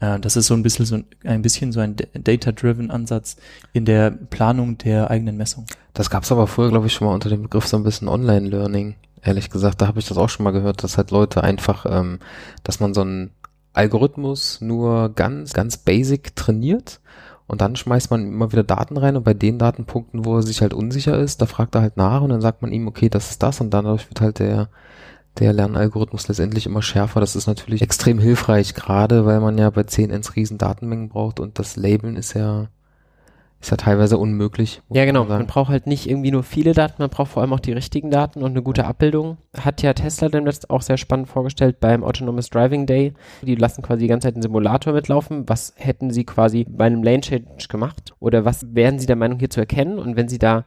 Äh, 0.00 0.20
das 0.20 0.36
ist 0.36 0.46
so 0.46 0.54
ein 0.54 0.62
bisschen 0.62 0.84
so 0.84 1.00
ein 1.24 1.42
bisschen 1.42 1.72
so 1.72 1.80
ein 1.80 1.96
data-driven 2.14 2.90
Ansatz 2.90 3.36
in 3.72 3.84
der 3.84 4.10
Planung 4.10 4.78
der 4.78 5.10
eigenen 5.10 5.36
Messung. 5.36 5.66
Das 5.94 6.10
gab's 6.10 6.30
aber 6.30 6.46
vorher, 6.46 6.70
glaube 6.70 6.86
ich, 6.86 6.92
schon 6.92 7.06
mal 7.08 7.14
unter 7.14 7.30
dem 7.30 7.42
Begriff 7.42 7.66
so 7.66 7.76
ein 7.76 7.82
bisschen 7.82 8.08
Online-Learning. 8.08 8.96
Ehrlich 9.22 9.50
gesagt, 9.50 9.80
da 9.80 9.88
habe 9.88 9.98
ich 9.98 10.06
das 10.06 10.18
auch 10.18 10.28
schon 10.28 10.44
mal 10.44 10.52
gehört, 10.52 10.84
dass 10.84 10.96
halt 10.96 11.10
Leute 11.10 11.42
einfach, 11.42 11.86
ähm, 11.88 12.20
dass 12.62 12.78
man 12.78 12.94
so 12.94 13.00
einen 13.00 13.30
Algorithmus 13.72 14.60
nur 14.60 15.08
ganz, 15.14 15.54
ganz 15.54 15.76
basic 15.78 16.36
trainiert 16.36 17.00
und 17.48 17.62
dann 17.62 17.76
schmeißt 17.76 18.10
man 18.10 18.26
immer 18.26 18.52
wieder 18.52 18.62
Daten 18.62 18.98
rein 18.98 19.16
und 19.16 19.24
bei 19.24 19.34
den 19.34 19.58
Datenpunkten, 19.58 20.24
wo 20.26 20.36
er 20.36 20.42
sich 20.42 20.60
halt 20.60 20.74
unsicher 20.74 21.18
ist, 21.18 21.40
da 21.42 21.46
fragt 21.46 21.74
er 21.74 21.80
halt 21.80 21.96
nach 21.96 22.20
und 22.20 22.28
dann 22.28 22.42
sagt 22.42 22.62
man 22.62 22.72
ihm, 22.72 22.86
okay, 22.86 23.08
das 23.08 23.30
ist 23.30 23.42
das 23.42 23.60
und 23.60 23.70
dadurch 23.70 24.08
wird 24.10 24.20
halt 24.20 24.38
der, 24.38 24.68
der 25.38 25.54
Lernalgorithmus 25.54 26.28
letztendlich 26.28 26.66
immer 26.66 26.82
schärfer. 26.82 27.20
Das 27.20 27.36
ist 27.36 27.46
natürlich 27.46 27.80
extrem 27.80 28.18
hilfreich, 28.18 28.74
gerade 28.74 29.24
weil 29.24 29.40
man 29.40 29.56
ja 29.56 29.70
bei 29.70 29.84
10 29.84 30.12
riesen 30.36 30.58
Datenmengen 30.58 31.08
braucht 31.08 31.40
und 31.40 31.58
das 31.58 31.76
Labeln 31.76 32.16
ist 32.16 32.34
ja 32.34 32.68
ist 33.60 33.70
ja 33.70 33.76
teilweise 33.76 34.18
unmöglich. 34.18 34.82
Ja, 34.90 35.04
genau. 35.04 35.24
Man, 35.24 35.38
man, 35.38 35.46
braucht 35.46 35.70
halt 35.70 35.86
nicht 35.86 36.08
irgendwie 36.08 36.30
nur 36.30 36.44
viele 36.44 36.74
Daten, 36.74 37.02
man 37.02 37.10
braucht 37.10 37.32
vor 37.32 37.42
allem 37.42 37.52
auch 37.52 37.60
die 37.60 37.72
richtigen 37.72 38.10
Daten 38.10 38.42
und 38.42 38.52
eine 38.52 38.62
gute 38.62 38.84
Abbildung. 38.84 39.38
Hat 39.58 39.82
ja 39.82 39.92
Tesla 39.94 40.28
dann 40.28 40.46
jetzt 40.46 40.70
auch 40.70 40.82
sehr 40.82 40.96
spannend 40.96 41.28
vorgestellt 41.28 41.80
beim 41.80 42.04
Autonomous 42.04 42.50
Driving 42.50 42.86
Day. 42.86 43.14
Die 43.42 43.56
lassen 43.56 43.82
quasi 43.82 44.02
die 44.02 44.06
ganze 44.06 44.28
Zeit 44.28 44.34
einen 44.34 44.42
Simulator 44.42 44.92
mitlaufen. 44.92 45.48
Was 45.48 45.74
hätten 45.76 46.10
sie 46.10 46.24
quasi 46.24 46.66
bei 46.68 46.86
einem 46.86 47.02
Lane 47.02 47.20
Change 47.20 47.66
gemacht? 47.68 48.14
Oder 48.20 48.44
was 48.44 48.74
wären 48.74 48.98
sie 49.00 49.06
der 49.06 49.16
Meinung 49.16 49.40
hier 49.40 49.50
zu 49.50 49.60
erkennen? 49.60 49.98
Und 49.98 50.16
wenn 50.16 50.28
sie 50.28 50.38
da 50.38 50.64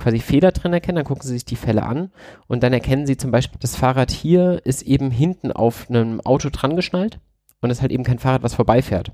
quasi 0.00 0.18
Fehler 0.18 0.52
drin 0.52 0.72
erkennen, 0.72 0.96
dann 0.96 1.04
gucken 1.04 1.22
sie 1.22 1.34
sich 1.34 1.44
die 1.44 1.56
Fälle 1.56 1.82
an 1.84 2.10
und 2.48 2.62
dann 2.62 2.72
erkennen 2.72 3.06
sie 3.06 3.18
zum 3.18 3.30
Beispiel, 3.30 3.58
das 3.60 3.76
Fahrrad 3.76 4.10
hier 4.10 4.62
ist 4.64 4.80
eben 4.82 5.10
hinten 5.10 5.52
auf 5.52 5.90
einem 5.90 6.22
Auto 6.22 6.48
dran 6.50 6.74
geschnallt 6.74 7.20
und 7.60 7.68
ist 7.68 7.82
halt 7.82 7.92
eben 7.92 8.04
kein 8.04 8.18
Fahrrad, 8.18 8.42
was 8.42 8.54
vorbeifährt. 8.54 9.12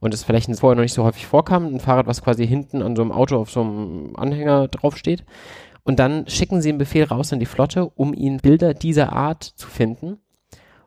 Und 0.00 0.14
es 0.14 0.24
vielleicht 0.24 0.48
vorher 0.58 0.76
noch 0.76 0.82
nicht 0.82 0.94
so 0.94 1.04
häufig 1.04 1.26
vorkam, 1.26 1.66
ein 1.66 1.80
Fahrrad, 1.80 2.06
was 2.06 2.22
quasi 2.22 2.46
hinten 2.46 2.82
an 2.82 2.94
so 2.94 3.02
einem 3.02 3.12
Auto 3.12 3.36
auf 3.36 3.50
so 3.50 3.62
einem 3.62 4.14
Anhänger 4.16 4.68
draufsteht. 4.68 5.24
Und 5.82 5.98
dann 5.98 6.28
schicken 6.28 6.60
sie 6.60 6.68
einen 6.68 6.78
Befehl 6.78 7.04
raus 7.04 7.32
an 7.32 7.40
die 7.40 7.46
Flotte, 7.46 7.86
um 7.86 8.14
ihnen 8.14 8.38
Bilder 8.38 8.74
dieser 8.74 9.12
Art 9.12 9.42
zu 9.42 9.68
finden 9.68 10.18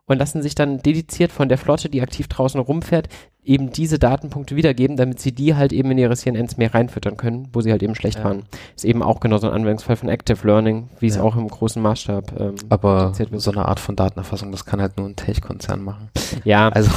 und 0.06 0.18
lassen 0.18 0.42
sich 0.42 0.54
dann 0.54 0.78
dediziert 0.78 1.32
von 1.32 1.48
der 1.48 1.58
Flotte, 1.58 1.88
die 1.88 2.02
aktiv 2.02 2.28
draußen 2.28 2.60
rumfährt, 2.60 3.08
eben 3.44 3.72
diese 3.72 3.98
Datenpunkte 3.98 4.54
wiedergeben, 4.54 4.96
damit 4.96 5.20
sie 5.20 5.32
die 5.32 5.54
halt 5.54 5.72
eben 5.72 5.90
in 5.90 5.98
ihre 5.98 6.16
CNNs 6.16 6.58
mehr 6.58 6.74
reinfüttern 6.74 7.16
können, 7.16 7.48
wo 7.52 7.60
sie 7.60 7.72
halt 7.72 7.82
eben 7.82 7.94
schlecht 7.94 8.18
ja. 8.18 8.24
waren. 8.24 8.44
Ist 8.76 8.84
eben 8.84 9.02
auch 9.02 9.20
genau 9.20 9.38
so 9.38 9.48
ein 9.48 9.52
Anwendungsfall 9.52 9.96
von 9.96 10.08
Active 10.08 10.46
Learning, 10.46 10.88
wie 11.00 11.08
es 11.08 11.18
auch 11.18 11.36
im 11.36 11.48
großen 11.48 11.82
Maßstab 11.82 12.40
ähm, 12.40 12.54
Aber 12.68 13.12
so 13.14 13.50
eine 13.50 13.66
Art 13.66 13.80
von 13.80 13.96
Datenerfassung, 13.96 14.52
das 14.52 14.64
kann 14.64 14.80
halt 14.80 14.96
nur 14.96 15.08
ein 15.08 15.16
Tech-Konzern 15.16 15.82
machen. 15.82 16.08
Ja. 16.44 16.68
Also 16.68 16.90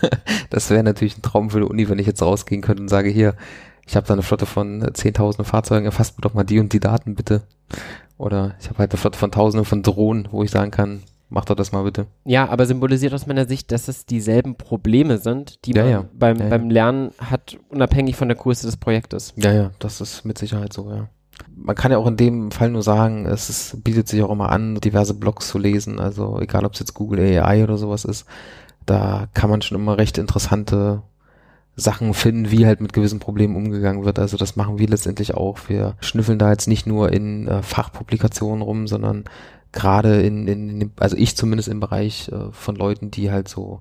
das 0.50 0.70
wäre 0.70 0.84
natürlich 0.84 1.18
ein 1.18 1.22
Traum 1.22 1.50
für 1.50 1.60
die 1.60 1.66
Uni, 1.66 1.88
wenn 1.88 1.98
ich 1.98 2.06
jetzt 2.06 2.22
rausgehen 2.22 2.62
könnte 2.62 2.82
und 2.82 2.88
sage, 2.88 3.10
hier, 3.10 3.34
ich 3.86 3.96
habe 3.96 4.06
da 4.06 4.12
eine 4.12 4.22
Flotte 4.22 4.46
von 4.46 4.82
10.000 4.82 5.42
Fahrzeugen, 5.44 5.86
erfasst 5.86 6.16
mir 6.16 6.22
doch 6.22 6.34
mal 6.34 6.44
die 6.44 6.60
und 6.60 6.72
die 6.72 6.80
Daten 6.80 7.14
bitte. 7.14 7.42
Oder 8.18 8.54
ich 8.60 8.68
habe 8.68 8.78
halt 8.78 8.92
eine 8.92 8.98
Flotte 8.98 9.18
von 9.18 9.32
Tausenden 9.32 9.64
von 9.64 9.82
Drohnen, 9.82 10.28
wo 10.30 10.44
ich 10.44 10.50
sagen 10.50 10.70
kann, 10.70 11.02
Mach 11.30 11.44
doch 11.44 11.54
das 11.54 11.72
mal 11.72 11.84
bitte. 11.84 12.06
Ja, 12.24 12.48
aber 12.48 12.64
symbolisiert 12.64 13.12
aus 13.12 13.26
meiner 13.26 13.46
Sicht, 13.46 13.70
dass 13.70 13.88
es 13.88 14.06
dieselben 14.06 14.56
Probleme 14.56 15.18
sind, 15.18 15.64
die 15.66 15.72
ja, 15.72 15.82
man 15.82 15.90
ja. 15.90 16.04
Beim, 16.14 16.36
ja, 16.38 16.48
beim 16.48 16.70
Lernen 16.70 17.10
hat, 17.18 17.58
unabhängig 17.68 18.16
von 18.16 18.28
der 18.28 18.36
Größe 18.36 18.66
des 18.66 18.78
Projektes. 18.78 19.34
Ja, 19.36 19.52
ja, 19.52 19.70
das 19.78 20.00
ist 20.00 20.24
mit 20.24 20.38
Sicherheit 20.38 20.72
so, 20.72 20.90
ja. 20.90 21.08
Man 21.54 21.76
kann 21.76 21.92
ja 21.92 21.98
auch 21.98 22.06
in 22.06 22.16
dem 22.16 22.50
Fall 22.50 22.70
nur 22.70 22.82
sagen, 22.82 23.26
es 23.26 23.48
ist, 23.48 23.84
bietet 23.84 24.08
sich 24.08 24.22
auch 24.22 24.30
immer 24.30 24.50
an, 24.50 24.76
diverse 24.76 25.14
Blogs 25.14 25.48
zu 25.48 25.58
lesen, 25.58 26.00
also 26.00 26.40
egal 26.40 26.64
ob 26.64 26.72
es 26.72 26.80
jetzt 26.80 26.94
Google 26.94 27.20
AI 27.20 27.62
oder 27.62 27.76
sowas 27.76 28.04
ist, 28.04 28.26
da 28.86 29.28
kann 29.34 29.50
man 29.50 29.62
schon 29.62 29.78
immer 29.78 29.98
recht 29.98 30.18
interessante 30.18 31.02
Sachen 31.76 32.12
finden, 32.12 32.50
wie 32.50 32.66
halt 32.66 32.80
mit 32.80 32.92
gewissen 32.92 33.20
Problemen 33.20 33.54
umgegangen 33.54 34.04
wird. 34.04 34.18
Also 34.18 34.36
das 34.36 34.56
machen 34.56 34.78
wir 34.78 34.88
letztendlich 34.88 35.34
auch. 35.34 35.58
Wir 35.68 35.94
schnüffeln 36.00 36.38
da 36.38 36.50
jetzt 36.50 36.66
nicht 36.66 36.86
nur 36.86 37.12
in 37.12 37.46
äh, 37.46 37.62
Fachpublikationen 37.62 38.62
rum, 38.62 38.88
sondern 38.88 39.24
gerade 39.72 40.22
in, 40.22 40.46
in, 40.48 40.80
in, 40.80 40.92
also 40.98 41.16
ich 41.16 41.36
zumindest 41.36 41.68
im 41.68 41.80
Bereich 41.80 42.28
äh, 42.28 42.52
von 42.52 42.76
Leuten, 42.76 43.10
die 43.10 43.30
halt 43.30 43.48
so 43.48 43.80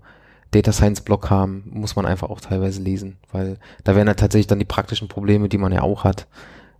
Data 0.52 0.72
Science 0.72 1.02
Blog 1.02 1.30
haben, 1.30 1.64
muss 1.70 1.96
man 1.96 2.06
einfach 2.06 2.30
auch 2.30 2.42
teilweise 2.42 2.82
lesen, 2.82 3.18
weil 3.32 3.58
da 3.84 3.96
werden 3.96 4.08
halt 4.08 4.20
tatsächlich 4.20 4.48
dann 4.48 4.60
die 4.60 4.66
praktischen 4.66 5.08
Probleme, 5.08 5.50
die 5.50 5.58
man 5.58 5.72
ja 5.72 5.82
auch 5.82 6.04
hat, 6.04 6.28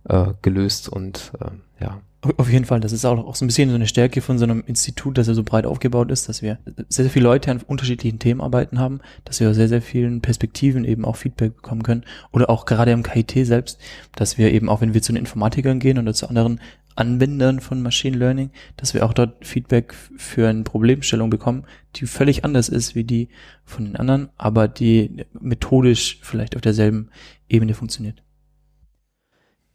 äh, 0.08 0.32
gelöst 0.42 0.88
und 0.88 1.32
äh, 1.40 1.84
ja. 1.84 2.00
Auf 2.36 2.50
jeden 2.50 2.64
Fall, 2.64 2.80
das 2.80 2.90
ist 2.90 3.04
auch, 3.04 3.16
auch 3.24 3.36
so 3.36 3.44
ein 3.44 3.48
bisschen 3.48 3.68
so 3.68 3.76
eine 3.76 3.86
Stärke 3.86 4.20
von 4.20 4.38
so 4.38 4.44
einem 4.44 4.64
Institut, 4.66 5.16
dass 5.16 5.28
er 5.28 5.34
so 5.34 5.44
breit 5.44 5.66
aufgebaut 5.66 6.10
ist, 6.10 6.28
dass 6.28 6.42
wir 6.42 6.58
sehr, 6.88 7.04
sehr 7.04 7.10
viele 7.10 7.22
Leute 7.22 7.52
an 7.52 7.62
unterschiedlichen 7.64 8.18
Themen 8.18 8.40
arbeiten 8.40 8.80
haben, 8.80 9.00
dass 9.24 9.38
wir 9.38 9.48
aus 9.48 9.54
sehr, 9.54 9.68
sehr 9.68 9.82
vielen 9.82 10.20
Perspektiven 10.20 10.84
eben 10.84 11.04
auch 11.04 11.14
Feedback 11.14 11.54
bekommen 11.54 11.84
können. 11.84 12.04
Oder 12.32 12.50
auch 12.50 12.66
gerade 12.66 12.90
im 12.90 13.04
KIT 13.04 13.46
selbst, 13.46 13.78
dass 14.16 14.36
wir 14.36 14.52
eben 14.52 14.68
auch, 14.68 14.80
wenn 14.80 14.94
wir 14.94 15.02
zu 15.02 15.12
den 15.12 15.20
Informatikern 15.20 15.78
gehen 15.78 15.96
oder 15.96 16.12
zu 16.12 16.28
anderen 16.28 16.60
Anwendern 16.98 17.60
von 17.60 17.80
Machine 17.80 18.16
Learning, 18.16 18.50
dass 18.76 18.92
wir 18.92 19.04
auch 19.06 19.12
dort 19.12 19.46
Feedback 19.46 19.94
für 19.94 20.48
eine 20.48 20.64
Problemstellung 20.64 21.30
bekommen, 21.30 21.64
die 21.96 22.06
völlig 22.06 22.44
anders 22.44 22.68
ist 22.68 22.94
wie 22.94 23.04
die 23.04 23.28
von 23.64 23.84
den 23.84 23.96
anderen, 23.96 24.30
aber 24.36 24.66
die 24.66 25.24
methodisch 25.38 26.18
vielleicht 26.22 26.56
auf 26.56 26.62
derselben 26.62 27.10
Ebene 27.48 27.74
funktioniert. 27.74 28.22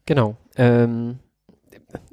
Genau. 0.06 0.36
Ähm, 0.58 1.20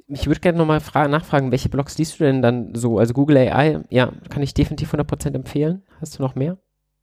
ich 0.07 0.27
würde 0.27 0.39
gerne 0.39 0.57
nochmal 0.57 0.81
nachfragen, 1.09 1.51
welche 1.51 1.69
Blogs 1.69 1.97
liest 1.97 2.19
du 2.19 2.23
denn 2.23 2.41
dann 2.41 2.73
so? 2.73 2.97
Also 2.97 3.13
Google 3.13 3.37
AI, 3.37 3.81
ja, 3.89 4.11
kann 4.29 4.43
ich 4.43 4.53
definitiv 4.53 4.93
100% 4.93 5.35
empfehlen. 5.35 5.83
Hast 5.99 6.17
du 6.17 6.23
noch 6.23 6.35
mehr? 6.35 6.57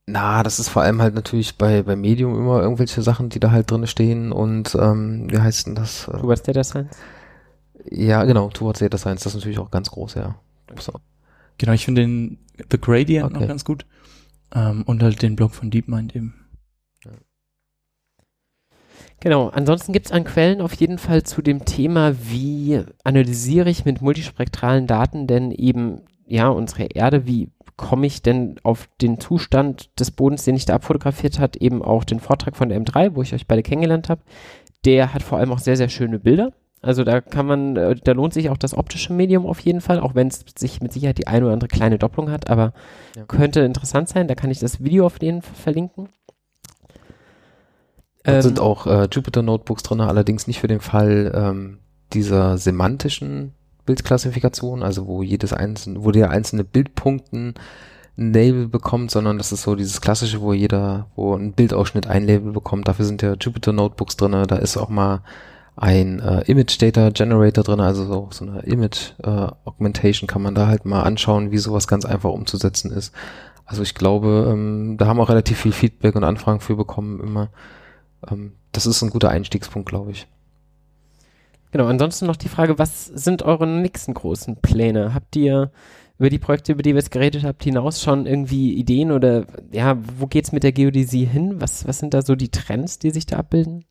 Na, 0.06 0.42
das 0.42 0.58
ist 0.58 0.70
vor 0.70 0.80
allem 0.80 1.02
halt 1.02 1.14
natürlich 1.14 1.58
bei, 1.58 1.82
bei 1.82 1.94
Medium 1.94 2.34
immer 2.34 2.62
irgendwelche 2.62 3.02
Sachen, 3.02 3.28
die 3.28 3.40
da 3.40 3.50
halt 3.50 3.70
drin 3.70 3.86
stehen 3.86 4.32
und 4.32 4.74
ähm, 4.74 5.26
wie 5.30 5.38
heißt 5.38 5.66
denn 5.66 5.74
das? 5.74 6.04
Towards 6.06 6.42
Data 6.42 6.64
Science? 6.64 6.96
Ja, 7.90 8.24
genau, 8.24 8.48
Towards 8.48 8.80
Data 8.80 8.98
Science, 8.98 9.22
das 9.22 9.34
ist 9.34 9.40
natürlich 9.40 9.58
auch 9.58 9.70
ganz 9.70 9.90
groß, 9.90 10.14
ja. 10.14 10.36
So. 10.78 10.92
Genau, 11.58 11.72
ich 11.72 11.84
finde 11.84 12.02
den 12.02 12.38
The 12.70 12.80
Gradient 12.80 13.26
Okay. 13.26 13.40
noch 13.40 13.48
ganz 13.48 13.64
gut. 13.64 13.86
Ähm, 14.54 14.82
und 14.84 15.02
halt 15.02 15.22
den 15.22 15.36
Blog 15.36 15.52
von 15.52 15.70
DeepMind 15.70 16.14
eben. 16.16 16.34
Genau, 19.20 19.48
ansonsten 19.48 19.92
gibt 19.92 20.06
es 20.06 20.12
an 20.12 20.22
Quellen 20.22 20.60
auf 20.60 20.74
jeden 20.74 20.98
Fall 20.98 21.24
zu 21.24 21.42
dem 21.42 21.64
Thema, 21.64 22.14
wie 22.30 22.84
analysiere 23.02 23.68
ich 23.68 23.84
mit 23.84 24.00
multispektralen 24.00 24.86
Daten 24.86 25.26
denn 25.26 25.50
eben, 25.50 26.02
ja, 26.26 26.48
unsere 26.48 26.84
Erde, 26.84 27.26
wie 27.26 27.50
komme 27.76 28.06
ich 28.06 28.22
denn 28.22 28.60
auf 28.62 28.88
den 29.00 29.18
Zustand 29.18 29.90
des 29.98 30.12
Bodens, 30.12 30.44
den 30.44 30.54
ich 30.54 30.66
da 30.66 30.74
abfotografiert 30.74 31.40
hat, 31.40 31.56
eben 31.56 31.82
auch 31.82 32.04
den 32.04 32.20
Vortrag 32.20 32.56
von 32.56 32.68
der 32.68 32.80
M3, 32.80 33.14
wo 33.14 33.22
ich 33.22 33.34
euch 33.34 33.46
beide 33.48 33.62
kennengelernt 33.62 34.08
habe. 34.08 34.20
Der 34.84 35.12
hat 35.14 35.22
vor 35.22 35.38
allem 35.38 35.52
auch 35.52 35.58
sehr, 35.58 35.76
sehr 35.76 35.88
schöne 35.88 36.20
Bilder. 36.20 36.52
Also 36.80 37.02
da 37.04 37.20
kann 37.20 37.46
man, 37.46 37.76
äh, 37.76 37.96
da 37.96 38.12
lohnt 38.12 38.32
sich 38.32 38.50
auch 38.50 38.56
das 38.56 38.72
optische 38.76 39.12
Medium 39.12 39.46
auf 39.46 39.60
jeden 39.60 39.80
Fall, 39.80 39.98
auch 39.98 40.14
wenn 40.14 40.28
es 40.28 40.44
sich 40.56 40.80
mit 40.80 40.92
Sicherheit 40.92 41.18
die 41.18 41.26
eine 41.26 41.44
oder 41.46 41.54
andere 41.54 41.68
kleine 41.68 41.98
Doppelung 41.98 42.30
hat, 42.30 42.50
aber 42.50 42.72
Ja. 43.16 43.24
könnte 43.24 43.60
interessant 43.60 44.08
sein. 44.08 44.28
Da 44.28 44.34
kann 44.34 44.50
ich 44.50 44.60
das 44.60 44.82
Video 44.82 45.06
auf 45.06 45.20
jeden 45.20 45.42
Fall 45.42 45.54
verlinken. 45.56 46.08
Dort 48.24 48.36
Ähm, 48.36 48.42
sind 48.42 48.60
auch 48.60 48.86
äh, 48.86 49.08
Jupyter 49.10 49.42
Notebooks 49.42 49.82
drin, 49.82 50.00
allerdings 50.00 50.46
nicht 50.46 50.60
für 50.60 50.68
den 50.68 50.80
Fall 50.80 51.32
ähm, 51.34 51.78
dieser 52.12 52.58
semantischen 52.58 53.54
Bildklassifikation, 53.86 54.82
also 54.82 55.06
wo 55.06 55.22
jedes 55.22 55.52
einzelne, 55.52 56.04
wo 56.04 56.10
der 56.10 56.30
einzelne 56.30 56.64
Bildpunkten 56.64 57.54
ein 58.18 58.32
Label 58.32 58.68
bekommt, 58.68 59.10
sondern 59.10 59.38
das 59.38 59.52
ist 59.52 59.62
so 59.62 59.74
dieses 59.76 60.00
klassische, 60.00 60.40
wo 60.40 60.52
jeder, 60.52 61.06
wo 61.16 61.34
ein 61.34 61.52
Bildausschnitt 61.52 62.06
ein 62.06 62.26
Label 62.26 62.52
bekommt. 62.52 62.88
Dafür 62.88 63.04
sind 63.04 63.22
ja 63.22 63.34
Jupyter 63.40 63.72
Notebooks 63.72 64.16
drin. 64.16 64.32
Da 64.46 64.56
ist 64.56 64.76
auch 64.76 64.88
mal 64.88 65.22
ein 65.80 66.18
äh, 66.20 66.42
Image 66.50 66.80
Data 66.82 67.10
Generator 67.10 67.62
drin, 67.62 67.80
also 67.80 68.04
so, 68.04 68.28
so 68.32 68.44
eine 68.44 68.60
Image 68.60 69.12
äh, 69.22 69.48
Augmentation 69.64 70.26
kann 70.26 70.42
man 70.42 70.54
da 70.54 70.66
halt 70.66 70.84
mal 70.84 71.02
anschauen, 71.02 71.52
wie 71.52 71.58
sowas 71.58 71.86
ganz 71.86 72.04
einfach 72.04 72.30
umzusetzen 72.30 72.90
ist. 72.90 73.14
Also 73.64 73.82
ich 73.82 73.94
glaube, 73.94 74.48
ähm, 74.50 74.96
da 74.98 75.06
haben 75.06 75.18
wir 75.18 75.22
auch 75.22 75.28
relativ 75.28 75.60
viel 75.60 75.72
Feedback 75.72 76.16
und 76.16 76.24
Anfragen 76.24 76.60
für 76.60 76.74
bekommen 76.74 77.20
immer. 77.20 77.50
Ähm, 78.28 78.52
das 78.72 78.86
ist 78.86 79.02
ein 79.02 79.10
guter 79.10 79.30
Einstiegspunkt, 79.30 79.88
glaube 79.88 80.10
ich. 80.10 80.26
Genau, 81.70 81.86
ansonsten 81.86 82.26
noch 82.26 82.36
die 82.36 82.48
Frage, 82.48 82.78
was 82.78 83.06
sind 83.06 83.42
eure 83.42 83.66
nächsten 83.66 84.14
großen 84.14 84.56
Pläne? 84.56 85.14
Habt 85.14 85.36
ihr 85.36 85.70
über 86.18 86.30
die 86.30 86.38
Projekte, 86.38 86.72
über 86.72 86.82
die 86.82 86.94
wir 86.94 87.00
jetzt 87.00 87.12
geredet 87.12 87.44
habt, 87.44 87.62
hinaus 87.62 88.02
schon 88.02 88.26
irgendwie 88.26 88.74
Ideen 88.74 89.12
oder 89.12 89.44
ja, 89.70 89.96
wo 90.16 90.26
geht's 90.26 90.50
mit 90.50 90.64
der 90.64 90.72
Geodäsie 90.72 91.26
hin? 91.26 91.60
Was, 91.60 91.86
was 91.86 91.98
sind 91.98 92.14
da 92.14 92.22
so 92.22 92.34
die 92.34 92.50
Trends, 92.50 92.98
die 92.98 93.10
sich 93.10 93.26
da 93.26 93.36
abbilden? 93.36 93.84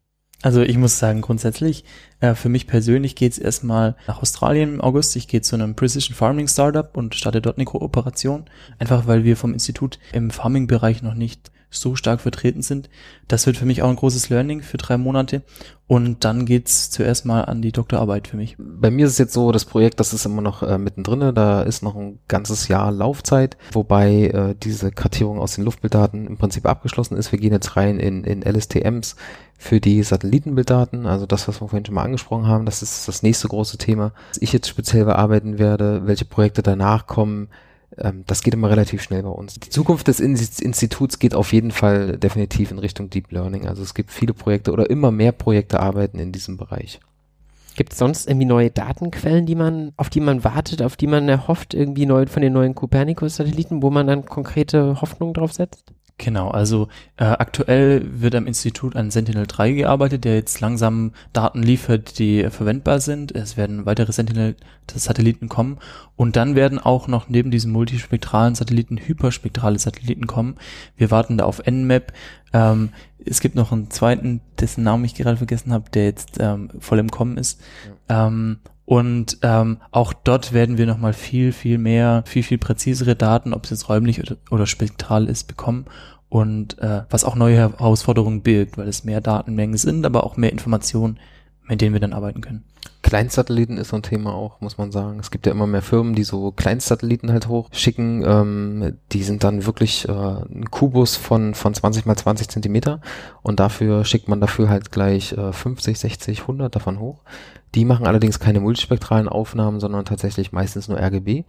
Also 0.44 0.62
ich 0.62 0.78
muss 0.78 1.00
sagen, 1.00 1.22
grundsätzlich, 1.22 1.84
äh, 2.20 2.36
für 2.36 2.50
mich 2.50 2.68
persönlich 2.68 3.16
geht's 3.16 3.40
erstmal 3.40 3.96
nach 4.08 4.22
Australien 4.22 4.76
im 4.76 4.82
August. 4.82 5.16
Ich 5.16 5.28
gehe 5.28 5.42
zu 5.42 5.56
einem 5.56 5.76
Precision 5.76 6.16
Farming 6.16 6.48
Startup 6.48 6.96
und 6.96 7.16
starte 7.16 7.42
dort 7.42 7.58
eine 7.58 7.66
Kooperation. 7.66 8.46
Einfach 8.78 9.08
weil 9.08 9.24
wir 9.24 9.36
vom 9.36 9.54
Institut 9.54 9.98
im 10.14 10.30
Farming-Bereich 10.30 11.02
noch 11.02 11.16
nicht 11.16 11.52
so 11.70 11.96
stark 11.96 12.22
vertreten 12.22 12.62
sind. 12.62 12.90
Das 13.28 13.46
wird 13.46 13.58
für 13.58 13.66
mich 13.66 13.82
auch 13.82 13.90
ein 13.90 13.96
großes 13.96 14.30
Learning 14.30 14.62
für 14.62 14.78
drei 14.78 14.98
Monate. 14.98 15.44
Und 15.86 16.26
dann 16.26 16.46
geht's 16.46 16.90
zuerst 16.90 17.26
mal 17.26 17.44
an 17.44 17.62
die 17.62 17.72
Doktorarbeit 17.72 18.28
für 18.28 18.36
mich. 18.38 18.56
Bei 18.58 18.92
mir 18.92 19.06
ist 19.06 19.14
es 19.14 19.18
jetzt 19.18 19.34
so, 19.34 19.52
das 19.52 19.64
Projekt, 19.64 20.00
das 20.00 20.14
ist 20.14 20.26
immer 20.26 20.42
noch 20.42 20.62
äh, 20.64 20.78
mittendrin, 20.78 21.34
da 21.34 21.62
ist 21.62 21.82
noch 21.82 21.96
ein 21.96 22.20
ganzes 22.28 22.68
Jahr 22.68 22.92
Laufzeit, 22.92 23.58
wobei 23.72 24.28
äh, 24.28 24.56
diese 24.62 24.92
Kartierung 24.92 25.40
aus 25.40 25.56
den 25.56 25.64
Luftbilddaten 25.64 26.28
im 26.28 26.38
Prinzip 26.38 26.66
abgeschlossen 26.66 27.16
ist. 27.16 27.32
Wir 27.32 27.40
gehen 27.40 27.54
jetzt 27.54 27.78
rein 27.78 28.00
in, 28.00 28.26
in 28.26 28.42
LSTMs 28.42 29.16
für 29.58 29.80
die 29.80 30.04
Satellitenbilddaten, 30.04 31.06
also 31.06 31.26
das, 31.26 31.48
was 31.48 31.62
wir 31.62 31.68
vorhin 31.70 31.86
schon 31.86 31.96
mal 31.96 32.04
angesprochen 32.04 32.48
haben, 32.48 32.66
das 32.66 32.84
ist 32.84 33.08
das 33.08 33.24
nächste 33.24 33.48
große 33.48 33.78
Thema. 33.78 34.12
Was 34.30 34.42
ich 34.42 34.54
jetzt 34.54 34.68
speziell 34.68 35.06
bearbeiten 35.06 35.58
werde, 35.58 36.06
welche 36.06 36.26
Projekte 36.26 36.62
danach 36.62 37.08
kommen, 37.08 37.48
das 37.96 38.44
geht 38.44 38.54
immer 38.54 38.70
relativ 38.70 39.02
schnell 39.02 39.24
bei 39.24 39.30
uns. 39.30 39.56
Die 39.56 39.70
Zukunft 39.70 40.08
des 40.08 40.20
In 40.20 40.36
Instituts 40.36 41.20
geht 41.20 41.34
auf 41.34 41.54
jeden 41.54 41.72
Fall 41.72 42.18
definitiv 42.18 42.72
in 42.72 42.80
Richtung 42.80 43.10
Deep 43.10 43.32
Learning. 43.32 43.68
Also 43.68 43.82
es 43.82 43.94
gibt 43.94 44.12
viele 44.12 44.34
Projekte 44.34 44.72
oder 44.72 44.90
immer 44.90 45.12
mehr 45.12 45.32
Projekte 45.32 45.80
arbeiten 45.80 46.20
in 46.20 46.32
diesem 46.32 46.58
Bereich. 46.58 47.00
Gibt 47.76 47.94
es 47.94 48.00
sonst 48.00 48.28
irgendwie 48.28 48.48
neue 48.48 48.72
Datenquellen, 48.72 49.46
die 49.46 49.56
man, 49.56 49.94
auf 49.98 50.10
die 50.10 50.20
man 50.20 50.44
wartet, 50.44 50.82
auf 50.82 50.98
die 50.98 51.08
man 51.08 51.30
erhofft, 51.30 51.74
irgendwie 51.74 52.08
neu, 52.08 52.26
von 52.26 52.42
den 52.42 52.54
neuen 52.54 52.76
Copernicus-Satelliten, 52.76 53.84
wo 53.84 53.92
man 53.92 54.08
dann 54.08 54.26
konkrete 54.26 55.00
Hoffnungen 55.00 55.36
drauf 55.36 55.54
setzt? 55.54 55.94
Genau, 56.20 56.50
also 56.50 56.88
äh, 57.18 57.26
aktuell 57.26 58.04
wird 58.22 58.34
am 58.34 58.48
Institut 58.48 58.96
an 58.96 59.12
Sentinel-3 59.12 59.76
gearbeitet, 59.76 60.24
der 60.24 60.34
jetzt 60.34 60.60
langsam 60.62 61.12
Daten 61.32 61.62
liefert, 61.62 62.18
die 62.18 62.44
äh, 62.44 62.50
verwendbar 62.50 63.00
sind. 63.00 63.36
Es 63.36 63.56
werden 63.56 63.86
weitere 63.86 64.12
Sentinel-Satelliten 64.12 65.48
kommen 65.48 65.78
und 66.16 66.36
dann 66.36 66.56
werden 66.56 66.80
auch 66.80 67.08
noch 67.08 67.30
neben 67.30 67.52
diesen 67.52 67.72
multispektralen 67.72 68.56
Satelliten 68.56 68.98
hyperspektrale 68.98 69.78
Satelliten 69.78 70.26
kommen. 70.26 70.56
Wir 70.96 71.12
warten 71.12 71.38
da 71.38 71.46
auf 71.46 71.62
Nmap. 71.68 72.12
Ähm, 72.52 72.90
es 73.24 73.40
gibt 73.40 73.54
noch 73.54 73.72
einen 73.72 73.92
zweiten, 73.92 74.42
dessen 74.60 74.84
Namen 74.84 75.06
ich 75.06 75.14
gerade 75.14 75.38
vergessen 75.38 75.72
habe, 75.72 75.92
der 75.92 76.06
jetzt 76.06 76.38
ähm, 76.40 76.70
voll 76.80 76.98
im 76.98 77.12
Kommen 77.12 77.38
ist. 77.38 77.62
Ähm, 78.10 78.58
und 78.88 79.40
ähm, 79.42 79.80
auch 79.92 80.14
dort 80.14 80.54
werden 80.54 80.78
wir 80.78 80.86
nochmal 80.86 81.12
viel, 81.12 81.52
viel 81.52 81.78
mehr, 81.78 82.24
viel, 82.26 82.42
viel 82.42 82.58
präzisere 82.58 83.18
Daten, 83.18 83.54
ob 83.54 83.66
es 83.66 83.72
jetzt 83.72 83.90
räumlich 83.90 84.22
oder, 84.22 84.38
oder 84.50 84.66
spektral 84.66 85.28
ist, 85.28 85.50
bekommen. 85.50 85.88
Und 86.30 86.80
äh, 86.80 87.02
was 87.10 87.26
auch 87.26 87.36
neue 87.36 87.58
Herausforderungen 87.58 88.44
birgt, 88.44 88.78
weil 88.78 88.88
es 88.88 89.04
mehr 89.04 89.20
Datenmengen 89.20 89.76
sind, 89.76 90.06
aber 90.06 90.24
auch 90.24 90.38
mehr 90.38 90.54
Informationen, 90.54 91.20
mit 91.68 91.82
denen 91.82 91.94
wir 91.94 92.00
dann 92.00 92.14
arbeiten 92.14 92.42
können. 92.42 92.64
Kleinstsatelliten 93.02 93.78
ist 93.78 93.90
so 93.90 93.96
ein 93.96 94.04
Thema 94.04 94.34
auch, 94.34 94.60
muss 94.60 94.78
man 94.78 94.92
sagen. 94.92 95.20
Es 95.20 95.32
gibt 95.32 95.46
ja 95.46 95.52
immer 95.52 95.68
mehr 95.68 95.82
Firmen, 95.82 96.16
die 96.16 96.24
so 96.24 96.52
Kleinstsatelliten 96.52 97.32
halt 97.32 97.48
hochschicken. 97.48 98.24
Ähm, 98.26 98.98
die 99.12 99.24
sind 99.24 99.44
dann 99.44 99.66
wirklich 99.66 100.08
äh, 100.08 100.12
ein 100.12 100.70
Kubus 100.72 101.16
von, 101.16 101.54
von 101.54 101.74
20 101.74 102.06
mal 102.06 102.18
20 102.18 102.50
Zentimeter 102.50 103.02
und 103.44 103.60
dafür 103.60 104.04
schickt 104.04 104.28
man 104.28 104.42
dafür 104.42 104.70
halt 104.70 104.92
gleich 104.92 105.34
äh, 105.34 105.54
50, 105.54 105.98
60, 105.98 106.42
100 106.42 106.76
davon 106.76 107.00
hoch. 107.00 107.22
Die 107.76 107.86
machen 107.86 108.08
allerdings 108.08 108.40
keine 108.40 108.60
multispektralen 108.60 109.30
Aufnahmen, 109.30 109.80
sondern 109.80 110.06
tatsächlich 110.06 110.52
meistens 110.52 110.88
nur 110.88 111.00
RGB. 111.00 111.44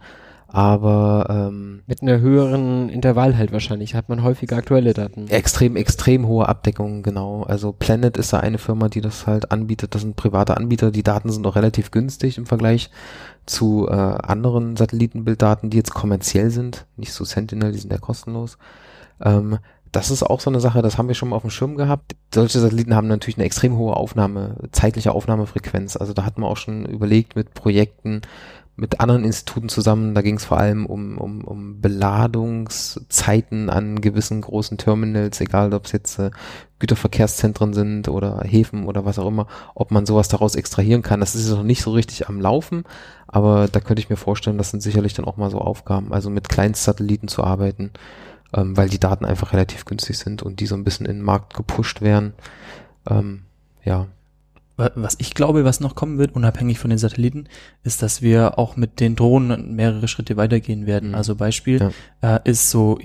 Aber 0.51 1.27
ähm, 1.29 1.83
Mit 1.85 2.01
einer 2.01 2.19
höheren 2.19 2.89
Intervall 2.89 3.37
halt 3.37 3.51
wahrscheinlich, 3.51 3.93
hat 3.93 4.09
man 4.09 4.23
häufiger 4.23 4.57
aktuelle 4.57 4.93
Daten. 4.93 5.27
extrem, 5.27 5.75
extrem 5.75 6.27
hohe 6.27 6.49
Abdeckung, 6.49 7.03
genau. 7.03 7.43
Also 7.43 7.71
Planet 7.71 8.17
ist 8.17 8.33
da 8.33 8.39
eine 8.39 8.57
Firma, 8.57 8.89
die 8.89 9.01
das 9.01 9.27
halt 9.27 9.51
anbietet. 9.51 9.93
Das 9.93 10.01
sind 10.01 10.15
private 10.15 10.57
Anbieter. 10.57 10.91
Die 10.91 11.03
Daten 11.03 11.31
sind 11.31 11.45
auch 11.45 11.55
relativ 11.55 11.91
günstig 11.91 12.37
im 12.37 12.47
Vergleich 12.47 12.89
zu 13.45 13.87
äh, 13.87 13.93
anderen 13.93 14.75
Satellitenbilddaten, 14.75 15.69
die 15.69 15.77
jetzt 15.77 15.93
kommerziell 15.93 16.49
sind. 16.49 16.85
Nicht 16.97 17.13
so 17.13 17.23
Sentinel, 17.25 17.71
die 17.71 17.79
sind 17.79 17.91
ja 17.91 17.99
kostenlos. 17.99 18.57
Ähm, 19.21 19.59
das 19.91 20.11
ist 20.11 20.23
auch 20.23 20.39
so 20.39 20.49
eine 20.49 20.59
Sache, 20.59 20.81
das 20.81 20.97
haben 20.97 21.07
wir 21.07 21.15
schon 21.15 21.29
mal 21.29 21.35
auf 21.35 21.41
dem 21.41 21.49
Schirm 21.49 21.75
gehabt. 21.75 22.15
Solche 22.33 22.59
Satelliten 22.59 22.95
haben 22.95 23.07
natürlich 23.07 23.37
eine 23.37 23.45
extrem 23.45 23.75
hohe 23.75 23.97
Aufnahme, 23.97 24.55
zeitliche 24.71 25.11
Aufnahmefrequenz. 25.13 25.97
Also 25.97 26.13
da 26.13 26.25
hat 26.25 26.37
man 26.37 26.49
auch 26.49 26.57
schon 26.57 26.85
überlegt 26.85 27.35
mit 27.35 27.53
Projekten, 27.55 28.21
mit 28.79 29.01
anderen 29.01 29.25
Instituten 29.25 29.67
zusammen, 29.67 30.15
da 30.15 30.21
ging 30.21 30.37
es 30.37 30.45
vor 30.45 30.57
allem 30.57 30.85
um, 30.85 31.17
um, 31.17 31.43
um 31.43 31.81
Beladungszeiten 31.81 33.69
an 33.69 33.99
gewissen 33.99 34.39
großen 34.39 34.77
Terminals, 34.77 35.41
egal 35.41 35.73
ob 35.73 35.85
es 35.85 35.91
jetzt 35.91 36.17
äh, 36.17 36.31
Güterverkehrszentren 36.79 37.73
sind 37.73 38.07
oder 38.07 38.41
Häfen 38.45 38.85
oder 38.85 39.03
was 39.03 39.19
auch 39.19 39.27
immer, 39.27 39.47
ob 39.75 39.91
man 39.91 40.05
sowas 40.05 40.29
daraus 40.29 40.55
extrahieren 40.55 41.01
kann. 41.01 41.19
Das 41.19 41.35
ist 41.35 41.49
noch 41.49 41.63
nicht 41.63 41.81
so 41.81 41.91
richtig 41.91 42.29
am 42.29 42.39
Laufen, 42.39 42.85
aber 43.27 43.67
da 43.67 43.81
könnte 43.81 44.01
ich 44.01 44.09
mir 44.09 44.15
vorstellen, 44.15 44.57
das 44.57 44.71
sind 44.71 44.81
sicherlich 44.81 45.13
dann 45.13 45.25
auch 45.25 45.35
mal 45.35 45.51
so 45.51 45.59
Aufgaben, 45.59 46.13
also 46.13 46.29
mit 46.29 46.47
Kleinstsatelliten 46.47 47.27
zu 47.27 47.43
arbeiten, 47.43 47.91
ähm, 48.53 48.77
weil 48.77 48.87
die 48.87 48.99
Daten 48.99 49.25
einfach 49.25 49.51
relativ 49.51 49.83
günstig 49.83 50.17
sind 50.17 50.41
und 50.41 50.61
die 50.61 50.67
so 50.67 50.75
ein 50.75 50.85
bisschen 50.85 51.05
in 51.05 51.17
den 51.17 51.25
Markt 51.25 51.53
gepusht 51.53 52.01
werden. 52.01 52.33
Ähm, 53.09 53.41
ja, 53.83 54.07
Was 54.95 55.15
ich 55.19 55.33
glaube, 55.33 55.65
was 55.65 55.79
noch 55.79 55.95
kommen 55.95 56.17
wird, 56.17 56.35
unabhängig 56.35 56.79
von 56.79 56.89
den 56.89 56.99
Satelliten, 56.99 57.45
ist, 57.83 58.01
dass 58.01 58.21
wir 58.21 58.57
auch 58.57 58.77
mit 58.77 58.99
den 58.99 59.15
Drohnen 59.15 59.75
mehrere 59.75 60.07
Schritte 60.07 60.37
weitergehen 60.37 60.85
werden. 60.85 61.09
Mhm. 61.09 61.15
Also 61.15 61.35
Beispiel 61.35 61.91
Ja. 62.21 62.37
äh, 62.37 62.49
ist 62.49 62.69
so 62.69 62.97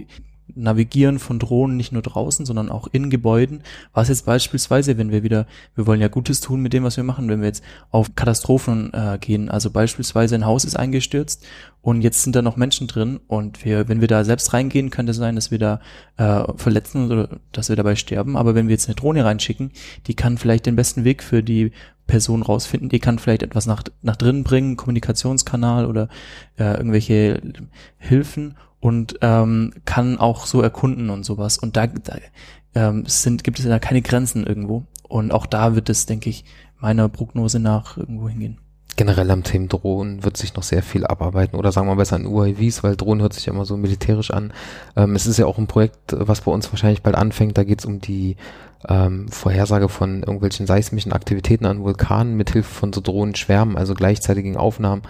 Navigieren 0.55 1.19
von 1.19 1.39
Drohnen 1.39 1.77
nicht 1.77 1.93
nur 1.93 2.03
draußen, 2.03 2.45
sondern 2.45 2.69
auch 2.69 2.87
in 2.93 3.11
Gebäuden. 3.11 3.63
Was 3.93 4.09
jetzt 4.09 4.27
beispielsweise, 4.27 4.99
wenn 4.99 5.11
wir 5.11 5.23
wieder, 5.23 5.47
wir 5.75 5.87
wollen 5.87 6.01
ja 6.01 6.09
Gutes 6.09 6.41
tun 6.41 6.61
mit 6.61 6.73
dem, 6.73 6.85
was 6.85 6.97
wir 6.97 7.05
machen, 7.05 7.29
wenn 7.29 7.41
wir 7.41 7.49
jetzt 7.49 7.65
auf 7.91 8.15
Katastrophen 8.15 8.93
äh, 8.93 9.19
gehen. 9.21 9.49
Also 9.49 9.71
beispielsweise 9.71 10.35
ein 10.35 10.47
Haus 10.47 10.65
ist 10.65 10.77
eingestürzt 10.77 11.45
und 11.81 12.03
jetzt 12.03 12.23
sind 12.23 12.37
da 12.37 12.43
noch 12.43 12.57
Menschen 12.57 12.87
drin 12.87 13.21
und 13.27 13.65
wir, 13.65 13.89
wenn 13.89 14.01
wir 14.01 14.09
da 14.09 14.25
selbst 14.25 14.53
reingehen, 14.53 14.91
könnte 14.91 15.11
es 15.11 15.17
sein, 15.17 15.35
dass 15.35 15.51
wir 15.51 15.59
da 15.59 15.81
äh, 16.17 16.45
verletzen 16.57 17.11
oder 17.11 17.41
dass 17.53 17.69
wir 17.69 17.77
dabei 17.77 17.97
sterben. 17.97 18.37
Aber 18.37 18.55
wenn 18.55 18.69
wir 18.69 18.73
jetzt 18.73 18.87
eine 18.89 18.97
Drohne 18.97 19.25
reinschicken, 19.25 19.71
die 20.07 20.15
kann 20.15 20.39
vielleicht 20.39 20.67
den 20.67 20.77
besten 20.77 21.05
Weg 21.05 21.23
für 21.23 21.43
die 21.43 21.73
Person 22.07 22.43
rausfinden, 22.43 22.89
die 22.89 22.99
kann 23.01 23.19
vielleicht 23.19 23.43
etwas 23.43 23.67
nach, 23.67 23.83
nach 24.03 24.17
drinnen 24.17 24.45
bringen, 24.45 24.77
Kommunikationskanal 24.77 25.87
oder 25.87 26.09
äh, 26.59 26.75
irgendwelche 26.75 27.41
Hilfen 27.99 28.57
und 28.85 29.15
ähm, 29.23 29.73
kann 29.87 30.19
auch 30.19 30.45
so 30.45 30.61
erkunden 30.61 31.09
und 31.09 31.25
sowas. 31.25 31.57
Und 31.57 31.75
da, 31.75 31.87
da 31.87 32.19
ähm, 32.75 33.05
sind, 33.07 33.43
gibt 33.43 33.59
es 33.59 33.65
da 33.65 33.79
keine 33.79 34.03
Grenzen 34.03 34.47
irgendwo. 34.47 34.85
Und 35.09 35.33
auch 35.33 35.47
da 35.47 35.75
wird 35.75 35.89
es, 35.89 36.05
denke 36.05 36.29
ich, 36.29 36.45
meiner 36.81 37.09
Prognose 37.09 37.61
nach 37.61 37.97
irgendwo 37.97 38.29
hingehen. 38.29 38.59
Generell 38.97 39.31
am 39.31 39.43
Thema 39.43 39.69
Drohnen 39.69 40.23
wird 40.23 40.37
sich 40.37 40.55
noch 40.55 40.65
sehr 40.65 40.83
viel 40.83 41.07
abarbeiten 41.07 41.57
oder 41.59 41.73
sagen 41.73 41.89
wir 41.89 41.97
besser 41.97 42.17
an 42.17 42.27
UAVs, 42.27 42.85
weil 42.85 42.95
Drohnen 42.95 43.23
hört 43.23 43.33
sich 43.33 43.47
ja 43.47 43.55
immer 43.55 43.65
so 43.65 43.79
militärisch 43.79 44.31
an. 44.31 44.53
Ähm, 44.97 45.17
es 45.17 45.27
ist 45.27 45.39
ja 45.39 45.47
auch 45.47 45.57
ein 45.57 45.67
Projekt, 45.67 46.15
was 46.19 46.43
bei 46.43 46.53
uns 46.53 46.71
wahrscheinlich 46.71 47.03
bald 47.03 47.17
anfängt. 47.17 47.57
Da 47.57 47.65
geht 47.65 47.79
es 47.79 47.87
um 47.87 48.03
die 48.03 48.37
ähm, 48.87 49.29
Vorhersage 49.29 49.89
von 49.89 50.21
irgendwelchen 50.21 50.67
seismischen 50.67 51.13
Aktivitäten 51.13 51.65
an 51.65 51.83
Vulkanen 51.83 52.37
mithilfe 52.37 52.69
von 52.69 52.93
so 52.93 53.01
Drohnenschwärmen, 53.01 53.79
also 53.79 53.95
gleichzeitigen 53.95 54.59
Aufnahmen 54.59 55.05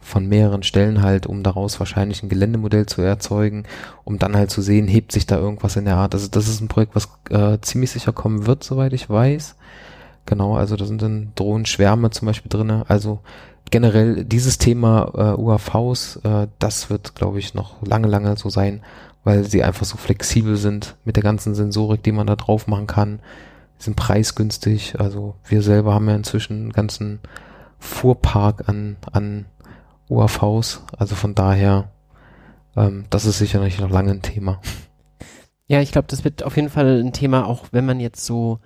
von 0.00 0.26
mehreren 0.26 0.62
Stellen 0.62 1.02
halt, 1.02 1.26
um 1.26 1.42
daraus 1.42 1.78
wahrscheinlich 1.78 2.22
ein 2.22 2.28
Geländemodell 2.28 2.86
zu 2.86 3.02
erzeugen, 3.02 3.64
um 4.04 4.18
dann 4.18 4.36
halt 4.36 4.50
zu 4.50 4.62
sehen, 4.62 4.88
hebt 4.88 5.12
sich 5.12 5.26
da 5.26 5.36
irgendwas 5.38 5.76
in 5.76 5.84
der 5.84 5.96
Art. 5.96 6.14
Also 6.14 6.28
das 6.28 6.48
ist 6.48 6.60
ein 6.60 6.68
Projekt, 6.68 6.94
was 6.94 7.08
äh, 7.30 7.58
ziemlich 7.60 7.90
sicher 7.90 8.12
kommen 8.12 8.46
wird, 8.46 8.64
soweit 8.64 8.92
ich 8.92 9.08
weiß. 9.10 9.56
Genau, 10.26 10.56
also 10.56 10.76
da 10.76 10.84
sind 10.86 11.02
dann 11.02 11.32
Drohnenschwärme 11.34 12.10
zum 12.10 12.26
Beispiel 12.26 12.48
drinne. 12.48 12.84
Also 12.88 13.20
generell 13.70 14.24
dieses 14.24 14.58
Thema 14.58 15.12
äh, 15.14 15.40
UAVs, 15.40 16.20
äh, 16.24 16.48
das 16.58 16.90
wird, 16.90 17.14
glaube 17.14 17.38
ich, 17.38 17.54
noch 17.54 17.82
lange, 17.82 18.08
lange 18.08 18.36
so 18.36 18.48
sein, 18.48 18.82
weil 19.22 19.44
sie 19.44 19.62
einfach 19.62 19.84
so 19.84 19.96
flexibel 19.96 20.56
sind 20.56 20.96
mit 21.04 21.16
der 21.16 21.22
ganzen 21.22 21.54
Sensorik, 21.54 22.02
die 22.02 22.12
man 22.12 22.26
da 22.26 22.36
drauf 22.36 22.66
machen 22.66 22.86
kann. 22.86 23.20
Sie 23.78 23.84
sind 23.84 23.96
preisgünstig. 23.96 24.98
Also 24.98 25.36
wir 25.46 25.62
selber 25.62 25.94
haben 25.94 26.08
ja 26.08 26.16
inzwischen 26.16 26.60
einen 26.62 26.72
ganzen 26.72 27.20
Fuhrpark 27.78 28.68
an, 28.68 28.96
an 29.12 29.46
UAVs. 30.10 30.82
Also 30.98 31.14
von 31.14 31.34
daher, 31.34 31.90
ähm, 32.76 33.04
das 33.10 33.24
ist 33.24 33.38
sicherlich 33.38 33.80
noch 33.80 33.90
lange 33.90 34.10
ein 34.10 34.22
Thema. 34.22 34.60
Ja, 35.68 35.80
ich 35.80 35.92
glaube, 35.92 36.08
das 36.08 36.24
wird 36.24 36.42
auf 36.42 36.56
jeden 36.56 36.68
Fall 36.68 37.00
ein 37.00 37.12
Thema, 37.12 37.46
auch 37.46 37.66
wenn 37.70 37.86
man 37.86 38.00
jetzt 38.00 38.26
so 38.26 38.58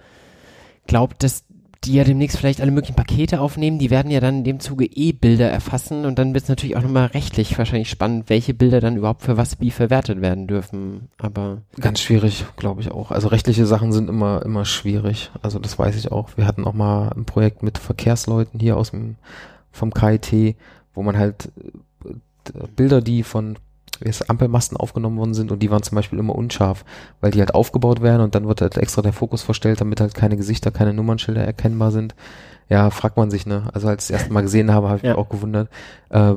glaubt, 0.87 1.23
dass 1.23 1.45
die 1.85 1.95
ja 1.95 2.05
demnächst 2.05 2.39
vielleicht 2.39 2.61
alle 2.61 2.71
möglichen 2.71 2.97
Pakete 2.97 3.41
aufnehmen, 3.41 3.79
die 3.79 3.91
werden 3.91 4.11
ja 4.11 4.21
dann 4.21 4.39
in 4.39 4.45
dem 4.45 4.61
Zuge 4.61 4.87
eh 4.87 5.13
Bilder 5.13 5.51
erfassen 5.51 6.07
und 6.07 6.19
dann 6.19 6.33
wird 6.33 6.45
es 6.45 6.49
natürlich 6.49 6.77
auch 6.77 6.83
nochmal 6.83 7.07
rechtlich 7.07 7.57
wahrscheinlich 7.59 7.91
spannend, 7.91 8.31
welche 8.31 8.55
Bilder 8.55 8.81
dann 8.81 8.97
überhaupt 8.97 9.23
für 9.23 9.37
was 9.37 9.61
wie 9.61 9.71
verwertet 9.71 10.23
werden 10.23 10.47
dürfen. 10.47 11.09
Aber 11.19 11.59
ganz 11.79 12.01
schwierig, 12.01 12.47
glaube 12.57 12.81
ich 12.81 12.91
auch. 12.91 13.11
Also 13.11 13.29
rechtliche 13.29 13.67
Sachen 13.67 13.93
sind 13.93 14.09
immer 14.09 14.43
immer 14.45 14.65
schwierig. 14.65 15.31
Also 15.43 15.59
das 15.59 15.79
weiß 15.79 15.97
ich 15.97 16.11
auch. 16.11 16.31
Wir 16.37 16.47
hatten 16.47 16.65
auch 16.65 16.73
mal 16.73 17.11
ein 17.15 17.27
Projekt 17.27 17.63
mit 17.63 17.79
Verkehrsleuten 17.79 18.61
hier 18.61 18.77
aus 18.77 18.93
dem 18.93 19.17
vom 19.73 19.93
KIT, 19.93 20.57
wo 20.95 21.03
man 21.03 21.19
halt 21.19 21.51
äh, 22.05 22.67
Bilder, 22.77 23.01
die 23.01 23.23
von 23.23 23.59
jetzt 24.03 24.29
Ampelmasten 24.29 24.77
aufgenommen 24.77 25.19
worden 25.19 25.35
sind 25.35 25.53
und 25.53 25.63
die 25.63 25.71
waren 25.71 25.83
zum 25.83 25.97
Beispiel 25.97 26.19
immer 26.19 26.35
unscharf, 26.35 26.85
weil 27.21 27.31
die 27.31 27.41
halt 27.41 27.55
aufgebaut 27.55 28.03
werden 28.03 28.23
und 28.23 28.35
dann 28.35 28.49
wird 28.49 28.61
halt 28.61 28.77
extra 28.77 29.03
der 29.03 29.13
Fokus 29.13 29.43
verstellt, 29.43 29.81
damit 29.81 30.01
halt 30.01 30.15
keine 30.15 30.37
Gesichter, 30.37 30.71
keine 30.71 30.93
Nummernschilder 30.93 31.45
erkennbar 31.45 31.93
sind. 31.93 32.15
Ja, 32.69 32.91
fragt 32.91 33.17
man 33.17 33.31
sich, 33.31 33.47
ne? 33.47 33.69
Also 33.73 33.89
als 33.89 34.05
ich 34.05 34.09
das 34.09 34.21
erste 34.21 34.33
Mal 34.33 34.41
gesehen 34.41 34.73
habe, 34.73 34.89
habe 34.89 34.97
ich 34.99 35.03
ja. 35.05 35.11
mich 35.11 35.19
auch 35.19 35.29
gewundert. 35.29 35.69
Äh, 36.09 36.35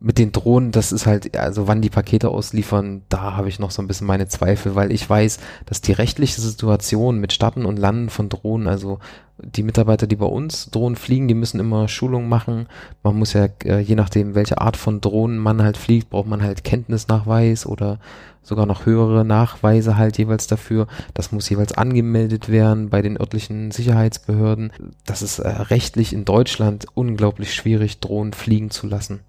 mit 0.00 0.18
den 0.18 0.32
Drohnen, 0.32 0.72
das 0.72 0.92
ist 0.92 1.06
halt, 1.06 1.36
also 1.36 1.66
wann 1.68 1.80
die 1.80 1.90
Pakete 1.90 2.28
ausliefern, 2.28 3.02
da 3.08 3.36
habe 3.36 3.48
ich 3.48 3.58
noch 3.58 3.70
so 3.70 3.80
ein 3.80 3.86
bisschen 3.86 4.06
meine 4.06 4.28
Zweifel, 4.28 4.74
weil 4.74 4.92
ich 4.92 5.08
weiß, 5.08 5.38
dass 5.66 5.80
die 5.80 5.92
rechtliche 5.92 6.40
Situation 6.40 7.18
mit 7.18 7.32
Starten 7.32 7.64
und 7.64 7.78
Landen 7.78 8.10
von 8.10 8.28
Drohnen, 8.28 8.68
also 8.68 8.98
die 9.38 9.62
Mitarbeiter, 9.62 10.06
die 10.06 10.16
bei 10.16 10.26
uns 10.26 10.70
Drohnen 10.70 10.96
fliegen, 10.96 11.28
die 11.28 11.34
müssen 11.34 11.58
immer 11.58 11.88
Schulungen 11.88 12.28
machen. 12.28 12.66
Man 13.02 13.18
muss 13.18 13.32
ja, 13.32 13.48
äh, 13.64 13.80
je 13.80 13.94
nachdem, 13.94 14.34
welche 14.34 14.60
Art 14.60 14.76
von 14.76 15.00
Drohnen 15.00 15.38
man 15.38 15.62
halt 15.62 15.76
fliegt, 15.76 16.10
braucht 16.10 16.28
man 16.28 16.42
halt 16.42 16.64
Kenntnisnachweis 16.64 17.66
oder 17.66 17.98
sogar 18.42 18.66
noch 18.66 18.86
höhere 18.86 19.24
Nachweise 19.24 19.96
halt 19.96 20.18
jeweils 20.18 20.46
dafür. 20.46 20.86
Das 21.14 21.32
muss 21.32 21.48
jeweils 21.48 21.72
angemeldet 21.72 22.48
werden 22.48 22.90
bei 22.90 23.02
den 23.02 23.18
örtlichen 23.18 23.70
Sicherheitsbehörden. 23.70 24.72
Das 25.06 25.22
ist 25.22 25.38
äh, 25.40 25.48
rechtlich 25.48 26.12
in 26.12 26.24
Deutschland 26.24 26.86
unglaublich 26.94 27.54
schwierig, 27.54 28.00
Drohnen 28.00 28.34
fliegen 28.34 28.70
zu 28.70 28.86
lassen. 28.86 29.20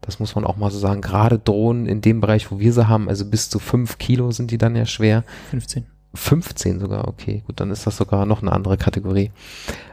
Das 0.00 0.20
muss 0.20 0.34
man 0.34 0.44
auch 0.44 0.56
mal 0.56 0.70
so 0.70 0.78
sagen. 0.78 1.00
Gerade 1.00 1.38
Drohnen 1.38 1.86
in 1.86 2.00
dem 2.00 2.20
Bereich, 2.20 2.50
wo 2.50 2.58
wir 2.58 2.72
sie 2.72 2.88
haben, 2.88 3.08
also 3.08 3.24
bis 3.24 3.50
zu 3.50 3.58
fünf 3.58 3.98
Kilo 3.98 4.30
sind 4.30 4.50
die 4.50 4.58
dann 4.58 4.76
ja 4.76 4.86
schwer. 4.86 5.24
15. 5.50 5.86
15 6.14 6.80
sogar, 6.80 7.06
okay, 7.06 7.42
gut, 7.46 7.60
dann 7.60 7.70
ist 7.70 7.86
das 7.86 7.96
sogar 7.96 8.24
noch 8.24 8.40
eine 8.40 8.52
andere 8.52 8.78
Kategorie. 8.78 9.30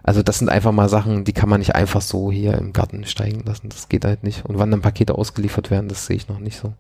Also 0.02 0.24
das 0.24 0.40
sind 0.40 0.50
einfach 0.50 0.72
mal 0.72 0.88
Sachen, 0.88 1.26
die 1.26 1.34
kann 1.34 1.50
man 1.50 1.60
nicht 1.60 1.76
einfach 1.76 2.02
so 2.02 2.32
hier 2.32 2.54
im 2.54 2.72
Garten 2.72 3.06
steigen 3.06 3.44
lassen. 3.46 3.70
Das 3.70 3.90
geht 3.90 4.06
halt 4.06 4.24
nicht. 4.24 4.46
Und 4.46 4.58
wann 4.58 4.72
dann 4.72 4.82
Pakete 4.82 5.16
ausgeliefert 5.16 5.72
werden, 5.72 5.90
das 5.90 6.06
sehe 6.06 6.16
ich 6.16 6.30
noch 6.30 6.40
nicht 6.40 6.58
so. 6.58 6.74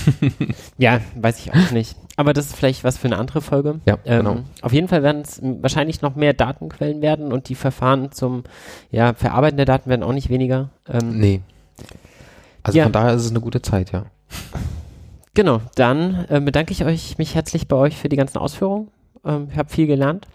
ja, 0.78 1.00
weiß 1.16 1.38
ich 1.40 1.52
auch 1.52 1.70
nicht. 1.72 1.96
Aber 2.16 2.32
das 2.32 2.46
ist 2.46 2.56
vielleicht 2.56 2.84
was 2.84 2.96
für 2.96 3.08
eine 3.08 3.18
andere 3.18 3.42
Folge. 3.42 3.80
Ja, 3.84 3.98
ähm, 4.04 4.18
genau. 4.18 4.40
Auf 4.62 4.72
jeden 4.72 4.88
Fall 4.88 5.02
werden 5.02 5.22
es 5.22 5.40
wahrscheinlich 5.42 6.00
noch 6.00 6.14
mehr 6.14 6.32
Datenquellen 6.32 7.02
werden 7.02 7.32
und 7.32 7.48
die 7.48 7.54
Verfahren 7.54 8.12
zum 8.12 8.44
ja, 8.90 9.12
Verarbeiten 9.14 9.56
der 9.56 9.66
Daten 9.66 9.90
werden 9.90 10.02
auch 10.02 10.12
nicht 10.12 10.30
weniger. 10.30 10.70
Ähm, 10.88 11.18
nee. 11.18 11.40
Also 12.62 12.78
ja. 12.78 12.84
von 12.84 12.92
daher 12.92 13.14
ist 13.14 13.24
es 13.24 13.30
eine 13.30 13.40
gute 13.40 13.62
Zeit, 13.62 13.92
ja. 13.92 14.06
Genau, 15.34 15.62
dann 15.74 16.26
äh, 16.28 16.40
bedanke 16.40 16.72
ich 16.72 16.84
euch 16.84 17.16
mich 17.18 17.34
herzlich 17.34 17.66
bei 17.66 17.76
euch 17.76 17.96
für 17.96 18.08
die 18.08 18.16
ganzen 18.16 18.38
Ausführungen. 18.38 18.88
Ähm, 19.24 19.48
ich 19.50 19.56
habe 19.56 19.70
viel 19.70 19.86
gelernt. 19.86 20.26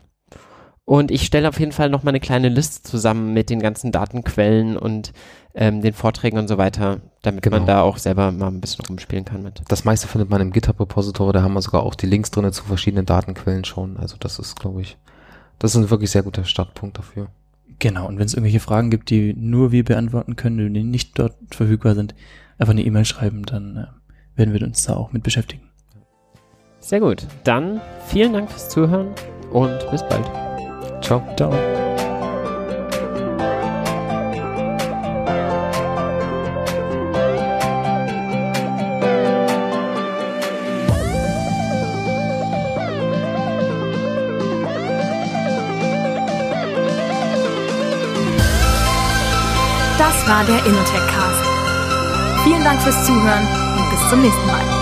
Und 0.85 1.11
ich 1.11 1.25
stelle 1.25 1.49
auf 1.49 1.59
jeden 1.59 1.73
Fall 1.73 1.89
noch 1.89 2.03
mal 2.03 2.11
eine 2.11 2.21
kleine 2.21 2.47
Liste 2.47 2.81
zusammen 2.81 3.33
mit 3.33 3.49
den 3.49 3.59
ganzen 3.59 3.91
Datenquellen 3.91 4.77
und 4.77 5.11
ähm, 5.53 5.81
den 5.81 5.93
Vorträgen 5.93 6.37
und 6.37 6.47
so 6.47 6.57
weiter, 6.57 7.01
damit 7.23 7.43
genau. 7.43 7.57
man 7.57 7.67
da 7.67 7.81
auch 7.81 7.97
selber 7.97 8.31
mal 8.31 8.47
ein 8.47 8.61
bisschen 8.61 8.85
rumspielen 8.85 9.25
kann 9.25 9.43
mit. 9.43 9.61
Das 9.67 9.83
meiste 9.83 10.07
findet 10.07 10.29
man 10.29 10.39
im 10.39 10.53
GitHub-Repository, 10.53 11.33
da 11.33 11.41
haben 11.41 11.53
wir 11.53 11.61
sogar 11.61 11.83
auch 11.83 11.93
die 11.93 12.05
Links 12.05 12.31
drin 12.31 12.49
zu 12.53 12.63
verschiedenen 12.63 13.05
Datenquellen 13.05 13.65
schon. 13.65 13.97
Also 13.97 14.15
das 14.17 14.39
ist, 14.39 14.57
glaube 14.57 14.81
ich, 14.81 14.97
das 15.59 15.75
ist 15.75 15.81
ein 15.81 15.89
wirklich 15.89 16.09
sehr 16.09 16.23
guter 16.23 16.45
Startpunkt 16.45 16.97
dafür. 16.97 17.27
Genau, 17.79 18.07
und 18.07 18.17
wenn 18.17 18.25
es 18.25 18.33
irgendwelche 18.33 18.59
Fragen 18.59 18.89
gibt, 18.89 19.09
die 19.09 19.33
nur 19.33 19.71
wir 19.71 19.83
beantworten 19.83 20.35
können, 20.35 20.73
die 20.73 20.83
nicht 20.83 21.17
dort 21.19 21.35
verfügbar 21.51 21.95
sind, 21.95 22.15
einfach 22.57 22.73
eine 22.73 22.83
E-Mail 22.83 23.05
schreiben, 23.05 23.43
dann 23.43 23.77
äh, 23.77 24.37
werden 24.37 24.53
wir 24.53 24.61
uns 24.63 24.83
da 24.83 24.95
auch 24.95 25.11
mit 25.11 25.23
beschäftigen. 25.23 25.61
Sehr 26.79 26.99
gut. 26.99 27.27
Dann 27.43 27.81
vielen 28.07 28.33
Dank 28.33 28.49
fürs 28.49 28.69
Zuhören 28.69 29.09
und 29.51 29.91
bis 29.91 30.01
bald. 30.03 30.25
Ciao. 31.01 31.23
Ciao. 31.35 31.86
War 50.37 50.43
der 50.43 50.63
Innotech 50.67 51.07
Cast. 51.07 51.43
Vielen 52.43 52.63
Dank 52.63 52.79
fürs 52.79 53.07
Zuhören 53.07 53.47
und 53.75 53.89
bis 53.89 54.07
zum 54.07 54.21
nächsten 54.21 54.45
Mal. 54.45 54.76